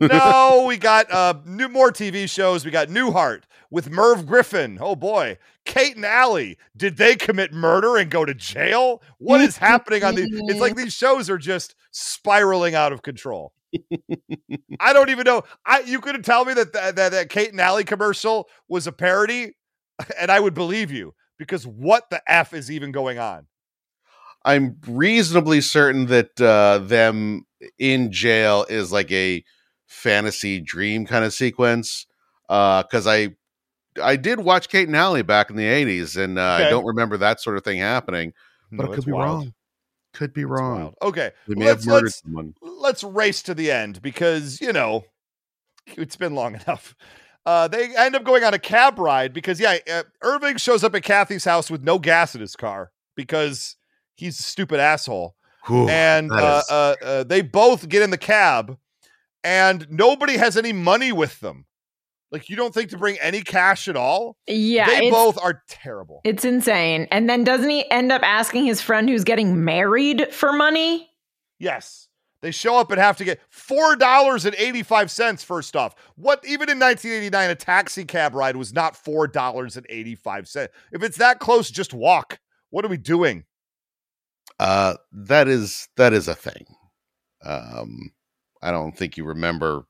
no, 0.00 0.66
we 0.68 0.76
got 0.76 1.10
uh 1.10 1.34
new 1.44 1.68
more 1.68 1.90
TV 1.90 2.30
shows. 2.30 2.64
We 2.64 2.70
got 2.70 2.86
Newhart 2.86 3.42
with 3.72 3.90
Merv 3.90 4.26
Griffin. 4.26 4.78
Oh 4.80 4.94
boy. 4.94 5.38
Kate 5.64 5.96
and 5.96 6.04
Allie, 6.04 6.58
did 6.76 6.98
they 6.98 7.16
commit 7.16 7.52
murder 7.52 7.96
and 7.96 8.10
go 8.10 8.24
to 8.24 8.34
jail? 8.34 9.02
What 9.18 9.40
is 9.40 9.56
happening 9.56 10.04
on 10.04 10.14
these? 10.14 10.28
It's 10.30 10.60
like 10.60 10.76
these 10.76 10.92
shows 10.92 11.30
are 11.30 11.38
just 11.38 11.74
spiraling 11.90 12.74
out 12.74 12.92
of 12.92 13.02
control. 13.02 13.54
I 14.78 14.92
don't 14.92 15.08
even 15.08 15.24
know. 15.24 15.42
I 15.64 15.80
you 15.80 16.00
couldn't 16.00 16.24
tell 16.24 16.44
me 16.44 16.52
that 16.52 16.74
that, 16.74 16.96
that 16.96 17.30
Kate 17.30 17.50
and 17.50 17.60
Allie 17.60 17.84
commercial 17.84 18.48
was 18.68 18.86
a 18.86 18.92
parody, 18.92 19.56
and 20.20 20.30
I 20.30 20.38
would 20.38 20.54
believe 20.54 20.92
you 20.92 21.14
because 21.38 21.66
what 21.66 22.10
the 22.10 22.22
f 22.30 22.52
is 22.52 22.70
even 22.70 22.92
going 22.92 23.18
on? 23.18 23.46
I'm 24.44 24.76
reasonably 24.86 25.62
certain 25.62 26.06
that 26.06 26.38
uh, 26.38 26.78
them 26.78 27.46
in 27.78 28.12
jail 28.12 28.66
is 28.68 28.92
like 28.92 29.10
a 29.10 29.42
fantasy 29.86 30.60
dream 30.60 31.06
kind 31.06 31.24
of 31.24 31.32
sequence. 31.32 32.06
Because 32.48 33.06
I 33.06 33.30
I 34.00 34.16
did 34.16 34.40
watch 34.40 34.68
Kate 34.68 34.86
and 34.86 34.96
Allie 34.96 35.22
back 35.22 35.50
in 35.50 35.56
the 35.56 35.64
'80s, 35.64 36.16
and 36.22 36.38
uh, 36.38 36.56
Okay. 36.60 36.66
I 36.66 36.70
don't 36.70 36.84
remember 36.86 37.16
that 37.18 37.40
sort 37.40 37.56
of 37.56 37.64
thing 37.64 37.78
happening. 37.78 38.32
But 38.70 38.84
No, 38.86 38.92
I 38.92 38.94
it's 38.94 39.04
could 39.04 39.06
be 39.06 39.12
wild. 39.12 39.26
wrong. 39.28 39.54
Could 40.14 40.32
be 40.34 40.44
wrong. 40.44 40.94
Okay, 41.02 41.30
They 41.48 41.54
may 41.54 41.66
let's 41.66 41.84
have 41.84 41.92
murdered 41.92 42.04
let's 42.04 42.22
someone. 42.22 42.54
let's 42.62 43.02
race 43.04 43.42
to 43.44 43.54
the 43.54 43.70
end 43.70 44.00
because 44.02 44.60
you 44.60 44.72
know 44.72 45.04
it's 45.96 46.16
been 46.16 46.34
long 46.34 46.54
enough. 46.66 46.94
Uh, 47.44 47.66
they 47.68 47.94
end 47.96 48.14
up 48.14 48.22
going 48.24 48.44
on 48.44 48.54
a 48.54 48.58
cab 48.58 48.98
ride 48.98 49.32
because 49.32 49.58
yeah, 49.58 49.78
uh, 49.92 50.02
Irving 50.22 50.56
shows 50.58 50.84
up 50.84 50.94
at 50.94 51.02
Cathy's 51.02 51.44
house 51.44 51.70
with 51.70 51.82
no 51.82 51.98
gas 51.98 52.34
in 52.34 52.40
his 52.40 52.54
car 52.56 52.92
because 53.16 53.76
he's 54.14 54.38
a 54.38 54.42
stupid 54.42 54.78
asshole, 54.80 55.34
Whew, 55.66 55.88
and 55.88 56.30
uh, 56.30 56.62
is- 56.64 56.70
uh, 56.70 56.94
uh, 57.02 57.24
they 57.24 57.40
both 57.42 57.88
get 57.88 58.02
in 58.02 58.10
the 58.10 58.18
cab, 58.18 58.78
and 59.42 59.86
nobody 59.90 60.36
has 60.36 60.56
any 60.56 60.72
money 60.72 61.10
with 61.10 61.40
them. 61.40 61.66
Like 62.32 62.48
you 62.48 62.56
don't 62.56 62.72
think 62.72 62.90
to 62.90 62.98
bring 62.98 63.18
any 63.20 63.42
cash 63.42 63.88
at 63.88 63.96
all? 63.96 64.38
Yeah, 64.46 64.86
they 64.86 65.10
both 65.10 65.38
are 65.40 65.62
terrible. 65.68 66.22
It's 66.24 66.44
insane. 66.44 67.06
And 67.10 67.28
then 67.28 67.44
doesn't 67.44 67.68
he 67.68 67.88
end 67.90 68.10
up 68.10 68.22
asking 68.24 68.64
his 68.64 68.80
friend 68.80 69.08
who's 69.08 69.22
getting 69.22 69.64
married 69.64 70.32
for 70.32 70.52
money? 70.52 71.10
Yes. 71.58 72.08
They 72.40 72.50
show 72.50 72.76
up 72.76 72.90
and 72.90 72.98
have 73.00 73.18
to 73.18 73.24
get 73.24 73.40
four 73.50 73.94
dollars 73.94 74.44
and 74.46 74.54
eighty-five 74.56 75.10
cents. 75.12 75.44
First 75.44 75.76
off, 75.76 75.94
what 76.16 76.44
even 76.44 76.68
in 76.68 76.80
1989, 76.80 77.50
a 77.50 77.54
taxi 77.54 78.04
cab 78.04 78.34
ride 78.34 78.56
was 78.56 78.72
not 78.72 78.96
four 78.96 79.28
dollars 79.28 79.76
and 79.76 79.86
eighty-five 79.88 80.48
cents. 80.48 80.72
If 80.90 81.04
it's 81.04 81.18
that 81.18 81.38
close, 81.38 81.70
just 81.70 81.94
walk. 81.94 82.40
What 82.70 82.84
are 82.84 82.88
we 82.88 82.96
doing? 82.96 83.44
Uh, 84.58 84.94
that 85.12 85.46
is 85.46 85.88
that 85.96 86.12
is 86.12 86.26
a 86.26 86.34
thing. 86.34 86.66
Um, 87.44 88.10
I 88.60 88.72
don't 88.72 88.96
think 88.96 89.16
you 89.16 89.24
remember. 89.24 89.84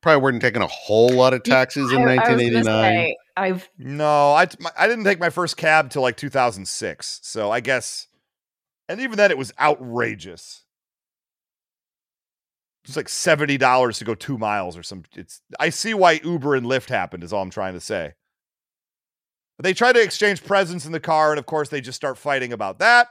Probably 0.00 0.22
weren't 0.22 0.40
taking 0.42 0.62
a 0.62 0.66
whole 0.66 1.10
lot 1.10 1.32
of 1.34 1.42
taxes 1.42 1.90
in 1.92 1.98
I- 1.98 2.02
I 2.02 2.06
was 2.06 2.16
1989. 2.16 2.64
say, 2.64 3.16
I've 3.36 3.68
No, 3.78 4.32
I 4.34 4.46
my- 4.60 4.72
I 4.76 4.88
didn't 4.88 5.04
take 5.04 5.20
my 5.20 5.30
first 5.30 5.56
cab 5.56 5.90
till 5.90 6.02
like 6.02 6.16
2006. 6.16 7.20
So 7.22 7.50
I 7.50 7.60
guess, 7.60 8.08
and 8.88 9.00
even 9.00 9.16
then, 9.16 9.30
it 9.30 9.38
was 9.38 9.52
outrageous. 9.60 10.64
It's 12.84 12.96
like 12.96 13.08
seventy 13.08 13.56
dollars 13.58 13.98
to 13.98 14.04
go 14.04 14.14
two 14.14 14.38
miles 14.38 14.76
or 14.76 14.82
some. 14.82 15.04
It's 15.14 15.40
I 15.60 15.70
see 15.70 15.94
why 15.94 16.20
Uber 16.24 16.56
and 16.56 16.66
Lyft 16.66 16.88
happened. 16.88 17.22
Is 17.22 17.32
all 17.32 17.42
I'm 17.42 17.50
trying 17.50 17.74
to 17.74 17.80
say. 17.80 18.14
They 19.62 19.72
try 19.74 19.92
to 19.92 20.02
exchange 20.02 20.42
presents 20.42 20.84
in 20.86 20.90
the 20.92 20.98
car, 20.98 21.30
and 21.30 21.38
of 21.38 21.46
course, 21.46 21.68
they 21.68 21.80
just 21.80 21.94
start 21.96 22.18
fighting 22.18 22.52
about 22.52 22.80
that. 22.80 23.06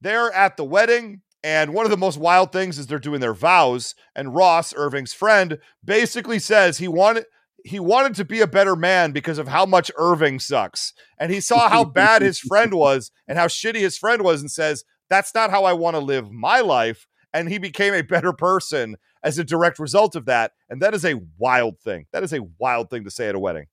They're 0.00 0.30
at 0.32 0.56
the 0.56 0.62
wedding, 0.64 1.22
and 1.42 1.72
one 1.72 1.86
of 1.86 1.90
the 1.90 1.96
most 1.96 2.18
wild 2.18 2.52
things 2.52 2.78
is 2.78 2.86
they're 2.86 2.98
doing 2.98 3.20
their 3.20 3.34
vows. 3.34 3.94
And 4.14 4.34
Ross, 4.34 4.74
Irving's 4.76 5.14
friend, 5.14 5.58
basically 5.84 6.38
says 6.38 6.78
he 6.78 6.88
wanted 6.88 7.24
he 7.64 7.78
wanted 7.78 8.14
to 8.14 8.24
be 8.24 8.40
a 8.40 8.46
better 8.46 8.74
man 8.74 9.12
because 9.12 9.38
of 9.38 9.48
how 9.48 9.66
much 9.66 9.90
Irving 9.96 10.38
sucks. 10.38 10.94
And 11.18 11.30
he 11.30 11.40
saw 11.40 11.68
how 11.68 11.84
bad 11.84 12.22
his 12.22 12.38
friend 12.38 12.72
was 12.74 13.10
and 13.28 13.36
how 13.36 13.46
shitty 13.48 13.80
his 13.80 13.98
friend 13.98 14.22
was, 14.22 14.40
and 14.40 14.50
says, 14.50 14.84
That's 15.08 15.34
not 15.34 15.50
how 15.50 15.64
I 15.64 15.72
want 15.72 15.94
to 15.94 16.00
live 16.00 16.30
my 16.30 16.60
life. 16.60 17.06
And 17.32 17.48
he 17.48 17.58
became 17.58 17.94
a 17.94 18.02
better 18.02 18.32
person 18.32 18.96
as 19.22 19.38
a 19.38 19.44
direct 19.44 19.78
result 19.78 20.16
of 20.16 20.24
that. 20.26 20.52
And 20.68 20.82
that 20.82 20.94
is 20.94 21.04
a 21.04 21.20
wild 21.38 21.78
thing. 21.80 22.06
That 22.12 22.22
is 22.22 22.32
a 22.32 22.40
wild 22.58 22.90
thing 22.90 23.04
to 23.04 23.10
say 23.10 23.28
at 23.28 23.34
a 23.34 23.38
wedding. 23.38 23.66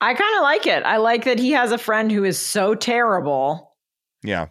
I 0.00 0.14
kind 0.14 0.36
of 0.36 0.42
like 0.42 0.66
it. 0.66 0.82
I 0.84 0.98
like 0.98 1.24
that 1.24 1.38
he 1.38 1.52
has 1.52 1.72
a 1.72 1.78
friend 1.78 2.12
who 2.12 2.24
is 2.24 2.38
so 2.38 2.74
terrible. 2.74 3.74
Yeah. 4.22 4.48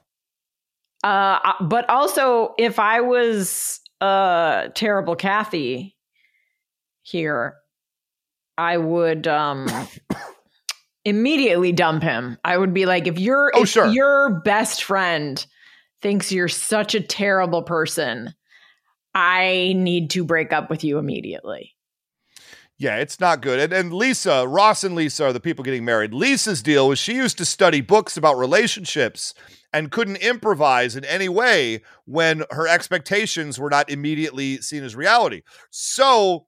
Uh, 1.07 1.53
but 1.61 1.89
also, 1.89 2.53
if 2.57 2.79
I 2.79 2.99
was 2.99 3.79
uh 4.01 4.67
terrible 4.75 5.15
Cathy 5.15 5.95
here, 7.01 7.55
I 8.57 8.75
would 8.75 9.25
um 9.25 9.67
immediately 11.05 11.71
dump 11.71 12.03
him. 12.03 12.37
I 12.43 12.57
would 12.57 12.73
be 12.73 12.85
like, 12.85 13.07
if 13.07 13.17
your 13.17 13.53
Oh, 13.55 13.61
if 13.63 13.69
sure. 13.69 13.87
your 13.87 14.41
best 14.41 14.83
friend 14.83 15.43
thinks 16.01 16.33
you're 16.33 16.49
such 16.49 16.93
a 16.93 16.99
terrible 16.99 17.63
person, 17.63 18.33
I 19.15 19.75
need 19.77 20.09
to 20.09 20.25
break 20.25 20.51
up 20.51 20.69
with 20.69 20.83
you 20.83 20.97
immediately. 20.97 21.73
Yeah, 22.77 22.97
it's 22.97 23.21
not 23.21 23.41
good. 23.41 23.61
And, 23.61 23.71
and 23.71 23.93
Lisa, 23.93 24.45
Ross 24.45 24.83
and 24.83 24.93
Lisa 24.93 25.27
are 25.27 25.33
the 25.33 25.39
people 25.39 25.63
getting 25.63 25.85
married. 25.85 26.13
Lisa's 26.13 26.61
deal 26.61 26.89
was 26.89 26.99
she 26.99 27.15
used 27.15 27.37
to 27.37 27.45
study 27.45 27.79
books 27.79 28.17
about 28.17 28.37
relationships 28.37 29.33
and 29.73 29.91
couldn't 29.91 30.17
improvise 30.17 30.95
in 30.95 31.03
any 31.05 31.29
way 31.29 31.81
when 32.05 32.43
her 32.51 32.67
expectations 32.67 33.59
were 33.59 33.69
not 33.69 33.89
immediately 33.89 34.61
seen 34.61 34.83
as 34.83 34.95
reality. 34.95 35.41
So, 35.69 36.47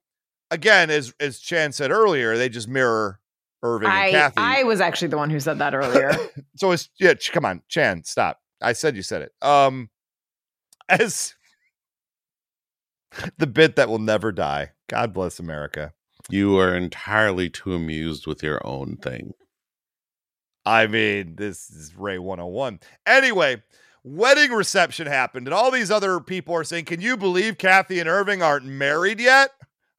again, 0.52 0.90
as 0.90 1.14
as 1.20 1.40
Chan 1.40 1.74
said 1.74 1.91
earlier, 1.91 2.38
they 2.38 2.50
just 2.50 2.68
mirror 2.68 3.20
Irving 3.62 3.90
and 3.90 3.98
I 3.98 4.12
Cathy. 4.12 4.36
I 4.38 4.64
was 4.64 4.82
actually 4.82 5.10
the 5.10 5.18
one 5.18 5.30
who 5.30 5.40
said 5.40 5.60
that 5.60 5.76
earlier. 5.76 6.12
so 6.56 6.72
it's 6.72 6.90
yeah, 7.00 7.14
come 7.32 7.46
on, 7.46 7.62
Chan, 7.68 8.04
stop. 8.06 8.40
I 8.62 8.74
said 8.74 8.96
you 8.96 9.04
said 9.04 9.22
it. 9.22 9.32
Um 9.41 9.90
as 10.88 11.36
the 13.38 13.48
bit 13.48 13.76
that 13.76 13.90
will 13.90 14.00
never 14.00 14.32
die. 14.32 14.72
God 14.88 15.14
bless 15.14 15.40
America. 15.40 15.94
You 16.30 16.58
are 16.60 16.76
entirely 16.76 17.50
too 17.50 17.74
amused 17.74 18.28
with 18.28 18.44
your 18.44 18.66
own 18.66 18.98
thing. 19.02 19.34
I 20.70 20.86
mean, 20.86 21.36
this 21.36 21.72
is 21.72 21.96
Ray 21.98 22.20
101. 22.20 22.80
Anyway, 23.08 23.64
wedding 24.04 24.52
reception 24.52 25.08
happened, 25.08 25.48
and 25.48 25.54
all 25.54 25.72
these 25.72 25.90
other 25.90 26.20
people 26.20 26.54
are 26.54 26.64
saying, 26.64 26.86
Can 26.86 27.02
you 27.02 27.18
believe 27.18 27.58
Cathy 27.58 28.00
and 28.00 28.08
Irving 28.08 28.44
aren't 28.44 28.66
married 28.66 29.20
yet? 29.20 29.50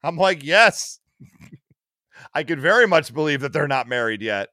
I'm 0.01 0.15
like, 0.15 0.45
Yes. 0.45 0.99
I 2.33 2.43
could 2.43 2.61
very 2.61 2.87
much 2.87 3.13
believe 3.13 3.41
that 3.41 3.51
they're 3.51 3.67
not 3.67 3.89
married 3.89 4.21
yet. 4.21 4.47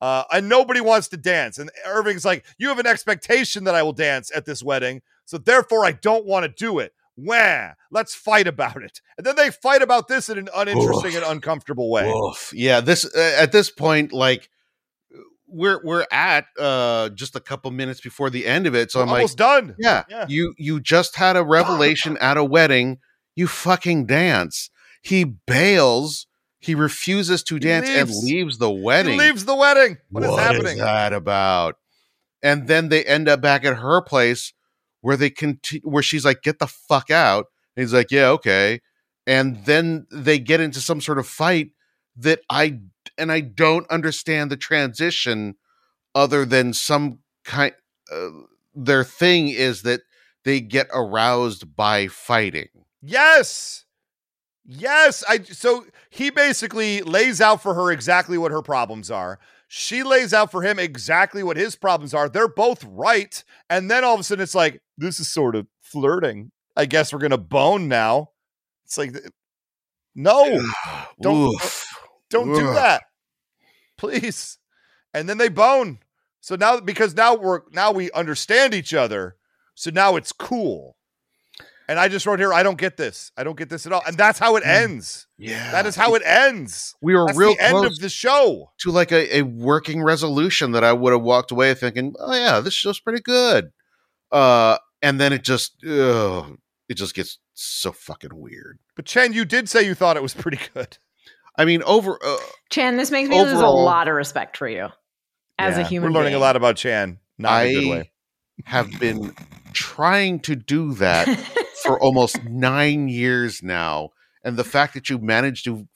Uh, 0.00 0.24
and 0.32 0.48
nobody 0.48 0.80
wants 0.80 1.08
to 1.08 1.18
dance. 1.18 1.58
And 1.58 1.70
Irving's 1.84 2.24
like, 2.24 2.46
You 2.56 2.68
have 2.68 2.78
an 2.78 2.86
expectation 2.86 3.64
that 3.64 3.74
I 3.74 3.82
will 3.82 3.92
dance 3.92 4.30
at 4.34 4.46
this 4.46 4.62
wedding. 4.62 5.02
So 5.26 5.36
therefore, 5.36 5.84
I 5.84 5.92
don't 5.92 6.24
want 6.24 6.44
to 6.44 6.48
do 6.48 6.78
it. 6.78 6.94
Wah, 7.14 7.72
let's 7.90 8.14
fight 8.14 8.46
about 8.46 8.82
it. 8.82 9.02
And 9.18 9.26
then 9.26 9.36
they 9.36 9.50
fight 9.50 9.82
about 9.82 10.08
this 10.08 10.30
in 10.30 10.38
an 10.38 10.48
uninteresting 10.56 11.14
and 11.14 11.24
uncomfortable 11.24 11.90
way. 11.90 12.08
Oof. 12.10 12.54
Yeah, 12.54 12.80
this 12.80 13.04
uh, 13.04 13.34
at 13.36 13.52
this 13.52 13.70
point, 13.70 14.14
like 14.14 14.48
we're 15.48 15.80
we're 15.82 16.06
at 16.12 16.46
uh 16.58 17.08
just 17.10 17.34
a 17.36 17.40
couple 17.40 17.70
minutes 17.70 18.00
before 18.00 18.30
the 18.30 18.46
end 18.46 18.66
of 18.66 18.74
it. 18.74 18.90
So 18.90 19.00
I'm 19.00 19.08
almost 19.08 19.38
like, 19.40 19.64
done. 19.66 19.76
yeah, 19.78 20.04
Yeah. 20.08 20.26
you 20.28 20.54
you 20.58 20.80
just 20.80 21.16
had 21.16 21.36
a 21.36 21.44
revelation 21.44 22.16
at 22.20 22.36
a 22.36 22.44
wedding. 22.44 22.98
You 23.34 23.46
fucking 23.46 24.06
dance. 24.06 24.70
He 25.02 25.24
bails. 25.24 26.26
He 26.60 26.74
refuses 26.74 27.42
to 27.44 27.58
dance 27.58 27.88
and 27.88 28.08
leaves. 28.08 28.24
leaves 28.24 28.58
the 28.58 28.70
He 28.70 28.80
wedding. 28.82 29.18
leaves 29.18 29.44
the 29.44 29.54
wedding. 29.54 29.96
what 30.10 30.24
is 30.24 30.30
What 30.30 30.42
happening? 30.42 30.78
that 30.78 31.12
about? 31.12 31.76
And 32.42 32.66
then 32.68 32.88
they 32.88 33.04
end 33.04 33.28
up 33.28 33.40
back 33.40 33.64
at 33.64 33.76
her 33.76 34.00
place 34.02 34.52
where 35.00 35.16
they 35.16 35.30
continue, 35.30 35.82
where 35.88 36.02
she's 36.02 36.24
like, 36.24 36.42
"Get 36.42 36.58
the 36.58 36.66
fuck 36.66 37.10
out." 37.10 37.46
And 37.76 37.82
he's 37.84 37.94
like, 37.94 38.10
"Yeah, 38.10 38.28
okay." 38.30 38.80
And 39.26 39.64
then 39.66 40.06
they 40.10 40.38
get 40.38 40.60
into 40.60 40.80
some 40.80 41.00
sort 41.00 41.18
of 41.18 41.26
fight 41.28 41.68
that 42.16 42.40
I 42.50 42.80
and 43.16 43.32
I 43.32 43.40
don't 43.40 43.88
understand 43.90 44.50
the 44.50 44.56
transition, 44.56 45.54
other 46.14 46.44
than 46.44 46.72
some 46.72 47.20
kind. 47.44 47.72
Uh, 48.10 48.30
their 48.74 49.04
thing 49.04 49.48
is 49.48 49.82
that 49.82 50.00
they 50.44 50.60
get 50.60 50.88
aroused 50.92 51.76
by 51.76 52.06
fighting. 52.06 52.68
Yes. 53.02 53.84
Yes. 54.64 55.24
I 55.28 55.42
so 55.42 55.86
he 56.10 56.30
basically 56.30 57.02
lays 57.02 57.40
out 57.40 57.62
for 57.62 57.74
her 57.74 57.90
exactly 57.90 58.38
what 58.38 58.52
her 58.52 58.62
problems 58.62 59.10
are. 59.10 59.38
She 59.66 60.02
lays 60.02 60.32
out 60.32 60.50
for 60.50 60.62
him 60.62 60.78
exactly 60.78 61.42
what 61.42 61.58
his 61.58 61.76
problems 61.76 62.14
are. 62.14 62.28
They're 62.28 62.48
both 62.48 62.82
right. 62.84 63.42
And 63.68 63.90
then 63.90 64.04
all 64.04 64.14
of 64.14 64.20
a 64.20 64.22
sudden 64.22 64.42
it's 64.42 64.54
like, 64.54 64.80
this 64.96 65.20
is 65.20 65.28
sort 65.28 65.54
of 65.54 65.66
flirting. 65.80 66.50
I 66.76 66.86
guess 66.86 67.12
we're 67.12 67.18
gonna 67.18 67.36
bone 67.36 67.88
now. 67.88 68.30
It's 68.86 68.96
like 68.96 69.14
no, 70.14 70.62
don't 71.20 71.54
Oof. 71.54 71.87
Don't 72.30 72.54
do 72.54 72.72
that. 72.74 73.02
Please. 73.96 74.58
And 75.14 75.28
then 75.28 75.38
they 75.38 75.48
bone. 75.48 75.98
So 76.40 76.54
now 76.56 76.80
because 76.80 77.14
now 77.14 77.34
we're 77.34 77.62
now 77.72 77.92
we 77.92 78.10
understand 78.12 78.74
each 78.74 78.94
other. 78.94 79.36
So 79.74 79.90
now 79.90 80.16
it's 80.16 80.32
cool. 80.32 80.96
And 81.90 81.98
I 81.98 82.08
just 82.08 82.26
wrote 82.26 82.38
here, 82.38 82.52
I 82.52 82.62
don't 82.62 82.76
get 82.76 82.98
this. 82.98 83.32
I 83.34 83.44
don't 83.44 83.56
get 83.56 83.70
this 83.70 83.86
at 83.86 83.92
all. 83.92 84.02
And 84.06 84.14
that's 84.18 84.38
how 84.38 84.56
it 84.56 84.66
ends. 84.66 85.26
Yeah, 85.38 85.70
That 85.72 85.86
is 85.86 85.96
how 85.96 86.14
it 86.16 86.22
ends. 86.22 86.94
we 87.00 87.14
were 87.14 87.24
That's 87.26 87.38
real 87.38 87.54
the 87.54 87.62
end 87.64 87.86
of 87.86 87.98
the 87.98 88.10
show. 88.10 88.72
to 88.80 88.90
like 88.90 89.10
a, 89.10 89.38
a 89.38 89.42
working 89.42 90.02
resolution 90.02 90.72
that 90.72 90.84
I 90.84 90.92
would 90.92 91.14
have 91.14 91.22
walked 91.22 91.50
away 91.50 91.72
thinking, 91.72 92.14
oh 92.18 92.34
yeah, 92.34 92.60
this 92.60 92.74
show's 92.74 93.00
pretty 93.00 93.22
good. 93.22 93.70
Uh, 94.30 94.76
and 95.00 95.18
then 95.18 95.32
it 95.32 95.42
just, 95.42 95.82
ugh, 95.82 96.58
it 96.90 96.94
just 96.98 97.14
gets 97.14 97.38
so 97.54 97.90
fucking 97.92 98.34
weird. 98.38 98.78
But 98.94 99.06
Chen, 99.06 99.32
you 99.32 99.46
did 99.46 99.70
say 99.70 99.82
you 99.86 99.94
thought 99.94 100.18
it 100.18 100.22
was 100.22 100.34
pretty 100.34 100.58
good. 100.74 100.98
I 101.58 101.64
mean, 101.64 101.82
over 101.82 102.18
uh, 102.24 102.36
Chan, 102.70 102.96
this 102.96 103.10
makes 103.10 103.28
me 103.28 103.42
lose 103.42 103.52
a 103.52 103.66
lot 103.66 104.06
of 104.06 104.14
respect 104.14 104.56
for 104.56 104.68
you 104.68 104.88
as 105.58 105.76
a 105.76 105.82
human. 105.82 106.10
We're 106.10 106.14
learning 106.14 106.30
being. 106.30 106.42
a 106.42 106.44
lot 106.44 106.54
about 106.54 106.76
Chan, 106.76 107.18
not 107.36 107.66
in 107.66 107.70
a 107.70 107.74
good 107.74 107.86
I 107.86 107.90
way. 107.90 108.12
have 108.64 109.00
been 109.00 109.34
trying 109.72 110.38
to 110.40 110.54
do 110.54 110.94
that 110.94 111.26
for 111.82 112.00
almost 112.00 112.42
nine 112.44 113.08
years 113.08 113.60
now, 113.60 114.10
and 114.44 114.56
the 114.56 114.64
fact 114.64 114.94
that 114.94 115.10
you 115.10 115.18
managed 115.18 115.64
to 115.64 115.88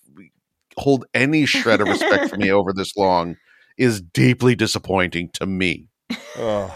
hold 0.77 1.05
any 1.15 1.47
shred 1.47 1.81
of 1.81 1.87
respect 1.87 2.29
for 2.29 2.37
me 2.37 2.51
over 2.51 2.73
this 2.73 2.97
long 2.97 3.37
is 3.79 4.01
deeply 4.01 4.57
disappointing 4.57 5.29
to 5.35 5.47
me. 5.47 5.89
Ugh. 6.39 6.71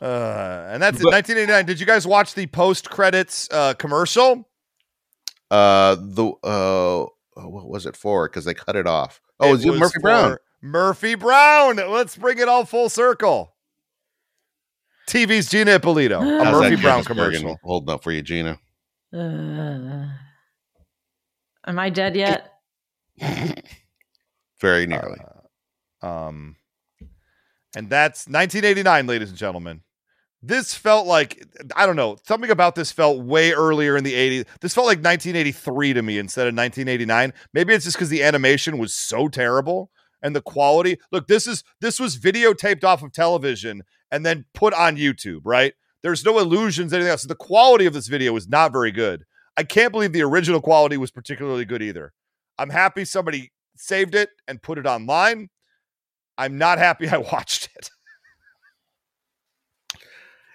Uh, 0.00 0.66
and 0.70 0.82
that's 0.82 0.98
in 0.98 1.06
1989. 1.06 1.66
Did 1.66 1.78
you 1.78 1.86
guys 1.86 2.06
watch 2.06 2.34
the 2.34 2.46
post 2.48 2.90
credits 2.90 3.48
uh, 3.52 3.74
commercial? 3.74 4.48
Uh, 5.52 5.96
the 6.00 6.32
uh, 6.42 7.04
what 7.34 7.68
was 7.68 7.84
it 7.84 7.94
for? 7.94 8.26
Because 8.26 8.46
they 8.46 8.54
cut 8.54 8.74
it 8.74 8.86
off. 8.86 9.20
Oh, 9.38 9.50
it 9.50 9.52
was, 9.52 9.66
was 9.66 9.80
Murphy 9.80 9.98
Brown. 10.00 10.30
for 10.30 10.40
Murphy 10.62 11.14
Brown. 11.14 11.76
Let's 11.76 12.16
bring 12.16 12.38
it 12.38 12.48
all 12.48 12.64
full 12.64 12.88
circle. 12.88 13.52
TV's 15.06 15.50
Gina 15.50 15.72
Ippolito, 15.72 16.20
a 16.22 16.44
How's 16.44 16.62
Murphy 16.62 16.76
Brown 16.80 17.04
commercial. 17.04 17.58
holding 17.62 17.92
up 17.92 18.02
for 18.02 18.12
you, 18.12 18.22
Gina? 18.22 18.58
Uh, 19.12 20.06
am 21.66 21.78
I 21.78 21.90
dead 21.90 22.16
yet? 22.16 22.50
Very 24.58 24.86
nearly. 24.86 25.18
Um, 26.00 26.56
and 27.76 27.90
that's 27.90 28.26
1989, 28.26 29.06
ladies 29.06 29.28
and 29.28 29.36
gentlemen. 29.36 29.82
This 30.42 30.74
felt 30.74 31.06
like 31.06 31.46
I 31.76 31.86
don't 31.86 31.94
know 31.94 32.16
something 32.26 32.50
about 32.50 32.74
this 32.74 32.90
felt 32.90 33.24
way 33.24 33.52
earlier 33.52 33.96
in 33.96 34.02
the 34.02 34.14
80s. 34.14 34.46
This 34.60 34.74
felt 34.74 34.86
like 34.86 34.98
1983 34.98 35.92
to 35.94 36.02
me 36.02 36.18
instead 36.18 36.48
of 36.48 36.54
1989. 36.54 37.32
Maybe 37.54 37.72
it's 37.74 37.84
just 37.84 37.96
because 37.96 38.08
the 38.08 38.24
animation 38.24 38.78
was 38.78 38.92
so 38.92 39.28
terrible 39.28 39.90
and 40.20 40.34
the 40.34 40.42
quality. 40.42 40.98
Look, 41.12 41.28
this 41.28 41.46
is 41.46 41.62
this 41.80 42.00
was 42.00 42.18
videotaped 42.18 42.82
off 42.82 43.04
of 43.04 43.12
television 43.12 43.82
and 44.10 44.26
then 44.26 44.46
put 44.52 44.74
on 44.74 44.96
YouTube. 44.96 45.42
Right? 45.44 45.74
There's 46.02 46.24
no 46.24 46.40
illusions, 46.40 46.92
anything 46.92 47.10
else. 47.10 47.22
The 47.22 47.36
quality 47.36 47.86
of 47.86 47.94
this 47.94 48.08
video 48.08 48.34
is 48.34 48.48
not 48.48 48.72
very 48.72 48.90
good. 48.90 49.24
I 49.56 49.62
can't 49.62 49.92
believe 49.92 50.12
the 50.12 50.22
original 50.22 50.60
quality 50.60 50.96
was 50.96 51.12
particularly 51.12 51.64
good 51.64 51.82
either. 51.82 52.12
I'm 52.58 52.70
happy 52.70 53.04
somebody 53.04 53.52
saved 53.76 54.16
it 54.16 54.30
and 54.48 54.60
put 54.60 54.78
it 54.78 54.86
online. 54.86 55.50
I'm 56.36 56.58
not 56.58 56.78
happy 56.78 57.08
I 57.10 57.18
watched 57.18 57.68
it. 57.76 57.90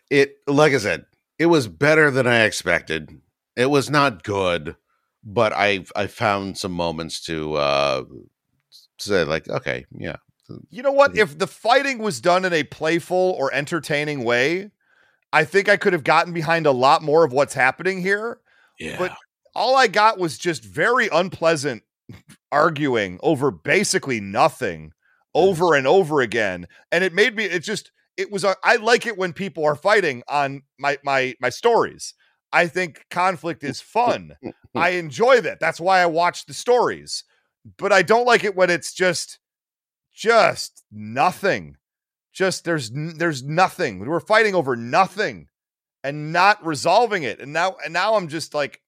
It 0.09 0.35
like 0.47 0.73
I 0.73 0.77
said, 0.77 1.05
it 1.39 1.47
was 1.47 1.67
better 1.67 2.11
than 2.11 2.27
I 2.27 2.43
expected. 2.43 3.21
It 3.55 3.69
was 3.69 3.89
not 3.89 4.23
good, 4.23 4.75
but 5.23 5.53
I 5.53 5.85
I 5.95 6.07
found 6.07 6.57
some 6.57 6.71
moments 6.71 7.21
to 7.25 7.55
uh 7.55 8.03
say 8.99 9.23
like, 9.23 9.47
okay, 9.49 9.85
yeah. 9.91 10.17
You 10.69 10.81
know 10.81 10.93
what? 10.93 11.17
If 11.17 11.37
the 11.37 11.47
fighting 11.47 11.99
was 11.99 12.21
done 12.21 12.45
in 12.45 12.53
a 12.53 12.63
playful 12.63 13.35
or 13.37 13.53
entertaining 13.53 14.23
way, 14.23 14.71
I 15.33 15.43
think 15.43 15.67
I 15.67 15.77
could 15.77 15.93
have 15.93 16.05
gotten 16.05 16.33
behind 16.33 16.65
a 16.65 16.71
lot 16.71 17.03
more 17.03 17.25
of 17.25 17.33
what's 17.33 17.53
happening 17.53 18.01
here. 18.01 18.39
Yeah. 18.79 18.97
But 18.97 19.15
all 19.53 19.75
I 19.75 19.87
got 19.87 20.17
was 20.17 20.37
just 20.37 20.63
very 20.63 21.09
unpleasant 21.11 21.83
arguing 22.51 23.19
over 23.21 23.51
basically 23.51 24.21
nothing 24.21 24.93
over 25.33 25.75
and 25.75 25.85
over 25.85 26.21
again. 26.21 26.67
And 26.91 27.03
it 27.03 27.13
made 27.13 27.35
me, 27.35 27.43
it 27.45 27.59
just, 27.59 27.91
it 28.17 28.31
was, 28.31 28.43
a, 28.43 28.55
I 28.63 28.77
like 28.77 29.05
it 29.05 29.17
when 29.17 29.33
people 29.33 29.65
are 29.65 29.75
fighting 29.75 30.23
on 30.27 30.63
my, 30.79 30.97
my, 31.03 31.35
my 31.39 31.49
stories. 31.49 32.13
I 32.51 32.67
think 32.67 33.05
conflict 33.09 33.63
is 33.63 33.81
fun. 33.81 34.35
I 34.75 34.89
enjoy 34.91 35.41
that. 35.41 35.59
That's 35.59 35.79
why 35.79 36.01
I 36.01 36.05
watch 36.05 36.45
the 36.45 36.53
stories. 36.53 37.23
But 37.77 37.91
I 37.91 38.01
don't 38.01 38.25
like 38.25 38.43
it 38.43 38.55
when 38.55 38.69
it's 38.69 38.93
just, 38.93 39.39
just 40.13 40.83
nothing. 40.91 41.77
Just 42.33 42.65
there's 42.65 42.91
there's 42.91 43.43
nothing. 43.43 43.99
We're 43.99 44.19
fighting 44.19 44.53
over 44.53 44.75
nothing 44.75 45.47
and 46.03 46.31
not 46.31 46.63
resolving 46.63 47.23
it. 47.23 47.39
And 47.39 47.51
now 47.51 47.77
and 47.83 47.93
now 47.93 48.15
I'm 48.15 48.27
just 48.27 48.53
like 48.53 48.79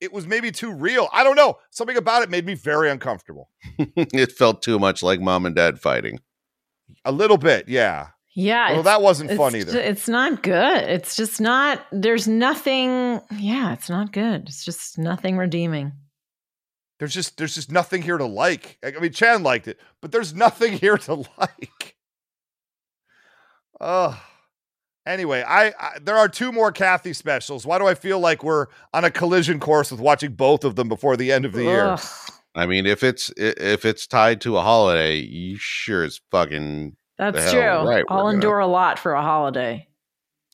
it 0.00 0.12
was 0.12 0.26
maybe 0.26 0.50
too 0.50 0.72
real. 0.72 1.08
I 1.12 1.24
don't 1.24 1.36
know. 1.36 1.58
Something 1.70 1.96
about 1.96 2.22
it 2.22 2.30
made 2.30 2.44
me 2.44 2.54
very 2.54 2.90
uncomfortable. 2.90 3.50
it 3.78 4.32
felt 4.32 4.60
too 4.60 4.78
much 4.78 5.02
like 5.02 5.20
mom 5.20 5.46
and 5.46 5.54
dad 5.54 5.80
fighting. 5.80 6.18
A 7.04 7.12
little 7.12 7.38
bit, 7.38 7.68
yeah. 7.68 8.08
Yeah. 8.36 8.72
Well, 8.72 8.82
that 8.82 9.00
wasn't 9.00 9.32
fun 9.32 9.56
either. 9.56 9.80
It's 9.80 10.08
not 10.08 10.42
good. 10.42 10.82
It's 10.84 11.16
just 11.16 11.40
not, 11.40 11.86
there's 11.90 12.28
nothing. 12.28 13.22
Yeah, 13.34 13.72
it's 13.72 13.88
not 13.88 14.12
good. 14.12 14.42
It's 14.46 14.62
just 14.62 14.98
nothing 14.98 15.38
redeeming. 15.38 15.92
There's 16.98 17.14
just 17.14 17.38
there's 17.38 17.54
just 17.54 17.72
nothing 17.72 18.02
here 18.02 18.18
to 18.18 18.26
like. 18.26 18.78
I 18.84 19.00
mean, 19.00 19.12
Chan 19.12 19.42
liked 19.42 19.68
it, 19.68 19.80
but 20.02 20.12
there's 20.12 20.34
nothing 20.34 20.72
here 20.78 20.98
to 20.98 21.24
like. 21.38 21.96
Oh. 23.80 24.22
Anyway, 25.06 25.42
I, 25.46 25.68
I 25.68 25.98
there 26.02 26.16
are 26.16 26.28
two 26.28 26.52
more 26.52 26.72
Cathy 26.72 27.14
specials. 27.14 27.64
Why 27.64 27.78
do 27.78 27.86
I 27.86 27.94
feel 27.94 28.18
like 28.18 28.42
we're 28.44 28.66
on 28.92 29.04
a 29.04 29.10
collision 29.10 29.60
course 29.60 29.90
with 29.90 30.00
watching 30.00 30.32
both 30.32 30.64
of 30.64 30.76
them 30.76 30.88
before 30.88 31.16
the 31.16 31.32
end 31.32 31.46
of 31.46 31.52
the 31.52 31.64
year? 31.64 31.96
I 32.54 32.66
mean, 32.66 32.84
if 32.86 33.02
it's 33.02 33.32
if 33.36 33.84
it's 33.84 34.06
tied 34.06 34.42
to 34.42 34.58
a 34.58 34.62
holiday, 34.62 35.16
you 35.16 35.56
sure 35.58 36.02
as 36.02 36.20
fucking 36.30 36.96
the 37.05 37.05
That's 37.18 37.50
true. 37.50 37.60
Right, 37.60 38.04
I'll 38.08 38.24
gonna- 38.24 38.34
endure 38.34 38.58
a 38.58 38.66
lot 38.66 38.98
for 38.98 39.12
a 39.14 39.22
holiday. 39.22 39.88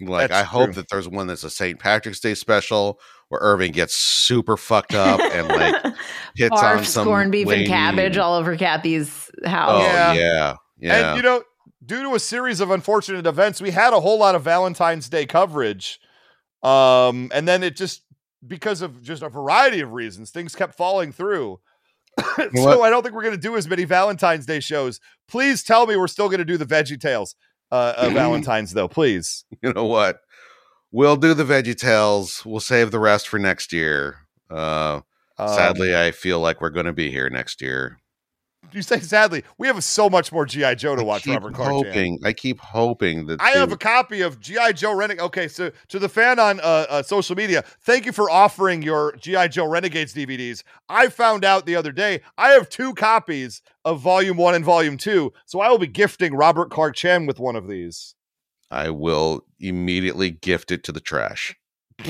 Like, 0.01 0.31
That's 0.31 0.41
I 0.41 0.45
hope 0.45 0.67
true. 0.67 0.73
that 0.75 0.89
there's 0.91 1.09
one 1.09 1.29
that's 1.29 1.45
a 1.45 1.51
St. 1.51 1.79
Patrick's 1.79 2.19
Day 2.19 2.35
special 2.35 2.99
where 3.29 3.41
Irving 3.41 3.71
gets 3.73 3.95
super 3.95 4.57
fucked 4.57 4.95
up 4.95 5.21
and 5.21 5.47
like 5.49 5.95
hits 6.35 6.61
on 6.61 6.85
some 6.85 7.07
corned 7.07 7.31
beef 7.31 7.47
lady. 7.47 7.63
and 7.65 7.69
cabbage 7.71 8.17
all 8.17 8.35
over 8.35 8.57
Cathy's 8.57 9.31
house. 9.45 9.71
Oh 9.81 9.85
Yeah. 9.85 10.13
yeah, 10.15 10.55
yeah. 10.79 11.09
And 11.11 11.17
you 11.19 11.23
know, 11.23 11.43
due 11.87 12.03
to 12.03 12.15
a 12.17 12.21
series 12.21 12.59
of 12.61 12.71
unfortunate 12.73 13.27
events, 13.27 13.61
we 13.61 13.71
had 13.71 13.93
a 13.93 14.01
whole 14.01 14.19
lot 14.19 14.35
of 14.35 14.43
Valentine's 14.43 15.09
Day 15.09 15.25
coverage. 15.25 16.01
Um, 16.65 17.31
and 17.33 17.47
then 17.47 17.63
it 17.63 17.77
just 17.77 18.03
because 18.47 18.83
of 18.83 19.03
just 19.03 19.23
a 19.23 19.29
variety 19.29 19.81
of 19.81 19.93
reasons, 19.93 20.31
things 20.31 20.55
kept 20.57 20.75
falling 20.75 21.13
through. 21.13 21.61
so 22.37 22.47
what? 22.53 22.81
I 22.83 22.91
don't 22.91 23.03
think 23.03 23.15
we're 23.15 23.23
gonna 23.25 23.37
do 23.37 23.57
as 23.57 23.69
many 23.69 23.85
Valentine's 23.85 24.47
Day 24.47 24.61
shows. 24.61 25.01
Please 25.29 25.63
tell 25.63 25.87
me 25.87 25.97
we're 25.97 26.09
still 26.09 26.29
gonna 26.29 26.45
do 26.45 26.57
the 26.57 26.67
Veggie 26.67 27.01
Tales 27.01 27.35
uh, 27.71 27.95
of 27.97 28.13
Valentine's 28.15 28.73
though, 28.75 28.89
please. 28.89 29.45
you 29.63 29.73
know 29.73 29.87
what? 29.87 30.21
We'll 30.91 31.17
do 31.17 31.33
the 31.35 31.45
Veggie 31.45 31.77
Tales. 31.77 32.45
We'll 32.45 32.61
save 32.61 32.91
the 32.91 32.99
rest 32.99 33.27
for 33.29 33.39
next 33.39 33.73
year. 33.73 34.17
Uh, 34.51 35.01
Um, 35.39 35.49
sadly, 35.49 35.97
I 35.97 36.11
feel 36.11 36.39
like 36.41 36.61
we're 36.61 36.69
going 36.69 36.85
to 36.87 36.93
be 36.93 37.11
here 37.11 37.31
next 37.31 37.63
year. 37.63 37.99
You 38.73 38.83
say 38.83 39.01
sadly, 39.01 39.45
we 39.59 39.67
have 39.67 39.83
so 39.83 40.09
much 40.09 40.33
more 40.33 40.47
GI 40.47 40.77
Joe 40.77 40.95
to 40.95 41.03
I 41.03 41.05
watch. 41.05 41.23
keep 41.25 41.35
Robert 41.35 41.55
Clark 41.55 41.73
hoping. 41.73 42.19
I 42.25 42.33
keep 42.33 42.61
hoping 42.61 43.27
that 43.27 43.41
I 43.41 43.53
they 43.53 43.59
have 43.59 43.73
a 43.73 43.77
copy 43.77 44.21
of 44.21 44.41
GI 44.41 44.75
Joe 44.75 44.95
Renegade. 44.95 45.23
Okay, 45.25 45.49
so 45.49 45.71
to 45.89 45.99
the 45.99 46.09
fan 46.09 46.39
on 46.39 46.61
uh, 46.61 46.87
uh, 46.89 47.03
social 47.03 47.37
media, 47.37 47.65
thank 47.83 48.07
you 48.07 48.13
for 48.13 48.31
offering 48.31 48.83
your 48.83 49.15
GI 49.17 49.49
Joe 49.49 49.67
Renegades 49.67 50.15
DVDs. 50.15 50.63
I 50.89 51.09
found 51.09 51.45
out 51.45 51.67
the 51.67 51.77
other 51.77 51.93
day 51.93 52.21
I 52.39 52.51
have 52.51 52.69
two 52.69 52.95
copies 52.95 53.63
of 53.85 54.01
Volume 54.01 54.37
One 54.37 54.55
and 54.55 54.65
Volume 54.65 54.97
Two, 54.97 55.33
so 55.47 55.61
I 55.61 55.69
will 55.69 55.79
be 55.79 55.87
gifting 55.87 56.35
Robert 56.35 56.71
Clark 56.71 56.95
Chan 56.95 57.27
with 57.27 57.39
one 57.39 57.57
of 57.57 57.69
these. 57.69 58.15
I 58.71 58.91
will 58.91 59.45
immediately 59.61 60.31
gift 60.31 60.71
it 60.71 60.83
to 60.85 60.93
the 60.93 61.01
trash. 61.01 61.55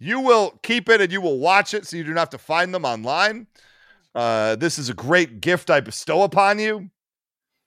You 0.00 0.20
will 0.20 0.60
keep 0.62 0.88
it 0.88 1.00
and 1.00 1.10
you 1.10 1.20
will 1.20 1.38
watch 1.38 1.74
it, 1.74 1.86
so 1.86 1.96
you 1.96 2.04
do 2.04 2.14
not 2.14 2.20
have 2.20 2.30
to 2.30 2.38
find 2.38 2.72
them 2.72 2.84
online. 2.84 3.48
Uh, 4.14 4.56
this 4.56 4.78
is 4.78 4.88
a 4.88 4.94
great 4.94 5.40
gift 5.40 5.70
I 5.70 5.80
bestow 5.80 6.22
upon 6.22 6.58
you. 6.58 6.90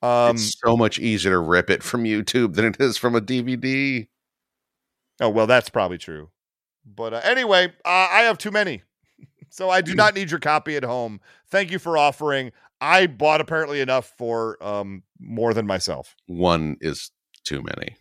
Um, 0.02 0.36
it's 0.36 0.60
so 0.60 0.76
much 0.76 1.00
easier 1.00 1.32
to 1.32 1.40
rip 1.40 1.70
it 1.70 1.84
from 1.84 2.04
YouTube 2.04 2.56
than 2.56 2.66
it 2.66 2.78
is 2.80 2.98
from 2.98 3.16
a 3.16 3.22
DVD. 3.22 4.08
Oh 5.20 5.30
well, 5.30 5.48
that's 5.48 5.70
probably 5.70 6.00
true. 6.00 6.30
But 6.84 7.14
uh, 7.14 7.22
anyway, 7.24 7.68
uh, 7.86 8.08
I 8.12 8.22
have 8.22 8.40
too 8.40 8.52
many, 8.52 8.82
so 9.50 9.70
I 9.70 9.82
do 9.82 9.94
not 9.94 10.16
need 10.16 10.32
your 10.32 10.40
copy 10.40 10.76
at 10.76 10.84
home. 10.84 11.22
Thank 11.50 11.72
you 11.72 11.78
for 11.78 11.98
offering. 11.98 12.52
I 12.80 13.06
bought 13.06 13.42
apparently 13.42 13.80
enough 13.80 14.12
for 14.18 14.62
um, 14.64 15.04
more 15.20 15.54
than 15.54 15.68
myself. 15.68 16.16
One 16.26 16.78
is 16.82 17.12
too 17.44 17.62
many. 17.62 17.96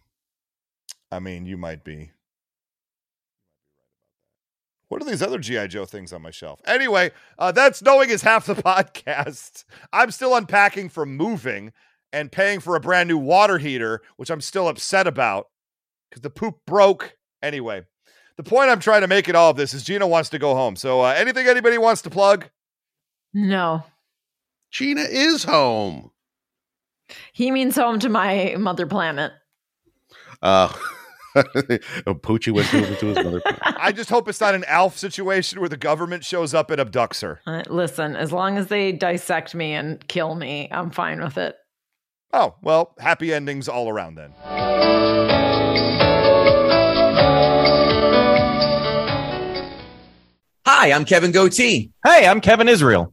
I 1.12 1.18
mean, 1.18 1.44
you 1.44 1.58
might 1.58 1.84
be. 1.84 2.12
What 4.90 5.00
are 5.00 5.04
these 5.04 5.22
other 5.22 5.38
GI 5.38 5.68
Joe 5.68 5.84
things 5.84 6.12
on 6.12 6.20
my 6.20 6.32
shelf? 6.32 6.60
Anyway, 6.66 7.12
uh, 7.38 7.52
that's 7.52 7.80
knowing 7.80 8.10
is 8.10 8.22
half 8.22 8.46
the 8.46 8.54
podcast. 8.56 9.64
I'm 9.92 10.10
still 10.10 10.34
unpacking 10.34 10.88
from 10.88 11.16
moving 11.16 11.72
and 12.12 12.32
paying 12.32 12.58
for 12.58 12.74
a 12.74 12.80
brand 12.80 13.08
new 13.08 13.16
water 13.16 13.58
heater, 13.58 14.02
which 14.16 14.30
I'm 14.30 14.40
still 14.40 14.66
upset 14.66 15.06
about 15.06 15.46
because 16.10 16.22
the 16.22 16.30
poop 16.30 16.56
broke. 16.66 17.16
Anyway, 17.40 17.84
the 18.36 18.42
point 18.42 18.68
I'm 18.68 18.80
trying 18.80 19.02
to 19.02 19.06
make 19.06 19.28
in 19.28 19.36
all 19.36 19.50
of 19.50 19.56
this 19.56 19.74
is 19.74 19.84
Gina 19.84 20.08
wants 20.08 20.28
to 20.30 20.40
go 20.40 20.56
home. 20.56 20.74
So, 20.74 21.02
uh, 21.02 21.14
anything 21.16 21.46
anybody 21.46 21.78
wants 21.78 22.02
to 22.02 22.10
plug? 22.10 22.50
No. 23.32 23.84
Gina 24.72 25.02
is 25.02 25.44
home. 25.44 26.10
He 27.32 27.52
means 27.52 27.76
home 27.76 28.00
to 28.00 28.08
my 28.08 28.56
mother 28.58 28.88
planet. 28.88 29.30
Uh, 30.42 30.72
Poochie 31.36 32.52
went 32.52 32.68
to, 32.68 32.96
to 32.96 33.06
his 33.06 33.16
mother. 33.16 33.40
I 33.62 33.92
just 33.92 34.10
hope 34.10 34.28
it's 34.28 34.40
not 34.40 34.54
an 34.54 34.64
Alf 34.64 34.98
situation 34.98 35.60
where 35.60 35.68
the 35.68 35.76
government 35.76 36.24
shows 36.24 36.54
up 36.54 36.70
and 36.70 36.80
abducts 36.80 37.22
her. 37.22 37.40
Uh, 37.46 37.62
listen, 37.68 38.16
as 38.16 38.32
long 38.32 38.58
as 38.58 38.66
they 38.66 38.92
dissect 38.92 39.54
me 39.54 39.72
and 39.72 40.06
kill 40.08 40.34
me, 40.34 40.68
I'm 40.70 40.90
fine 40.90 41.20
with 41.22 41.38
it. 41.38 41.56
Oh, 42.32 42.54
well, 42.62 42.94
happy 42.98 43.32
endings 43.32 43.68
all 43.68 43.88
around 43.88 44.16
then. 44.16 44.32
Hi, 50.66 50.92
I'm 50.92 51.04
Kevin 51.04 51.32
Goatee. 51.32 51.90
Hey, 52.04 52.26
I'm 52.26 52.40
Kevin 52.40 52.68
Israel. 52.68 53.12